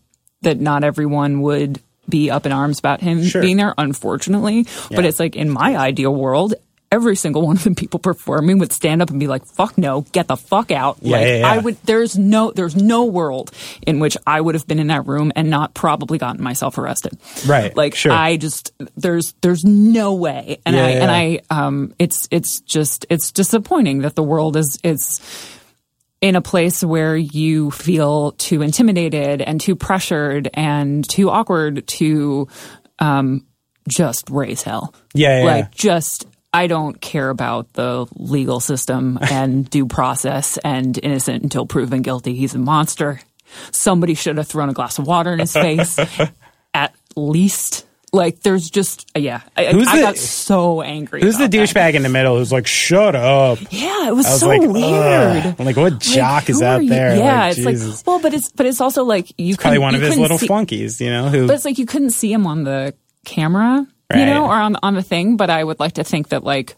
that 0.42 0.58
not 0.60 0.84
everyone 0.84 1.40
would 1.42 1.80
be 2.08 2.30
up 2.30 2.44
in 2.46 2.52
arms 2.52 2.78
about 2.78 3.00
him 3.00 3.22
Sure. 3.24 3.40
being 3.42 3.56
there, 3.56 3.74
unfortunately. 3.78 4.66
But 4.90 5.04
it's 5.04 5.20
like 5.20 5.36
in 5.36 5.48
my 5.50 5.76
ideal 5.76 6.14
world. 6.14 6.54
Every 6.92 7.14
single 7.14 7.42
one 7.46 7.56
of 7.56 7.62
the 7.62 7.70
people 7.76 8.00
performing 8.00 8.58
would 8.58 8.72
stand 8.72 9.00
up 9.00 9.10
and 9.10 9.20
be 9.20 9.28
like, 9.28 9.46
"Fuck 9.46 9.78
no, 9.78 10.00
get 10.10 10.26
the 10.26 10.36
fuck 10.36 10.72
out!" 10.72 10.98
Yeah, 11.00 11.16
like 11.18 11.26
yeah, 11.26 11.36
yeah. 11.38 11.48
I 11.52 11.58
would. 11.58 11.76
There's 11.84 12.18
no, 12.18 12.50
there's 12.50 12.74
no 12.74 13.04
world 13.04 13.52
in 13.86 14.00
which 14.00 14.16
I 14.26 14.40
would 14.40 14.56
have 14.56 14.66
been 14.66 14.80
in 14.80 14.88
that 14.88 15.06
room 15.06 15.30
and 15.36 15.50
not 15.50 15.72
probably 15.74 16.18
gotten 16.18 16.42
myself 16.42 16.78
arrested. 16.78 17.16
Right, 17.46 17.76
Like 17.76 17.94
sure. 17.94 18.10
I 18.10 18.36
just 18.36 18.72
there's 18.96 19.34
there's 19.40 19.62
no 19.64 20.14
way 20.14 20.58
and 20.66 20.76
i 20.76 20.90
and 20.90 21.10
i 21.10 21.40
um 21.50 21.94
it's 21.98 22.26
it's 22.30 22.60
just 22.60 23.06
it's 23.08 23.30
disappointing 23.32 24.00
that 24.00 24.14
the 24.16 24.22
world 24.22 24.56
is 24.56 24.78
is 24.82 25.20
in 26.20 26.36
a 26.36 26.42
place 26.42 26.82
where 26.82 27.16
you 27.16 27.70
feel 27.70 28.32
too 28.32 28.62
intimidated 28.62 29.40
and 29.42 29.60
too 29.60 29.76
pressured 29.76 30.48
and 30.54 31.08
too 31.08 31.30
awkward 31.30 31.86
to 31.86 32.48
um 32.98 33.46
just 33.88 34.28
raise 34.30 34.62
hell 34.62 34.94
Yeah, 35.14 35.38
yeah, 35.40 35.44
like 35.44 35.64
yeah. 35.64 35.70
just 35.72 36.26
I 36.52 36.66
don't 36.66 37.00
care 37.00 37.30
about 37.30 37.72
the 37.74 38.06
legal 38.16 38.60
system 38.60 39.18
and 39.22 39.68
due 39.70 39.86
process 39.86 40.58
and 40.58 40.98
innocent 41.02 41.42
until 41.44 41.66
proven 41.66 42.02
guilty. 42.02 42.34
He's 42.34 42.54
a 42.54 42.58
monster. 42.58 43.20
Somebody 43.72 44.14
should 44.14 44.36
have 44.36 44.46
thrown 44.48 44.68
a 44.68 44.72
glass 44.72 44.98
of 44.98 45.06
water 45.06 45.32
in 45.32 45.38
his 45.40 45.52
face 45.52 45.98
at 46.74 46.94
least. 47.16 47.86
Like, 48.12 48.40
there's 48.40 48.68
just, 48.68 49.08
uh, 49.14 49.20
yeah. 49.20 49.42
I, 49.56 49.66
Who's 49.66 49.86
I 49.86 49.96
the- 49.98 50.02
got 50.02 50.16
so 50.16 50.82
angry. 50.82 51.20
Who's 51.20 51.38
the 51.38 51.46
douchebag 51.46 51.94
in 51.94 52.02
the 52.02 52.08
middle 52.08 52.36
who's 52.38 52.50
like, 52.50 52.66
shut 52.66 53.14
up? 53.14 53.60
Yeah, 53.70 54.08
it 54.08 54.14
was, 54.16 54.26
was 54.26 54.40
so 54.40 54.48
like, 54.48 54.60
weird. 54.62 55.46
ugh. 55.46 55.54
I'm 55.60 55.64
like, 55.64 55.76
what 55.76 56.00
jock 56.00 56.42
Like, 56.42 56.50
is 56.50 56.60
out 56.60 56.84
there? 56.84 57.14
Yeah, 57.16 57.38
Like, 57.42 57.56
it's 57.58 57.64
Jesus. 57.64 57.98
like, 57.98 58.06
well, 58.08 58.18
but 58.20 58.34
it's, 58.34 58.50
but 58.50 58.66
it's 58.66 58.80
also 58.80 59.04
like 59.04 59.32
you 59.38 59.56
probably 59.56 59.78
one 59.78 59.94
of 59.94 60.00
his 60.00 60.18
little 60.18 60.38
see, 60.38 60.48
flunkies, 60.48 61.00
you 61.00 61.08
know? 61.10 61.28
Who, 61.28 61.46
but 61.46 61.54
it's 61.54 61.64
like, 61.64 61.78
you 61.78 61.86
couldn't 61.86 62.10
see 62.10 62.32
him 62.32 62.48
on 62.48 62.64
the 62.64 62.94
camera, 63.24 63.86
Right. 64.10 64.20
you 64.20 64.26
know, 64.26 64.44
or 64.46 64.54
on 64.54 64.76
on 64.82 64.94
the 64.94 65.02
thing. 65.02 65.36
But 65.36 65.50
I 65.50 65.62
would 65.62 65.78
like 65.80 65.92
to 65.94 66.04
think 66.04 66.28
that 66.30 66.42
like 66.44 66.74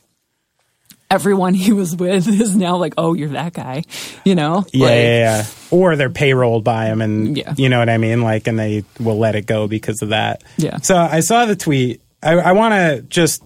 everyone 1.11 1.55
he 1.65 1.73
was 1.73 1.95
with 1.97 2.29
is 2.29 2.57
now 2.57 2.77
like, 2.77 2.95
oh, 2.99 3.15
you're 3.15 3.31
that 3.31 3.53
guy, 3.53 3.85
you 4.25 4.35
know? 4.35 4.65
Yeah, 4.73 4.87
Like, 4.87 4.95
yeah, 4.95 5.37
yeah. 5.39 5.45
Or 5.71 5.97
they're 5.97 6.11
payrolled 6.11 6.65
by 6.65 6.87
him, 6.87 7.01
and 7.03 7.37
Yeah. 7.37 7.55
you 7.57 7.69
know 7.69 7.79
what 7.79 7.89
I 7.89 7.99
mean. 7.99 8.23
Like, 8.23 8.47
and 8.47 8.59
they 8.59 8.85
will 9.01 9.19
let 9.19 9.35
it 9.35 9.47
go 9.47 9.67
because 9.69 10.03
of 10.03 10.11
that. 10.11 10.43
Yeah. 10.57 10.79
So 10.79 10.97
I 10.97 11.21
saw 11.21 11.47
the 11.47 11.57
tweet. 11.57 12.01
I, 12.23 12.33
I 12.35 12.53
want 12.53 12.73
to 12.75 13.03
just 13.09 13.43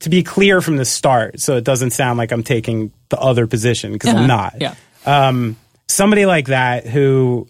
to 0.00 0.08
be 0.10 0.22
clear 0.22 0.60
from 0.60 0.76
the 0.76 0.84
start, 0.84 1.40
so 1.40 1.56
it 1.56 1.64
doesn't 1.64 1.90
sound 1.90 2.18
like 2.18 2.30
I'm 2.32 2.42
taking 2.44 2.92
the 3.10 3.18
other 3.18 3.46
position 3.46 3.92
because 3.92 4.10
Uh-huh. 4.10 4.20
I'm 4.22 4.26
not. 4.28 4.54
Yeah. 4.60 4.74
Um, 5.06 5.56
Somebody 5.90 6.26
like 6.26 6.46
that 6.48 6.86
who 6.86 7.48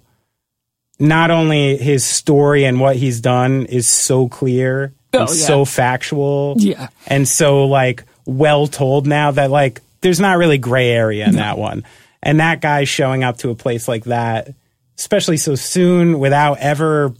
not 1.00 1.30
only 1.32 1.76
his 1.76 2.04
story 2.04 2.64
and 2.64 2.80
what 2.80 2.94
he's 2.96 3.20
done 3.20 3.66
is 3.66 3.88
so 3.90 4.28
clear 4.28 4.92
Oh, 5.14 5.20
yeah. 5.20 5.26
so 5.26 5.64
factual, 5.64 6.54
Yeah. 6.58 6.88
and 7.06 7.26
so 7.26 7.64
like 7.66 8.04
well 8.26 8.66
told 8.66 9.06
now 9.06 9.30
that 9.30 9.50
like 9.50 9.80
there's 10.02 10.20
not 10.20 10.36
really 10.38 10.58
gray 10.58 10.90
area 10.90 11.26
in 11.26 11.36
that 11.36 11.56
one. 11.58 11.84
And 12.22 12.40
that 12.40 12.60
guy 12.60 12.84
showing 12.84 13.24
up 13.24 13.38
to 13.38 13.50
a 13.50 13.54
place 13.54 13.88
like 13.88 14.04
that, 14.04 14.50
especially 14.98 15.36
so 15.38 15.54
soon 15.54 16.18
without 16.18 16.58
ever 16.58 17.14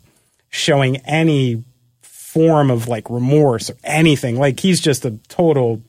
showing 0.50 0.98
any 0.98 1.62
form 2.02 2.70
of 2.70 2.88
like 2.88 3.08
remorse 3.10 3.70
or 3.70 3.76
anything. 3.84 4.38
Like 4.38 4.60
he's 4.60 4.80
just 4.80 5.04
a 5.04 5.12
total 5.28 5.80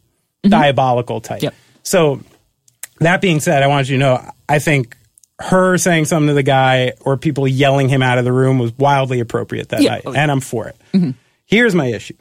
diabolical 0.44 1.22
type. 1.22 1.38
Mm-hmm. 1.40 1.46
Yep. 1.46 1.56
So 1.84 2.22
that 3.00 3.20
being 3.22 3.40
said, 3.40 3.62
I 3.64 3.68
want 3.68 3.90
you 3.90 3.98
to 3.98 4.00
know 4.00 4.32
I 4.48 4.60
think 4.60 4.96
her 5.40 5.78
saying 5.78 6.06
something 6.06 6.28
to 6.28 6.34
the 6.34 6.44
guy 6.44 6.94
or 7.02 7.18
people 7.18 7.48
yelling 7.48 7.90
him 7.90 8.02
out 8.02 8.18
of 8.18 8.26
the 8.26 8.34
room 8.34 8.58
was 8.60 8.72
wildly 8.78 9.20
appropriate 9.20 9.70
that 9.70 9.82
Yeah. 9.82 9.92
night. 9.92 10.04
Oh. 10.06 10.14
And 10.14 10.32
I'm 10.32 10.42
for 10.42 10.68
it. 10.94 11.16
Here's 11.50 11.74
my 11.74 11.88
issue. 11.88 12.14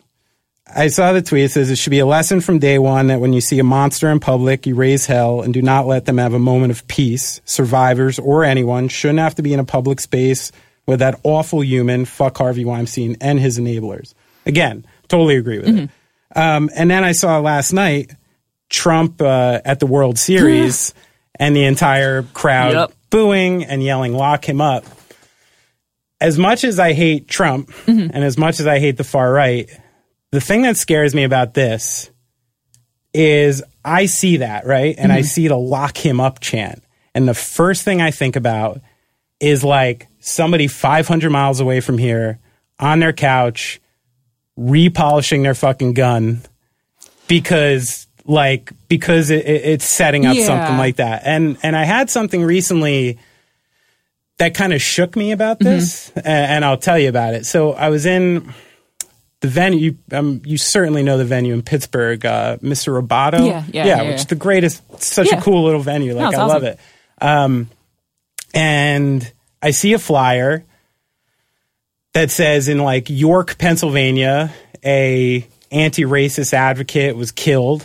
I 0.74 0.89
saw 0.89 1.12
the 1.12 1.20
tweet. 1.22 1.45
It 1.45 1.51
says 1.53 1.70
it 1.70 1.76
should 1.76 1.91
be 1.91 1.99
a 1.99 2.07
lesson 2.07 2.41
from 2.41 2.59
day 2.59 2.79
one 2.79 3.07
that 3.09 3.20
when 3.20 3.33
you 3.33 3.41
see 3.41 3.59
a 3.59 3.64
monster 3.64 4.09
in 4.11 4.20
public, 4.20 4.66
you 4.66 4.74
raise 4.74 5.05
hell 5.07 5.43
and 5.43 5.53
do 5.53 5.61
not 5.62 5.87
let 5.87 6.07
them 6.07 6.16
have 6.18 6.33
a 6.35 6.39
moment 6.39 6.70
of 6.72 6.87
peace. 6.89 7.41
Survivors 7.45 8.18
or 8.18 8.43
anyone 8.45 8.89
shouldn't 8.89 9.18
have 9.18 9.35
to 9.35 9.43
be 9.43 9.53
in 9.53 9.61
a 9.61 9.64
public 9.64 10.01
space 10.01 10.51
with 10.87 11.01
that 11.01 11.20
awful 11.24 11.62
human, 11.62 12.05
fuck 12.07 12.39
Harvey 12.39 12.64
Weinstein 12.64 13.16
and 13.20 13.39
his 13.39 13.59
enablers. 13.59 14.14
Again, 14.47 14.87
Totally 15.09 15.37
agree 15.37 15.59
with 15.59 15.68
it. 15.79 15.91
Um, 16.37 16.68
and 16.74 16.91
then 16.91 17.03
I 17.03 17.12
saw 17.12 17.39
last 17.39 17.72
night 17.72 18.12
Trump 18.68 19.22
uh, 19.22 19.61
at 19.64 19.81
the 19.81 19.87
World 19.87 20.18
Series 20.18 20.93
and 21.35 21.57
the 21.57 21.64
entire 21.64 22.22
crowd 22.22 22.72
Yep. 22.74 22.93
booing 23.09 23.64
and 23.64 23.83
yelling, 23.83 24.12
lock 24.12 24.47
him 24.47 24.61
up. 24.61 24.85
As 26.21 26.39
much 26.39 26.64
as 26.64 26.79
I 26.79 26.93
hate 26.95 27.29
Trump 27.29 27.71
mm-hmm. 27.71 28.11
and 28.12 28.25
as 28.25 28.37
much 28.37 28.61
as 28.61 28.66
I 28.66 28.79
hate 28.79 28.97
the 28.97 29.05
far 29.05 29.33
right, 29.33 29.71
the 30.33 30.41
thing 30.41 30.62
that 30.62 30.77
scares 30.77 31.14
me 31.14 31.25
about 31.25 31.55
this 31.55 32.11
is 33.14 33.62
I 33.85 34.07
see 34.07 34.39
that, 34.39 34.66
right? 34.66 34.95
And 34.99 35.12
I 35.12 35.19
mm-hmm. 35.21 35.27
see 35.27 35.49
the 35.49 35.57
lock 35.57 35.97
him 35.97 36.21
up 36.21 36.41
chant. 36.41 36.83
And 37.14 37.27
the 37.29 37.35
first 37.35 37.85
thing 37.85 38.01
I 38.03 38.11
think 38.11 38.37
about 38.37 38.81
is 39.41 39.64
like 39.64 40.09
somebody 40.21 40.66
500 40.66 41.31
miles 41.31 41.61
away 41.61 41.81
from 41.81 41.99
here 41.99 42.39
on 42.79 43.01
their 43.01 43.12
couch 43.12 43.81
repolishing 44.59 45.43
their 45.43 45.55
fucking 45.55 45.95
gun 45.95 46.43
because 47.29 48.07
like 48.25 48.73
because 48.89 49.31
it, 49.31 49.47
it- 49.47 49.64
it's 49.64 49.85
setting 49.85 50.27
up 50.27 50.37
Yeah. 50.37 50.47
something 50.47 50.77
like 50.77 50.97
that 50.97 51.23
and 51.25 51.57
and 51.62 51.77
i 51.77 51.85
had 51.85 52.11
something 52.11 52.43
recently 52.43 53.19
that 54.39 54.55
kind 54.55 54.72
of 54.72 54.80
shook 54.80 55.16
me 55.16 55.32
about 55.32 55.59
Mm-hmm. 55.61 55.68
this 55.70 56.11
and, 56.24 56.64
i'll 56.64 56.76
tell 56.78 56.99
you 56.99 57.09
about 57.09 57.34
it 57.34 57.45
so 57.47 57.72
i 57.72 57.89
was 57.91 58.07
in 58.07 58.53
the 59.41 59.49
venue 59.49 59.78
you, 60.11 60.16
um, 60.16 60.41
you 60.45 60.59
certainly 60.59 61.03
know 61.03 61.16
the 61.18 61.24
venue 61.24 61.53
in 61.55 61.62
pittsburgh 61.62 62.24
uh, 62.26 62.57
mr 62.59 63.01
roboto 63.01 63.47
Yeah, 63.47 63.64
yeah, 63.72 63.86
yeah, 63.86 64.03
which 64.03 64.18
yeah. 64.18 64.24
the 64.24 64.34
greatest 64.34 64.82
such 65.03 65.28
Yeah. 65.30 65.39
a 65.39 65.43
cool 65.43 65.64
little 65.64 65.80
venue 65.82 66.14
like 66.14 66.30
it's 66.32 66.39
i 66.39 66.45
love 66.45 66.62
it 66.64 66.78
um, 67.20 67.68
and 68.55 69.30
i 69.62 69.70
see 69.70 69.93
a 69.93 69.99
flyer 69.99 70.64
that 72.14 72.30
says 72.30 72.68
in 72.68 72.78
like 72.78 73.09
York, 73.11 73.59
Pennsylvania, 73.59 74.53
a 74.84 75.47
anti-racist 75.70 76.53
advocate 76.53 77.14
was 77.16 77.30
killed 77.30 77.84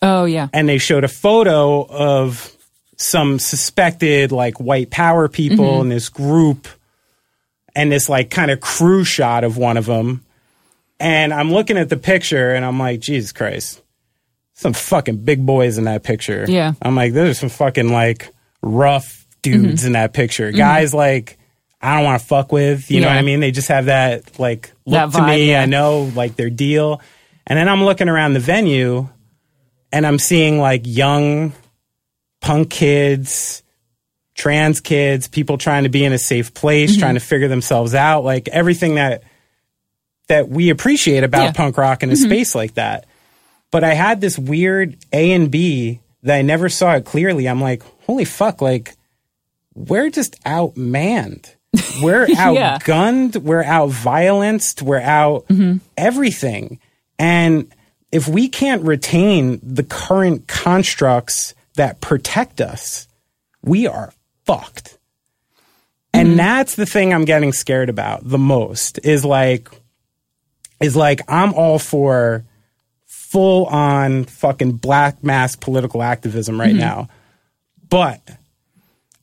Oh 0.00 0.24
yeah. 0.24 0.48
and 0.52 0.68
they 0.68 0.78
showed 0.78 1.04
a 1.04 1.08
photo 1.08 1.86
of 1.86 2.51
some 3.02 3.38
suspected 3.38 4.32
like 4.32 4.60
white 4.60 4.90
power 4.90 5.28
people 5.28 5.66
mm-hmm. 5.66 5.82
in 5.82 5.88
this 5.88 6.08
group 6.08 6.68
and 7.74 7.90
this 7.90 8.08
like 8.08 8.30
kind 8.30 8.50
of 8.50 8.60
crew 8.60 9.02
shot 9.04 9.44
of 9.44 9.56
one 9.56 9.76
of 9.76 9.86
them 9.86 10.24
and 11.00 11.34
I'm 11.34 11.52
looking 11.52 11.76
at 11.76 11.88
the 11.88 11.96
picture 11.96 12.54
and 12.54 12.64
I'm 12.64 12.78
like 12.78 13.00
Jesus 13.00 13.32
Christ. 13.32 13.82
Some 14.54 14.72
fucking 14.72 15.24
big 15.24 15.44
boys 15.44 15.76
in 15.76 15.84
that 15.84 16.04
picture. 16.04 16.44
Yeah. 16.48 16.74
I'm 16.80 16.94
like 16.94 17.12
there's 17.12 17.40
some 17.40 17.48
fucking 17.48 17.90
like 17.92 18.32
rough 18.62 19.26
dudes 19.42 19.80
mm-hmm. 19.80 19.86
in 19.88 19.92
that 19.94 20.12
picture. 20.12 20.48
Mm-hmm. 20.48 20.58
Guys 20.58 20.94
like 20.94 21.38
I 21.80 21.96
don't 21.96 22.04
want 22.04 22.20
to 22.20 22.26
fuck 22.26 22.52
with 22.52 22.88
you 22.88 23.00
know 23.00 23.08
what 23.08 23.16
I 23.16 23.22
mean? 23.22 23.40
They 23.40 23.50
just 23.50 23.68
have 23.68 23.86
that 23.86 24.38
like 24.38 24.70
look 24.86 25.10
That 25.10 25.18
to 25.18 25.26
me. 25.26 25.50
yeah. 25.50 25.62
I 25.62 25.66
know 25.66 26.10
like 26.14 26.36
their 26.36 26.50
deal. 26.50 27.00
And 27.48 27.58
then 27.58 27.68
I'm 27.68 27.82
looking 27.82 28.08
around 28.08 28.34
the 28.34 28.40
venue 28.40 29.08
and 29.90 30.06
I'm 30.06 30.20
seeing 30.20 30.60
like 30.60 30.82
young 30.84 31.52
punk 32.42 32.68
kids, 32.68 33.62
trans 34.34 34.80
kids, 34.80 35.28
people 35.28 35.56
trying 35.56 35.84
to 35.84 35.88
be 35.88 36.04
in 36.04 36.12
a 36.12 36.18
safe 36.18 36.52
place, 36.52 36.92
mm-hmm. 36.92 37.00
trying 37.00 37.14
to 37.14 37.20
figure 37.20 37.48
themselves 37.48 37.94
out, 37.94 38.24
like 38.24 38.48
everything 38.48 38.96
that 38.96 39.22
that 40.28 40.48
we 40.48 40.68
appreciate 40.70 41.24
about 41.24 41.44
Yeah. 41.44 41.52
punk 41.52 41.78
rock 41.78 42.02
in 42.02 42.10
a 42.10 42.12
mm-hmm. 42.12 42.24
space 42.24 42.54
like 42.54 42.74
that. 42.74 43.06
But 43.70 43.84
I 43.84 43.94
had 43.94 44.20
this 44.20 44.38
weird 44.38 44.96
A 45.12 45.32
and 45.32 45.50
B 45.50 46.00
that 46.22 46.36
I 46.36 46.42
never 46.42 46.68
saw 46.68 46.94
it 46.94 47.04
clearly. 47.04 47.48
I'm 47.48 47.60
like, 47.60 47.82
holy 48.06 48.24
fuck, 48.24 48.60
like 48.60 48.94
we're 49.74 50.10
just 50.10 50.42
outmanned. 50.44 51.54
We're 52.02 52.26
Yeah. 52.28 52.78
outgunned. 52.78 53.38
We're 53.38 53.64
out 53.64 53.90
violenced. 53.90 54.82
We're 54.82 55.00
out 55.00 55.46
mm-hmm. 55.48 55.78
everything. 55.96 56.78
And 57.18 57.72
if 58.10 58.28
we 58.28 58.48
can't 58.48 58.82
retain 58.82 59.60
the 59.62 59.82
current 59.82 60.46
constructs 60.48 61.54
that 61.76 62.00
protect 62.00 62.60
us, 62.60 63.08
we 63.62 63.86
are 63.86 64.12
fucked. 64.44 64.98
And 66.14 66.28
mm-hmm. 66.28 66.36
that's 66.36 66.74
the 66.74 66.86
thing 66.86 67.12
I'm 67.12 67.24
getting 67.24 67.52
scared 67.52 67.88
about 67.88 68.20
the 68.22 68.38
most 68.38 69.00
is 69.02 69.24
like, 69.24 69.70
is 70.80 70.96
like, 70.96 71.20
I'm 71.28 71.54
all 71.54 71.78
for 71.78 72.44
full 73.06 73.64
on 73.66 74.24
fucking 74.24 74.72
black 74.72 75.24
mass 75.24 75.56
political 75.56 76.02
activism 76.02 76.60
right 76.60 76.70
mm-hmm. 76.70 76.78
now. 76.80 77.08
But 77.88 78.20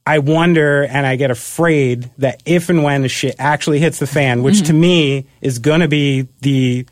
I 0.06 0.18
wonder 0.18 0.84
and 0.84 1.06
I 1.06 1.16
get 1.16 1.30
afraid 1.30 2.10
that 2.18 2.42
if 2.46 2.70
and 2.70 2.84
when 2.84 3.04
the 3.04 3.10
shit 3.10 3.36
actually 3.38 3.78
hits 3.78 4.00
the 4.00 4.08
fan, 4.08 4.42
which 4.42 4.56
mm-hmm. 4.56 4.66
to 4.66 4.74
me 4.74 5.28
is 5.42 5.60
going 5.60 5.82
to 5.82 5.88
be 5.88 6.28
the 6.42 6.88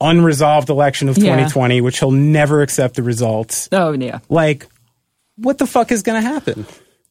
unresolved 0.00 0.68
election 0.70 1.08
of 1.08 1.16
Yeah. 1.18 1.24
2020, 1.32 1.80
which 1.80 1.98
he'll 1.98 2.10
never 2.10 2.62
accept 2.62 2.94
the 2.96 3.02
results, 3.02 3.68
Oh 3.72 3.92
yeah. 3.92 4.20
like 4.28 4.66
what 5.36 5.58
the 5.58 5.66
fuck 5.66 5.92
is 5.92 6.02
going 6.02 6.20
to 6.22 6.28
happen? 6.28 6.66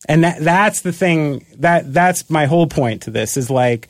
And 0.08 0.24
that 0.24 0.40
that's 0.42 0.82
the 0.82 0.92
thing 0.94 1.46
that 1.60 1.92
that's 1.94 2.30
my 2.30 2.46
whole 2.46 2.68
point 2.68 3.04
to 3.04 3.12
this 3.12 3.36
is 3.38 3.50
like 3.50 3.88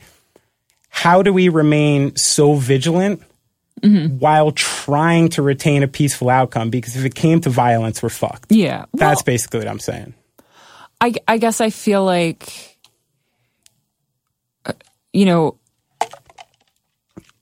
how 0.88 1.22
do 1.22 1.32
we 1.32 1.48
remain 1.48 2.16
so 2.16 2.54
vigilant 2.54 3.22
while 3.80 4.50
trying 4.50 5.28
to 5.28 5.42
retain 5.42 5.82
a 5.84 5.88
peaceful 5.88 6.28
outcome 6.30 6.68
because 6.70 6.96
if 6.96 7.04
it 7.04 7.14
came 7.14 7.40
to 7.42 7.50
violence 7.50 8.02
we're 8.02 8.08
fucked. 8.08 8.50
Yeah. 8.50 8.86
That's 8.94 9.18
Well, 9.20 9.24
basically 9.26 9.60
what 9.60 9.68
I'm 9.68 9.78
saying. 9.78 10.14
I, 11.00 11.14
I 11.28 11.38
guess 11.38 11.60
I 11.60 11.70
feel 11.70 12.04
like, 12.04 12.76
uh, 14.66 14.72
you 15.12 15.26
know, 15.26 15.58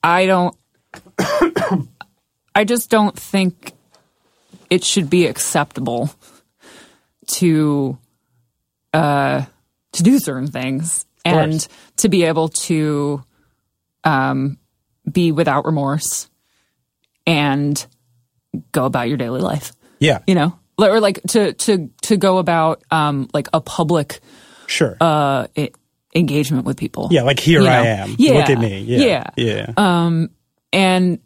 I 0.02 0.26
don't, 0.26 0.54
I 2.54 2.64
just 2.64 2.90
don't 2.90 3.18
think 3.18 3.72
it 4.70 4.82
should 4.84 5.08
be 5.10 5.26
acceptable 5.26 6.10
to, 7.28 7.98
uh, 8.94 9.44
to 9.92 10.02
do 10.02 10.18
certain 10.18 10.48
things 10.48 11.04
and 11.24 11.66
to 11.98 12.08
be 12.08 12.24
able 12.24 12.48
to, 12.48 13.22
um, 14.04 14.58
be 15.10 15.32
without 15.32 15.64
remorse 15.66 16.28
and 17.26 17.86
go 18.72 18.84
about 18.84 19.08
your 19.08 19.16
daily 19.16 19.40
life 19.40 19.72
Yeah. 20.00 20.20
you 20.26 20.34
know 20.34 20.58
or 20.78 20.98
like 21.00 21.20
to 21.28 21.52
to 21.52 21.90
to 22.02 22.16
go 22.16 22.38
about 22.38 22.82
um 22.90 23.28
like 23.32 23.48
a 23.52 23.60
public 23.60 24.20
Sure. 24.66 24.96
uh 25.00 25.46
engagement 26.14 26.64
with 26.64 26.76
people 26.76 27.08
yeah, 27.12 27.22
like 27.22 27.38
here 27.38 27.60
you 27.60 27.68
I 27.68 27.82
know. 27.82 27.88
am. 27.88 28.16
Yeah. 28.18 28.32
Look 28.32 28.50
at 28.50 28.58
me. 28.58 28.80
Yeah. 28.80 29.30
Yeah. 29.36 29.72
Yeah. 29.76 30.26
And 30.72 31.18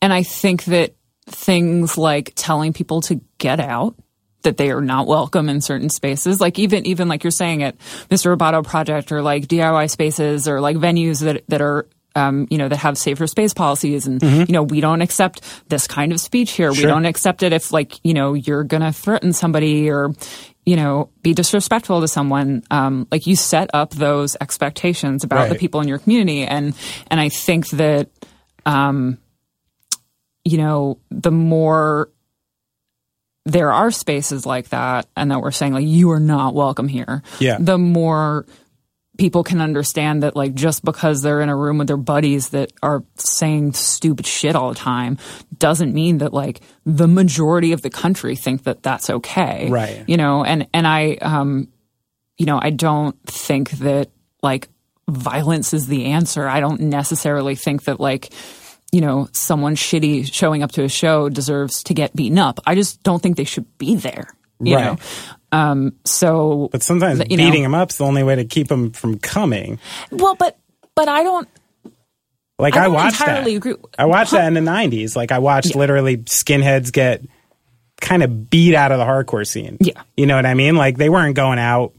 and 0.00 0.12
i 0.12 0.22
think 0.22 0.64
that 0.64 0.94
things 1.26 1.98
like 1.98 2.32
telling 2.34 2.72
people 2.72 3.00
to 3.00 3.20
get 3.38 3.60
out 3.60 3.96
that 4.42 4.56
they 4.56 4.70
are 4.70 4.80
not 4.80 5.08
welcome 5.08 5.48
in 5.48 5.60
certain 5.60 5.90
spaces 5.90 6.40
like 6.40 6.58
even 6.58 6.86
even 6.86 7.08
like 7.08 7.24
you're 7.24 7.30
saying 7.30 7.62
at 7.62 7.76
mr 8.10 8.36
roboto 8.36 8.64
project 8.64 9.10
or 9.10 9.22
like 9.22 9.46
diy 9.48 9.90
spaces 9.90 10.46
or 10.46 10.60
like 10.60 10.76
venues 10.76 11.20
that 11.20 11.42
that 11.48 11.60
are 11.60 11.86
um, 12.16 12.48
you 12.50 12.56
know, 12.56 12.68
that 12.68 12.78
have 12.78 12.96
safer 12.96 13.26
space 13.26 13.52
policies 13.52 14.06
and, 14.06 14.22
you 14.48 14.52
know, 14.54 14.62
we 14.62 14.80
don't 14.80 15.02
accept 15.02 15.42
this 15.68 15.86
kind 15.86 16.12
of 16.12 16.18
speech 16.18 16.52
here. 16.52 16.72
We 16.72 16.80
don't 16.88 17.04
accept 17.04 17.42
it 17.42 17.52
if 17.52 17.72
like, 17.72 18.00
you 18.02 18.14
know, 18.14 18.32
you're 18.32 18.64
going 18.64 18.82
to 18.82 18.90
threaten 18.90 19.34
somebody 19.34 19.90
or, 19.90 20.14
you 20.64 20.76
know, 20.76 21.10
be 21.20 21.34
disrespectful 21.34 22.00
to 22.00 22.08
someone. 22.08 22.64
Um, 22.70 23.06
like 23.10 23.26
you 23.26 23.36
set 23.36 23.68
up 23.74 23.90
those 23.90 24.34
expectations 24.40 25.24
about 25.24 25.50
the 25.50 25.56
people 25.56 25.82
in 25.82 25.88
your 25.88 25.98
community. 25.98 26.42
And, 26.42 26.74
and 27.10 27.20
I 27.20 27.28
think 27.28 27.68
that, 27.70 28.08
um, 28.66 29.16
you 30.44 30.58
know, 30.58 30.98
the 31.10 31.30
more 31.32 32.10
there 33.46 33.72
are 33.72 33.90
spaces 33.90 34.44
like 34.44 34.68
that 34.70 35.06
and 35.16 35.30
that 35.30 35.40
we're 35.40 35.52
saying 35.52 35.72
like 35.72 35.86
you 35.86 36.10
are 36.10 36.20
not 36.20 36.52
welcome 36.54 36.88
here 36.88 37.22
Yeah. 37.38 37.58
the 37.60 37.78
more 37.78 38.44
people 39.18 39.44
can 39.44 39.60
understand 39.60 40.24
that 40.24 40.34
like 40.34 40.52
just 40.54 40.84
because 40.84 41.22
they're 41.22 41.40
in 41.40 41.48
a 41.48 41.56
room 41.56 41.78
with 41.78 41.86
their 41.86 41.96
buddies 41.96 42.48
that 42.50 42.72
are 42.82 43.04
saying 43.14 43.72
stupid 43.74 44.26
shit 44.26 44.56
all 44.56 44.70
the 44.70 44.74
time 44.74 45.16
doesn't 45.58 45.94
mean 45.94 46.18
that 46.18 46.34
like 46.34 46.60
the 46.84 47.06
majority 47.06 47.70
of 47.72 47.82
the 47.82 47.88
country 47.90 48.34
think 48.34 48.64
that 48.64 48.82
that's 48.82 49.08
okay 49.10 49.68
Right. 49.70 50.02
you 50.08 50.16
know 50.16 50.44
and 50.44 50.66
and 50.74 50.84
i 50.86 51.12
um 51.22 51.68
you 52.36 52.46
know 52.46 52.58
i 52.60 52.70
don't 52.70 53.16
think 53.26 53.70
that 53.78 54.10
like 54.42 54.68
violence 55.08 55.72
is 55.72 55.86
the 55.86 56.06
answer 56.06 56.48
i 56.48 56.58
don't 56.60 56.80
necessarily 56.80 57.54
think 57.54 57.84
that 57.84 58.00
like 58.00 58.32
you 58.92 59.00
know 59.00 59.28
someone 59.32 59.74
shitty 59.76 60.32
showing 60.32 60.62
up 60.62 60.72
to 60.72 60.82
a 60.82 60.88
show 60.88 61.28
deserves 61.28 61.82
to 61.84 61.94
get 61.94 62.14
beaten 62.16 62.38
up 62.38 62.58
i 62.66 62.74
just 62.74 63.02
don't 63.02 63.22
think 63.22 63.36
they 63.36 63.44
should 63.44 63.66
be 63.78 63.94
there 63.96 64.28
you 64.60 64.74
Right. 64.74 64.84
know 64.84 64.96
um 65.52 65.92
so 66.04 66.68
But 66.72 66.82
sometimes 66.82 67.20
you 67.30 67.36
know. 67.36 67.44
beating 67.44 67.62
them 67.62 67.74
up 67.74 67.90
is 67.90 67.98
the 67.98 68.04
only 68.04 68.22
way 68.24 68.36
to 68.36 68.44
keep 68.44 68.68
them 68.68 68.90
from 68.92 69.18
coming. 69.18 69.78
well 70.10 70.34
but 70.34 70.58
but 70.96 71.08
i 71.08 71.22
don't 71.22 71.46
Like 72.58 72.74
I 72.74 72.80
I, 72.80 72.84
don't 72.84 72.94
watched 72.94 73.20
entirely 73.20 73.52
that. 73.52 73.56
agree- 73.58 73.76
I 73.98 74.06
watched 74.06 74.30
that 74.32 74.46
in 74.48 74.54
the 74.54 74.60
'90s. 74.70 75.14
Like 75.14 75.30
I 75.30 75.38
watched 75.40 75.74
literally 75.76 76.16
skinheads 76.18 76.90
get 76.90 77.22
kind 78.00 78.22
of 78.22 78.48
beat 78.50 78.74
out 78.74 78.92
of 78.92 78.98
the 78.98 79.04
hardcore 79.04 79.46
scene. 79.46 79.76
Yeah. 79.80 80.02
you 80.16 80.24
know 80.26 80.36
what 80.36 80.46
I 80.46 80.54
mean. 80.54 80.74
Like 80.74 80.96
they 80.96 81.08
weren't 81.10 81.36
going 81.36 81.58
out 81.58 81.92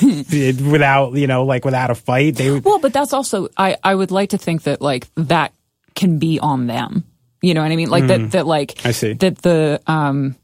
without 0.70 1.14
you 1.14 1.26
know 1.26 1.44
like 1.44 1.64
without 1.64 1.90
a 1.90 1.94
fight. 1.94 2.36
They 2.36 2.50
would- 2.50 2.64
Well, 2.64 2.78
but 2.78 2.92
that's 2.92 3.12
also 3.12 3.48
I 3.56 3.76
I 3.82 3.94
would 3.94 4.10
like 4.10 4.30
to 4.30 4.38
think 4.38 4.62
that 4.64 4.80
like 4.80 5.06
that 5.16 5.52
can 5.94 6.18
be 6.18 6.38
on 6.40 6.66
them. 6.66 7.04
You 7.42 7.54
know 7.54 7.62
what 7.62 7.72
I 7.72 7.76
mean? 7.76 7.90
Like 7.90 8.06
that 8.06 8.30
that 8.32 8.46
like 8.46 8.84
I 8.86 8.92
see. 8.92 9.14
that 9.14 9.38
the 9.38 9.80
um 9.86 10.36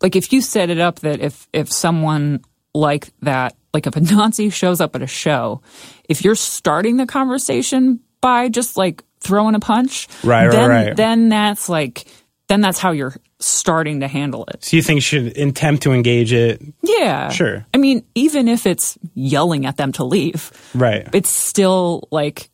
like 0.00 0.14
if 0.16 0.32
you 0.32 0.40
set 0.40 0.70
it 0.70 0.78
up 0.78 1.00
that 1.00 1.20
if 1.20 1.48
if 1.52 1.72
someone 1.72 2.40
like 2.74 3.10
that 3.22 3.56
like 3.74 3.86
if 3.86 3.96
a 3.96 4.00
Nazi 4.00 4.50
shows 4.50 4.80
up 4.80 4.94
at 4.94 5.02
a 5.02 5.06
show, 5.06 5.60
if 6.08 6.24
you're 6.24 6.34
starting 6.36 6.96
the 6.96 7.06
conversation 7.06 8.00
by 8.20 8.48
just 8.48 8.76
like 8.76 9.02
throwing 9.20 9.54
a 9.56 9.60
punch, 9.60 10.06
Right, 10.22 10.46
right, 10.46 10.52
then 10.52 10.70
right. 10.70 10.96
then 10.96 11.28
that's 11.28 11.68
like 11.68 12.06
then 12.48 12.60
that's 12.60 12.78
how 12.78 12.90
you're 12.92 13.14
starting 13.40 14.00
to 14.00 14.08
handle 14.08 14.44
it. 14.46 14.64
So 14.64 14.76
you 14.76 14.82
think 14.82 14.96
you 14.96 15.00
should 15.02 15.36
attempt 15.38 15.82
to 15.84 15.92
engage 15.92 16.32
it? 16.32 16.62
Yeah. 16.82 17.28
Sure. 17.30 17.64
I 17.72 17.78
mean, 17.78 18.04
even 18.14 18.48
if 18.48 18.66
it's 18.66 18.98
yelling 19.14 19.66
at 19.66 19.76
them 19.76 19.92
to 19.92 20.04
leave, 20.04 20.50
Right. 20.74 21.06
it's 21.12 21.30
still 21.30 22.08
like 22.10 22.50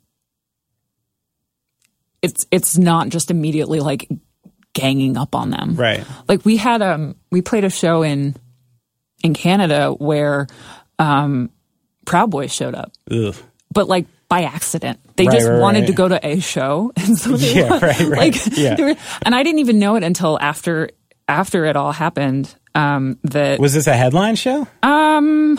it's 2.23 2.47
it's 2.51 2.79
not 2.79 3.09
just 3.11 3.31
immediately 3.31 3.81
like 3.81 4.09
ganging 4.73 5.17
up 5.17 5.35
on 5.35 5.51
them. 5.51 5.77
Right. 5.77 6.05
Like 6.29 6.45
we 6.45 6.57
had 6.57 6.83
um 6.83 7.17
we 7.31 7.43
played 7.43 7.65
a 7.65 7.71
show 7.71 8.03
in 8.03 8.35
in 9.23 9.35
Canada 9.35 9.91
where 9.93 10.47
um 10.99 11.51
Proud 12.07 12.31
Boys 12.31 12.53
showed 12.53 12.75
up. 12.75 12.93
Ugh. 13.11 13.35
But 13.73 13.89
like 13.89 14.07
by 14.35 14.43
accident. 14.43 14.99
They 15.17 15.27
Right, 15.27 15.35
just 15.37 15.49
right, 15.49 15.61
wanted 15.61 15.81
right. 15.81 15.87
to 15.87 15.93
go 15.93 16.09
to 16.09 16.19
a 16.27 16.41
show 16.41 16.91
and 16.97 17.17
so 17.19 17.37
they 17.37 17.55
Yeah, 17.61 17.79
right, 17.79 18.01
right. 18.01 18.19
like 18.35 18.57
Yeah. 18.57 18.75
were- 18.81 18.97
and 19.25 19.35
I 19.35 19.43
didn't 19.45 19.61
even 19.61 19.79
know 19.79 19.95
it 19.97 20.03
until 20.03 20.39
after 20.41 20.91
after 21.29 21.65
it 21.67 21.77
all 21.77 21.93
happened 21.93 22.53
um 22.75 23.19
that 23.25 23.61
Was 23.61 23.75
this 23.75 23.87
a 23.87 23.95
headline 23.95 24.35
show? 24.37 24.67
um, 24.83 25.59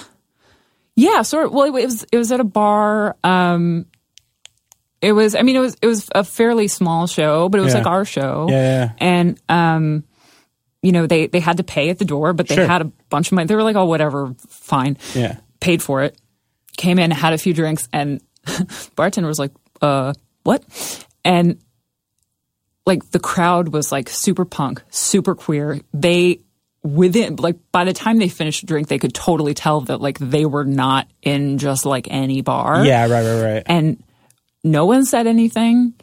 yeah, 0.98 1.22
sort 1.24 1.46
of. 1.48 1.52
Well, 1.54 1.66
it 1.66 1.74
was 1.74 2.06
it 2.12 2.18
was 2.18 2.32
at 2.32 2.40
a 2.40 2.44
bar. 2.46 3.16
Um, 3.24 3.86
it 5.02 5.12
was. 5.12 5.36
I 5.36 5.42
mean, 5.42 5.56
it 5.56 5.60
was 5.60 5.76
it 5.82 5.88
was 5.88 6.10
a 6.16 6.24
fairly 6.24 6.68
small 6.70 7.06
show, 7.08 7.50
but 7.50 7.60
it 7.60 7.64
was 7.64 7.74
Yeah. 7.74 7.80
like 7.80 7.88
our 7.88 8.06
show. 8.06 8.48
Yeah, 8.50 8.56
yeah. 8.56 8.92
And 9.00 9.42
um, 9.50 10.04
you 10.82 10.92
know, 10.94 11.06
they 11.08 11.28
they 11.28 11.40
had 11.42 11.58
to 11.58 11.64
pay 11.64 11.90
at 11.90 11.98
the 12.00 12.06
door, 12.06 12.32
but 12.34 12.48
they 12.48 12.56
Sure. 12.56 12.66
had 12.68 12.82
a 12.82 12.92
bunch 13.10 13.28
of 13.28 13.34
money. 13.36 13.46
They 13.48 13.56
were 13.56 13.64
like, 13.64 13.76
oh, 13.76 13.86
whatever, 13.86 14.34
fine. 14.48 14.98
Yeah. 15.14 15.38
Paid 15.60 15.82
for 15.84 16.04
it. 16.04 16.18
Came 16.78 16.98
in, 17.00 17.12
had 17.12 17.34
a 17.34 17.38
few 17.38 17.54
drinks, 17.54 17.88
and 17.92 18.22
bartender 18.96 19.28
was 19.28 19.40
like, 19.40 19.52
uh, 19.82 20.14
what? 20.44 20.64
And 21.24 21.60
like 22.86 23.10
the 23.12 23.20
crowd 23.20 23.70
was 23.70 23.92
like 23.92 24.10
super 24.10 24.46
punk, 24.46 24.84
super 24.90 25.36
queer. 25.36 25.80
They 25.94 26.42
within 26.84 27.36
like 27.38 27.58
by 27.72 27.84
the 27.84 27.94
time 27.94 28.20
they 28.20 28.30
finished 28.30 28.64
a 28.64 28.66
drink, 28.66 28.88
they 28.88 29.00
could 29.00 29.14
totally 29.14 29.54
tell 29.54 29.82
that 29.82 30.00
like 30.00 30.20
they 30.20 30.46
were 30.46 30.66
not 30.66 31.08
in 31.22 31.58
just 31.58 31.86
like 31.86 32.08
any 32.10 32.42
bar. 32.42 32.86
Yeah, 32.86 33.08
right, 33.08 33.26
right, 33.26 33.42
right. 33.42 33.64
And 33.66 34.04
no 34.64 34.86
one 34.86 35.06
said 35.06 35.28
anything. 35.28 35.94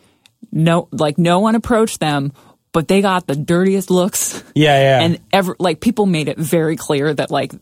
No, 0.50 0.88
like 0.90 1.18
no 1.18 1.40
one 1.40 1.54
approached 1.54 2.00
them, 2.00 2.32
but 2.72 2.88
they 2.88 3.00
got 3.00 3.26
the 3.26 3.36
dirtiest 3.36 3.90
looks. 3.90 4.42
Yeah, 4.54 4.80
yeah. 4.80 5.04
And 5.04 5.20
ever 5.32 5.56
like 5.58 5.80
people 5.80 6.06
made 6.06 6.28
it 6.28 6.38
very 6.38 6.76
clear 6.76 7.14
that 7.14 7.30
like, 7.30 7.52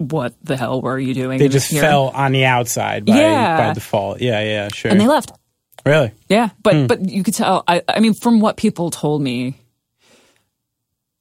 what 0.00 0.34
the 0.42 0.56
hell 0.56 0.80
were 0.80 0.98
you 0.98 1.12
doing? 1.14 1.38
they 1.38 1.48
just 1.48 1.70
fell 1.70 2.08
on 2.08 2.32
the 2.32 2.46
outside 2.46 3.04
by, 3.04 3.16
Yeah. 3.16 3.68
by 3.68 3.72
default. 3.74 4.20
Yeah, 4.20 4.40
yeah, 4.42 4.68
sure. 4.72 4.90
and 4.90 4.98
they 5.00 5.06
left. 5.06 5.30
really? 5.84 6.10
Yeah, 6.28 6.48
but 6.62 6.74
Hmm. 6.74 6.86
but 6.86 7.08
you 7.08 7.22
could 7.22 7.34
tell. 7.34 7.62
I 7.68 7.82
I 7.86 8.00
mean, 8.00 8.14
from 8.14 8.40
what 8.40 8.56
people 8.56 8.90
told 8.90 9.20
me, 9.22 9.56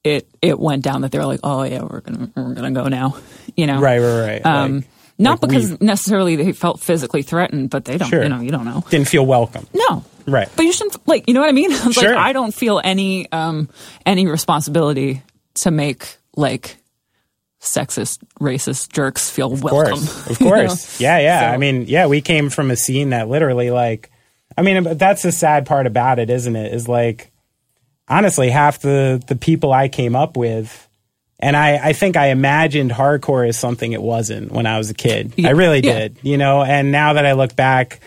it 0.04 0.28
it 0.42 0.58
went 0.60 0.84
down 0.84 1.02
that 1.02 1.12
they 1.12 1.18
were 1.18 1.26
like, 1.26 1.42
oh 1.44 1.64
yeah, 1.64 1.82
we're 1.84 2.02
gonna 2.02 2.30
we're 2.36 2.54
gonna 2.54 2.72
go 2.72 2.88
now. 2.88 3.18
You 3.56 3.68
know, 3.68 3.80
Right, 3.82 4.00
right, 4.00 4.42
right. 4.44 4.46
Um, 4.46 4.76
Like, 4.76 4.84
not 5.18 5.42
like 5.42 5.50
because 5.52 5.72
we- 5.72 5.86
necessarily 5.86 6.36
they 6.38 6.54
felt 6.54 6.80
physically 6.80 7.22
threatened, 7.24 7.70
but 7.70 7.84
they 7.84 7.98
don't. 7.98 8.10
Sure. 8.10 8.24
You 8.24 8.30
know, 8.30 8.40
you 8.40 8.52
don't 8.52 8.64
know. 8.66 8.84
didn't 8.90 9.10
feel 9.10 9.26
welcome. 9.26 9.68
No. 9.74 10.04
Right. 10.26 10.48
But 10.56 10.64
you 10.64 10.72
shouldn't 10.72 11.06
like. 11.08 11.28
You 11.28 11.34
know 11.34 11.42
what 11.42 11.50
I 11.50 11.54
mean? 11.54 11.72
Sure. 11.92 12.16
Like 12.16 12.18
I 12.18 12.32
don't 12.34 12.54
feel 12.54 12.80
any 12.82 13.30
um 13.32 13.68
any 14.06 14.28
responsibility 14.28 15.22
to 15.56 15.72
make 15.72 16.18
like 16.38 16.78
sexist, 17.62 18.20
racist 18.40 18.92
jerks 18.92 19.30
feel 19.30 19.52
Of 19.54 19.64
welcome. 19.64 20.00
course. 20.00 20.28
Of 20.30 20.40
you 20.40 20.46
know? 20.46 20.52
course. 20.54 21.00
Yeah, 21.00 21.20
yeah. 21.20 21.40
So- 21.42 21.54
I 21.54 21.58
mean, 21.58 21.86
yeah, 21.88 22.08
we 22.08 22.22
came 22.22 22.50
from 22.50 22.72
a 22.72 22.76
scene 22.76 23.10
that 23.10 23.28
literally 23.30 23.70
like 23.72 24.12
I 24.58 24.62
mean, 24.62 24.98
that's 24.98 25.22
the 25.22 25.32
sad 25.32 25.66
part 25.66 25.88
about 25.88 26.20
it, 26.20 26.30
isn't 26.30 26.56
it? 26.56 26.74
Is 26.74 26.88
like 26.88 27.32
honestly, 28.08 28.50
half 28.50 28.80
the 28.80 29.22
the 29.28 29.36
people 29.36 29.72
I 29.72 29.88
came 29.88 30.16
up 30.16 30.36
with 30.38 30.88
and 31.42 31.56
I, 31.56 31.78
I 31.90 31.94
think 31.94 32.18
I 32.18 32.28
imagined 32.28 32.92
hardcore 32.92 33.48
as 33.48 33.58
something 33.58 33.94
it 33.94 34.02
wasn't 34.02 34.52
when 34.52 34.66
I 34.66 34.78
was 34.78 34.90
a 34.90 34.94
kid. 34.94 35.34
I 35.46 35.52
really 35.52 35.80
Yeah. 35.80 36.00
did, 36.00 36.18
you 36.22 36.38
know. 36.38 36.62
And 36.64 36.92
now 36.92 37.14
that 37.14 37.26
I 37.26 37.32
look 37.32 37.56
back, 37.56 38.02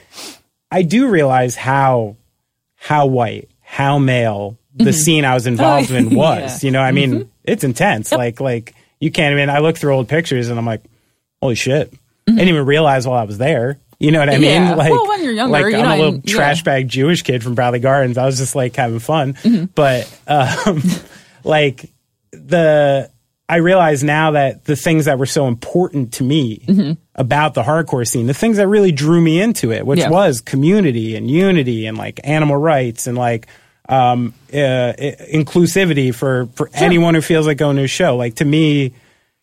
I 0.70 0.82
do 0.82 1.08
realize 1.08 1.56
how 1.56 2.16
how 2.76 3.06
white, 3.06 3.48
how 3.60 3.98
male 3.98 4.58
the 4.74 4.84
mm-hmm. 4.84 4.92
scene 4.92 5.24
I 5.24 5.34
was 5.34 5.46
oh, 5.46 5.50
involved 5.50 5.92
Oh, 5.92 5.96
in 5.96 6.14
was. 6.14 6.62
yeah. 6.62 6.66
You 6.66 6.72
know, 6.72 6.82
I 6.82 6.92
mean, 6.92 7.12
mm-hmm. 7.12 7.28
it's 7.44 7.64
intense. 7.64 8.12
Like 8.12 8.40
like 8.40 8.74
you 9.02 9.10
can't 9.10 9.32
even. 9.32 9.50
I 9.50 9.58
look 9.58 9.76
through 9.76 9.94
old 9.94 10.08
pictures 10.08 10.48
and 10.48 10.58
I'm 10.58 10.64
like, 10.66 10.82
holy 11.42 11.56
shit! 11.56 11.92
I 12.28 12.32
didn't 12.32 12.48
even 12.48 12.64
realize 12.64 13.06
while 13.06 13.18
I 13.18 13.24
was 13.24 13.36
there. 13.38 13.78
You 13.98 14.10
know 14.12 14.18
what 14.20 14.28
I 14.30 14.32
mean? 14.38 14.42
Yeah. 14.62 14.74
Like, 14.74 14.90
Well, 14.90 15.08
when 15.08 15.22
you're 15.22 15.32
younger, 15.32 15.52
like 15.52 15.72
you 15.72 15.78
I'm 15.78 15.84
know, 15.84 15.94
a 15.94 15.96
little 15.96 16.14
and- 16.14 16.28
yeah. 16.28 16.34
trash 16.34 16.62
bag 16.64 16.88
Jewish 16.88 17.22
kid 17.22 17.42
from 17.44 17.54
Bradley 17.54 17.78
Gardens. 17.80 18.16
I 18.18 18.24
was 18.26 18.38
just 18.38 18.54
like 18.56 18.74
having 18.76 18.98
fun, 19.00 19.34
Mm-hmm. 19.34 19.64
but 19.74 20.08
um, 20.26 20.82
like 21.44 21.90
the 22.32 23.10
I 23.48 23.56
realize 23.56 24.02
now 24.02 24.30
that 24.32 24.64
the 24.64 24.76
things 24.76 25.04
that 25.04 25.18
were 25.18 25.26
so 25.26 25.46
important 25.46 26.14
to 26.14 26.24
me 26.24 26.96
about 27.14 27.54
the 27.54 27.62
hardcore 27.62 28.06
scene, 28.06 28.26
the 28.26 28.34
things 28.34 28.56
that 28.56 28.66
really 28.66 28.92
drew 28.92 29.20
me 29.20 29.40
into 29.40 29.70
it, 29.72 29.84
which 29.84 29.98
Yeah. 30.00 30.08
was 30.10 30.40
community 30.40 31.16
and 31.16 31.30
unity 31.30 31.86
and 31.86 31.98
like 31.98 32.18
animal 32.24 32.56
rights 32.56 33.06
and 33.06 33.18
like 33.18 33.46
um, 33.92 34.34
uh, 34.52 34.92
inclusivity 35.32 36.14
for 36.14 36.46
for 36.54 36.70
anyone 36.74 37.14
who 37.14 37.20
feels 37.20 37.46
like 37.46 37.58
going 37.58 37.76
to 37.76 37.84
a 37.84 37.88
show. 37.88 38.16
Like 38.16 38.36
to 38.36 38.44
me, 38.44 38.94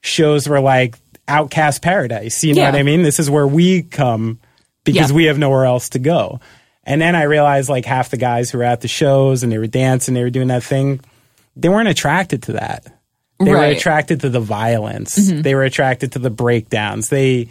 shows 0.01 0.47
were 0.47 0.59
like 0.59 0.97
outcast 1.27 1.81
paradise. 1.81 2.43
You 2.43 2.55
know 2.55 2.61
Yeah. 2.63 2.71
what 2.71 2.79
I 2.79 2.83
mean? 2.83 3.03
This 3.03 3.19
is 3.19 3.29
where 3.29 3.47
we 3.47 3.83
come 3.83 4.39
because 4.83 5.11
Yeah. 5.11 5.15
we 5.17 5.25
have 5.25 5.37
nowhere 5.37 5.65
else 5.65 5.89
to 5.89 5.99
go. 5.99 6.39
And 6.83 6.99
then 7.01 7.15
I 7.15 7.23
realized 7.23 7.69
like 7.69 7.85
half 7.85 8.09
the 8.09 8.17
guys 8.17 8.49
who 8.49 8.57
were 8.57 8.63
at 8.63 8.81
the 8.81 8.87
shows 8.87 9.43
and 9.43 9.51
they 9.51 9.59
were 9.59 9.67
dancing, 9.67 10.15
they 10.15 10.23
were 10.23 10.31
doing 10.31 10.47
that 10.47 10.63
thing, 10.63 11.01
they 11.55 11.69
weren't 11.69 11.89
attracted 11.89 12.43
to 12.43 12.53
that. 12.53 12.85
They 13.39 13.51
were 13.51 13.57
Right. 13.57 13.69
Mm-hmm. 13.71 13.77
attracted 13.77 14.21
to 14.21 14.29
the 14.29 14.39
violence. 14.39 15.15
They 15.15 15.53
were 15.53 15.63
attracted 15.63 16.13
to 16.13 16.19
the 16.19 16.29
breakdowns. 16.31 17.09
They 17.09 17.49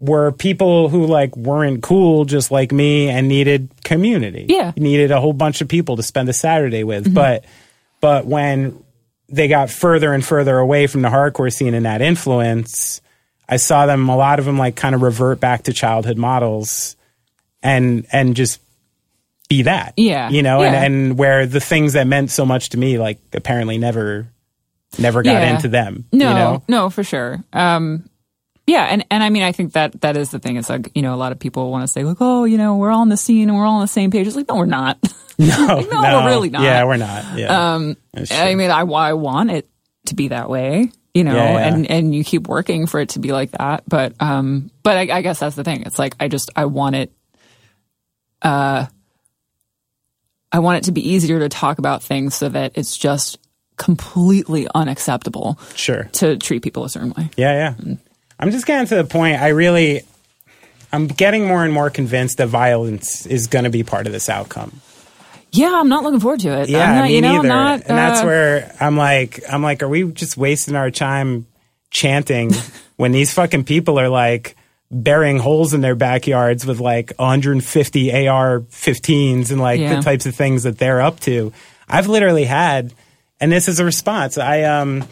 were 0.00 0.32
people 0.32 0.88
who 0.88 1.06
like 1.06 1.36
weren't 1.36 1.82
cool 1.82 2.24
just 2.24 2.50
like 2.50 2.72
me 2.72 3.08
and 3.10 3.28
needed 3.28 3.68
community. 3.84 4.46
Yeah. 4.48 4.72
Needed 4.76 5.10
a 5.10 5.20
whole 5.20 5.34
bunch 5.34 5.60
of 5.60 5.68
people 5.68 5.96
to 5.96 6.02
spend 6.02 6.28
a 6.28 6.32
Saturday 6.32 6.84
with. 6.84 7.04
Mm-hmm. 7.04 7.14
But 7.14 7.44
but 8.00 8.26
when 8.26 8.82
they 9.28 9.46
got 9.46 9.70
further 9.70 10.12
and 10.12 10.24
further 10.24 10.56
away 10.58 10.86
from 10.86 11.02
the 11.02 11.08
hardcore 11.08 11.52
scene 11.52 11.74
and 11.74 11.84
that 11.86 12.00
influence, 12.00 13.00
I 13.48 13.58
saw 13.58 13.86
them 13.86 14.08
a 14.08 14.16
lot 14.16 14.38
of 14.38 14.44
them 14.46 14.58
like 14.58 14.74
kind 14.74 14.94
of 14.94 15.02
revert 15.02 15.38
back 15.38 15.64
to 15.64 15.72
childhood 15.72 16.16
models 16.16 16.96
and 17.62 18.06
and 18.10 18.34
just 18.34 18.60
be 19.48 19.62
that. 19.62 19.94
Yeah. 19.96 20.30
You 20.30 20.42
know, 20.42 20.62
Yeah. 20.62 20.72
and, 20.82 20.94
and 20.94 21.18
where 21.18 21.44
the 21.46 21.60
things 21.60 21.92
that 21.92 22.06
meant 22.06 22.30
so 22.30 22.46
much 22.46 22.70
to 22.70 22.78
me 22.78 22.98
like 22.98 23.18
apparently 23.34 23.76
never 23.78 24.28
never 24.98 25.22
got 25.22 25.32
Yeah. 25.32 25.54
into 25.54 25.68
them. 25.68 26.04
No, 26.12 26.28
You 26.28 26.34
know? 26.34 26.62
no, 26.68 26.90
for 26.90 27.04
sure. 27.04 27.44
Um, 27.52 28.08
yeah, 28.70 28.84
and, 28.84 29.04
and 29.10 29.22
I 29.22 29.30
mean, 29.30 29.42
I 29.42 29.52
think 29.52 29.72
that 29.72 30.00
that 30.02 30.16
is 30.16 30.30
the 30.30 30.38
thing. 30.38 30.56
It's 30.56 30.68
like 30.70 30.90
you 30.94 31.02
know, 31.02 31.14
a 31.14 31.16
lot 31.16 31.32
of 31.32 31.38
people 31.38 31.70
want 31.70 31.82
to 31.82 31.88
say 31.88 32.04
like, 32.04 32.18
oh, 32.20 32.44
you 32.44 32.56
know, 32.58 32.76
we're 32.76 32.90
all 32.90 33.00
on 33.00 33.08
the 33.08 33.16
scene 33.16 33.48
and 33.48 33.58
we're 33.58 33.64
all 33.66 33.76
on 33.76 33.80
the 33.82 33.88
same 33.88 34.10
page. 34.10 34.26
It's 34.26 34.36
like, 34.36 34.48
no, 34.48 34.56
we're 34.56 34.66
not. 34.66 34.98
No, 35.40 35.80
no, 35.80 36.02
we're 36.02 36.26
really 36.26 36.50
not. 36.50 36.60
Yeah, 36.64 36.84
we're 36.84 36.98
not. 36.98 37.38
Yeah. 37.38 37.72
Um, 37.74 37.96
I 38.30 38.54
mean, 38.54 38.70
I, 38.70 38.80
I 38.82 39.14
want 39.14 39.50
it 39.50 39.70
to 40.08 40.14
be 40.14 40.28
that 40.28 40.50
way, 40.50 40.92
you 41.14 41.24
know, 41.24 41.34
Yeah, 41.34 41.52
yeah. 41.54 41.66
and 41.66 41.90
and 41.90 42.14
you 42.14 42.24
keep 42.24 42.46
working 42.46 42.86
for 42.86 43.00
it 43.00 43.08
to 43.10 43.20
be 43.20 43.32
like 43.32 43.52
that. 43.52 43.84
But 43.88 44.12
um, 44.20 44.70
but 44.82 44.98
I, 44.98 45.16
I 45.16 45.22
guess 45.22 45.38
that's 45.38 45.56
the 45.56 45.64
thing. 45.64 45.84
It's 45.86 45.98
like 45.98 46.14
I 46.20 46.28
just 46.28 46.50
I 46.56 46.66
want 46.66 46.96
it. 46.96 47.12
Uh, 48.42 48.84
I 50.52 50.58
want 50.58 50.76
it 50.78 50.84
to 50.84 50.92
be 50.92 51.08
easier 51.08 51.38
to 51.38 51.48
talk 51.48 51.78
about 51.78 52.02
things 52.02 52.34
so 52.34 52.50
that 52.50 52.72
it's 52.74 52.94
just 52.98 53.38
completely 53.78 54.68
unacceptable 54.74 55.58
Sure. 55.74 56.04
to 56.12 56.36
treat 56.36 56.62
people 56.62 56.84
a 56.84 56.90
certain 56.90 57.14
way. 57.16 57.30
Yeah, 57.38 57.74
yeah. 57.86 57.94
I'm 58.40 58.50
just 58.50 58.66
getting 58.66 58.86
to 58.88 58.96
the 58.96 59.04
point. 59.04 59.40
I 59.40 59.48
really, 59.48 60.00
I'm 60.92 61.06
getting 61.06 61.46
more 61.46 61.62
and 61.62 61.72
more 61.72 61.90
convinced 61.90 62.38
that 62.38 62.48
violence 62.48 63.26
is 63.26 63.46
going 63.46 63.64
to 63.64 63.70
be 63.70 63.82
part 63.84 64.06
of 64.06 64.12
this 64.12 64.28
outcome. 64.28 64.80
Yeah, 65.52 65.78
I'm 65.80 65.88
not 65.88 66.02
looking 66.04 66.20
forward 66.20 66.40
to 66.40 66.60
it. 66.62 66.68
Yeah, 66.68 66.88
I'm 66.90 66.94
not, 66.96 67.04
me 67.08 67.14
you 67.16 67.20
know, 67.22 67.32
neither. 67.36 67.48
Not, 67.48 67.80
and 67.80 67.98
that's 67.98 68.22
uh, 68.22 68.24
where 68.24 68.76
I'm 68.80 68.96
like, 68.96 69.40
I'm 69.48 69.62
like, 69.62 69.82
are 69.82 69.88
we 69.88 70.10
just 70.12 70.36
wasting 70.36 70.74
our 70.76 70.90
time 70.90 71.46
chanting 71.90 72.52
when 72.96 73.12
these 73.12 73.32
fucking 73.34 73.64
people 73.64 73.98
are 74.00 74.08
like 74.08 74.56
burying 74.92 75.38
holes 75.38 75.74
in 75.74 75.82
their 75.82 75.94
backyards 75.94 76.64
with 76.64 76.80
like 76.80 77.12
150 77.16 78.28
AR-15s 78.28 79.50
and 79.50 79.60
like 79.60 79.80
Yeah. 79.80 79.96
the 79.96 80.02
types 80.02 80.24
of 80.26 80.34
things 80.34 80.62
that 80.62 80.78
they're 80.78 81.00
up 81.00 81.20
to? 81.20 81.52
I've 81.88 82.06
literally 82.06 82.44
had, 82.44 82.94
and 83.40 83.50
this 83.50 83.68
is 83.68 83.80
a 83.80 83.84
response. 83.84 84.38
I 84.38 84.62
um, 84.62 85.04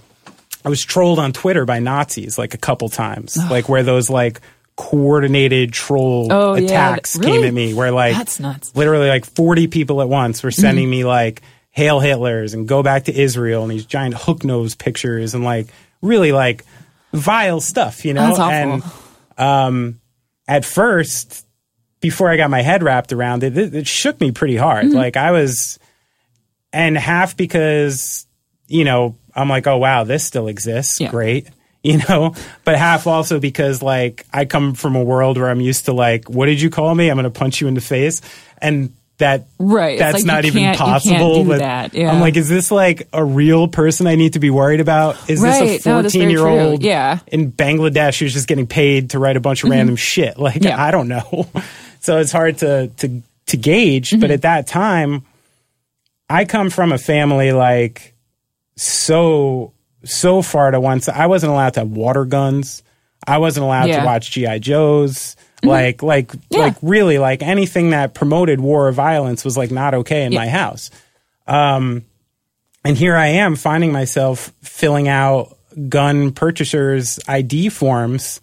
I 0.68 0.70
was 0.70 0.84
trolled 0.84 1.18
on 1.18 1.32
Twitter 1.32 1.64
by 1.64 1.78
Nazis 1.78 2.36
like 2.36 2.52
a 2.52 2.58
couple 2.58 2.90
times, 2.90 3.38
like 3.50 3.70
where 3.70 3.82
those 3.82 4.10
like 4.10 4.42
coordinated 4.76 5.72
troll 5.72 6.28
Oh, 6.30 6.54
yeah. 6.54 6.64
attacks 6.66 7.16
Really? 7.16 7.32
came 7.32 7.44
at 7.46 7.54
me 7.54 7.72
where 7.72 7.90
like 7.90 8.14
That's 8.14 8.38
nuts. 8.38 8.76
literally 8.76 9.08
like 9.08 9.24
40 9.24 9.66
people 9.68 10.02
at 10.02 10.08
once 10.10 10.42
were 10.42 10.50
sending 10.50 10.84
Mm-hmm. 10.84 10.90
me 10.90 11.04
like 11.04 11.40
hail 11.70 12.00
hitlers 12.00 12.52
and 12.54 12.68
go 12.68 12.82
back 12.82 13.04
to 13.04 13.18
israel 13.18 13.62
and 13.62 13.70
these 13.72 13.86
giant 13.86 14.14
hook 14.14 14.44
nose 14.44 14.74
pictures 14.74 15.34
and 15.34 15.42
like 15.42 15.68
really 16.02 16.32
like 16.32 16.64
vile 17.12 17.60
stuff 17.60 18.04
you 18.04 18.12
know 18.14 18.34
and 18.52 18.82
um 19.38 20.00
at 20.46 20.64
first 20.64 21.46
before 22.00 22.28
i 22.30 22.36
got 22.36 22.50
my 22.50 22.62
head 22.62 22.82
wrapped 22.82 23.12
around 23.12 23.42
it 23.42 23.56
it, 23.56 23.74
it 23.74 23.86
shook 23.88 24.20
me 24.20 24.30
pretty 24.32 24.56
hard 24.56 24.86
Mm-hmm. 24.86 24.96
like 24.96 25.16
i 25.16 25.30
was 25.32 25.78
and 26.72 26.96
half 26.98 27.36
because 27.36 28.26
you 28.68 28.84
know 28.84 29.16
i'm 29.38 29.48
like 29.48 29.66
oh 29.66 29.78
wow 29.78 30.04
this 30.04 30.24
still 30.24 30.48
exists 30.48 31.00
Yeah. 31.00 31.10
great 31.10 31.48
you 31.82 31.98
know 32.08 32.34
but 32.64 32.76
half 32.76 33.06
also 33.06 33.38
because 33.40 33.82
like 33.82 34.26
i 34.32 34.44
come 34.44 34.74
from 34.74 34.96
a 34.96 35.02
world 35.02 35.38
where 35.38 35.48
i'm 35.48 35.60
used 35.60 35.84
to 35.86 35.92
like 35.92 36.28
what 36.28 36.46
did 36.46 36.60
you 36.60 36.70
call 36.70 36.94
me 36.94 37.08
i'm 37.10 37.16
gonna 37.16 37.30
punch 37.30 37.60
you 37.60 37.68
in 37.68 37.74
the 37.74 37.80
face 37.80 38.20
and 38.60 38.92
that 39.18 39.46
Right. 39.58 39.98
That's 39.98 40.18
like 40.18 40.24
not 40.26 40.44
even 40.44 40.62
can't- 40.62 40.78
you 40.78 40.84
can't 40.84 40.92
possible 41.02 41.44
but 41.44 41.58
that. 41.58 41.92
Yeah. 41.94 42.12
i'm 42.12 42.20
like 42.20 42.36
is 42.36 42.48
this 42.48 42.70
like 42.70 43.08
a 43.12 43.24
real 43.24 43.66
person 43.66 44.06
i 44.06 44.14
need 44.14 44.34
to 44.34 44.38
be 44.38 44.48
worried 44.50 44.78
about 44.80 45.28
is 45.30 45.40
Right. 45.40 45.60
this 45.60 45.86
a 45.86 45.90
14 46.02 46.20
very 46.20 46.30
year 46.32 46.46
old 46.46 46.82
Yeah. 46.84 47.18
in 47.26 47.50
bangladesh 47.50 48.18
who's 48.20 48.32
just 48.32 48.46
getting 48.46 48.66
paid 48.68 49.10
to 49.10 49.18
write 49.18 49.36
a 49.36 49.40
bunch 49.40 49.64
of 49.64 49.70
random 49.70 49.96
shit 49.96 50.38
like 50.46 50.54
Mm-hmm. 50.56 50.68
Yeah. 50.68 50.84
i 50.84 50.90
don't 50.92 51.08
know 51.08 51.48
so 52.00 52.18
it's 52.18 52.30
hard 52.32 52.58
to 52.58 52.88
to 52.98 53.22
to 53.46 53.56
gauge 53.56 54.10
Mm-hmm. 54.10 54.20
but 54.20 54.30
at 54.30 54.42
that 54.42 54.66
time 54.68 55.24
I 56.30 56.44
come 56.44 56.68
from 56.70 56.92
a 56.92 56.98
family 56.98 57.52
like 57.52 58.14
so 58.80 59.72
so 60.04 60.42
far 60.42 60.70
to 60.70 60.80
one 60.80 61.00
side. 61.00 61.16
I 61.16 61.26
wasn't 61.26 61.52
allowed 61.52 61.74
to 61.74 61.80
have 61.80 61.90
water 61.90 62.24
guns. 62.24 62.82
I 63.26 63.38
wasn't 63.38 63.64
allowed 63.64 63.88
Yeah. 63.88 64.00
to 64.00 64.06
watch 64.06 64.30
GI 64.30 64.60
Joes. 64.60 65.36
Like 65.62 66.02
like 66.02 66.32
Yeah. 66.50 66.60
like 66.60 66.76
really 66.82 67.18
like 67.18 67.42
anything 67.42 67.90
that 67.90 68.14
promoted 68.14 68.60
war 68.60 68.86
or 68.88 68.92
violence 68.92 69.44
was 69.44 69.56
like 69.56 69.70
not 69.72 69.92
okay 69.94 70.24
in 70.24 70.32
Yeah. 70.32 70.38
my 70.38 70.48
house. 70.48 70.90
Um 71.46 72.04
and 72.84 72.96
here 72.96 73.16
I 73.16 73.26
am 73.26 73.56
finding 73.56 73.90
myself 73.92 74.52
filling 74.62 75.08
out 75.08 75.56
gun 75.88 76.30
purchasers 76.30 77.18
ID 77.26 77.68
forms 77.70 78.40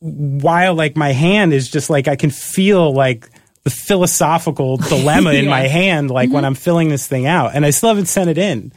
while 0.00 0.74
like 0.74 0.96
my 0.96 1.12
hand 1.12 1.52
is 1.52 1.70
just 1.70 1.88
like 1.88 2.08
I 2.08 2.16
can 2.16 2.30
feel 2.30 2.92
like 2.92 3.28
the 3.62 3.70
philosophical 3.70 4.76
dilemma 4.76 5.32
in 5.34 5.46
my 5.46 5.68
hand 5.68 6.10
like 6.10 6.30
when 6.30 6.44
I'm 6.44 6.56
filling 6.56 6.88
this 6.88 7.06
thing 7.06 7.26
out 7.26 7.52
and 7.54 7.64
I 7.64 7.70
still 7.70 7.90
haven't 7.90 8.06
sent 8.06 8.28
it 8.28 8.38
in. 8.38 8.72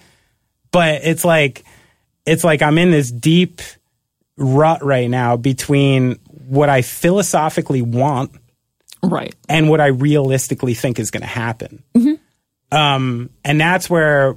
But 0.76 1.06
it's 1.06 1.23
like 1.23 1.64
it's 2.26 2.43
like 2.43 2.61
I'm 2.61 2.77
in 2.77 2.91
this 2.91 3.10
deep 3.10 3.61
rut 4.35 4.84
right 4.84 5.10
now 5.10 5.38
between 5.38 6.19
what 6.27 6.68
I 6.68 6.81
philosophically 6.81 7.81
want 7.81 8.31
right. 9.02 9.34
and 9.47 9.69
what 9.69 9.80
I 9.80 9.88
realistically 9.88 10.73
think 10.73 10.99
is 10.99 11.11
going 11.11 11.22
to 11.22 11.27
happen. 11.27 11.81
Um, 12.77 13.30
and 13.45 13.61
that's 13.61 13.89
where 13.89 14.35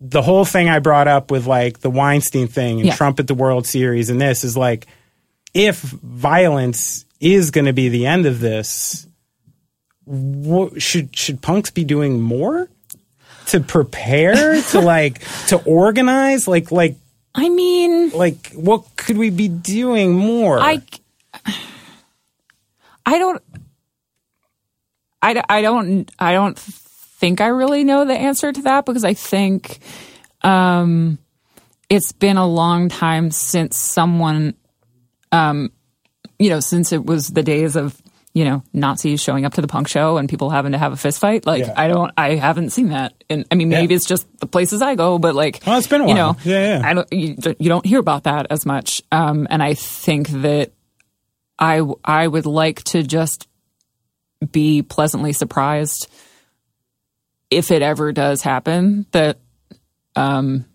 the 0.00 0.22
whole 0.22 0.44
thing 0.44 0.68
I 0.68 0.80
brought 0.80 1.06
up 1.06 1.30
with 1.30 1.46
like 1.46 1.78
the 1.78 1.90
Weinstein 1.90 2.48
thing 2.48 2.80
and 2.80 2.86
Yeah. 2.86 2.96
Trump 2.96 3.20
at 3.20 3.28
the 3.28 3.34
World 3.34 3.64
Series 3.64 4.10
and 4.10 4.20
this 4.20 4.42
is 4.42 4.56
like, 4.56 4.88
if 5.54 5.80
violence 5.80 7.04
is 7.20 7.52
going 7.52 7.66
to 7.66 7.72
be 7.72 7.90
the 7.90 8.06
end 8.06 8.26
of 8.26 8.40
this, 8.40 9.06
what, 10.04 10.82
should 10.82 11.16
should 11.16 11.40
punks 11.42 11.70
be 11.70 11.84
doing 11.84 12.20
more 12.20 12.68
to 13.46 13.60
prepare 13.60 14.60
to 14.62 14.80
like 14.80 15.20
to 15.48 15.62
organize 15.64 16.48
like 16.48 16.70
like 16.70 16.96
I 17.36 17.50
mean, 17.50 18.10
like 18.10 18.52
what 18.54 18.84
could 18.96 19.18
we 19.18 19.28
be 19.28 19.48
doing 19.48 20.14
more? 20.14 20.58
I, 20.58 20.80
I 23.04 23.18
don't, 23.18 23.42
I, 25.20 25.42
I 25.46 25.60
don't, 25.60 26.10
I 26.18 26.32
don't 26.32 26.58
think 26.58 27.42
I 27.42 27.48
really 27.48 27.84
know 27.84 28.06
the 28.06 28.14
answer 28.14 28.52
to 28.52 28.62
that 28.62 28.86
because 28.86 29.04
I 29.04 29.12
think, 29.12 29.80
um, 30.40 31.18
it's 31.90 32.12
been 32.12 32.38
a 32.38 32.46
long 32.46 32.88
time 32.88 33.30
since 33.30 33.76
someone, 33.76 34.54
um, 35.30 35.70
you 36.38 36.48
know, 36.48 36.60
since 36.60 36.90
it 36.90 37.04
was 37.04 37.28
the 37.28 37.42
days 37.42 37.76
of, 37.76 38.00
you 38.36 38.44
know, 38.44 38.62
Nazis 38.74 39.22
showing 39.22 39.46
up 39.46 39.54
to 39.54 39.62
the 39.62 39.66
punk 39.66 39.88
show 39.88 40.18
and 40.18 40.28
people 40.28 40.50
having 40.50 40.72
to 40.72 40.76
have 40.78 40.92
a 40.92 40.96
fist 40.98 41.18
fight. 41.20 41.46
Like, 41.46 41.64
Yeah. 41.64 41.72
I 41.74 41.88
don't, 41.88 42.12
I 42.18 42.34
haven't 42.34 42.68
seen 42.68 42.90
that. 42.90 43.14
And 43.30 43.46
I 43.50 43.54
mean, 43.54 43.70
maybe 43.70 43.94
Yeah. 43.94 43.96
it's 43.96 44.04
just 44.04 44.26
the 44.40 44.46
places 44.46 44.82
I 44.82 44.94
go, 44.94 45.18
but 45.18 45.34
like, 45.34 45.62
Well, 45.66 45.78
it's 45.78 45.86
been 45.86 46.02
a 46.02 46.06
you 46.08 46.12
know, 46.12 46.36
Yeah, 46.44 46.76
yeah. 46.80 46.86
I 46.86 46.92
don't, 46.92 47.10
you, 47.10 47.34
you 47.58 47.70
don't 47.70 47.86
hear 47.86 47.98
about 47.98 48.24
that 48.24 48.48
as 48.50 48.66
much. 48.66 49.00
Um, 49.10 49.46
and 49.48 49.62
I 49.62 49.72
think 49.72 50.28
that 50.28 50.72
I, 51.58 51.80
I 52.04 52.26
would 52.28 52.44
like 52.44 52.84
to 52.84 53.02
just 53.02 53.48
be 54.52 54.82
pleasantly 54.82 55.32
surprised 55.32 56.06
if 57.50 57.70
it 57.70 57.80
ever 57.80 58.12
does 58.12 58.42
happen 58.42 59.06
that, 59.12 59.38
um, 60.14 60.66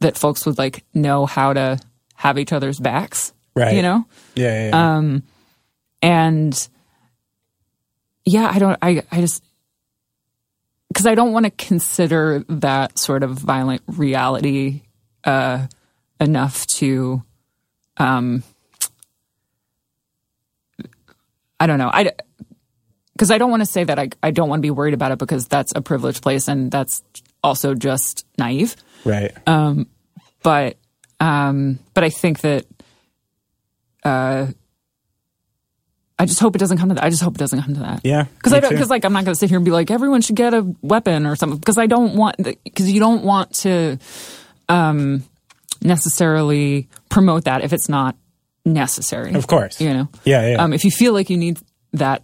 that 0.00 0.18
folks 0.18 0.44
would 0.44 0.58
like 0.58 0.84
know 0.92 1.24
how 1.24 1.54
to 1.54 1.78
have 2.16 2.38
each 2.38 2.52
other's 2.52 2.78
backs. 2.78 3.32
Right. 3.56 3.76
You 3.76 3.80
know? 3.82 4.04
yeah, 4.34 4.52
yeah, 4.52 4.68
yeah. 4.68 4.96
Um, 4.96 5.22
and 6.02 6.68
yeah, 8.24 8.50
I 8.52 8.58
don't, 8.58 8.78
I, 8.82 9.02
I 9.10 9.20
just, 9.20 9.42
because 10.88 11.06
I 11.06 11.14
don't 11.14 11.32
want 11.32 11.46
to 11.46 11.50
consider 11.50 12.44
that 12.48 12.98
sort 12.98 13.22
of 13.22 13.30
violent 13.30 13.82
reality 13.86 14.82
uh, 15.24 15.66
enough 16.20 16.66
to, 16.78 17.22
um, 17.96 18.42
I 21.58 21.66
don't 21.66 21.78
know. 21.78 21.90
I, 21.92 22.12
because 23.12 23.30
I 23.30 23.38
don't 23.38 23.50
want 23.50 23.62
to 23.62 23.66
say 23.66 23.84
that 23.84 23.98
I, 23.98 24.10
I 24.22 24.32
don't 24.32 24.48
want 24.48 24.60
to 24.60 24.62
be 24.66 24.70
worried 24.70 24.94
about 24.94 25.12
it 25.12 25.18
because 25.18 25.46
that's 25.46 25.72
a 25.74 25.80
privileged 25.80 26.22
place 26.22 26.48
and 26.48 26.70
that's 26.70 27.02
also 27.42 27.74
just 27.74 28.26
naive. 28.36 28.76
right. 29.04 29.32
Um, 29.46 29.88
but, 30.42 30.76
um, 31.20 31.78
but 31.94 32.02
I 32.02 32.10
think 32.10 32.40
that, 32.40 32.66
uh, 34.04 34.48
I 36.22 36.26
just 36.26 36.38
hope 36.40 36.54
it 36.54 36.58
doesn't 36.58 36.78
come 36.78 36.88
to 36.90 36.94
that. 36.94 37.02
I 37.04 37.10
just 37.10 37.22
hope 37.22 37.34
it 37.34 37.38
doesn't 37.38 37.60
come 37.62 37.74
to 37.74 37.80
that. 37.80 38.00
Yeah, 38.04 38.24
Because 38.36 38.52
I 38.52 38.60
don't, 38.60 38.70
because 38.70 38.90
like 38.90 39.04
I'm 39.04 39.12
not 39.12 39.24
going 39.24 39.34
to 39.34 39.38
sit 39.38 39.48
here 39.50 39.58
and 39.58 39.64
be 39.64 39.72
like 39.72 39.90
everyone 39.90 40.20
should 40.22 40.36
get 40.36 40.54
a 40.54 40.62
weapon 40.80 41.26
or 41.26 41.34
something. 41.36 41.58
Because 41.58 41.78
I 41.78 41.86
don't 41.86 42.14
want, 42.14 42.36
because 42.36 42.90
you 42.90 43.00
don't 43.00 43.24
want 43.24 43.52
to, 43.62 43.98
um, 44.68 45.24
necessarily 45.82 46.88
promote 47.08 47.44
that 47.44 47.62
if 47.64 47.72
it's 47.72 47.88
not 47.88 48.16
necessary. 48.64 49.34
Of 49.34 49.46
course. 49.46 49.80
you 49.80 49.92
know. 49.92 50.08
Yeah, 50.24 50.52
yeah. 50.52 50.62
Um, 50.62 50.72
if 50.72 50.84
you 50.84 50.90
feel 50.90 51.12
like 51.12 51.28
you 51.28 51.36
need 51.36 51.58
that, 51.94 52.22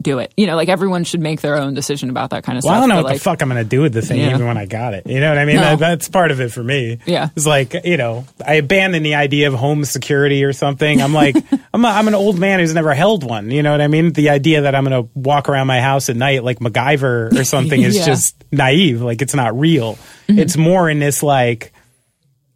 do 0.00 0.18
it. 0.20 0.32
You 0.36 0.46
know, 0.46 0.54
like 0.56 0.68
everyone 0.68 1.04
should 1.04 1.20
make 1.20 1.40
their 1.40 1.56
own 1.56 1.74
decision 1.74 2.08
about 2.08 2.30
that 2.30 2.44
kind 2.44 2.56
of 2.56 2.64
Well, 2.64 2.72
I 2.74 2.80
don't 2.80 2.88
know 2.88 2.96
what 2.96 3.04
like, 3.06 3.14
the 3.18 3.20
fuck 3.20 3.42
I'm 3.42 3.48
going 3.48 3.62
to 3.62 3.68
do 3.68 3.80
with 3.82 3.92
the 3.92 4.02
thing 4.02 4.20
Yeah. 4.20 4.30
even 4.34 4.46
when 4.46 4.56
I 4.56 4.64
got 4.66 4.94
it. 4.94 5.06
You 5.06 5.18
know 5.20 5.28
what 5.28 5.38
I 5.38 5.44
mean? 5.44 5.56
No. 5.56 5.62
That, 5.62 5.78
that's 5.80 6.08
part 6.08 6.30
of 6.30 6.40
it 6.40 6.52
for 6.52 6.62
me. 6.62 6.98
Yeah. 7.04 7.30
It's 7.34 7.46
like, 7.46 7.74
you 7.84 7.96
know, 7.96 8.24
I 8.46 8.54
abandoned 8.54 9.04
the 9.04 9.16
idea 9.16 9.48
of 9.48 9.54
home 9.54 9.84
security 9.84 10.44
or 10.44 10.52
something. 10.52 11.02
I'm 11.02 11.12
like, 11.12 11.36
I'm, 11.74 11.84
a, 11.84 11.88
I'm 11.88 12.06
an 12.08 12.14
old 12.14 12.38
man 12.38 12.60
who's 12.60 12.74
never 12.74 12.94
held 12.94 13.24
one. 13.28 13.50
You 13.50 13.62
know 13.62 13.72
what 13.72 13.80
I 13.80 13.88
mean? 13.88 14.12
The 14.12 14.30
idea 14.30 14.62
that 14.62 14.74
I'm 14.74 14.84
going 14.84 15.02
to 15.04 15.10
walk 15.14 15.48
around 15.48 15.66
my 15.66 15.80
house 15.80 16.08
at 16.08 16.16
night 16.16 16.44
like 16.44 16.60
MacGyver 16.60 17.38
or 17.40 17.44
something 17.44 17.82
is 17.82 17.96
Yeah. 17.96 18.06
just 18.06 18.36
naive. 18.52 19.02
Like, 19.02 19.20
it's 19.20 19.34
not 19.34 19.58
real. 19.58 19.94
Mm-hmm. 20.28 20.38
It's 20.38 20.56
more 20.56 20.88
in 20.88 21.00
this, 21.00 21.22
like, 21.24 21.72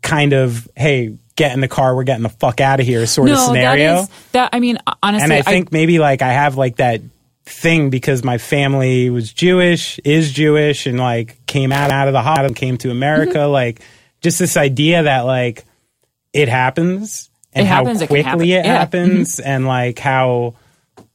kind 0.01 0.33
of, 0.33 0.69
hey, 0.77 1.17
get 1.37 1.53
in 1.53 1.61
the 1.61 1.69
car, 1.69 1.97
we're 1.97 2.05
getting 2.05 2.23
the 2.23 2.29
fuck 2.29 2.61
out 2.61 2.81
of 2.81 2.87
here 2.87 3.07
sort 3.07 3.31
of 3.31 3.39
scenario. 3.39 3.95
That, 3.95 4.03
is, 4.03 4.09
that 4.33 4.51
I 4.53 4.61
mean, 4.61 4.79
honestly, 5.03 5.25
and 5.25 5.33
I 5.33 5.43
think 5.43 5.73
maybe 5.73 5.99
like 5.99 6.21
I 6.23 6.33
have 6.33 6.57
like 6.57 6.77
that 6.77 7.01
thing 7.45 7.91
because 7.91 8.23
my 8.25 8.39
family 8.39 9.11
was 9.11 9.33
Jewish, 9.33 9.99
is 10.01 10.33
Jewish, 10.33 10.87
and 10.87 10.99
like 10.99 11.45
came 11.47 11.73
out 11.73 11.91
out 11.91 12.09
of 12.09 12.13
the 12.13 12.23
hot 12.23 12.45
and 12.45 12.55
came 12.55 12.79
to 12.79 12.91
America. 12.91 13.39
Mm-hmm. 13.39 13.53
Like 13.53 13.81
just 14.21 14.39
this 14.39 14.57
idea 14.57 15.03
that 15.05 15.23
like 15.23 15.65
it 16.33 16.49
happens 16.49 17.29
and 17.53 17.67
It 17.67 17.69
how 17.69 17.85
happens, 17.85 18.01
it 18.03 18.07
quickly 18.07 18.23
happen. 18.23 18.43
it 18.43 18.47
Yeah. 18.49 18.61
Mm-hmm. 18.63 18.69
happens, 18.71 19.41
and 19.41 19.67
like 19.67 19.99
how 19.99 20.55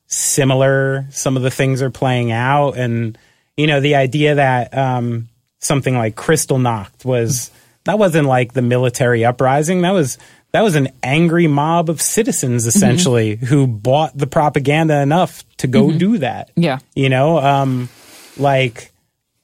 similar 0.08 1.06
some 1.12 1.38
of 1.38 1.44
the 1.44 1.52
things 1.52 1.82
are 1.82 1.90
playing 1.90 2.32
out, 2.32 2.78
and 2.78 3.18
you 3.56 3.68
know 3.68 3.80
the 3.80 3.96
idea 3.96 4.36
that 4.36 4.78
um, 4.78 5.30
something 5.60 5.96
like 5.96 6.16
Kristallnacht 6.16 7.04
was 7.06 7.52
that 7.86 7.98
wasn't 7.98 8.28
like 8.28 8.54
the 8.54 8.62
military 8.62 9.26
uprising. 9.26 9.82
That 9.82 9.92
was 9.92 10.18
that 10.58 10.64
was 10.64 10.76
an 10.76 10.88
angry 11.04 11.46
mob 11.46 11.88
of 11.88 12.02
citizens 12.02 12.64
Mm-hmm. 12.64 12.70
essentially 12.70 13.36
who 13.36 13.68
bought 13.68 14.18
the 14.18 14.26
propaganda 14.26 15.00
enough 15.02 15.44
to 15.58 15.68
go 15.68 15.92
do 15.92 16.18
that. 16.18 16.50
Mm-hmm. 16.50 16.62
Yeah. 16.64 16.80
You 16.96 17.10
know, 17.10 17.38
um, 17.38 17.90
like 18.38 18.92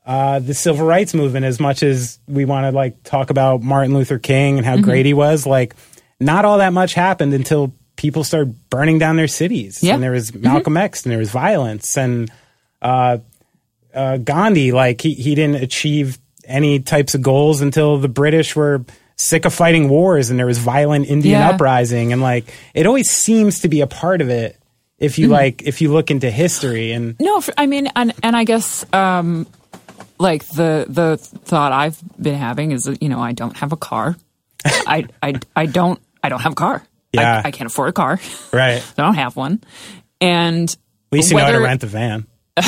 uh, 0.07 0.40
the 0.40 0.56
civil 0.56 0.85
rights 0.88 1.14
movement, 1.14 1.45
as 1.45 1.60
much 1.60 1.84
as 1.84 2.18
we 2.27 2.45
want 2.45 2.65
to 2.65 2.72
like 2.72 3.03
talk 3.03 3.30
about 3.30 3.61
Martin 3.61 3.94
Luther 3.94 4.18
King 4.18 4.57
and 4.57 4.65
how 4.65 4.73
Mm-hmm. 4.76 4.84
great 4.85 5.06
he 5.06 5.14
was, 5.14 5.45
like 5.45 5.76
not 6.19 6.45
all 6.45 6.57
that 6.57 6.73
much 6.73 6.95
happened 6.95 7.34
until 7.35 7.72
people 7.95 8.23
started 8.23 8.56
burning 8.72 8.98
down 8.98 9.15
their 9.18 9.27
cities. 9.27 9.84
Yeah. 9.84 9.94
And 9.94 10.02
there 10.02 10.11
was 10.11 10.34
Malcolm 10.34 10.77
X 10.77 11.03
and 11.03 11.11
there 11.11 11.19
was 11.19 11.30
violence 11.30 11.95
and 11.95 12.31
uh, 12.81 13.19
uh, 13.94 14.18
Gandhi, 14.18 14.72
like 14.72 14.99
he, 15.02 15.14
he 15.14 15.35
didn't 15.35 15.61
achieve 15.61 16.18
any 16.45 16.80
types 16.80 17.14
of 17.15 17.22
goals 17.22 17.61
until 17.61 17.98
the 17.99 18.10
British 18.10 18.56
were 18.56 18.84
sick 19.23 19.45
of 19.45 19.53
fighting 19.53 19.87
wars 19.89 20.29
and 20.29 20.37
there 20.39 20.45
was 20.45 20.57
violent 20.57 21.07
Indian 21.07 21.39
Yeah. 21.39 21.49
uprising 21.51 22.11
and 22.11 22.21
like 22.21 22.45
it 22.73 22.85
always 22.85 23.09
seems 23.09 23.61
to 23.61 23.67
be 23.69 23.79
a 23.81 23.87
part 23.87 24.19
of 24.21 24.29
it 24.29 24.57
if 24.99 25.13
Mm-hmm. 25.13 25.21
you 25.21 25.27
like 25.29 25.61
if 25.63 25.81
you 25.81 25.91
look 25.93 26.11
into 26.11 26.29
history 26.29 26.91
and 26.91 27.15
No, 27.19 27.41
I 27.57 27.65
mean, 27.65 27.87
and 27.95 28.13
and 28.21 28.35
I 28.35 28.43
guess 28.43 28.85
um, 28.93 29.47
like 30.19 30.45
the 30.49 30.85
the 30.87 31.17
thought 31.17 31.71
I've 31.71 31.97
been 32.21 32.35
having 32.35 32.71
is 32.71 32.83
that 32.83 33.01
you 33.01 33.09
know 33.09 33.19
I 33.19 33.31
don't 33.33 33.55
have 33.57 33.71
a 33.71 33.77
car. 33.77 34.15
I 34.65 35.05
I 35.21 35.33
I 35.55 35.65
don't 35.67 35.99
I 36.23 36.29
don't 36.29 36.41
have 36.41 36.53
a 36.53 36.55
car. 36.55 36.83
Yeah. 37.11 37.41
I, 37.43 37.47
I 37.49 37.51
can't 37.51 37.67
afford 37.69 37.89
a 37.89 37.93
car. 37.93 38.19
right 38.51 38.81
I 38.97 39.01
don't 39.01 39.15
have 39.15 39.35
one, 39.35 39.61
and 40.21 40.69
at 40.69 40.77
least 41.11 41.31
you 41.31 41.37
know 41.37 41.45
how 41.45 41.51
to 41.51 41.59
rent 41.59 41.83
a 41.83 41.87
van 41.87 42.25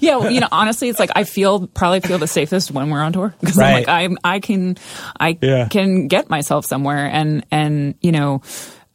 yeah, 0.00 0.16
well, 0.16 0.30
you 0.30 0.40
know, 0.40 0.48
honestly, 0.50 0.88
it's 0.88 0.98
like 0.98 1.10
I 1.14 1.24
feel 1.24 1.66
probably 1.68 2.00
feel 2.00 2.18
the 2.18 2.26
safest 2.26 2.70
when 2.70 2.90
we're 2.90 3.00
on 3.00 3.12
tour 3.12 3.34
because 3.40 3.58
I'm 3.58 3.72
like 3.72 3.88
I'm 3.88 4.18
I 4.24 4.40
can 4.40 4.76
I 5.18 5.38
Yeah. 5.40 5.68
can 5.68 6.08
get 6.08 6.28
myself 6.28 6.64
somewhere 6.66 7.06
and 7.06 7.46
and 7.50 7.94
you 8.00 8.12
know 8.12 8.42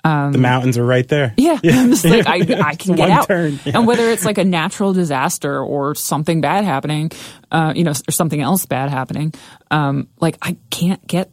the 0.03 0.37
mountains 0.37 0.77
are 0.77 0.85
right 0.85 1.07
there 1.07 1.27
Um, 1.27 1.33
yeah, 1.37 1.59
I'm 1.63 1.89
just 1.91 2.03
like 2.05 2.25
I, 2.27 2.37
I 2.71 2.75
can 2.75 2.95
get 2.95 3.09
out. 3.09 3.27
turn, 3.27 3.59
yeah. 3.63 3.77
And 3.77 3.87
whether 3.87 4.09
it's 4.09 4.25
like 4.25 4.37
a 4.37 4.43
natural 4.43 4.93
disaster 4.93 5.61
or 5.63 5.93
something 5.95 6.41
bad 6.41 6.65
happening, 6.65 7.11
uh, 7.51 7.71
you 7.75 7.83
know, 7.83 7.91
or 7.91 8.11
something 8.11 8.41
else 8.41 8.65
bad 8.65 8.89
happening, 8.89 9.33
um, 9.69 10.07
like 10.19 10.37
I 10.41 10.57
can't 10.71 11.05
get 11.07 11.31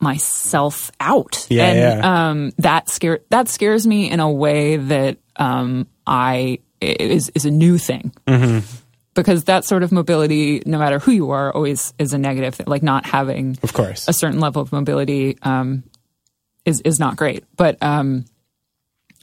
myself 0.00 0.90
out. 1.00 1.46
Yeah, 1.48 1.64
and 1.66 1.78
yeah. 1.78 2.28
um 2.30 2.52
that 2.58 2.90
scare 2.90 3.20
that 3.30 3.48
scares 3.48 3.86
me 3.86 4.10
in 4.10 4.20
a 4.20 4.30
way 4.30 4.76
that 4.76 5.16
um 5.36 5.86
I 6.06 6.58
is 6.80 7.30
is 7.34 7.44
a 7.44 7.50
new 7.50 7.78
thing. 7.78 8.12
Mm-hmm. 8.26 8.60
Because 9.14 9.44
that 9.44 9.64
sort 9.64 9.84
of 9.84 9.92
mobility, 9.92 10.60
no 10.66 10.76
matter 10.78 10.98
who 10.98 11.12
you 11.12 11.30
are, 11.30 11.52
always 11.52 11.94
is 11.98 12.12
a 12.12 12.18
negative 12.18 12.56
thing. 12.56 12.66
Like 12.66 12.82
not 12.82 13.06
having 13.06 13.56
of 13.62 13.72
course 13.72 14.08
a 14.08 14.12
certain 14.12 14.40
level 14.40 14.60
of 14.60 14.72
mobility 14.72 15.38
um, 15.42 15.84
is 16.64 16.80
is 16.80 16.98
not 16.98 17.16
great. 17.16 17.44
But 17.56 17.80
um, 17.82 18.24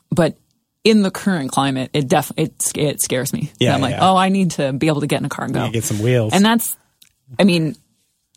but 0.09 0.37
in 0.83 1.01
the 1.01 1.11
current 1.11 1.51
climate, 1.51 1.89
it 1.93 2.07
definitely 2.07 2.45
it, 2.45 2.77
it 2.77 3.01
scares 3.01 3.33
me. 3.33 3.51
Yeah, 3.59 3.75
I'm 3.75 3.81
like, 3.81 3.95
yeah. 3.95 4.09
oh, 4.09 4.15
I 4.15 4.29
need 4.29 4.51
to 4.51 4.73
be 4.73 4.87
able 4.87 5.01
to 5.01 5.07
get 5.07 5.19
in 5.19 5.25
a 5.25 5.29
car 5.29 5.45
and 5.45 5.53
go. 5.53 5.69
Get 5.69 5.83
some 5.83 5.99
wheels 5.99 6.33
And 6.33 6.43
that's, 6.43 6.75
I 7.37 7.43
mean, 7.43 7.75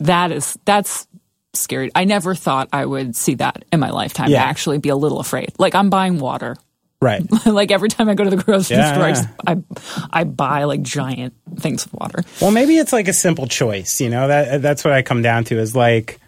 that 0.01 0.33
is 0.33 0.59
that's 0.65 1.07
scary. 1.55 1.91
I 1.95 2.05
never 2.05 2.35
thought 2.35 2.69
I 2.73 2.85
would 2.85 3.17
see 3.17 3.37
that 3.37 3.65
in 3.73 3.81
my 3.81 3.91
lifetime. 3.91 4.31
Yeah. 4.31 4.43
To 4.43 4.47
actually 4.47 4.79
be 4.79 4.89
a 4.89 4.97
little 4.97 5.21
afraid. 5.21 5.53
Like 5.59 5.75
I'm 5.75 5.91
buying 5.91 6.19
water. 6.19 6.57
Right 7.05 7.23
like 7.47 7.71
every 7.71 7.89
time 7.89 8.09
I 8.09 8.15
go 8.15 8.25
to 8.25 8.31
the 8.31 8.43
grocery 8.43 8.77
Yeah, 8.77 8.93
store, 8.93 9.05
I, 9.05 9.09
yeah. 9.09 9.15
just, 9.15 9.29
I 9.47 10.21
I 10.21 10.25
buy 10.25 10.65
like 10.65 10.83
giant 10.83 11.35
things 11.61 11.85
of 11.87 11.93
water. 11.93 12.25
Well, 12.41 12.51
maybe 12.51 12.79
it's 12.79 12.93
like 12.93 13.07
a 13.09 13.13
simple 13.13 13.47
choice, 13.47 14.01
you 14.01 14.11
know. 14.11 14.27
That 14.29 14.63
that's 14.63 14.85
what 14.85 14.93
I 14.93 15.03
come 15.03 15.23
down 15.23 15.45
to 15.45 15.59
is 15.59 15.77
like, 15.77 16.19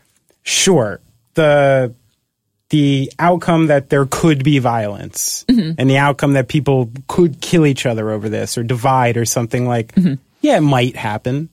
sure, 0.43 1.01
the 1.35 1.95
the 2.71 3.13
outcome 3.19 3.69
that 3.69 3.91
there 3.91 4.07
could 4.07 4.43
be 4.43 4.59
violence 4.59 5.45
mm-hmm. 5.49 5.73
and 5.79 5.89
the 5.89 5.99
outcome 5.99 6.33
that 6.33 6.49
people 6.49 6.91
could 7.07 7.41
kill 7.41 7.65
each 7.65 7.87
other 7.87 8.11
over 8.11 8.29
this 8.29 8.59
or 8.59 8.65
divide 8.65 9.17
or 9.17 9.25
something 9.25 9.67
like, 9.67 9.95
mm-hmm. 9.95 10.15
yeah, 10.41 10.57
it 10.57 10.63
might 10.63 10.97
happen, 10.97 11.49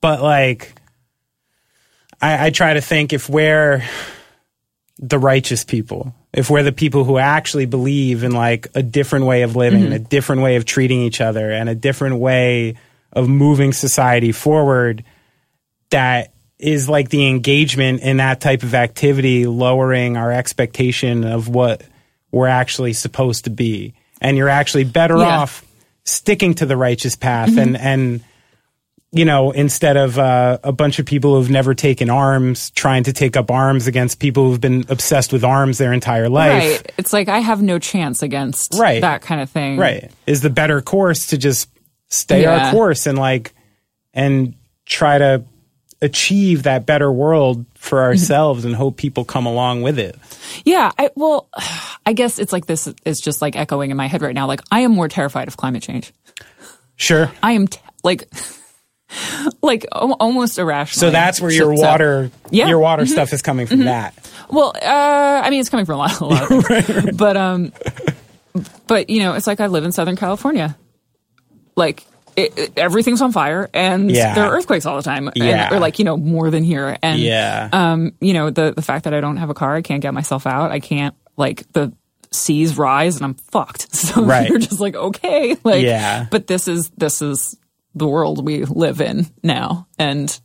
but 0.00 0.22
like, 0.22 0.74
I, 2.20 2.46
I 2.46 2.50
try 2.50 2.74
to 2.74 2.80
think 2.80 3.12
if 3.12 3.28
we're 3.28 3.84
the 4.98 5.18
righteous 5.18 5.64
people, 5.64 6.14
if 6.34 6.50
we're 6.50 6.64
the 6.64 6.72
people 6.72 7.04
who 7.04 7.16
actually 7.16 7.66
believe 7.66 8.24
in 8.24 8.32
like 8.32 8.66
a 8.74 8.82
different 8.82 9.24
way 9.24 9.42
of 9.42 9.54
living, 9.54 9.84
mm-hmm. 9.84 9.92
a 9.92 9.98
different 10.00 10.42
way 10.42 10.56
of 10.56 10.64
treating 10.64 11.00
each 11.00 11.20
other, 11.20 11.50
and 11.50 11.68
a 11.68 11.74
different 11.74 12.16
way 12.16 12.74
of 13.12 13.28
moving 13.28 13.72
society 13.72 14.32
forward, 14.32 15.04
that 15.90 16.32
is 16.58 16.88
like 16.88 17.08
the 17.08 17.28
engagement 17.28 18.00
in 18.00 18.16
that 18.16 18.40
type 18.40 18.64
of 18.64 18.74
activity, 18.74 19.46
lowering 19.46 20.16
our 20.16 20.32
expectation 20.32 21.24
of 21.24 21.48
what 21.48 21.82
we're 22.32 22.48
actually 22.48 22.92
supposed 22.92 23.44
to 23.44 23.50
be. 23.50 23.94
And 24.20 24.36
you're 24.36 24.48
actually 24.48 24.84
better 24.84 25.16
Yeah. 25.18 25.38
off 25.38 25.64
sticking 26.04 26.54
to 26.54 26.66
the 26.66 26.76
righteous 26.76 27.14
path 27.14 27.50
mm-hmm. 27.50 27.58
and, 27.60 27.76
and, 27.76 28.24
you 29.14 29.24
know, 29.24 29.52
instead 29.52 29.96
of 29.96 30.18
uh, 30.18 30.58
a 30.64 30.72
bunch 30.72 30.98
of 30.98 31.06
people 31.06 31.36
who've 31.36 31.48
never 31.50 31.72
taken 31.74 32.10
arms 32.10 32.70
trying 32.70 33.04
to 33.04 33.12
take 33.12 33.36
up 33.36 33.50
arms 33.50 33.86
against 33.86 34.18
people 34.18 34.48
who've 34.50 34.60
been 34.60 34.84
obsessed 34.88 35.32
with 35.32 35.44
arms 35.44 35.78
their 35.78 35.92
entire 35.92 36.28
life. 36.28 36.50
Right. 36.82 36.92
It's 36.98 37.12
like 37.12 37.28
I 37.28 37.38
have 37.38 37.62
no 37.62 37.78
chance 37.78 38.22
against 38.22 38.74
Right. 38.76 39.00
that 39.02 39.22
kind 39.22 39.40
of 39.40 39.48
thing. 39.48 39.78
Right. 39.78 40.10
Is 40.26 40.40
the 40.42 40.50
better 40.50 40.80
course 40.82 41.28
to 41.28 41.38
just 41.38 41.70
stay 42.08 42.42
Yeah. 42.42 42.66
our 42.66 42.72
course 42.72 43.06
and 43.06 43.16
like, 43.16 43.54
and 44.12 44.54
try 44.84 45.16
to 45.18 45.44
achieve 46.02 46.64
that 46.64 46.84
better 46.84 47.10
world 47.10 47.64
for 47.76 48.02
ourselves 48.08 48.64
and 48.64 48.74
hope 48.74 48.96
people 48.96 49.24
come 49.24 49.46
along 49.46 49.82
with 49.82 49.98
it. 49.98 50.16
Yeah. 50.64 50.90
I, 50.98 51.10
well, 51.14 51.48
I 52.06 52.12
guess 52.14 52.38
it's 52.40 52.52
like 52.52 52.66
this 52.66 52.88
is 53.04 53.20
just 53.20 53.40
like 53.40 53.54
echoing 53.56 53.90
in 53.92 53.96
my 53.96 54.08
head 54.08 54.22
right 54.22 54.34
now. 54.34 54.46
Like 54.48 54.60
I 54.72 54.80
am 54.80 54.90
more 54.92 55.08
terrified 55.08 55.46
of 55.48 55.56
climate 55.56 55.82
change. 55.84 56.12
Sure. 56.96 57.30
I 57.42 57.52
am 57.52 57.68
t- 57.68 57.78
like, 58.02 58.28
like 59.62 59.86
al- 59.92 60.12
almost 60.20 60.58
irrational. 60.58 61.00
So 61.00 61.10
that's 61.10 61.40
where 61.40 61.50
your 61.50 61.74
water, 61.74 62.30
Yeah. 62.50 62.68
your 62.68 62.78
water 62.78 63.06
stuff 63.06 63.32
is 63.32 63.42
coming 63.42 63.66
from 63.66 63.80
that. 63.84 64.14
Well, 64.50 64.72
uh, 64.80 65.42
I 65.44 65.50
mean, 65.50 65.60
it's 65.60 65.68
coming 65.70 65.86
from 65.86 65.96
a 65.96 65.98
lot, 65.98 66.20
a 66.20 66.24
lot 66.26 66.50
of 66.52 66.66
things. 66.66 67.16
But, 67.16 67.36
um, 67.36 67.72
but 68.86 69.10
you 69.10 69.20
know, 69.20 69.34
it's 69.34 69.46
like 69.46 69.60
I 69.60 69.66
live 69.66 69.84
in 69.84 69.92
Southern 69.92 70.16
California. 70.16 70.76
Like, 71.76 72.04
it, 72.36 72.56
it- 72.58 72.72
everything's 72.78 73.20
on 73.22 73.32
fire 73.32 73.68
and 73.74 74.10
Yeah. 74.10 74.34
there 74.34 74.44
are 74.44 74.56
earthquakes 74.56 74.86
all 74.86 74.96
the 74.96 75.02
time. 75.02 75.28
And- 75.28 75.36
Yeah. 75.36 75.74
or 75.74 75.78
like, 75.80 75.98
you 75.98 76.04
know, 76.04 76.16
more 76.16 76.50
than 76.50 76.64
here. 76.64 76.96
And, 77.02 77.18
Yeah. 77.20 77.68
um, 77.72 78.12
you 78.20 78.32
know, 78.32 78.50
the, 78.50 78.72
the 78.74 78.82
fact 78.82 79.04
that 79.04 79.14
I 79.14 79.20
don't 79.20 79.36
have 79.38 79.50
a 79.50 79.54
car, 79.54 79.74
I 79.74 79.82
can't 79.82 80.02
get 80.02 80.14
myself 80.14 80.46
out. 80.46 80.70
I 80.70 80.80
can't, 80.80 81.14
like, 81.36 81.64
the 81.72 81.92
seas 82.32 82.76
rise 82.76 83.16
and 83.16 83.24
I'm 83.24 83.34
fucked. 83.34 83.88
So 83.94 84.22
Right. 84.24 84.48
you're 84.48 84.58
just 84.58 84.80
like, 84.80 84.94
okay. 84.94 85.56
Like, 85.64 85.82
Yeah. 85.82 86.26
but 86.30 86.46
this 86.46 86.68
is, 86.68 86.90
this 86.96 87.22
is 87.22 87.56
the 87.94 88.06
world 88.08 88.44
we 88.44 88.64
live 88.64 89.00
in 89.00 89.26
now. 89.42 89.86
And 89.98 90.38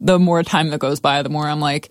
the 0.00 0.18
more 0.18 0.42
time 0.42 0.70
that 0.70 0.80
goes 0.80 1.00
by, 1.00 1.22
the 1.22 1.28
more 1.28 1.46
I'm 1.46 1.60
like, 1.60 1.90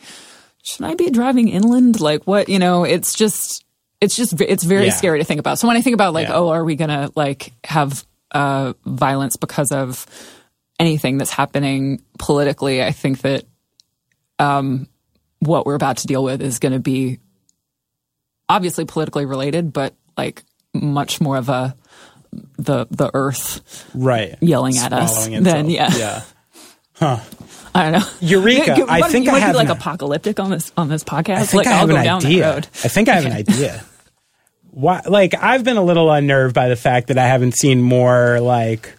should 0.63 0.85
I 0.85 0.95
be 0.95 1.09
driving 1.09 1.47
inland? 1.47 1.99
Like 2.01 2.25
what, 2.25 2.49
you 2.49 2.59
know, 2.59 2.83
it's 2.83 3.13
just, 3.15 3.63
it's 4.01 4.15
just, 4.15 4.39
it's 4.41 4.63
very 4.63 4.85
Yeah. 4.85 4.91
scary 4.91 5.19
to 5.19 5.25
think 5.25 5.39
about. 5.39 5.59
So 5.59 5.67
when 5.67 5.77
I 5.77 5.81
think 5.81 5.93
about 5.93 6.13
like, 6.13 6.27
Yeah. 6.27 6.35
oh, 6.35 6.49
are 6.49 6.63
we 6.63 6.75
going 6.75 6.89
to 6.89 7.11
like 7.15 7.53
have, 7.63 8.05
uh, 8.31 8.73
violence 8.85 9.35
because 9.37 9.71
of 9.71 10.05
anything 10.79 11.17
that's 11.17 11.31
happening 11.31 12.01
politically? 12.19 12.83
I 12.83 12.91
think 12.91 13.21
that, 13.21 13.45
um, 14.39 14.87
what 15.39 15.65
we're 15.65 15.75
about 15.75 15.97
to 15.97 16.07
deal 16.07 16.23
with 16.23 16.41
is 16.41 16.59
going 16.59 16.73
to 16.73 16.79
be 16.79 17.19
obviously 18.49 18.85
politically 18.85 19.25
related, 19.25 19.71
but 19.73 19.95
like 20.17 20.43
much 20.73 21.21
more 21.21 21.37
of 21.37 21.49
a, 21.49 21.75
the, 22.57 22.87
the 22.91 23.11
earth 23.13 23.89
Right. 23.93 24.35
yelling 24.41 24.77
at 24.77 24.93
us 24.93 25.13
Swallowing 25.25 25.43
then, 25.43 25.69
itself. 25.69 25.99
yeah. 25.99 26.21
Yeah. 27.01 27.23
I 27.75 27.83
don't 27.91 27.99
know. 28.01 28.07
Eureka. 28.21 28.75
You- 28.77 28.85
I 28.87 29.01
think 29.09 29.25
you 29.25 29.31
I 29.31 29.39
have 29.39 29.53
be 29.53 29.57
like 29.57 29.65
an- 29.69 29.77
apocalyptic 29.77 30.39
on 30.39 30.49
this 30.49 30.71
on 30.77 30.87
this 30.87 31.03
podcast. 31.03 31.35
I 31.37 31.43
think 31.45 31.65
like 31.65 31.67
I 31.67 31.71
I'll 31.73 31.79
have 31.79 31.89
go 31.89 31.95
an 31.97 32.03
down 32.05 32.25
idea. 32.25 32.53
road. 32.53 32.67
I 32.83 32.87
think 32.87 33.09
I 33.09 33.15
have 33.15 33.25
an 33.25 33.31
idea. 33.33 33.83
Why? 34.71 35.01
Like 35.05 35.33
I've 35.35 35.63
been 35.65 35.77
a 35.77 35.83
little 35.83 36.09
unnerved 36.09 36.55
by 36.55 36.69
the 36.69 36.75
fact 36.77 37.07
that 37.07 37.17
I 37.17 37.27
haven't 37.27 37.53
seen 37.53 37.81
more 37.81 38.39
like, 38.39 38.93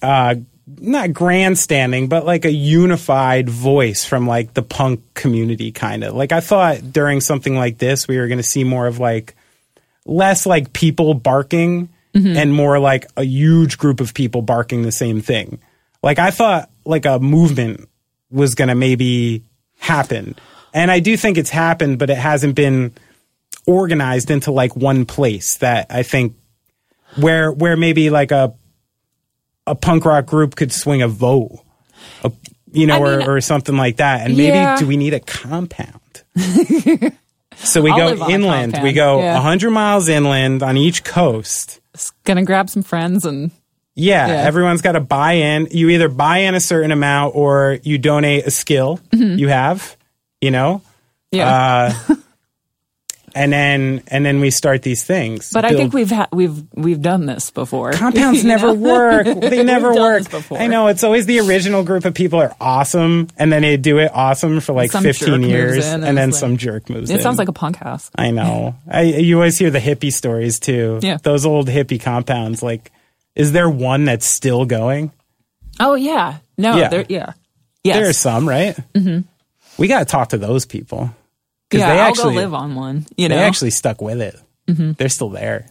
uh, 0.00 0.36
not 0.80 1.12
grandstanding, 1.12 2.08
but 2.08 2.24
like 2.24 2.44
a 2.44 2.52
unified 2.52 3.48
voice 3.48 4.04
from 4.04 4.26
like 4.28 4.54
the 4.54 4.62
punk 4.62 5.02
community, 5.14 5.72
kind 5.72 6.04
of. 6.04 6.14
Like 6.14 6.30
I 6.30 6.38
thought 6.40 6.92
during 6.92 7.20
something 7.20 7.56
like 7.56 7.78
this, 7.78 8.06
we 8.06 8.18
were 8.18 8.28
going 8.28 8.38
to 8.38 8.42
see 8.44 8.62
more 8.64 8.86
of 8.86 9.00
like 9.00 9.34
less 10.04 10.46
like 10.46 10.72
people 10.72 11.14
barking 11.14 11.88
Mm-hmm. 12.14 12.36
and 12.38 12.54
more 12.54 12.78
like 12.78 13.06
a 13.16 13.24
huge 13.24 13.76
group 13.76 14.00
of 14.00 14.14
people 14.14 14.40
barking 14.40 14.82
the 14.82 14.90
same 14.90 15.20
thing. 15.20 15.60
Like 16.02 16.18
I 16.18 16.30
thought 16.30 16.70
like 16.84 17.04
a 17.04 17.18
movement 17.18 17.88
was 18.30 18.54
going 18.54 18.68
to 18.68 18.74
maybe 18.74 19.44
happen. 19.78 20.34
And 20.72 20.90
I 20.90 21.00
do 21.00 21.16
think 21.16 21.38
it's 21.38 21.50
happened, 21.50 21.98
but 21.98 22.10
it 22.10 22.16
hasn't 22.16 22.54
been 22.54 22.92
organized 23.66 24.30
into 24.30 24.50
like 24.50 24.74
one 24.74 25.04
place 25.04 25.58
that 25.58 25.86
I 25.90 26.02
think 26.02 26.34
where 27.16 27.52
where 27.52 27.76
maybe 27.76 28.10
like 28.10 28.30
a 28.30 28.54
a 29.66 29.74
punk 29.74 30.04
rock 30.04 30.26
group 30.26 30.56
could 30.56 30.72
swing 30.72 31.02
a 31.02 31.08
vote. 31.08 31.60
A, 32.24 32.32
you 32.72 32.86
know, 32.86 32.96
I 32.96 33.18
mean, 33.18 33.28
or, 33.28 33.36
or 33.36 33.40
something 33.40 33.76
like 33.76 33.98
that. 33.98 34.22
And 34.22 34.36
maybe 34.36 34.56
yeah. 34.56 34.76
do 34.76 34.86
we 34.86 34.96
need 34.96 35.14
a 35.14 35.20
compound? 35.20 36.00
so 37.56 37.82
we 37.82 37.90
I'll 37.90 38.16
go 38.16 38.28
inland. 38.28 38.78
We 38.82 38.92
go 38.92 39.20
yeah. 39.20 39.34
100 39.34 39.70
miles 39.70 40.08
inland 40.08 40.62
on 40.62 40.76
each 40.76 41.04
coast. 41.04 41.80
Gonna 42.24 42.44
grab 42.44 42.68
some 42.70 42.82
friends 42.82 43.24
and 43.24 43.50
Yeah, 43.94 44.28
Yeah. 44.28 44.34
everyone's 44.46 44.80
got 44.82 44.92
to 44.92 45.00
buy 45.00 45.32
in. 45.32 45.68
You 45.70 45.88
either 45.90 46.08
buy 46.08 46.38
in 46.38 46.54
a 46.54 46.60
certain 46.60 46.92
amount 46.92 47.34
or 47.36 47.78
you 47.82 47.98
donate 47.98 48.46
a 48.46 48.50
skill 48.50 49.00
Mm-hmm. 49.12 49.38
you 49.38 49.48
have, 49.48 49.96
you 50.40 50.50
know? 50.50 50.82
yeah, 51.32 51.92
Uh, 52.08 52.14
and 53.38 53.52
then 53.52 54.02
and 54.08 54.26
then 54.26 54.40
we 54.40 54.50
start 54.50 54.82
these 54.82 55.04
things. 55.04 55.50
But 55.52 55.64
I 55.64 55.70
think 55.70 55.92
we've 55.94 56.10
had 56.10 56.28
we've 56.32 56.62
we've 56.74 57.00
done 57.00 57.26
this 57.26 57.50
before. 57.50 57.92
compounds 57.92 58.44
never 58.54 58.72
work. 58.74 59.26
They 59.48 59.62
never 59.62 59.94
work. 59.94 60.24
I 60.52 60.66
know 60.66 60.88
it's 60.88 61.04
always 61.04 61.26
the 61.26 61.38
original 61.40 61.82
group 61.84 62.04
of 62.04 62.14
people 62.14 62.40
are 62.40 62.54
awesome, 62.60 63.28
and 63.38 63.52
then 63.52 63.62
they 63.62 63.76
do 63.76 63.98
it 63.98 64.10
awesome 64.12 64.60
for 64.60 64.72
like 64.72 64.90
Some 64.92 65.04
fifteen 65.04 65.42
years, 65.42 65.86
and, 65.86 66.04
and 66.04 66.18
then 66.18 66.30
it's 66.30 66.38
some 66.38 66.56
jerk 66.56 66.90
moves. 66.90 67.10
in. 67.10 67.16
It 67.18 67.22
sounds 67.22 67.38
like 67.38 67.48
a 67.48 67.52
punk 67.52 67.76
house. 67.76 68.10
I 68.16 68.30
know. 68.32 68.74
I, 68.90 69.02
you 69.02 69.36
always 69.36 69.56
hear 69.58 69.70
the 69.70 69.78
hippie 69.80 70.12
stories 70.12 70.58
too. 70.58 70.98
Yeah. 71.02 71.18
those 71.22 71.46
old 71.46 71.68
hippie 71.68 72.00
compounds. 72.00 72.62
Like, 72.62 72.90
is 73.36 73.52
there 73.52 73.70
one 73.70 74.04
that's 74.04 74.26
still 74.26 74.64
going? 74.64 75.12
Oh 75.80 75.94
yeah, 75.94 76.38
no, 76.56 76.76
Yeah. 76.76 76.88
there, 76.88 77.06
yeah, 77.08 77.32
yes. 77.84 77.96
There 77.96 78.08
are 78.08 78.12
some, 78.12 78.48
right? 78.48 78.76
Mm-hmm. 78.94 79.20
We 79.80 79.86
got 79.86 80.00
to 80.00 80.04
talk 80.06 80.30
to 80.30 80.38
those 80.38 80.66
people 80.66 81.14
yeah, 81.72 81.92
they 81.94 82.00
I'll 82.00 82.08
actually 82.08 82.34
go 82.34 82.40
live 82.40 82.54
on 82.54 82.74
one. 82.74 83.06
You 83.16 83.28
know, 83.28 83.36
they 83.36 83.42
actually 83.42 83.70
stuck 83.70 84.00
with 84.00 84.20
it. 84.20 84.36
They're 84.66 85.08
still 85.08 85.30
there. 85.30 85.70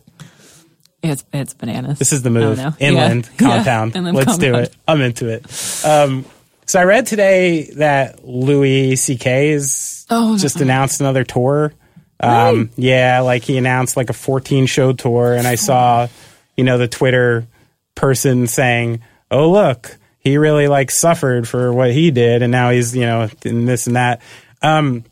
it's 1.04 1.24
it's 1.32 1.54
bananas. 1.54 2.00
This 2.00 2.12
is 2.14 2.22
the 2.24 2.30
move. 2.30 2.58
no. 2.58 2.74
Inland 2.80 3.30
Yeah. 3.34 3.38
compound. 3.38 3.92
Yeah, 3.94 4.00
inland 4.00 4.18
Let's 4.18 4.38
do 4.38 4.56
it. 4.56 4.76
I'm 4.88 5.02
into 5.02 5.28
it. 5.30 5.46
Um, 5.86 6.26
so 6.66 6.80
I 6.80 6.84
read 6.84 7.06
today 7.06 7.70
that 7.78 8.28
Louis 8.28 8.96
C.K. 8.96 9.52
is 9.52 10.06
Oh, 10.10 10.38
just 10.38 10.60
announced 10.62 11.00
another 11.00 11.24
tour. 11.24 11.74
Um, 12.20 12.72
yeah, 12.76 13.20
like 13.20 13.44
he 13.44 13.58
announced 13.58 13.96
like 13.96 14.10
a 14.10 14.14
14 14.14 14.66
show 14.66 14.92
tour, 14.94 15.34
and 15.34 15.46
I 15.48 15.54
saw, 15.56 16.08
you 16.56 16.64
know, 16.64 16.78
the 16.80 16.88
Twitter 16.88 17.46
person 17.94 18.48
saying, 18.48 19.02
"Oh 19.30 19.52
look, 19.52 19.96
he 20.20 20.38
really 20.38 20.68
like 20.68 20.90
suffered 20.90 21.48
for 21.48 21.72
what 21.72 21.92
he 21.92 22.10
did, 22.10 22.42
and 22.42 22.52
now 22.52 22.72
he's 22.72 22.96
you 22.96 23.06
know 23.06 23.30
in 23.46 23.66
this 23.66 23.86
and 23.86 23.96
that." 23.96 24.22
Um, 24.64 25.04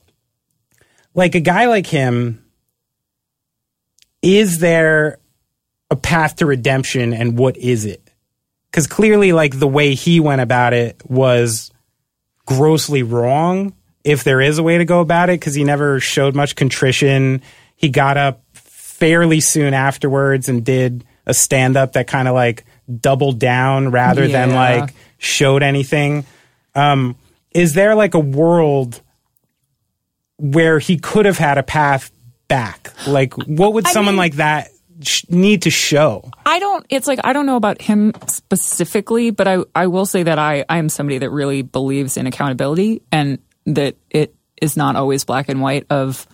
like 1.15 1.33
a 1.33 1.39
guy 1.39 1.65
like 1.65 1.87
him, 1.87 2.45
is 4.21 4.59
there 4.59 5.17
a 5.89 5.95
path 5.95 6.35
to 6.37 6.45
redemption, 6.45 7.13
and 7.13 7.37
what 7.37 7.57
is 7.57 7.85
it? 7.85 8.11
Because 8.69 8.85
clearly, 8.85 9.31
like 9.31 9.57
the 9.57 9.67
way 9.67 9.95
he 9.95 10.19
went 10.19 10.41
about 10.41 10.73
it 10.73 11.01
was 11.09 11.71
grossly 12.45 13.01
wrong. 13.01 13.73
If 14.03 14.23
there 14.23 14.41
is 14.41 14.59
a 14.59 14.63
way 14.63 14.77
to 14.77 14.85
go 14.85 14.99
about 14.99 15.29
it, 15.29 15.39
because 15.39 15.55
he 15.55 15.63
never 15.63 15.99
showed 15.99 16.35
much 16.35 16.55
contrition, 16.55 17.41
he 17.75 17.89
got 17.89 18.17
up 18.17 18.43
fairly 18.53 19.39
soon 19.39 19.73
afterwards 19.73 20.49
and 20.49 20.63
did 20.63 21.05
a 21.25 21.33
stand 21.33 21.75
up 21.75 21.93
that 21.93 22.07
kind 22.07 22.27
of 22.27 22.35
like 22.35 22.65
doubled 23.01 23.39
down 23.39 23.89
rather 23.89 24.27
than 24.27 24.51
like 24.51 24.93
showed 25.17 25.63
anything. 25.63 26.25
Um, 26.75 27.15
is 27.51 27.73
there 27.73 27.95
like 27.95 28.13
a 28.13 28.19
world 28.19 29.01
where 30.37 30.79
he 30.79 30.97
could 30.97 31.25
have 31.25 31.37
had 31.37 31.57
a 31.57 31.63
path 31.63 32.11
back? 32.47 32.93
Like, 33.07 33.33
what 33.33 33.73
would 33.73 33.85
I 33.87 33.91
someone 33.91 34.13
mean- 34.15 34.19
like 34.19 34.33
that 34.35 34.69
sh- 35.01 35.25
need 35.29 35.63
to 35.63 35.69
show? 35.69 36.29
I 36.45 36.59
don't. 36.59 36.85
It's 36.89 37.07
like 37.07 37.19
I 37.23 37.33
don't 37.33 37.45
know 37.45 37.55
about 37.57 37.81
him 37.81 38.13
specifically, 38.27 39.31
but 39.31 39.47
I 39.47 39.57
I 39.73 39.87
will 39.87 40.05
say 40.05 40.23
that 40.23 40.39
I 40.39 40.65
I 40.69 40.77
am 40.77 40.89
somebody 40.89 41.19
that 41.19 41.29
really 41.29 41.61
believes 41.61 42.17
in 42.17 42.27
accountability 42.27 43.01
and 43.11 43.39
that 43.65 43.95
it 44.09 44.35
is 44.61 44.77
not 44.77 44.95
always 44.95 45.25
black 45.25 45.49
and 45.49 45.61
white 45.61 45.85
of 45.89 46.25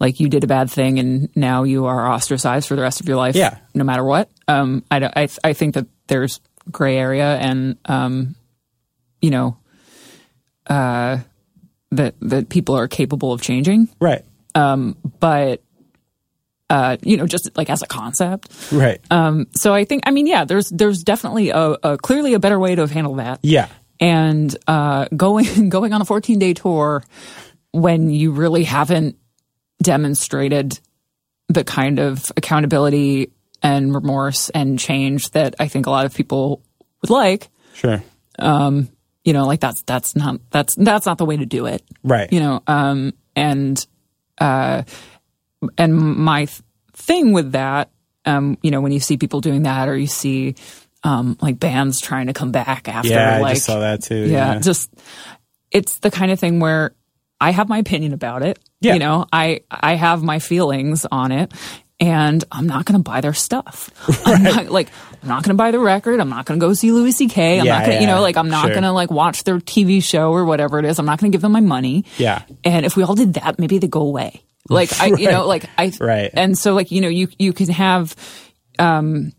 like 0.00 0.18
you 0.18 0.28
did 0.28 0.42
a 0.44 0.46
bad 0.46 0.70
thing 0.70 0.98
and 0.98 1.28
now 1.36 1.62
you 1.64 1.84
are 1.86 2.10
ostracized 2.10 2.66
for 2.66 2.74
the 2.74 2.82
rest 2.82 3.00
of 3.00 3.06
your 3.08 3.16
life. 3.18 3.36
Yeah. 3.36 3.58
no 3.74 3.84
matter 3.84 4.02
what. 4.02 4.30
Um, 4.48 4.82
I 4.90 5.04
I 5.14 5.28
I 5.44 5.52
think 5.52 5.74
that 5.74 5.86
there's 6.06 6.40
gray 6.70 6.96
area 6.96 7.36
and 7.36 7.76
um, 7.84 8.34
you 9.20 9.30
know, 9.30 9.58
uh, 10.66 11.18
that 11.92 12.14
that 12.20 12.48
people 12.48 12.76
are 12.76 12.88
capable 12.88 13.32
of 13.32 13.40
changing, 13.42 13.88
Right. 14.00 14.24
but. 14.54 15.62
Uh, 16.68 16.96
you 17.02 17.16
know, 17.16 17.26
just 17.26 17.50
like 17.56 17.68
as 17.68 17.82
a 17.82 17.86
concept, 17.88 18.48
Right. 18.70 19.00
um, 19.10 19.48
so 19.56 19.74
I 19.74 19.84
think, 19.84 20.04
I 20.06 20.12
mean, 20.12 20.28
yeah, 20.28 20.44
there's 20.44 20.68
there's 20.68 21.02
definitely 21.02 21.48
a, 21.50 21.76
a 21.82 21.98
clearly 21.98 22.34
a 22.34 22.38
better 22.38 22.60
way 22.60 22.76
to 22.76 22.80
have 22.82 22.92
handled 22.92 23.18
that. 23.18 23.40
yeah. 23.42 23.66
And 23.98 24.56
uh, 24.68 25.06
going 25.16 25.68
going 25.68 25.92
on 25.92 26.00
a 26.00 26.04
14 26.04 26.38
day 26.38 26.54
tour 26.54 27.02
when 27.72 28.08
you 28.10 28.30
really 28.30 28.62
haven't 28.62 29.16
demonstrated 29.82 30.78
the 31.48 31.64
kind 31.64 31.98
of 31.98 32.30
accountability 32.36 33.32
and 33.64 33.92
remorse 33.92 34.48
and 34.50 34.78
change 34.78 35.30
that 35.32 35.56
I 35.58 35.66
think 35.66 35.86
a 35.86 35.90
lot 35.90 36.06
of 36.06 36.14
people 36.14 36.62
would 37.02 37.10
like, 37.10 37.48
Sure. 37.74 38.00
You 39.24 39.32
know, 39.32 39.46
like 39.46 39.60
that's 39.60 39.82
that's 39.82 40.16
not 40.16 40.40
that's 40.50 40.74
that's 40.76 41.06
not 41.06 41.18
the 41.18 41.24
way 41.26 41.36
to 41.36 41.46
do 41.46 41.66
it 41.66 41.82
Right. 42.02 42.32
you 42.32 42.40
know 42.40 42.62
um 42.66 43.12
and 43.36 43.86
uh 44.38 44.82
and 45.76 45.94
my 45.94 46.46
th- 46.46 46.62
thing 46.94 47.32
with 47.32 47.52
that 47.52 47.90
um 48.24 48.56
you 48.62 48.70
know 48.70 48.80
when 48.80 48.92
you 48.92 49.00
see 49.00 49.16
people 49.18 49.40
doing 49.40 49.64
that 49.64 49.88
or 49.88 49.96
you 49.96 50.06
see 50.06 50.54
um 51.04 51.36
like 51.40 51.58
bands 51.58 52.00
trying 52.00 52.26
to 52.28 52.32
come 52.32 52.50
back 52.52 52.88
after 52.88 53.10
yeah, 53.10 53.42
I 53.44 53.54
just 53.54 53.66
saw 53.66 53.80
that 53.80 54.02
too. 54.02 54.26
yeah, 54.26 54.54
Yeah. 54.54 54.58
just 54.60 54.90
it's 55.70 55.98
the 55.98 56.10
kind 56.10 56.30
of 56.32 56.40
thing 56.40 56.60
where 56.60 56.94
I 57.40 57.50
have 57.52 57.68
my 57.68 57.78
opinion 57.78 58.12
about 58.12 58.42
it. 58.42 58.58
Yeah. 58.82 58.94
You 58.94 58.98
know, 58.98 59.26
I 59.32 59.60
I 59.70 59.94
have 59.94 60.22
my 60.22 60.38
feelings 60.40 61.06
on 61.10 61.32
it 61.32 61.52
and 61.98 62.42
I'm 62.52 62.66
not 62.66 62.84
going 62.86 62.98
to 62.98 63.02
buy 63.02 63.20
their 63.22 63.32
stuff. 63.34 63.90
I'm 64.26 64.42
not 64.42 64.68
like 64.70 64.88
I'm 65.22 65.28
not 65.28 65.42
going 65.42 65.50
to 65.56 65.58
buy 65.58 65.70
the 65.70 65.78
record. 65.78 66.18
I'm 66.20 66.28
not 66.30 66.46
going 66.46 66.58
to 66.58 66.66
go 66.66 66.72
see 66.72 66.92
Louis 66.92 67.12
CK. 67.12 67.38
I'm 67.38 67.64
Yeah, 67.66 67.78
not 67.78 67.86
going 67.86 67.96
to, 67.98 68.00
you 68.02 68.06
know, 68.06 68.20
like 68.22 68.36
I'm 68.36 68.48
not 68.48 68.64
sure. 68.66 68.70
going 68.70 68.82
to 68.84 68.92
like 68.92 69.10
watch 69.10 69.44
their 69.44 69.58
TV 69.58 70.02
show 70.02 70.32
or 70.32 70.44
whatever 70.44 70.78
it 70.78 70.84
is. 70.84 70.98
I'm 70.98 71.06
not 71.06 71.18
going 71.20 71.30
to 71.30 71.34
give 71.34 71.42
them 71.42 71.52
my 71.52 71.60
money. 71.60 72.04
Yeah. 72.18 72.42
And 72.64 72.86
if 72.86 72.96
we 72.96 73.02
all 73.02 73.14
did 73.14 73.34
that, 73.34 73.58
maybe 73.58 73.78
they 73.78 73.88
go 73.88 74.00
away. 74.02 74.42
Like 74.68 74.98
I, 75.00 75.06
you 75.06 75.30
know, 75.30 75.46
like 75.46 75.64
I, 75.76 75.92
Right. 76.00 76.30
And 76.32 76.56
so 76.56 76.74
like 76.74 76.90
you 76.90 77.00
know, 77.00 77.08
you 77.08 77.28
you 77.38 77.52
can 77.52 77.68
have 77.68 78.14
um, 78.78 79.32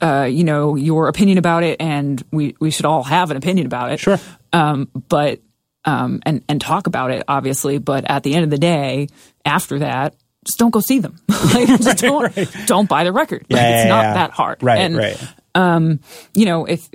uh, 0.00 0.28
you 0.30 0.44
know, 0.44 0.76
your 0.76 1.08
opinion 1.08 1.38
about 1.38 1.62
it, 1.62 1.80
and 1.80 2.22
we 2.30 2.54
we 2.60 2.70
should 2.70 2.84
all 2.84 3.04
have 3.04 3.30
an 3.30 3.36
opinion 3.36 3.66
about 3.66 3.92
it. 3.92 4.00
Sure. 4.00 4.18
Um, 4.52 4.88
but 5.08 5.40
um, 5.84 6.20
and 6.26 6.44
and 6.48 6.60
talk 6.60 6.86
about 6.86 7.10
it, 7.10 7.22
obviously. 7.28 7.78
But 7.78 8.04
at 8.10 8.22
the 8.22 8.34
end 8.34 8.44
of 8.44 8.50
the 8.50 8.58
day, 8.58 9.08
after 9.44 9.78
that, 9.78 10.14
just 10.44 10.58
don't 10.58 10.70
go 10.70 10.80
see 10.80 10.98
them. 11.00 11.18
like, 11.28 11.66
just 11.80 11.98
don't 12.02 12.66
don't 12.66 12.88
buy 12.88 13.04
the 13.04 13.12
record. 13.12 13.46
like, 13.50 13.60
it's 13.62 13.84
yeah, 13.84 13.88
not 13.88 14.02
yeah. 14.04 14.14
that 14.14 14.30
hard. 14.30 14.62
Right. 14.62 14.78
And 14.78 14.96
right. 14.96 15.20
Um, 15.54 16.00
you 16.34 16.46
know, 16.46 16.64
if 16.66 16.88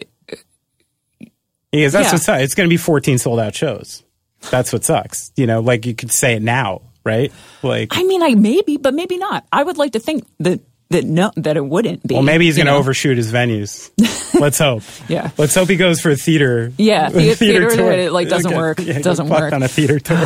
Because 1.71 1.93
that's 1.93 2.07
Yeah. 2.07 2.11
what 2.13 2.21
sucks. 2.21 2.43
It's 2.43 2.53
going 2.55 2.67
to 2.69 2.73
be 2.73 2.77
14 2.77 3.17
sold 3.17 3.39
out 3.39 3.55
shows. 3.55 4.03
That's 4.51 4.71
what 4.73 4.83
sucks. 4.83 5.31
You 5.35 5.47
know, 5.47 5.59
like 5.59 5.85
you 5.85 5.93
could 5.95 6.11
say 6.11 6.35
it 6.35 6.41
now, 6.41 6.81
right? 7.03 7.31
Like, 7.61 7.89
I 7.91 8.03
mean, 8.03 8.23
I 8.23 8.35
maybe, 8.35 8.77
but 8.77 8.93
maybe 8.93 9.17
not. 9.17 9.45
I 9.51 9.63
would 9.63 9.77
like 9.77 9.93
to 9.93 9.99
think 9.99 10.25
that 10.39 10.61
that 10.91 11.03
no, 11.05 11.31
that 11.35 11.55
it 11.55 11.63
wouldn't 11.63 12.05
be. 12.07 12.15
well, 12.15 12.23
maybe 12.23 12.45
he's 12.45 12.55
going 12.55 12.65
to 12.65 12.73
overshoot 12.73 13.15
his 13.17 13.31
venues. 13.31 13.91
Let's 14.39 14.57
hope. 14.57 14.81
Yeah. 15.07 15.29
Let's 15.37 15.53
hope 15.53 15.69
he 15.69 15.75
goes 15.75 16.01
for 16.01 16.09
a 16.09 16.15
theater. 16.15 16.71
Yeah, 16.77 17.09
the- 17.09 17.35
theater 17.35 17.69
tour. 17.69 17.89
that 17.89 17.99
it, 17.99 18.11
like, 18.11 18.27
doesn't 18.29 18.49
Get- 18.49 18.57
work. 18.57 18.79
yeah, 18.79 18.99
Doesn't 18.99 19.29
work. 19.29 19.53
on 19.53 19.61
a 19.61 19.67
theater 19.67 19.99
tour. 19.99 20.25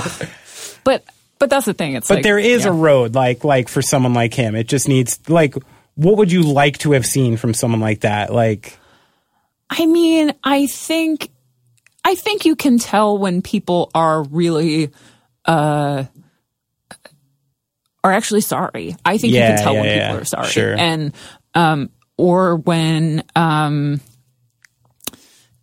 But 0.85 1.03
but 1.44 1.49
that's 1.49 1.65
the 1.65 1.74
thing. 1.74 1.95
It's 1.95 2.07
but 2.07 2.15
like, 2.15 2.24
there 2.24 2.40
is 2.40 2.64
yeah. 2.64 2.70
a 2.70 2.74
road, 2.74 3.15
like 3.15 3.44
like 3.44 3.68
for 3.68 3.82
someone 3.82 4.14
like 4.14 4.34
him. 4.34 4.56
It 4.56 4.70
just 4.70 4.88
needs 4.88 5.20
like. 5.30 5.56
What 5.95 6.15
would 6.18 6.32
you 6.32 6.41
like 6.41 6.78
to 6.80 6.94
have 6.94 7.06
seen 7.06 7.36
from 7.36 7.53
someone 7.53 7.82
like 7.82 7.99
that? 7.99 8.34
Like, 8.34 8.80
I 9.70 9.86
mean, 9.86 10.34
I 10.41 10.68
think 10.68 11.30
I 12.06 12.15
think 12.15 12.45
you 12.45 12.56
can 12.56 12.80
tell 12.80 13.18
when 13.18 13.41
people 13.41 13.91
are 13.94 14.24
really 14.24 14.91
uh 15.44 16.06
are 18.06 18.11
actually 18.11 18.41
sorry. 18.41 18.95
I 19.03 19.18
think 19.18 19.34
you 19.34 19.40
can 19.40 19.57
tell 19.57 19.74
yeah, 19.74 19.82
when 19.82 19.90
yeah. 19.90 20.07
people 20.07 20.22
are 20.22 20.26
sorry. 20.26 20.48
Sure. 20.48 20.76
And 20.78 21.14
um 21.53 21.90
or 22.18 22.56
when 22.56 23.24
um 23.36 23.99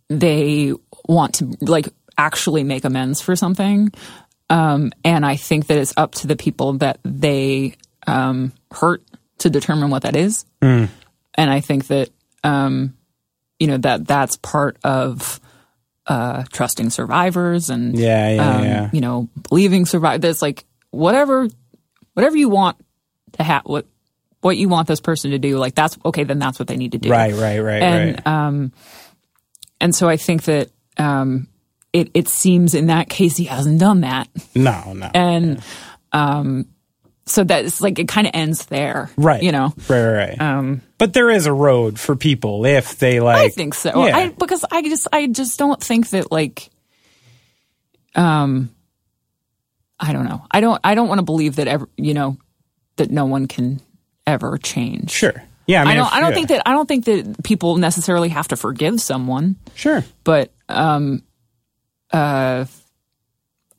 they 0.09 0.73
want 1.09 1.33
to 1.35 1.57
like 1.61 1.89
actually 2.17 2.63
make 2.63 2.85
amends 2.85 3.19
for 3.19 3.35
something. 3.35 3.91
Um 4.51 4.91
and 5.03 5.25
I 5.25 5.37
think 5.37 5.67
that 5.67 5.77
it's 5.79 5.93
up 5.97 6.13
to 6.15 6.27
the 6.27 6.35
people 6.35 6.73
that 6.73 6.99
they 7.03 7.75
um 8.05 8.51
hurt 8.71 9.01
to 9.39 9.49
determine 9.49 9.89
what 9.89 10.03
that 10.03 10.15
is. 10.15 10.45
Hmm. 10.61 10.85
And 11.35 11.49
I 11.49 11.61
think 11.61 11.87
that 11.87 12.09
um 12.43 12.95
you 13.59 13.67
know 13.67 13.77
that 13.77 14.05
that's 14.05 14.37
part 14.37 14.77
of 14.83 15.39
uh, 16.07 16.43
trusting 16.51 16.89
survivors 16.89 17.69
and 17.69 17.97
Yeah, 17.97 18.29
yeah, 18.29 18.49
um, 18.49 18.63
yeah. 18.63 18.89
you 18.91 19.01
know 19.01 19.29
believing 19.49 19.85
survivors. 19.85 20.21
There's 20.21 20.41
like 20.41 20.65
whatever 20.89 21.47
whatever 22.13 22.35
you 22.35 22.49
want 22.49 22.77
to 23.33 23.43
have 23.43 23.61
what 23.65 23.85
what 24.41 24.57
you 24.57 24.67
want 24.67 24.87
this 24.87 24.99
person 24.99 25.31
to 25.31 25.39
do. 25.39 25.57
Like 25.57 25.75
that's 25.75 25.97
okay. 26.03 26.23
Then 26.23 26.39
that's 26.39 26.57
what 26.59 26.67
they 26.67 26.75
need 26.75 26.93
to 26.93 26.97
do. 26.97 27.09
right, 27.09 27.33
right, 27.33 27.59
right, 27.59 27.81
And 27.83 28.15
right. 28.15 28.27
um, 28.27 28.73
and 29.79 29.95
so 29.95 30.09
I 30.09 30.17
think 30.17 30.43
that 30.45 30.69
um, 30.97 31.47
it 31.93 32.09
it 32.13 32.27
seems 32.27 32.73
in 32.73 32.87
that 32.87 33.09
case 33.09 33.37
he 33.37 33.45
hasn't 33.45 33.79
done 33.79 34.01
that, 34.01 34.27
no, 34.55 34.93
no. 34.93 35.09
and 35.13 35.61
um, 36.11 36.67
so 37.25 37.43
that's 37.43 37.81
like 37.81 37.99
it 37.99 38.07
kind 38.07 38.27
of 38.27 38.31
ends 38.33 38.65
there. 38.67 39.09
right. 39.17 39.41
You 39.41 39.51
know. 39.51 39.73
Right, 39.87 40.03
right, 40.03 40.29
right. 40.29 40.41
Um, 40.41 40.81
but 40.97 41.13
there 41.13 41.29
is 41.29 41.45
a 41.45 41.53
road 41.53 41.99
for 41.99 42.15
people 42.15 42.65
if 42.65 42.97
they 42.99 43.19
like. 43.19 43.37
I 43.37 43.49
think 43.49 43.73
so. 43.73 44.05
Yeah. 44.05 44.17
I, 44.17 44.29
because 44.29 44.65
I 44.71 44.81
just 44.83 45.07
I 45.11 45.27
just 45.27 45.57
don't 45.57 45.81
think 45.81 46.09
that 46.09 46.31
like 46.31 46.69
um 48.15 48.69
I 50.01 50.13
don't 50.13 50.25
know. 50.25 50.43
I 50.49 50.61
don't. 50.61 50.81
I 50.83 50.95
don't 50.95 51.07
want 51.07 51.19
to 51.19 51.23
believe 51.23 51.57
that 51.57 51.67
ever. 51.67 51.87
You 51.95 52.15
know, 52.15 52.37
that 52.95 53.11
no 53.11 53.25
one 53.25 53.47
can 53.47 53.81
ever 54.25 54.57
change. 54.57 55.11
Sure. 55.11 55.43
Yeah. 55.67 55.83
I, 55.83 55.85
mean, 55.85 55.91
I 55.91 55.95
don't. 55.95 56.07
if- 56.07 56.13
I 56.13 56.19
don't 56.19 56.29
yeah. 56.29 56.35
think 56.35 56.47
that. 56.49 56.61
I 56.65 56.71
don't 56.71 56.87
think 56.87 57.05
that 57.05 57.43
people 57.43 57.77
necessarily 57.77 58.29
have 58.29 58.47
to 58.47 58.55
forgive 58.55 58.99
someone. 58.99 59.57
Sure. 59.75 60.03
But 60.23 60.51
um, 60.67 61.21
uh, 62.11 62.65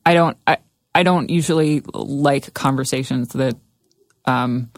I 0.05 0.13
don't. 0.13 0.37
I 0.45 0.57
I 0.95 1.03
don't 1.03 1.29
usually 1.29 1.81
like 1.93 2.53
conversations 2.53 3.29
that 3.29 3.55
um 4.25 4.71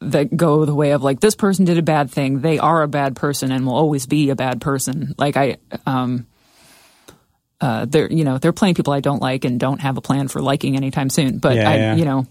that 0.00 0.36
go 0.36 0.64
the 0.64 0.74
way 0.74 0.90
of 0.92 1.02
like 1.02 1.20
this 1.20 1.34
person 1.36 1.64
did 1.64 1.78
a 1.78 1.82
bad 1.82 2.10
thing. 2.10 2.40
They 2.40 2.58
are 2.58 2.82
a 2.82 2.88
bad 2.88 3.16
person 3.16 3.52
and 3.52 3.66
will 3.66 3.74
always 3.74 4.06
be 4.06 4.30
a 4.30 4.36
bad 4.36 4.60
person. 4.60 5.14
Like 5.18 5.36
I 5.36 5.56
um. 5.86 6.26
Uh, 7.60 7.84
there, 7.84 8.10
you 8.10 8.24
know, 8.24 8.38
there 8.38 8.48
are 8.48 8.52
plenty 8.52 8.72
of 8.72 8.76
people 8.76 8.92
I 8.92 8.98
don't 8.98 9.22
like 9.22 9.44
and 9.44 9.60
don't 9.60 9.80
have 9.80 9.96
a 9.96 10.00
plan 10.00 10.26
for 10.26 10.42
liking 10.42 10.74
anytime 10.76 11.08
soon. 11.08 11.38
But 11.38 11.54
Yeah, 11.54 11.70
I, 11.70 11.76
yeah. 11.76 11.94
you 11.94 12.04
know, 12.04 12.26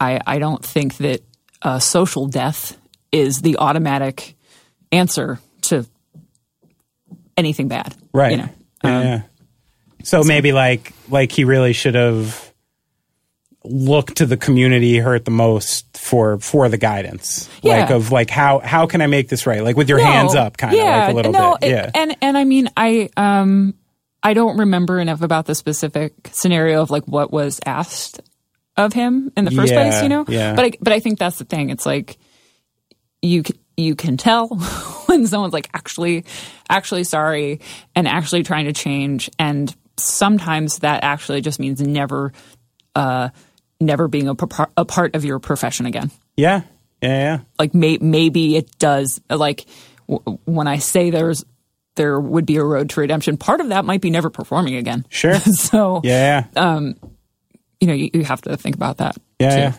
I 0.00 0.18
I 0.26 0.38
don't 0.38 0.64
think 0.64 0.96
that 0.96 1.20
uh, 1.60 1.78
social 1.78 2.26
death 2.26 2.74
is 3.12 3.42
the 3.42 3.58
automatic 3.58 4.34
answer 4.90 5.40
to 5.62 5.84
anything 7.36 7.68
bad. 7.68 7.94
Right. 8.12 8.32
You 8.32 8.36
know. 8.38 8.48
Yeah, 8.84 8.96
Um, 8.98 9.02
yeah. 9.06 9.22
So 10.04 10.22
maybe 10.22 10.52
like 10.52 10.92
like 11.08 11.32
he 11.32 11.44
really 11.44 11.72
should 11.72 11.94
have 11.94 12.52
looked 13.66 14.16
to 14.16 14.26
the 14.26 14.36
community 14.36 14.90
he 14.92 14.98
hurt 14.98 15.24
the 15.24 15.30
most 15.30 15.96
for 15.96 16.38
for 16.38 16.68
the 16.68 16.76
guidance. 16.76 17.48
Yeah. 17.62 17.80
Like 17.80 17.90
of 17.90 18.12
like 18.12 18.28
how 18.28 18.58
how 18.58 18.86
can 18.86 19.00
I 19.00 19.06
make 19.06 19.28
this 19.28 19.46
right? 19.46 19.62
Like 19.62 19.76
with 19.76 19.88
your 19.88 19.98
No, 19.98 20.04
hands 20.04 20.34
up 20.34 20.56
kind 20.58 20.74
of 20.74 20.78
yeah, 20.80 21.06
like 21.06 21.12
a 21.12 21.16
little 21.16 21.32
no, 21.32 21.56
bit. 21.60 21.70
it- 21.70 21.72
yeah. 21.74 21.90
And 21.94 22.16
and 22.20 22.36
I 22.36 22.44
mean 22.44 22.68
I 22.76 23.08
um 23.16 23.74
I 24.22 24.34
don't 24.34 24.58
remember 24.58 25.00
enough 25.00 25.22
about 25.22 25.46
the 25.46 25.54
specific 25.54 26.12
scenario 26.32 26.82
of 26.82 26.90
like 26.90 27.04
what 27.04 27.32
was 27.32 27.58
asked 27.64 28.20
of 28.76 28.92
him 28.92 29.32
in 29.36 29.44
the 29.46 29.50
first 29.50 29.72
Yeah, 29.72 29.88
place, 29.90 30.02
you 30.02 30.08
know? 30.10 30.24
yeah. 30.28 30.54
But 30.54 30.64
I 30.66 30.72
but 30.82 30.92
I 30.92 31.00
think 31.00 31.18
that's 31.18 31.38
the 31.38 31.44
thing. 31.44 31.70
It's 31.70 31.86
like 31.86 32.18
you 33.22 33.42
you 33.76 33.94
can 33.94 34.16
tell 34.16 34.48
when 35.06 35.26
someone's 35.26 35.52
like 35.52 35.68
actually 35.74 36.24
actually 36.68 37.04
sorry 37.04 37.60
and 37.94 38.06
actually 38.08 38.42
trying 38.42 38.66
to 38.66 38.72
change 38.72 39.28
and 39.38 39.74
sometimes 39.96 40.78
that 40.80 41.04
actually 41.04 41.40
just 41.40 41.58
means 41.60 41.80
never 41.80 42.32
uh 42.94 43.28
never 43.80 44.08
being 44.08 44.28
a, 44.28 44.34
a 44.76 44.84
part 44.84 45.14
of 45.14 45.24
your 45.24 45.38
profession 45.38 45.86
again 45.86 46.10
yeah. 46.36 46.62
Yeah, 47.02 47.08
yeah. 47.18 47.38
like 47.58 47.74
may, 47.74 47.98
maybe 48.00 48.56
it 48.56 48.78
does 48.78 49.20
like 49.28 49.66
w- 50.08 50.38
when 50.46 50.66
i 50.66 50.78
say 50.78 51.10
there's 51.10 51.44
there 51.96 52.18
would 52.18 52.46
be 52.46 52.56
a 52.56 52.64
road 52.64 52.90
to 52.90 53.00
redemption 53.00 53.36
part 53.36 53.60
of 53.60 53.68
that 53.68 53.84
might 53.84 54.00
be 54.00 54.10
never 54.10 54.30
performing 54.30 54.76
again 54.76 55.04
Sure. 55.10 55.34
so 55.38 56.00
Yeah, 56.02 56.46
yeah. 56.56 56.80
you 57.80 57.86
know 57.86 57.92
you, 57.94 58.10
you 58.14 58.24
have 58.24 58.40
to 58.42 58.56
think 58.56 58.74
about 58.76 58.98
that 58.98 59.16
Yeah, 59.38 59.50
too. 59.50 59.60
yeah. 59.60 59.72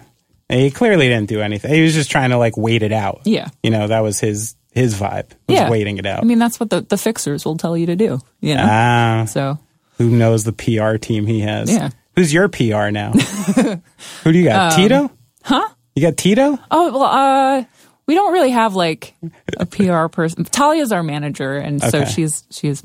He 0.49 0.69
clearly 0.71 1.07
didn't 1.07 1.27
do 1.29 1.41
anything. 1.41 1.73
He 1.73 1.81
was 1.81 1.93
just 1.93 2.11
trying 2.11 2.29
to 2.29 2.37
like 2.37 2.55
wait 2.57 2.83
it 2.83 2.91
out. 2.93 3.21
Yeah. 3.25 3.47
You 3.63 3.71
know, 3.71 3.87
that 3.87 4.01
was 4.01 4.19
his 4.19 4.55
his 4.73 4.93
vibe. 4.93 5.29
Was 5.47 5.55
yeah 5.57 5.69
waiting 5.69 5.97
it 5.97 6.05
out. 6.05 6.21
i 6.21 6.25
mean 6.25 6.37
that's 6.37 6.59
what 6.59 6.69
the, 6.69 6.81
the 6.81 6.97
fixers 6.97 7.45
will 7.45 7.55
tell 7.57 7.77
you 7.77 7.85
to 7.85 7.95
do 7.95 8.19
you 8.41 8.55
know 8.55 8.65
ah, 8.67 9.23
so 9.25 9.57
who 9.97 10.09
knows 10.09 10.43
the 10.43 10.51
PR 10.51 10.97
team 10.97 11.25
he 11.25 11.39
has? 11.41 11.71
Yeah. 11.71 11.89
Who's 12.17 12.33
your 12.33 12.49
PR 12.49 12.89
now? 12.91 13.11
who 14.23 14.31
do 14.33 14.37
you 14.37 14.43
got? 14.43 14.73
Um, 14.73 14.79
Tito? 14.81 15.11
Huh? 15.43 15.67
You 15.95 16.01
got 16.01 16.17
Tito? 16.17 16.59
oh 16.71 16.91
well 16.91 17.03
uh 17.03 17.63
we 18.05 18.13
don't 18.15 18.33
really 18.33 18.51
have 18.51 18.75
like 18.75 19.15
a 19.57 19.65
pr 19.65 20.07
person 20.13 20.43
talia's 20.43 20.91
our 20.91 21.01
manager 21.03 21.57
and 21.57 21.81
so 21.81 22.03
she's 22.05 22.43
she's 22.51 22.83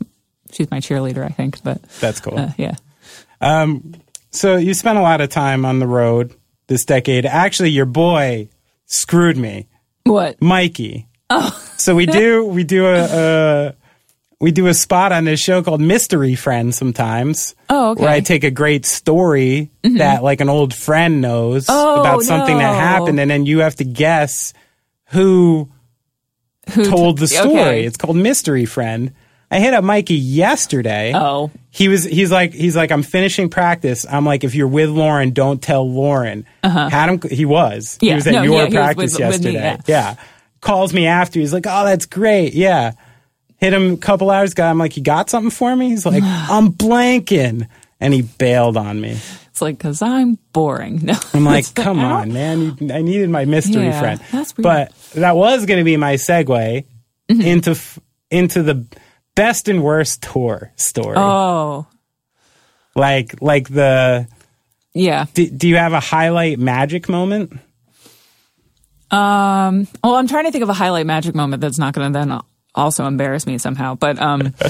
she's 0.52 0.70
my 0.70 0.78
cheerleader 0.78 1.24
i 1.24 1.28
think 1.28 1.62
but 1.64 1.82
That's 2.00 2.20
cool. 2.20 2.38
uh, 2.38 2.52
yeah 2.56 2.76
So 4.32 4.56
you 4.56 4.74
spent 4.74 4.96
a 4.98 5.02
lot 5.02 5.20
of 5.20 5.28
time 5.28 5.64
on 5.64 5.80
the 5.80 5.86
road 5.88 6.34
this 6.70 6.84
decade. 6.84 7.26
Actually, 7.26 7.70
your 7.70 7.84
boy 7.84 8.48
screwed 8.86 9.36
me, 9.36 9.68
what 10.04 10.40
Mikey. 10.40 11.06
Oh. 11.28 11.56
So 11.80 11.94
we 11.94 12.04
do 12.04 12.44
we 12.44 12.62
do 12.62 12.84
a, 12.84 13.04
a 13.70 13.74
we 14.38 14.52
do 14.52 14.66
a 14.66 14.74
spot 14.74 15.12
on 15.12 15.24
this 15.24 15.40
show 15.40 15.62
called 15.62 15.80
Mystery 15.80 16.34
Friend 16.34 16.74
sometimes. 16.74 17.54
Oh, 17.70 17.92
okay. 17.92 18.02
Where 18.02 18.10
I 18.10 18.20
take 18.20 18.44
a 18.44 18.50
great 18.50 18.84
story 18.84 19.70
mm-hmm. 19.82 19.96
that 19.96 20.22
like 20.22 20.42
an 20.42 20.50
old 20.50 20.74
friend 20.74 21.22
knows 21.22 21.64
Oh, 21.70 22.00
about 22.00 22.22
something 22.22 22.58
that 22.58 22.74
happened, 22.74 23.18
and 23.18 23.30
then 23.30 23.46
you 23.46 23.60
have 23.60 23.76
to 23.76 23.84
guess 23.84 24.52
who 25.06 25.70
who 26.72 26.84
told 26.84 27.16
the 27.16 27.26
story. 27.28 27.50
okay. 27.50 27.84
It's 27.84 27.96
called 27.96 28.16
Mystery 28.16 28.66
Friend. 28.66 29.14
I 29.52 29.58
hit 29.60 29.74
up 29.74 29.82
Mikey 29.84 30.14
yesterday. 30.14 31.12
oh 31.14 31.50
he 31.70 31.88
was 31.88 32.04
he's 32.04 32.30
like 32.30 32.52
he's 32.52 32.76
like 32.76 32.90
I'm 32.92 33.02
finishing 33.02 33.48
practice. 33.50 34.06
I'm 34.08 34.24
like 34.24 34.44
if 34.44 34.54
you're 34.54 34.68
with 34.68 34.90
Lauren, 34.90 35.30
don't 35.30 35.60
tell 35.62 35.88
Lauren. 35.90 36.46
Had 36.62 37.08
him 37.10 37.20
he 37.30 37.44
was. 37.44 37.98
He 38.00 38.08
Uh-huh. 38.10 38.16
Was 38.16 38.26
at 38.26 38.32
No, 38.34 38.42
your 38.42 38.64
yeah, 38.64 38.70
practice 38.70 39.18
with- 39.18 39.26
with 39.28 39.44
me, 39.44 39.52
yesterday. 39.52 39.82
yeah. 39.86 40.14
Calls 40.60 40.92
me 40.92 41.06
after. 41.06 41.40
He's 41.40 41.52
like, 41.54 41.66
"Oh, 41.66 41.84
that's 41.86 42.04
great." 42.06 42.52
Yeah. 42.54 42.92
Hit 43.56 43.72
him 43.72 43.94
a 43.94 43.96
couple 43.96 44.30
hours 44.30 44.52
ago. 44.52 44.64
I'm 44.64 44.78
like, 44.78 44.96
"You 44.96 45.02
got 45.02 45.30
something 45.30 45.50
for 45.50 45.74
me?" 45.74 45.88
He's 45.88 46.04
like, 46.04 46.22
"I'm 46.24 46.72
blanking." 46.72 47.66
And 48.00 48.12
he 48.14 48.22
bailed 48.22 48.76
on 48.76 49.00
me. 49.00 49.10
it's 49.50 49.60
like 49.62 49.76
because 49.78 50.00
i'm 50.00 50.38
boring 50.54 51.00
no 51.04 51.14
I'm 51.34 51.44
like, 51.44 51.74
"Come 51.74 52.00
on, 52.00 52.32
man. 52.32 52.60
You, 52.78 52.92
I 52.94 53.02
needed 53.02 53.28
my 53.30 53.44
mystery 53.46 53.84
Yeah, 53.86 54.00
friend." 54.00 54.20
that's 54.32 54.56
weird. 54.56 54.62
But 54.64 54.92
that 55.14 55.34
was 55.36 55.66
going 55.66 55.78
to 55.78 55.84
be 55.84 55.96
my 55.96 56.14
segue 56.14 56.84
Mm-hmm. 57.30 57.40
into 57.42 57.78
into 58.30 58.62
the 58.62 58.84
best 59.40 59.68
and 59.68 59.82
worst 59.82 60.22
tour 60.22 60.70
story. 60.76 61.16
oh 61.16 61.86
Like 62.94 63.40
like 63.40 63.68
the 63.68 64.28
yeah 64.92 65.24
do, 65.32 65.48
do 65.48 65.68
you 65.68 65.76
have 65.76 65.92
a 65.94 66.00
highlight 66.00 66.58
magic 66.58 67.08
moment? 67.08 67.52
Um, 69.12 69.88
well, 70.04 70.14
I'm 70.14 70.28
trying 70.28 70.44
to 70.44 70.52
think 70.52 70.62
of 70.62 70.68
a 70.68 70.72
highlight 70.74 71.06
magic 71.06 71.34
moment 71.34 71.60
that's 71.62 71.78
not 71.78 71.94
going 71.94 72.12
to 72.12 72.18
then 72.18 72.40
also 72.76 73.06
embarrass 73.06 73.44
me 73.44 73.58
somehow. 73.58 73.96
But 73.96 74.20
um, 74.20 74.54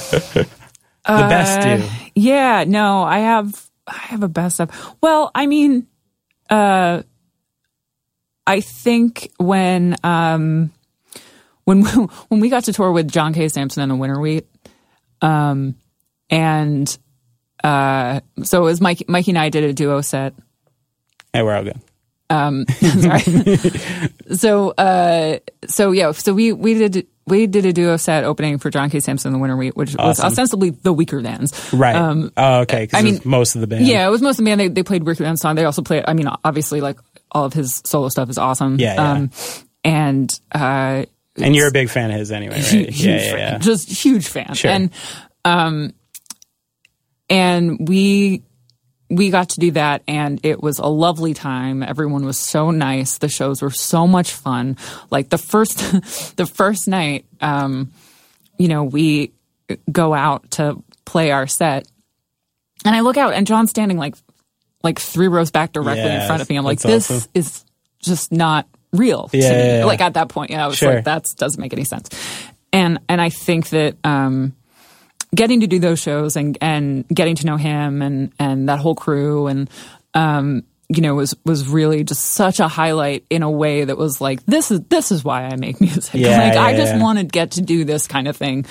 The 1.07 1.27
best 1.29 1.61
do. 1.63 1.89
yeah, 2.15 2.65
no, 2.67 3.03
I 3.03 3.19
have 3.19 3.69
I 3.87 3.97
have 3.97 4.23
a 4.23 4.29
best 4.29 4.61
of. 4.61 4.71
Well, 5.01 5.31
I 5.35 5.47
mean, 5.47 5.87
uh, 6.49 7.03
I 8.47 8.61
think 8.61 9.31
when 9.39 9.97
um 10.05 10.71
when 11.65 11.83
when 12.29 12.41
we 12.41 12.49
got 12.49 12.65
to 12.65 12.73
tour 12.73 12.93
with 12.93 13.11
John 13.11 13.33
K. 13.33 13.49
Samson 13.49 13.83
and 13.83 13.91
the 13.91 13.97
Winter 13.97 14.21
Wheat, 14.21 14.47
um, 15.23 15.75
and 16.29 16.99
uh, 17.65 18.21
so 18.43 18.63
it 18.63 18.65
was 18.65 18.81
Mike, 18.81 19.09
Mikey 19.09 19.33
and 19.33 19.39
I 19.39 19.49
did 19.49 19.65
a 19.65 19.73
duo 19.73 20.01
set. 20.01 20.35
Hey, 21.33 21.43
we're 21.43 21.55
all 21.55 21.65
good. 21.65 21.81
Um, 22.31 22.65
sorry. 23.01 23.23
so 24.37 24.71
uh 24.71 25.39
so 25.67 25.91
yeah, 25.91 26.13
so 26.13 26.33
we 26.33 26.53
we 26.53 26.75
did 26.75 27.07
we 27.27 27.47
did 27.49 27.67
a 27.67 27.73
duo 27.73 27.97
set 27.97 28.23
opening 28.25 28.59
for 28.59 28.71
John 28.71 28.89
K. 28.89 29.01
Samson 29.01 29.29
and 29.29 29.35
the 29.35 29.41
Winter 29.41 29.57
Wheat, 29.57 29.77
which 29.77 29.97
was 29.97 30.21
ostensibly 30.21 30.71
the 30.71 30.93
weaker 30.93 31.21
bands. 31.21 31.73
Right. 31.73 31.97
Um, 31.97 32.33
oh, 32.37 32.61
okay. 32.61 32.87
'cause 32.87 32.99
I 32.99 33.03
mean, 33.03 33.21
most 33.25 33.57
of 33.57 33.61
the 33.61 33.67
band. 33.67 33.87
Yeah, 33.87 34.07
it 34.07 34.11
was 34.11 34.23
most 34.23 34.39
of 34.39 34.45
the 34.45 34.49
band. 34.51 34.61
They 34.61 34.69
they 34.69 34.83
played 34.85 35.03
Weakerthans' 35.03 35.39
song. 35.39 35.57
They 35.57 35.65
also 35.65 35.83
played. 35.83 36.05
I 36.07 36.15
mean, 36.15 36.29
obviously, 36.45 36.81
like 36.81 36.99
all 37.33 37.45
of 37.45 37.53
his 37.53 37.83
solo 37.85 38.09
stuff 38.09 38.31
is 38.31 38.39
awesome. 38.39 38.79
Yeah, 38.79 38.95
yeah. 38.95 39.13
Um, 39.13 39.31
and 39.85 40.41
uh, 40.53 41.05
And 41.41 41.55
you're 41.55 41.69
a 41.69 41.73
big 41.73 41.91
fan 41.91 42.11
of 42.11 42.17
his 42.17 42.33
anyway, 42.33 42.57
right? 42.57 42.65
huge 42.65 43.05
yeah, 43.05 43.37
yeah, 43.37 43.59
just 43.59 43.91
huge 43.91 44.29
fan. 44.29 44.55
Sure. 44.55 44.71
And 44.71 44.91
um, 45.45 45.95
and 47.29 47.89
we 47.89 48.43
we 49.11 49.31
got 49.31 49.51
to 49.51 49.61
do 49.61 49.73
that, 49.73 50.03
and 50.07 50.41
it 50.45 50.63
was 50.63 50.79
a 50.79 50.87
lovely 50.87 51.35
time. 51.35 51.83
Everyone 51.83 52.25
was 52.25 52.39
so 52.39 52.71
nice. 52.71 53.19
The 53.19 53.29
shows 53.29 53.61
were 53.61 53.71
so 53.71 54.07
much 54.07 54.33
fun. 54.33 54.77
Like 55.11 55.31
the 55.31 55.39
first 55.39 55.79
the 56.37 56.47
first 56.47 56.89
night, 56.89 57.27
um, 57.41 57.93
you 58.57 58.69
know, 58.69 58.85
we 58.85 59.33
go 59.91 60.15
out 60.15 60.51
to 60.53 60.83
play 61.05 61.33
our 61.33 61.47
set, 61.47 61.89
and 62.85 62.95
I 62.95 63.01
look 63.01 63.17
out, 63.17 63.35
and 63.35 63.47
John's 63.47 63.71
standing 63.71 63.99
like 63.99 64.15
like 64.83 64.99
three 64.99 65.29
rows 65.29 65.51
back 65.51 65.73
directly 65.73 66.11
in 66.11 66.27
front 66.27 66.43
of 66.43 66.49
me. 66.49 66.57
I'm 66.57 66.65
like, 66.65 66.81
this 66.81 67.11
awesome. 67.11 67.31
is 67.35 67.65
just 68.03 68.33
not 68.33 68.67
real 68.93 69.29
to 69.29 69.39
Yeah, 69.39 69.51
me. 69.51 69.57
yeah, 69.59 69.79
yeah. 69.79 69.85
Like 69.85 70.01
at 70.01 70.15
that 70.15 70.29
point, 70.29 70.51
yeah, 70.51 70.65
I 70.65 70.69
was 70.69 70.77
Sure. 70.79 70.95
like, 70.97 71.05
that 71.05 71.25
doesn't 71.37 71.61
make 71.61 71.73
any 71.73 71.85
sense. 71.85 72.09
And 72.73 72.99
and 73.09 73.21
I 73.21 73.31
think 73.31 73.71
that 73.71 73.97
um, 74.05 74.55
getting 75.35 75.61
to 75.61 75.67
do 75.67 75.79
those 75.79 75.99
shows 76.01 76.37
and 76.37 76.57
and 76.61 77.07
getting 77.09 77.37
to 77.37 77.47
know 77.47 77.57
him 77.57 78.03
and 78.03 78.33
and 78.39 78.69
that 78.69 78.79
whole 78.79 78.95
crew 78.95 79.47
and 79.49 79.69
um, 80.15 80.63
you 80.89 81.03
know 81.03 81.15
was 81.15 81.35
was 81.45 81.69
really 81.69 82.03
just 82.05 82.23
such 82.25 82.59
a 82.61 82.69
highlight 82.69 83.25
in 83.31 83.43
a 83.43 83.51
way 83.51 83.85
that 83.85 83.97
was 83.97 84.21
like 84.21 84.45
this 84.47 84.71
is 84.71 84.81
this 84.89 85.11
is 85.13 85.25
why 85.25 85.45
I 85.45 85.57
make 85.57 85.81
music. 85.81 86.15
Yeah, 86.15 86.39
like 86.39 86.57
I 86.57 86.77
just 86.77 86.97
want 87.01 87.19
to 87.19 87.25
get 87.25 87.53
to 87.53 87.63
do 87.63 87.85
this 87.85 88.07
kind 88.07 88.27
of 88.29 88.37
thing 88.37 88.67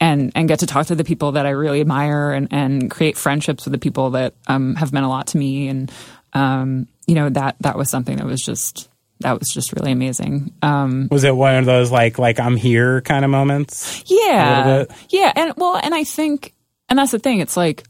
and 0.00 0.30
and 0.34 0.46
get 0.48 0.60
to 0.60 0.66
talk 0.66 0.86
to 0.86 0.94
the 0.94 1.04
people 1.04 1.32
that 1.32 1.44
I 1.46 1.50
really 1.50 1.80
admire 1.80 2.32
and 2.32 2.48
and 2.50 2.90
create 2.90 3.16
friendships 3.16 3.64
with 3.64 3.72
the 3.72 3.78
people 3.78 4.10
that 4.10 4.34
um, 4.46 4.74
have 4.76 4.92
meant 4.92 5.04
a 5.06 5.08
lot 5.08 5.28
to 5.28 5.38
me 5.38 5.68
and 5.68 5.90
um, 6.34 6.86
you 7.06 7.14
know 7.14 7.28
that 7.30 7.56
that 7.60 7.76
was 7.78 7.90
something 7.90 8.16
that 8.18 8.26
was 8.26 8.42
just 8.42 8.88
that 9.20 9.38
was 9.38 9.48
just 9.52 9.72
really 9.72 9.92
amazing. 9.92 10.52
Um, 10.62 11.08
Was 11.10 11.24
it 11.24 11.34
one 11.34 11.56
of 11.56 11.64
those 11.66 11.90
like 11.90 12.18
like 12.18 12.38
I'm 12.40 12.56
here 12.56 13.00
kind 13.02 13.24
of 13.24 13.30
moments? 13.30 14.02
yeah, 14.06 14.84
yeah, 15.10 15.32
and 15.34 15.54
well, 15.56 15.76
and 15.82 15.94
I 15.94 16.04
think, 16.04 16.54
and 16.88 16.98
that's 16.98 17.12
the 17.12 17.18
thing. 17.18 17.40
It's 17.40 17.56
like 17.56 17.84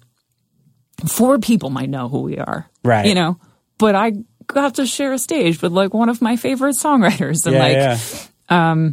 four 1.07 1.39
people 1.39 1.71
might 1.71 1.89
know 1.91 2.09
who 2.09 2.23
we 2.23 2.39
are, 2.39 2.69
Right. 2.83 3.07
You 3.07 3.15
know, 3.15 3.39
but 3.79 3.95
I 3.95 4.13
got 4.47 4.77
to 4.77 4.87
share 4.87 5.13
a 5.13 5.19
stage 5.19 5.61
with 5.63 5.73
like 5.73 5.93
one 5.95 6.09
of 6.09 6.23
my 6.23 6.37
favorite 6.37 6.77
songwriters, 6.77 7.45
and 7.47 7.55
Yeah, 7.55 7.61
like 7.61 7.77
yeah. 8.51 8.93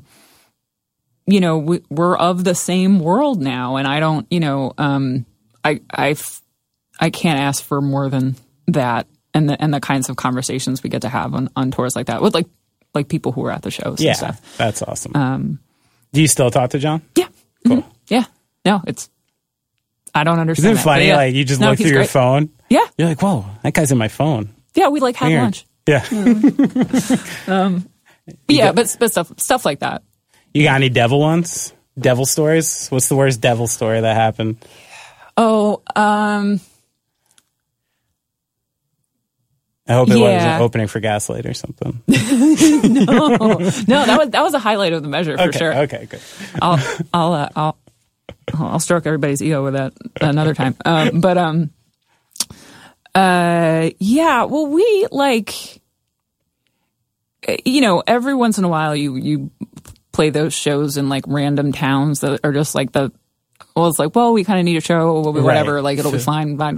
you 1.28 1.40
know 1.40 1.58
we, 1.58 1.82
we're 1.90 2.16
of 2.18 2.44
the 2.44 2.54
same 2.56 3.00
world 3.00 3.42
now 3.42 3.78
and 3.78 3.88
i 3.88 4.00
don't 4.00 4.28
you 4.30 4.40
know 4.40 4.74
um 4.78 5.26
I 5.64 5.82
I 5.90 6.16
I 7.00 7.10
can't 7.10 7.40
ask 7.40 7.64
for 7.64 7.82
more 7.82 8.08
than 8.10 8.36
that 8.68 9.08
and 9.36 9.48
the 9.50 9.62
and 9.62 9.72
the 9.72 9.80
kinds 9.80 10.10
of 10.10 10.16
conversations 10.16 10.82
we 10.82 10.90
get 10.90 11.04
to 11.04 11.10
have 11.10 11.36
on 11.36 11.50
on 11.56 11.70
tours 11.70 11.96
like 11.96 12.08
that 12.08 12.22
with 12.24 12.34
like 12.34 12.48
like 12.96 13.08
people 13.10 13.32
who 13.32 13.46
are 13.46 13.52
at 13.52 13.62
the 13.62 13.70
shows 13.70 14.02
Yeah, 14.02 14.10
and 14.12 14.18
stuff 14.18 14.58
that's 14.58 14.82
awesome. 14.82 15.16
Um, 15.16 15.60
Do 16.14 16.22
you 16.22 16.28
still 16.28 16.50
talk 16.50 16.72
to 16.72 16.80
John? 16.80 17.04
yeah 17.16 17.28
Cool. 17.68 17.78
Mhm. 17.78 17.86
yeah 18.08 18.26
no 18.66 18.82
it's 18.88 19.10
i 20.16 20.24
don't 20.24 20.40
understand. 20.40 20.74
Isn't 20.74 20.82
it 20.82 20.84
funny? 20.84 21.08
yeah. 21.08 21.18
Like 21.18 21.36
you 21.36 21.44
just 21.46 21.60
No, 21.62 21.70
look 21.72 21.78
through 21.80 21.92
your 21.92 22.06
phone. 22.06 22.50
yeah 22.70 22.88
You're 22.98 23.10
like, 23.10 23.22
whoa, 23.22 23.46
that 23.64 23.74
guy's 23.76 23.92
in 23.92 23.98
my 24.00 24.08
phone. 24.08 24.50
yeah 24.74 24.88
we 24.88 25.00
like 25.02 25.16
had 25.18 25.28
Weird. 25.28 25.42
lunch 25.44 25.66
Yeah. 25.88 26.06
But 28.48 28.56
yeah 28.56 28.72
but 28.72 28.96
but 29.00 29.12
stuff 29.12 29.32
stuff 29.40 29.66
like 29.66 29.80
that 29.80 30.02
You 30.54 30.64
got 30.64 30.76
any 30.76 30.90
devil 30.90 31.20
ones? 31.20 31.74
Devil 31.98 32.26
stories? 32.26 32.88
What's 32.90 33.08
the 33.08 33.16
worst 33.16 33.40
devil 33.40 33.68
story 33.68 34.02
that 34.02 34.16
happened? 34.16 34.66
oh 35.38 35.82
um 35.96 36.60
I 39.88 39.94
hope 39.94 40.10
it 40.10 40.18
Yeah. 40.18 40.34
wasn't 40.36 40.62
opening 40.62 40.88
for 40.88 41.00
Gaslight 41.00 41.46
or 41.46 41.54
something. 41.54 42.02
no 42.08 42.18
no, 42.18 44.06
that 44.06 44.16
was 44.18 44.30
that 44.32 44.42
was 44.42 44.54
a 44.54 44.60
highlight 44.60 44.94
of 44.94 45.04
the 45.04 45.10
measure 45.10 45.38
for 45.38 45.44
okay, 45.44 45.58
sure 45.60 45.74
okay, 45.84 46.08
good. 46.10 46.22
I'll 46.62 46.80
I'll 47.14 47.34
uh, 47.34 47.50
I'll 47.56 47.78
I'll 48.54 48.80
stroke 48.80 49.06
everybody's 49.06 49.42
ego 49.44 49.64
with 49.64 49.74
that 49.74 49.94
another 50.22 50.54
time. 50.56 50.76
Um, 50.86 51.22
but 51.22 51.38
um, 51.38 51.70
uh, 53.14 53.90
yeah. 54.00 54.44
Well, 54.44 54.68
we 54.68 55.08
like, 55.12 55.82
uh, 57.48 57.56
you 57.66 57.82
know, 57.82 58.04
every 58.06 58.36
once 58.36 58.58
in 58.58 58.64
a 58.64 58.68
while 58.70 58.96
you 58.96 59.16
you 59.16 59.52
play 60.12 60.30
those 60.30 60.54
shows 60.54 60.98
in 60.98 61.10
like 61.10 61.24
random 61.28 61.72
towns 61.72 62.22
that 62.22 62.40
are 62.44 62.54
just 62.54 62.76
like 62.76 62.92
the. 62.92 63.12
Well, 63.76 63.88
it's 63.88 64.00
like, 64.00 64.16
well, 64.16 64.32
we 64.34 64.44
kind 64.46 64.60
of 64.60 64.66
need 64.66 64.78
a 64.78 64.82
show, 64.82 65.20
whatever. 65.32 65.76
Right. 65.76 65.84
Like, 65.84 65.98
it'll 65.98 66.12
be 66.12 66.18
fine. 66.20 66.56
But 66.56 66.76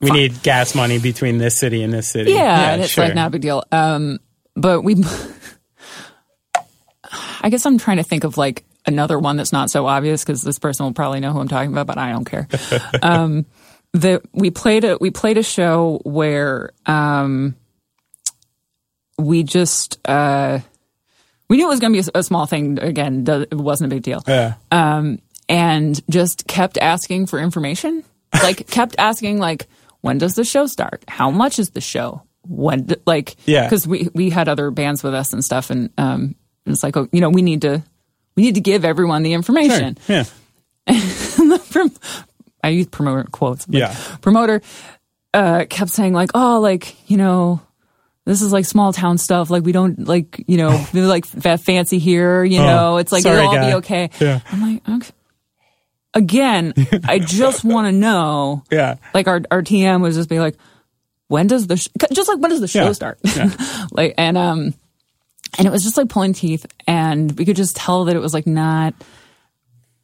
We 0.00 0.10
need 0.10 0.42
gas 0.42 0.74
money 0.74 0.98
between 0.98 1.38
this 1.38 1.58
city 1.58 1.82
and 1.82 1.92
this 1.92 2.08
city. 2.08 2.32
yeah, 2.32 2.72
and 2.72 2.82
it's 2.82 2.92
sure. 2.92 3.04
like 3.04 3.14
not 3.14 3.28
a 3.28 3.30
big 3.30 3.42
deal. 3.42 3.62
Um, 3.70 4.18
but 4.56 4.80
we, 4.82 4.96
I 7.42 7.50
guess 7.50 7.66
I'm 7.66 7.78
trying 7.78 7.98
to 7.98 8.02
think 8.02 8.24
of 8.24 8.36
like 8.38 8.64
another 8.86 9.18
one 9.18 9.36
that's 9.36 9.52
not 9.52 9.70
so 9.70 9.86
obvious 9.86 10.24
because 10.24 10.42
this 10.42 10.58
person 10.58 10.86
will 10.86 10.92
probably 10.94 11.20
know 11.20 11.32
who 11.32 11.40
I'm 11.40 11.48
talking 11.48 11.70
about, 11.72 11.86
but 11.86 11.98
I 11.98 12.12
don't 12.12 12.24
care. 12.24 12.48
um, 13.02 13.44
the 13.92 14.22
we 14.32 14.50
played 14.50 14.84
a 14.84 14.96
we 15.00 15.10
played 15.10 15.36
a 15.36 15.42
show 15.42 16.00
where 16.04 16.70
um, 16.86 17.56
we 19.18 19.42
just 19.42 19.98
uh, 20.08 20.60
we 21.48 21.56
knew 21.56 21.66
it 21.66 21.70
was 21.70 21.80
going 21.80 21.92
to 21.92 22.02
be 22.02 22.08
a, 22.14 22.20
a 22.20 22.22
small 22.22 22.46
thing. 22.46 22.78
Again, 22.78 23.24
it 23.28 23.52
wasn't 23.54 23.92
a 23.92 23.94
big 23.96 24.02
deal 24.02 24.22
Yeah. 24.26 24.54
and 24.70 26.00
just 26.08 26.46
kept 26.46 26.78
asking 26.78 27.26
for 27.26 27.38
information. 27.38 28.04
Like 28.32 28.68
kept 28.68 28.94
asking 28.98 29.38
like 29.38 29.66
when 30.00 30.18
does 30.18 30.34
the 30.34 30.44
show 30.44 30.66
start? 30.66 31.04
How 31.08 31.30
much 31.30 31.58
is 31.58 31.70
the 31.70 31.80
show? 31.80 32.22
When 32.48 32.88
like 33.06 33.36
Yeah. 33.46 33.64
because 33.64 33.86
we 33.86 34.08
we 34.14 34.30
had 34.30 34.48
other 34.48 34.70
bands 34.70 35.02
with 35.02 35.14
us 35.14 35.32
and 35.32 35.44
stuff 35.44 35.70
and 35.70 35.90
um 35.98 36.34
it's 36.66 36.82
like 36.82 36.96
oh 36.96 37.06
you 37.12 37.20
know 37.20 37.28
we 37.30 37.42
need 37.42 37.62
to 37.62 37.82
we 38.36 38.42
need 38.44 38.54
to 38.54 38.60
give 38.60 38.84
everyone 38.84 39.22
the 39.22 39.32
information. 39.34 39.98
Yeah. 40.08 40.24
From 41.64 41.90
I 42.62 42.68
use 42.70 42.86
promoter 42.86 43.24
quotes. 43.30 43.66
but 43.66 43.76
Yeah. 43.78 43.96
Promoter 44.20 44.62
uh 45.34 45.64
kept 45.68 45.90
saying 45.90 46.12
like 46.12 46.30
oh 46.34 46.60
like 46.60 46.96
you 47.10 47.16
know 47.16 47.60
this 48.26 48.42
is 48.42 48.52
like 48.52 48.64
small 48.64 48.92
town 48.92 49.18
stuff. 49.18 49.50
Like 49.50 49.62
we 49.64 49.72
don't 49.72 50.06
like 50.06 50.42
you 50.46 50.56
know 50.56 50.84
like 50.94 51.26
fa- 51.26 51.58
fancy 51.58 51.98
here. 51.98 52.42
You 52.44 52.58
know 52.60 52.96
it's 52.96 53.12
like 53.12 53.20
Oh, 53.20 53.28
sorry, 53.30 53.38
it'll 53.38 53.48
all 53.50 53.54
guy. 53.54 53.70
be 53.70 53.74
okay. 53.76 54.10
Yeah. 54.20 54.40
I'm 54.50 54.60
like 54.62 54.88
okay. 54.88 55.10
Again, 56.14 56.74
I 57.04 57.18
just 57.24 57.64
want 57.64 57.86
to 57.86 57.92
know. 57.92 58.64
Yeah. 58.70 58.96
Like 59.14 59.28
our 59.28 59.40
our 59.50 59.62
TM 59.62 60.00
was 60.02 60.16
just 60.16 60.28
be 60.28 60.40
like, 60.40 60.56
when 61.28 61.46
does 61.46 61.66
the 61.66 61.76
sh-? 61.76 61.88
just 62.12 62.28
like 62.28 62.38
when 62.38 62.50
does 62.50 62.60
the 62.60 62.68
show 62.68 62.86
Yeah. 62.86 62.92
start? 62.92 63.18
like 63.92 64.14
and 64.18 64.36
um 64.36 64.74
and 65.58 65.66
it 65.66 65.70
was 65.70 65.82
just 65.82 65.96
like 65.96 66.08
pulling 66.08 66.32
teeth, 66.32 66.66
and 66.86 67.30
we 67.38 67.44
could 67.44 67.56
just 67.56 67.76
tell 67.76 68.04
that 68.06 68.16
it 68.16 68.20
was 68.20 68.32
like 68.34 68.46
not 68.46 68.94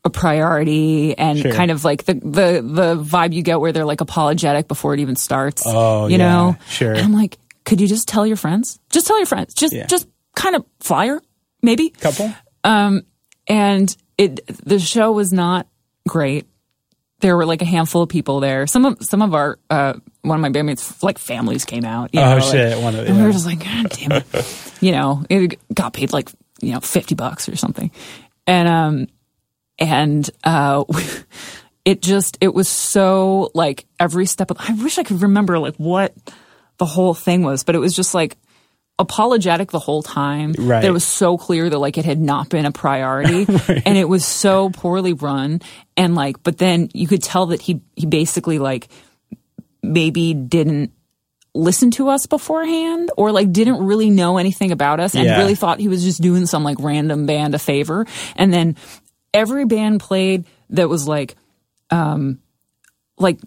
a 0.04 0.10
priority 0.10 1.16
and 1.18 1.38
Sure. 1.40 1.52
kind 1.52 1.70
of 1.72 1.84
like 1.84 2.04
the 2.04 2.14
the 2.14 2.62
the 2.64 3.02
vibe 3.02 3.32
you 3.32 3.42
get 3.42 3.60
where 3.60 3.72
they're 3.72 3.84
like 3.84 4.00
apologetic 4.00 4.68
before 4.68 4.94
it 4.94 5.00
even 5.00 5.16
starts. 5.16 5.62
Oh, 5.66 6.06
you 6.06 6.12
yeah, 6.18 6.18
know, 6.18 6.56
sure. 6.68 6.92
And 6.92 7.00
I'm 7.00 7.12
like, 7.12 7.38
could 7.64 7.80
you 7.80 7.88
just 7.88 8.06
tell 8.06 8.24
your 8.26 8.36
friends? 8.36 8.78
Just 8.90 9.06
tell 9.08 9.18
your 9.18 9.26
friends. 9.26 9.54
Just 9.54 9.72
Yeah. 9.72 9.86
just 9.86 10.06
kind 10.36 10.54
of 10.54 10.64
flyer, 10.80 11.20
maybe. 11.62 11.90
Couple? 11.90 12.32
Um, 12.62 13.02
and 13.48 13.96
it 14.18 14.46
the 14.64 14.78
show 14.78 15.10
was 15.10 15.32
not 15.32 15.66
great. 16.06 16.46
There 17.20 17.36
were 17.36 17.46
like 17.46 17.62
a 17.62 17.66
handful 17.66 18.02
of 18.02 18.08
people 18.10 18.40
there. 18.40 18.66
Some 18.66 18.84
of 18.84 18.98
some 19.02 19.22
of 19.22 19.34
our 19.34 19.58
uh, 19.70 19.94
one 20.22 20.36
of 20.36 20.40
my 20.42 20.50
bandmates 20.50 21.02
like 21.02 21.18
families 21.18 21.64
came 21.64 21.84
out. 21.84 22.10
You 22.12 22.20
Oh, 22.20 22.24
know, 22.30 22.36
like- 22.44 22.52
shit, 22.52 22.78
one 22.82 22.94
of- 22.94 23.06
and 23.06 23.16
we 23.16 23.22
were 23.22 23.32
just 23.32 23.46
like, 23.46 23.64
God 23.64 23.88
damn 23.90 24.12
it. 24.12 24.72
you 24.80 24.92
know, 24.92 25.24
it 25.30 25.58
got 25.74 25.92
paid 25.94 26.12
like 26.12 26.30
you 26.60 26.72
know 26.72 26.80
fifty 26.80 27.14
bucks 27.14 27.48
or 27.48 27.56
something, 27.56 27.90
and 28.46 28.68
um 28.68 29.06
and 29.78 30.28
uh 30.44 30.84
it 31.84 32.02
just 32.02 32.36
it 32.40 32.52
was 32.52 32.68
so 32.68 33.50
like 33.54 33.86
every 33.98 34.26
step 34.26 34.50
of 34.50 34.58
I 34.60 34.74
wish 34.74 34.98
I 34.98 35.02
could 35.02 35.22
remember 35.22 35.58
like 35.58 35.76
what 35.76 36.14
the 36.78 36.86
whole 36.86 37.14
thing 37.14 37.42
was, 37.42 37.64
but 37.64 37.74
it 37.74 37.78
was 37.78 37.94
just 37.94 38.14
like 38.14 38.36
apologetic 38.98 39.70
the 39.70 39.78
whole 39.78 40.02
time. 40.02 40.54
Right. 40.58 40.80
That 40.80 40.88
it 40.88 40.92
was 40.92 41.04
so 41.04 41.36
clear 41.36 41.68
that 41.68 41.78
like 41.78 41.98
it 41.98 42.04
had 42.04 42.18
not 42.20 42.48
been 42.48 42.64
a 42.64 42.72
priority 42.72 43.44
and 43.86 43.98
it 43.98 44.08
was 44.08 44.24
so 44.24 44.70
poorly 44.70 45.12
run 45.12 45.60
and 45.96 46.14
like 46.14 46.42
but 46.42 46.56
then 46.58 46.88
you 46.94 47.06
could 47.06 47.22
tell 47.22 47.46
that 47.46 47.60
he 47.60 47.80
he 47.94 48.06
basically 48.06 48.58
like 48.58 48.88
maybe 49.82 50.32
didn't 50.34 50.92
listen 51.54 51.90
to 51.90 52.08
us 52.08 52.26
beforehand 52.26 53.10
or 53.16 53.32
like 53.32 53.50
didn't 53.52 53.84
really 53.84 54.10
know 54.10 54.36
anything 54.36 54.72
about 54.72 55.00
us 55.00 55.14
and 55.14 55.24
Yeah. 55.24 55.38
really 55.38 55.54
thought 55.54 55.78
he 55.80 55.88
was 55.88 56.02
just 56.02 56.20
doing 56.20 56.44
some 56.46 56.64
like 56.64 56.78
random 56.80 57.24
band 57.26 57.54
a 57.54 57.58
favor 57.58 58.06
and 58.34 58.52
then 58.52 58.76
every 59.32 59.64
band 59.64 60.00
played 60.00 60.44
that 60.70 60.88
was 60.88 61.06
like 61.08 61.34
um 61.90 62.40
like 63.18 63.38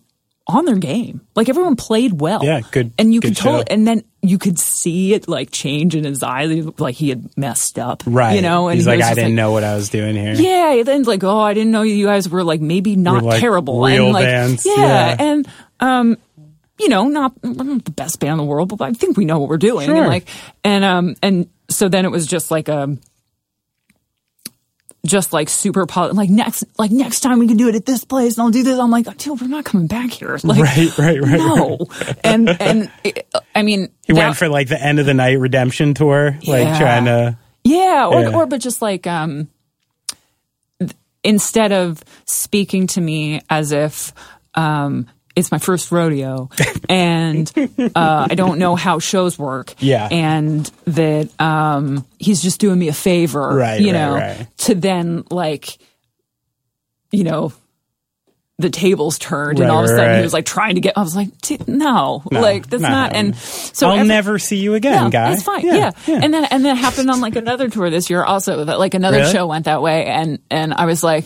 on 0.50 0.66
their 0.66 0.76
game 0.78 1.22
like 1.36 1.48
everyone 1.48 1.76
played 1.76 2.20
well 2.20 2.44
Yeah, 2.44 2.62
good- 2.72 2.92
and 2.98 3.14
you 3.14 3.22
good 3.22 3.30
could 3.30 3.38
totally 3.38 3.60
show. 3.70 3.74
and 3.74 3.88
then 3.88 4.04
you 4.22 4.38
could 4.38 4.60
see 4.60 5.14
it 5.14 5.28
like 5.30 5.52
change 5.52 5.96
in 5.96 6.04
his 6.04 6.22
eyes 6.24 6.66
like 6.80 6.96
he 6.96 7.08
had 7.10 7.30
messed 7.38 7.78
up 7.80 8.04
Right. 8.06 8.36
you 8.36 8.42
know 8.42 8.68
and 8.68 8.76
He's 8.76 8.86
he 8.86 8.92
like, 8.92 9.02
I 9.02 9.14
didn't 9.14 9.36
know 9.36 9.52
what 9.52 9.64
I 9.64 9.76
was 9.76 9.90
doing 9.90 10.16
here. 10.16 10.34
yeah, 10.34 10.84
then 10.84 11.04
like, 11.04 11.24
oh, 11.24 11.40
I 11.40 11.54
didn't 11.54 11.72
know 11.72 11.84
you 11.84 12.06
guys 12.06 12.28
were 12.28 12.44
like 12.44 12.60
maybe 12.62 12.96
not 12.98 13.24
like, 13.24 13.40
terrible, 13.40 13.82
real 13.82 14.06
and 14.06 14.14
like, 14.14 14.26
bands, 14.26 14.66
Yeah, 14.66 14.76
yeah. 14.76 15.16
and 15.20 15.48
um, 15.80 16.18
you 16.80 16.90
know, 16.90 17.08
not 17.08 17.34
we're 17.44 17.64
not 17.64 17.86
the 17.86 17.92
best 17.92 18.20
band 18.20 18.32
in 18.34 18.38
the 18.40 18.44
world, 18.44 18.70
but 18.70 18.82
I 18.82 18.92
think 18.94 19.16
we 19.18 19.26
know 19.26 19.40
what 19.40 19.50
we're 19.50 19.58
doing, 19.58 19.86
Sure. 19.88 19.96
and 19.98 20.08
like, 20.08 20.28
and 20.64 20.84
um, 20.84 21.16
and 21.22 21.48
so 21.70 21.88
then 21.90 22.06
it 22.06 22.12
was 22.12 22.26
just 22.28 22.52
like 22.52 22.68
um. 22.70 23.00
Just 25.10 25.34
like 25.34 25.50
super 25.50 25.86
poli- 25.86 26.14
like 26.14 26.30
next 26.30 26.64
like 26.78 26.92
next 26.92 27.22
time 27.22 27.40
we 27.40 27.48
can 27.48 27.58
do 27.58 27.68
it 27.68 27.76
at 27.76 27.86
this 27.86 28.04
place 28.06 28.38
and 28.38 28.44
I'll 28.44 28.52
do 28.52 28.62
this. 28.64 28.78
I'm 28.78 28.92
like, 28.92 29.06
dude, 29.18 29.42
we're 29.42 29.48
not 29.48 29.66
coming 29.66 29.88
back 29.88 30.12
here. 30.12 30.38
Like, 30.44 30.62
Right, 30.62 30.98
right, 30.98 31.20
right, 31.22 31.38
No, 31.40 31.80
and 32.24 32.48
and 32.50 32.92
I 33.56 33.64
mean, 33.64 33.90
He 34.06 34.14
that- 34.14 34.20
went 34.20 34.38
for 34.38 34.48
like 34.50 34.68
the 34.70 34.82
end 34.82 35.00
of 35.00 35.06
the 35.08 35.14
night 35.16 35.40
redemption 35.40 35.94
tour, 35.96 36.38
like 36.46 36.64
Yeah. 36.64 36.80
trying 36.80 37.06
to. 37.06 37.38
Yeah, 37.64 38.08
or 38.08 38.22
Yeah. 38.22 38.36
or 38.36 38.46
but 38.46 38.62
just 38.62 38.82
like 38.82 39.08
um 39.08 39.48
instead 41.24 41.72
of 41.72 42.02
speaking 42.26 42.88
to 42.88 43.02
me 43.02 43.42
as 43.50 43.72
if 43.72 44.14
um 44.56 45.08
it's 45.40 45.52
my 45.52 45.58
first 45.58 45.92
rodeo 45.92 46.50
and 46.90 47.52
uh, 47.96 48.28
I 48.30 48.36
don't 48.36 48.60
know 48.60 48.76
how 48.76 49.00
shows 49.00 49.40
work. 49.40 49.74
Yeah. 49.80 50.08
And 50.12 50.66
that 50.86 51.30
um, 51.42 52.06
he's 52.20 52.42
just 52.42 52.60
doing 52.60 52.78
me 52.78 52.88
a 52.90 52.94
favor. 52.94 53.48
Right, 53.56 53.82
You 53.82 53.88
right, 53.88 53.94
know, 53.94 54.14
right. 54.16 54.48
to 54.60 54.76
then 54.76 55.24
like, 55.32 55.78
you 57.12 57.24
know, 57.24 57.54
the 58.58 58.70
tables 58.70 59.18
turned 59.18 59.60
Right, 59.60 59.64
and 59.66 59.72
all 59.72 59.80
of 59.80 59.86
a 59.86 59.88
sudden 59.88 60.06
right. 60.06 60.18
he 60.18 60.22
was 60.22 60.34
like 60.34 60.46
trying 60.46 60.76
to 60.76 60.82
get, 60.82 60.98
I 60.98 61.02
was 61.02 61.16
like, 61.16 61.36
"Dude, 61.40 61.66
no, 61.70 62.22
No, 62.30 62.42
like 62.42 62.68
that's 62.68 62.84
no. 62.84 62.90
not. 62.90 63.14
And 63.16 63.34
so 63.38 63.88
I'll 63.88 63.94
every- 63.96 64.08
never 64.10 64.38
see 64.38 64.58
you 64.58 64.74
again, 64.74 65.06
no, 65.06 65.10
guy. 65.10 65.30
That's 65.30 65.44
fine. 65.44 65.66
Yeah. 65.66 65.92
yeah. 66.06 66.20
And 66.22 66.34
then 66.34 66.44
and 66.44 66.66
then 66.66 66.76
it 66.76 66.80
happened 66.80 67.10
on 67.10 67.22
like 67.22 67.38
another 67.38 67.70
tour 67.70 67.90
this 67.90 68.10
year 68.10 68.22
also 68.22 68.66
that 68.66 68.78
like 68.78 68.96
another 68.96 69.20
Really? 69.20 69.32
show 69.32 69.48
went 69.48 69.64
that 69.66 69.82
way 69.82 70.06
and 70.08 70.40
and 70.52 70.74
I 70.74 70.86
was 70.88 71.02
like 71.04 71.26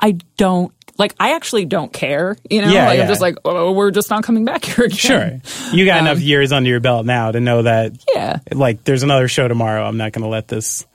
I 0.00 0.12
don't 0.38 0.72
like 0.98 1.14
I 1.20 1.34
actually 1.34 1.64
don't 1.64 1.92
care, 1.92 2.36
you 2.50 2.60
know? 2.62 2.70
Yeah, 2.70 2.86
like 2.86 2.96
yeah. 2.96 3.02
I'm 3.04 3.08
just 3.08 3.20
like, 3.20 3.36
oh, 3.44 3.72
we're 3.72 3.90
just 3.92 4.10
not 4.10 4.24
coming 4.24 4.44
back 4.44 4.64
here 4.66 4.84
again. 4.86 4.96
Sure. 4.98 5.30
You 5.72 5.86
got 5.86 6.00
enough 6.00 6.18
years 6.20 6.52
under 6.52 6.68
your 6.68 6.80
belt 6.80 7.06
now 7.06 7.30
to 7.30 7.40
know 7.40 7.62
that, 7.62 7.92
Um, 7.92 7.98
Yeah. 8.14 8.38
like, 8.52 8.84
there's 8.84 9.02
another 9.04 9.28
show 9.28 9.46
tomorrow. 9.48 9.84
I'm 9.86 9.96
not 9.96 10.12
going 10.12 10.22
to 10.24 10.28
let 10.28 10.48
this 10.48 10.86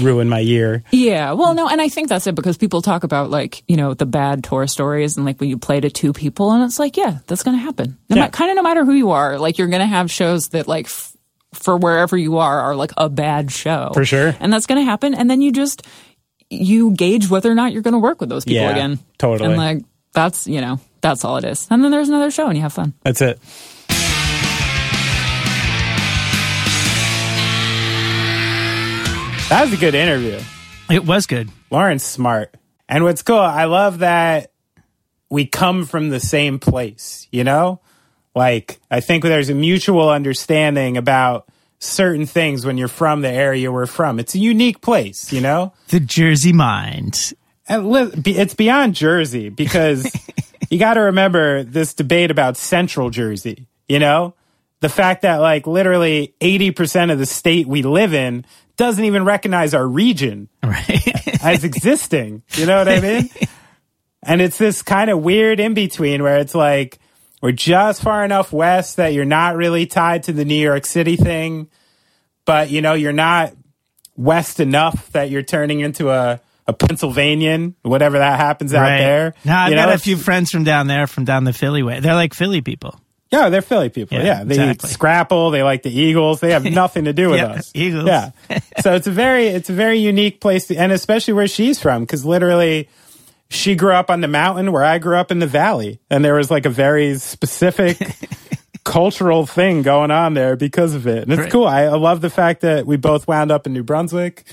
ruin 0.00 0.28
my 0.28 0.40
year. 0.40 0.82
Yeah, 0.90 1.32
well, 1.32 1.54
no, 1.54 1.68
and 1.68 1.80
I 1.80 1.88
think 1.88 2.08
that's 2.08 2.26
it 2.26 2.34
because 2.34 2.58
people 2.58 2.82
talk 2.82 3.04
about 3.04 3.30
like 3.30 3.62
you 3.68 3.76
know 3.76 3.94
the 3.94 4.04
bad 4.06 4.42
tour 4.44 4.66
stories 4.66 5.16
and 5.16 5.24
like 5.24 5.40
when 5.40 5.48
you 5.48 5.58
play 5.58 5.78
to 5.80 5.88
two 5.90 6.12
people, 6.12 6.50
and 6.52 6.64
it's 6.64 6.78
like 6.78 6.96
yeah, 6.96 7.18
that's 7.26 7.42
going 7.44 7.56
to 7.56 7.62
happen. 7.62 7.96
No 8.08 8.16
Yeah. 8.16 8.22
ma- 8.24 8.28
kind 8.30 8.50
of 8.50 8.56
no 8.56 8.62
matter 8.62 8.84
who 8.84 8.92
you 8.94 9.10
are, 9.12 9.38
like 9.38 9.58
you're 9.58 9.68
going 9.68 9.80
to 9.80 9.86
have 9.86 10.10
shows 10.10 10.48
that 10.48 10.66
like 10.68 10.86
f- 10.86 11.16
for 11.54 11.76
wherever 11.76 12.16
you 12.16 12.38
are 12.38 12.60
are 12.60 12.76
like 12.76 12.92
a 12.96 13.08
bad 13.08 13.50
show 13.50 13.90
For 13.94 14.04
sure. 14.04 14.36
and 14.40 14.52
that's 14.52 14.66
going 14.66 14.80
to 14.80 14.84
happen. 14.84 15.14
And 15.14 15.30
then 15.30 15.40
you 15.40 15.50
just 15.52 15.86
you 16.50 16.90
gauge 16.92 17.30
whether 17.30 17.50
or 17.50 17.54
not 17.54 17.72
you're 17.72 17.82
going 17.82 17.92
to 17.92 17.98
work 18.00 18.20
with 18.20 18.28
those 18.28 18.44
people 18.44 18.62
Yeah, 18.64 18.70
again. 18.72 18.98
totally. 19.18 19.48
And 19.50 19.56
like 19.56 19.84
that's 20.12 20.46
you 20.46 20.60
know 20.60 20.80
that's 21.00 21.24
all 21.24 21.36
it 21.38 21.44
is. 21.44 21.66
And 21.70 21.82
then 21.82 21.90
there's 21.90 22.08
another 22.08 22.30
show 22.30 22.48
and 22.48 22.56
you 22.56 22.62
have 22.62 22.72
fun. 22.72 22.92
That's 23.02 23.22
it. 23.22 23.38
That 29.48 29.62
was 29.64 29.72
a 29.72 29.76
good 29.76 29.96
interview. 29.96 30.38
It 30.88 31.04
was 31.04 31.26
good. 31.26 31.50
Lauren's 31.72 32.04
smart. 32.04 32.54
And 32.88 33.02
what's 33.02 33.22
cool, 33.22 33.36
I 33.40 33.64
love 33.64 33.98
that 33.98 34.52
we 35.28 35.44
come 35.44 35.86
from 35.86 36.08
the 36.10 36.20
same 36.20 36.60
place, 36.60 37.26
you 37.32 37.42
know? 37.42 37.80
Like, 38.36 38.78
I 38.92 39.00
think 39.00 39.24
there's 39.24 39.48
a 39.48 39.54
mutual 39.54 40.08
understanding 40.08 40.96
about 40.96 41.48
certain 41.80 42.26
things 42.26 42.64
when 42.64 42.78
you're 42.78 42.86
from 42.88 43.22
the 43.22 43.28
area 43.30 43.72
we're 43.72 43.86
from. 43.86 44.20
It's 44.20 44.34
a 44.34 44.38
unique 44.38 44.80
place, 44.80 45.32
you 45.32 45.40
know? 45.40 45.72
The 45.88 45.98
Jersey 46.00 46.52
mind. 46.52 47.32
It's 47.68 48.54
beyond 48.54 48.94
Jersey 48.94 49.48
because 49.48 50.10
you 50.70 50.78
got 50.78 50.94
to 50.94 51.00
remember 51.00 51.62
this 51.64 51.94
debate 51.94 52.30
about 52.30 52.56
central 52.56 53.10
Jersey, 53.10 53.66
you 53.88 53.98
know? 53.98 54.34
The 54.80 54.88
fact 54.88 55.22
that 55.22 55.36
like 55.38 55.66
literally 55.66 56.34
80% 56.40 57.10
of 57.12 57.18
the 57.18 57.26
state 57.26 57.66
we 57.66 57.82
live 57.82 58.14
in 58.14 58.44
doesn't 58.76 59.04
even 59.04 59.24
recognize 59.24 59.74
our 59.74 59.86
region 59.86 60.48
Right. 60.62 61.42
as 61.44 61.64
existing. 61.64 62.42
You 62.54 62.66
know 62.66 62.78
what 62.78 62.88
I 62.88 63.00
mean? 63.00 63.30
And 64.22 64.42
it's 64.42 64.58
this 64.58 64.82
kind 64.82 65.08
of 65.08 65.20
weird 65.22 65.60
in 65.60 65.72
between 65.72 66.22
where 66.22 66.36
it's 66.40 66.54
like 66.54 66.98
we're 67.40 67.52
just 67.52 68.02
far 68.02 68.24
enough 68.24 68.52
west 68.52 68.96
that 68.96 69.12
you're 69.14 69.24
not 69.24 69.56
really 69.56 69.86
tied 69.86 70.24
to 70.24 70.32
the 70.32 70.44
New 70.44 70.54
York 70.62 70.84
City 70.86 71.16
thing, 71.16 71.68
but 72.44 72.70
you 72.70 72.82
know, 72.82 72.94
you're 72.94 73.12
not 73.12 73.52
west 74.16 74.60
enough 74.60 75.10
that 75.12 75.30
you're 75.30 75.42
turning 75.42 75.80
into 75.80 76.10
a, 76.10 76.40
a 76.66 76.72
Pennsylvanian, 76.72 77.74
whatever 77.82 78.18
that 78.18 78.38
happens 78.38 78.74
out 78.74 78.82
right. 78.82 78.98
there. 78.98 79.34
No, 79.44 79.54
I've 79.54 79.70
You 79.70 79.76
got 79.76 79.88
know, 79.88 79.94
a 79.94 79.98
few 79.98 80.16
friends 80.16 80.50
from 80.50 80.64
down 80.64 80.86
there, 80.86 81.06
from 81.06 81.24
down 81.24 81.44
the 81.44 81.52
Philly 81.52 81.82
way. 81.82 82.00
They're 82.00 82.14
like 82.14 82.34
Philly 82.34 82.60
people. 82.60 83.00
Yeah, 83.32 83.48
they're 83.48 83.62
Philly 83.62 83.88
people. 83.90 84.18
Yeah, 84.18 84.24
Yeah, 84.24 84.44
they 84.44 84.54
exactly. 84.56 84.88
eat 84.88 84.92
Scrapple. 84.92 85.50
They 85.52 85.62
like 85.62 85.82
the 85.84 85.90
Eagles. 85.98 86.40
They 86.40 86.50
have 86.52 86.64
nothing 86.70 87.04
to 87.04 87.12
do 87.12 87.30
with 87.30 87.38
Yeah, 87.38 87.46
us. 87.52 87.70
Eagles. 87.74 88.06
Yeah. 88.08 88.30
so 88.80 88.94
it's 88.94 89.06
a 89.06 89.12
very, 89.12 89.46
it's 89.46 89.70
a 89.70 89.72
very 89.72 89.98
unique 89.98 90.40
place, 90.40 90.66
to, 90.66 90.76
and 90.76 90.90
especially 90.92 91.34
where 91.34 91.46
she's 91.48 91.78
from, 91.80 92.02
because 92.02 92.24
literally, 92.24 92.88
she 93.50 93.74
grew 93.74 93.92
up 93.92 94.10
on 94.10 94.20
the 94.22 94.28
mountain 94.28 94.72
where 94.72 94.84
I 94.84 94.98
grew 94.98 95.16
up 95.16 95.30
in 95.30 95.38
the 95.40 95.46
valley, 95.46 96.00
and 96.08 96.24
there 96.24 96.34
was 96.34 96.50
like 96.50 96.64
a 96.66 96.70
very 96.70 97.18
specific 97.18 97.98
cultural 98.84 99.44
thing 99.46 99.82
going 99.82 100.10
on 100.10 100.34
there 100.34 100.56
because 100.56 100.94
of 100.94 101.06
it, 101.06 101.24
and 101.24 101.32
it's 101.32 101.42
Right. 101.42 101.52
cool. 101.52 101.66
I, 101.66 101.82
I 101.82 101.96
love 101.96 102.20
the 102.20 102.30
fact 102.30 102.62
that 102.62 102.86
we 102.86 102.96
both 102.96 103.26
wound 103.28 103.50
up 103.50 103.66
in 103.66 103.72
New 103.72 103.82
Brunswick. 103.82 104.44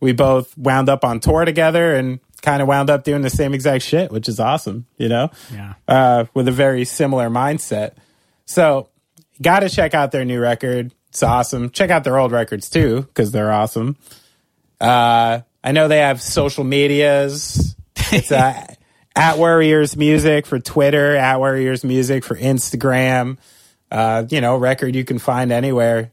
We 0.00 0.12
both 0.12 0.56
wound 0.56 0.88
up 0.88 1.04
on 1.04 1.20
tour 1.20 1.44
together, 1.44 1.94
and 1.94 2.20
kind 2.42 2.60
of 2.62 2.68
wound 2.68 2.90
up 2.90 3.04
doing 3.04 3.22
the 3.22 3.30
same 3.30 3.54
exact 3.54 3.82
shit, 3.84 4.10
which 4.12 4.28
is 4.28 4.38
awesome. 4.38 4.86
You 4.98 5.08
know 5.08 5.30
Yeah. 5.52 5.74
uh, 5.88 6.24
with 6.34 6.46
a 6.48 6.52
very 6.52 6.84
similar 6.84 7.28
mindset. 7.30 7.92
So, 8.46 8.88
got 9.40 9.60
to 9.60 9.68
check 9.70 9.94
out 9.94 10.12
their 10.12 10.24
new 10.24 10.38
record. 10.40 10.92
It's 11.08 11.22
awesome. 11.22 11.70
Check 11.70 11.90
out 11.90 12.04
their 12.04 12.18
old 12.18 12.32
records 12.32 12.68
too, 12.68 13.02
because 13.02 13.30
they're 13.32 13.50
awesome. 13.52 13.96
Uh, 14.80 15.40
I 15.62 15.72
know 15.72 15.88
they 15.88 15.98
have 16.00 16.20
social 16.20 16.64
medias. 16.64 17.73
It's 18.14 18.30
uh, 18.30 18.66
at 19.16 19.38
Worriers 19.38 19.96
Music 19.96 20.46
for 20.46 20.60
Twitter, 20.60 21.16
at 21.16 21.40
Worriers 21.40 21.84
Music 21.84 22.24
for 22.24 22.36
Instagram. 22.36 23.38
Uh, 23.90 24.24
you 24.28 24.40
know, 24.40 24.56
record 24.56 24.94
you 24.94 25.04
can 25.04 25.18
find 25.18 25.52
anywhere. 25.52 26.12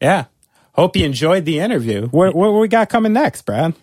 Yeah. 0.00 0.26
Hope 0.72 0.96
you 0.96 1.04
enjoyed 1.04 1.44
the 1.44 1.58
interview. 1.60 2.08
What, 2.08 2.34
what 2.34 2.52
we 2.52 2.68
got 2.68 2.88
coming 2.88 3.12
next, 3.12 3.42
Brad? 3.42 3.74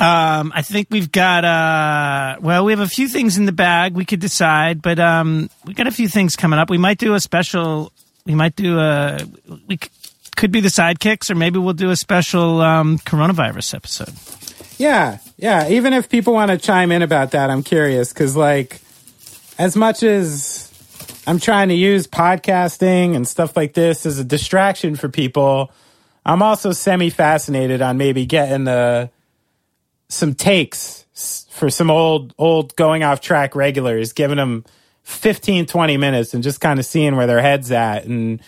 Um, 0.00 0.52
I 0.54 0.62
think 0.62 0.88
we've 0.90 1.12
got 1.12 1.44
uh, 1.44 2.38
well, 2.40 2.64
we 2.64 2.72
have 2.72 2.80
a 2.80 2.88
few 2.88 3.06
things 3.06 3.38
in 3.38 3.46
the 3.46 3.52
bag. 3.52 3.94
We 3.94 4.04
could 4.04 4.18
decide, 4.18 4.82
but 4.82 4.98
um, 4.98 5.48
we 5.64 5.72
got 5.72 5.86
a 5.86 5.92
few 5.92 6.08
things 6.08 6.34
coming 6.34 6.58
up. 6.58 6.68
We 6.68 6.78
might 6.78 6.98
do 6.98 7.14
a 7.14 7.20
special. 7.20 7.92
We 8.26 8.34
might 8.34 8.56
do 8.56 8.80
a. 8.80 9.20
We 9.68 9.78
c- 9.80 9.90
could 10.34 10.50
be 10.50 10.58
the 10.58 10.68
sidekicks, 10.68 11.30
or 11.30 11.36
maybe 11.36 11.60
we'll 11.60 11.74
do 11.74 11.90
a 11.90 11.96
special 11.96 12.60
um, 12.60 12.98
coronavirus 12.98 13.74
episode. 13.74 14.43
Yeah, 14.78 15.18
yeah. 15.36 15.68
Even 15.68 15.92
if 15.92 16.08
people 16.08 16.32
want 16.32 16.50
to 16.50 16.58
chime 16.58 16.92
in 16.92 17.02
about 17.02 17.32
that, 17.32 17.50
I'm 17.50 17.62
curious 17.62 18.12
because, 18.12 18.36
like, 18.36 18.80
as 19.58 19.76
much 19.76 20.02
as 20.02 20.70
I'm 21.26 21.38
trying 21.38 21.68
to 21.68 21.74
use 21.74 22.06
podcasting 22.06 23.14
and 23.14 23.26
stuff 23.26 23.56
like 23.56 23.74
this 23.74 24.04
as 24.06 24.18
a 24.18 24.24
distraction 24.24 24.96
for 24.96 25.08
people, 25.08 25.70
I'm 26.26 26.42
also 26.42 26.72
semi 26.72 27.10
fascinated 27.10 27.82
on 27.82 27.96
maybe 27.96 28.26
getting 28.26 28.66
uh, 28.66 29.08
some 30.08 30.34
takes 30.34 31.04
for 31.50 31.70
some 31.70 31.90
old, 31.90 32.34
old 32.38 32.74
going 32.76 33.04
off 33.04 33.20
track 33.20 33.54
regulars, 33.54 34.12
giving 34.12 34.36
them 34.36 34.64
15, 35.04 35.66
20 35.66 35.96
minutes 35.96 36.34
and 36.34 36.42
just 36.42 36.60
kind 36.60 36.80
of 36.80 36.86
seeing 36.86 37.14
where 37.16 37.26
their 37.26 37.40
head's 37.40 37.70
at 37.70 38.04
and 38.04 38.40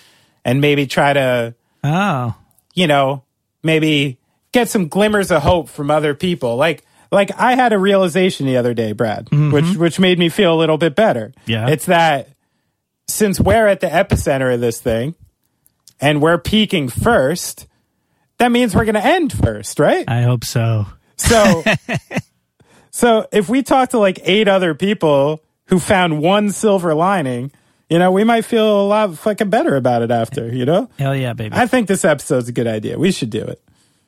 and 0.45 0.61
maybe 0.61 0.87
try 0.87 1.13
to 1.13 1.55
Oh, 1.85 2.35
you 2.75 2.87
know, 2.87 3.23
maybe 3.63 4.19
get 4.53 4.69
some 4.69 4.89
glimmers 4.89 5.31
of 5.31 5.43
hope 5.43 5.69
from 5.69 5.91
other 5.91 6.15
people. 6.15 6.57
Like 6.57 6.85
like 7.13 7.31
I 7.37 7.55
had 7.55 7.73
a 7.73 7.79
realization 7.79 8.47
the 8.47 8.57
other 8.57 8.75
day, 8.75 8.93
Brad, 8.93 9.27
mm-hmm. 9.27 9.53
which 9.53 9.77
which 9.77 9.99
made 9.99 10.19
me 10.19 10.29
feel 10.29 10.55
a 10.55 10.59
little 10.59 10.79
bit 10.79 10.95
better. 10.95 11.33
Yeah. 11.47 11.69
It's 11.69 11.87
that 11.87 12.29
since 13.09 13.41
we're 13.41 13.67
at 13.67 13.81
the 13.81 13.87
epicenter 13.87 14.53
of 14.53 14.61
this 14.61 14.81
thing 14.81 15.15
and 16.01 16.21
we're 16.21 16.39
peaking 16.39 16.89
first, 16.89 17.67
that 18.39 18.51
means 18.51 18.75
we're 18.75 18.85
going 18.85 18.97
to 18.97 19.05
end 19.05 19.33
first, 19.33 19.79
right? 19.79 20.05
I 20.09 20.23
hope 20.23 20.45
so. 20.45 20.87
So 21.17 21.63
So 22.97 23.29
if 23.31 23.51
we 23.51 23.63
talk 23.63 23.91
to 23.91 23.99
like 23.99 24.21
eight 24.23 24.49
other 24.49 24.75
people 24.75 25.43
who 25.67 25.79
found 25.79 26.23
one 26.23 26.51
silver 26.51 26.95
lining, 26.95 27.53
you 27.91 27.99
know, 27.99 28.11
we 28.11 28.25
might 28.25 28.47
feel 28.47 28.81
a 28.81 28.87
lot 28.87 29.19
fucking 29.19 29.51
better 29.51 29.77
about 29.77 30.01
it 30.01 30.11
after, 30.11 30.51
you 30.51 30.65
know? 30.65 30.89
Hell 30.99 31.15
yeah, 31.15 31.35
baby. 31.35 31.55
I 31.55 31.67
think 31.67 31.89
this 31.89 32.07
episode's 32.07 32.49
a 32.49 32.53
good 32.53 32.67
idea. 32.67 32.99
We 32.99 33.13
should 33.13 33.29
do 33.29 33.43
it. 33.43 33.63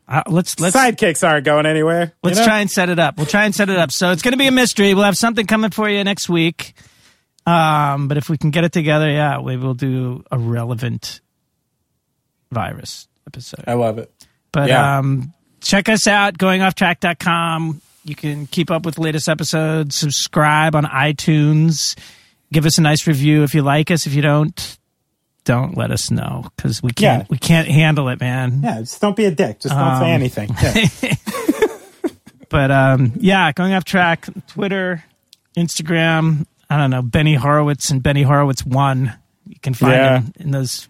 Uh, 0.08 0.22
let's 0.28 0.58
let's 0.58 0.74
Sidekicks 0.74 1.26
aren't 1.26 1.44
going 1.44 1.66
anywhere. 1.66 2.14
let's 2.22 2.38
know? 2.38 2.44
try 2.44 2.60
and 2.60 2.70
set 2.70 2.88
it 2.88 2.98
up. 2.98 3.18
We'll 3.18 3.26
try 3.26 3.44
and 3.44 3.54
set 3.54 3.68
it 3.68 3.76
up. 3.76 3.92
So 3.92 4.10
it's 4.10 4.22
going 4.22 4.32
to 4.32 4.38
be 4.38 4.46
a 4.46 4.50
mystery. 4.52 4.94
We'll 4.94 5.04
have 5.04 5.16
something 5.18 5.46
coming 5.46 5.70
for 5.70 5.88
you 5.88 6.02
next 6.02 6.28
week. 6.30 6.72
Um, 7.46 8.08
but 8.08 8.16
if 8.16 8.28
we 8.30 8.38
can 8.38 8.50
get 8.50 8.64
it 8.64 8.72
together, 8.72 9.10
yeah, 9.10 9.40
we 9.40 9.56
will 9.58 9.74
do 9.74 10.24
a 10.30 10.38
relevant 10.38 11.20
virus 12.50 13.08
episode. 13.26 13.64
I 13.66 13.74
love 13.74 13.98
it. 13.98 14.10
But 14.52 14.68
Yeah. 14.68 14.98
um, 14.98 15.32
check 15.60 15.88
us 15.88 16.06
out, 16.06 16.38
goingofftrack.com. 16.38 17.80
You 18.04 18.14
can 18.14 18.46
keep 18.46 18.70
up 18.70 18.86
with 18.86 18.94
the 18.94 19.02
latest 19.02 19.28
episodes, 19.28 19.96
subscribe 19.96 20.74
on 20.74 20.84
iTunes, 20.84 21.98
give 22.52 22.64
us 22.64 22.78
a 22.78 22.80
nice 22.80 23.06
review 23.06 23.42
if 23.42 23.54
you 23.54 23.60
like 23.62 23.90
us. 23.90 24.06
If 24.06 24.14
you 24.14 24.22
don't, 24.22 24.77
don't 25.48 25.76
let 25.76 25.90
us 25.90 26.10
know 26.10 26.44
because 26.54 26.82
we 26.82 26.90
can't 26.92 27.22
Yeah. 27.22 27.26
we 27.30 27.38
can't 27.38 27.66
handle 27.66 28.08
it, 28.10 28.20
man. 28.20 28.60
Yeah, 28.62 28.80
just 28.80 29.00
don't 29.00 29.16
be 29.16 29.24
a 29.24 29.30
dick. 29.32 29.58
Just 29.60 29.74
don't 29.74 29.82
Um, 29.82 30.00
say 30.00 30.10
anything. 30.12 30.54
Yeah. 30.62 31.14
But 32.50 32.70
um, 32.70 33.12
yeah, 33.16 33.52
going 33.52 33.74
off 33.74 33.84
track, 33.84 34.26
Twitter, 34.46 35.04
Instagram. 35.56 36.46
I 36.70 36.78
don't 36.78 36.90
know 36.90 37.02
Benny 37.02 37.34
Horowitz 37.34 37.90
and 37.90 38.02
Benny 38.02 38.22
Horowitz 38.22 38.64
one. 38.64 39.12
You 39.46 39.56
can 39.60 39.74
find 39.74 39.92
Yeah. 39.92 40.20
him 40.20 40.32
in 40.38 40.50
those 40.52 40.88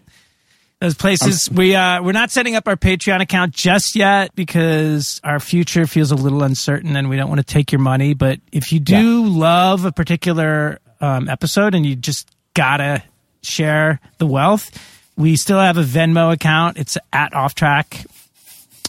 those 0.79 0.93
places. 0.95 1.49
we 1.51 1.75
uh, 1.75 2.01
we're 2.01 2.13
not 2.13 2.31
setting 2.31 2.55
up 2.55 2.65
our 2.67 2.77
Patreon 2.77 3.19
account 3.21 3.53
just 3.53 3.95
yet 3.97 4.33
because 4.35 5.19
our 5.23 5.39
future 5.41 5.85
feels 5.85 6.11
a 6.11 6.15
little 6.15 6.43
uncertain, 6.43 6.95
and 6.95 7.09
we 7.09 7.17
don't 7.17 7.27
want 7.27 7.39
to 7.39 7.53
take 7.53 7.73
your 7.73 7.81
money. 7.81 8.13
But 8.13 8.39
if 8.53 8.71
you 8.71 8.79
do 8.79 9.25
love 9.27 9.83
a 9.83 9.91
particular 9.91 10.79
um, 11.01 11.27
episode 11.27 11.75
and 11.75 11.85
you 11.85 11.97
just 11.97 12.29
gotta 12.53 13.03
share 13.41 13.99
the 14.17 14.27
wealth, 14.27 14.69
we 15.17 15.35
still 15.35 15.59
have 15.59 15.77
a 15.77 15.83
Venmo 15.83 16.31
account. 16.33 16.77
It's 16.77 16.97
at 17.11 17.33
Off 17.33 17.55
Track 17.55 18.05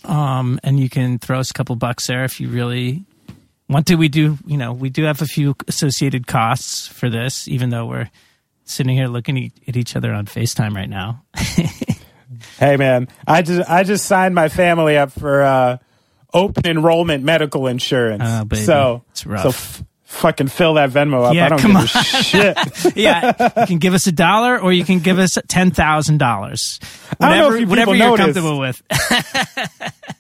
um, 0.04 0.58
and 0.62 0.78
you 0.78 0.88
can 0.88 1.18
throw 1.18 1.38
us 1.38 1.50
a 1.50 1.54
couple 1.54 1.76
bucks 1.76 2.06
there 2.06 2.24
if 2.24 2.40
you 2.40 2.48
really 2.48 3.04
want 3.68 3.86
to. 3.88 3.96
We 3.96 4.08
do, 4.08 4.38
you 4.46 4.56
know, 4.56 4.72
we 4.72 4.90
do 4.90 5.04
have 5.04 5.22
a 5.22 5.26
few 5.26 5.54
associated 5.68 6.26
costs 6.26 6.86
for 6.86 7.10
this, 7.10 7.48
even 7.48 7.70
though 7.70 7.86
we're 7.86 8.10
sitting 8.64 8.96
here 8.96 9.08
looking 9.08 9.52
at 9.66 9.76
each 9.76 9.96
other 9.96 10.12
on 10.12 10.26
FaceTime 10.26 10.74
right 10.74 10.88
now. 10.88 11.22
hey 12.58 12.76
man, 12.76 13.08
I 13.26 13.42
just 13.42 13.68
I 13.68 13.82
just 13.82 14.06
signed 14.06 14.34
my 14.34 14.48
family 14.48 14.96
up 14.96 15.12
for 15.12 15.42
uh, 15.42 15.78
open 16.32 16.66
enrollment 16.66 17.24
medical 17.24 17.66
insurance. 17.66 18.22
Oh. 18.24 18.56
So 18.56 19.04
It's 19.10 19.26
rough. 19.26 19.42
So 19.42 19.48
f- 19.48 19.84
fucking 20.10 20.48
fill 20.48 20.74
that 20.74 20.90
Venmo 20.90 21.24
up. 21.24 21.34
Yeah, 21.34 21.46
I 21.46 21.48
don't 21.50 21.60
come 21.60 21.70
give 21.72 21.76
on. 21.78 21.84
a 21.84 21.88
shit. 22.22 22.58
yeah, 22.96 23.60
you 23.60 23.66
can 23.66 23.78
give 23.78 23.94
us 23.94 24.06
a 24.06 24.12
dollar 24.12 24.58
or 24.60 24.72
you 24.72 24.84
can 24.84 24.98
give 24.98 25.18
us 25.18 25.38
ten 25.48 25.70
thousand 25.70 26.18
dollars. 26.18 26.78
I 27.20 27.28
don't 27.28 27.38
know 27.38 27.44
Whatever, 27.44 27.58
you 27.58 27.66
whatever 27.66 27.94
you're 27.94 28.08
notice. 28.18 28.24
comfortable 28.26 28.58
with. 28.58 28.82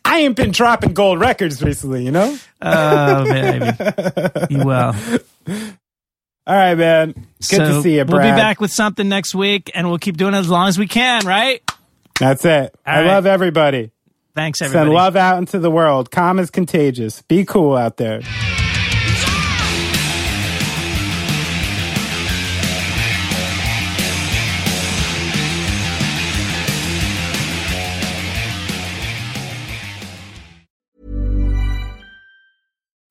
I 0.04 0.20
ain't 0.20 0.36
been 0.36 0.50
dropping 0.52 0.94
gold 0.94 1.20
records 1.20 1.62
recently, 1.62 2.04
you 2.04 2.10
know? 2.10 2.36
Oh, 2.62 3.24
baby. 3.24 3.70
You 4.50 4.64
will. 4.66 4.94
All 6.46 6.56
right, 6.56 6.74
man. 6.74 7.12
Good 7.12 7.24
so 7.40 7.58
to 7.58 7.82
see 7.82 7.96
you, 7.96 8.04
Brad. 8.04 8.22
We'll 8.24 8.34
be 8.34 8.38
back 8.38 8.60
with 8.60 8.70
something 8.70 9.08
next 9.08 9.34
week, 9.34 9.70
and 9.74 9.88
we'll 9.88 9.98
keep 9.98 10.18
doing 10.18 10.34
it 10.34 10.38
as 10.38 10.50
long 10.50 10.68
as 10.68 10.78
we 10.78 10.86
can, 10.86 11.24
right? 11.26 11.62
That's 12.18 12.44
it. 12.44 12.74
All 12.86 12.92
I 12.94 13.00
right. 13.00 13.06
love 13.06 13.24
everybody. 13.24 13.92
Thanks, 14.34 14.60
everybody. 14.60 14.88
Send 14.88 14.94
love 14.94 15.16
out 15.16 15.38
into 15.38 15.58
the 15.58 15.70
world. 15.70 16.10
Calm 16.10 16.38
is 16.38 16.50
contagious. 16.50 17.22
Be 17.22 17.46
cool 17.46 17.76
out 17.76 17.96
there. 17.96 18.20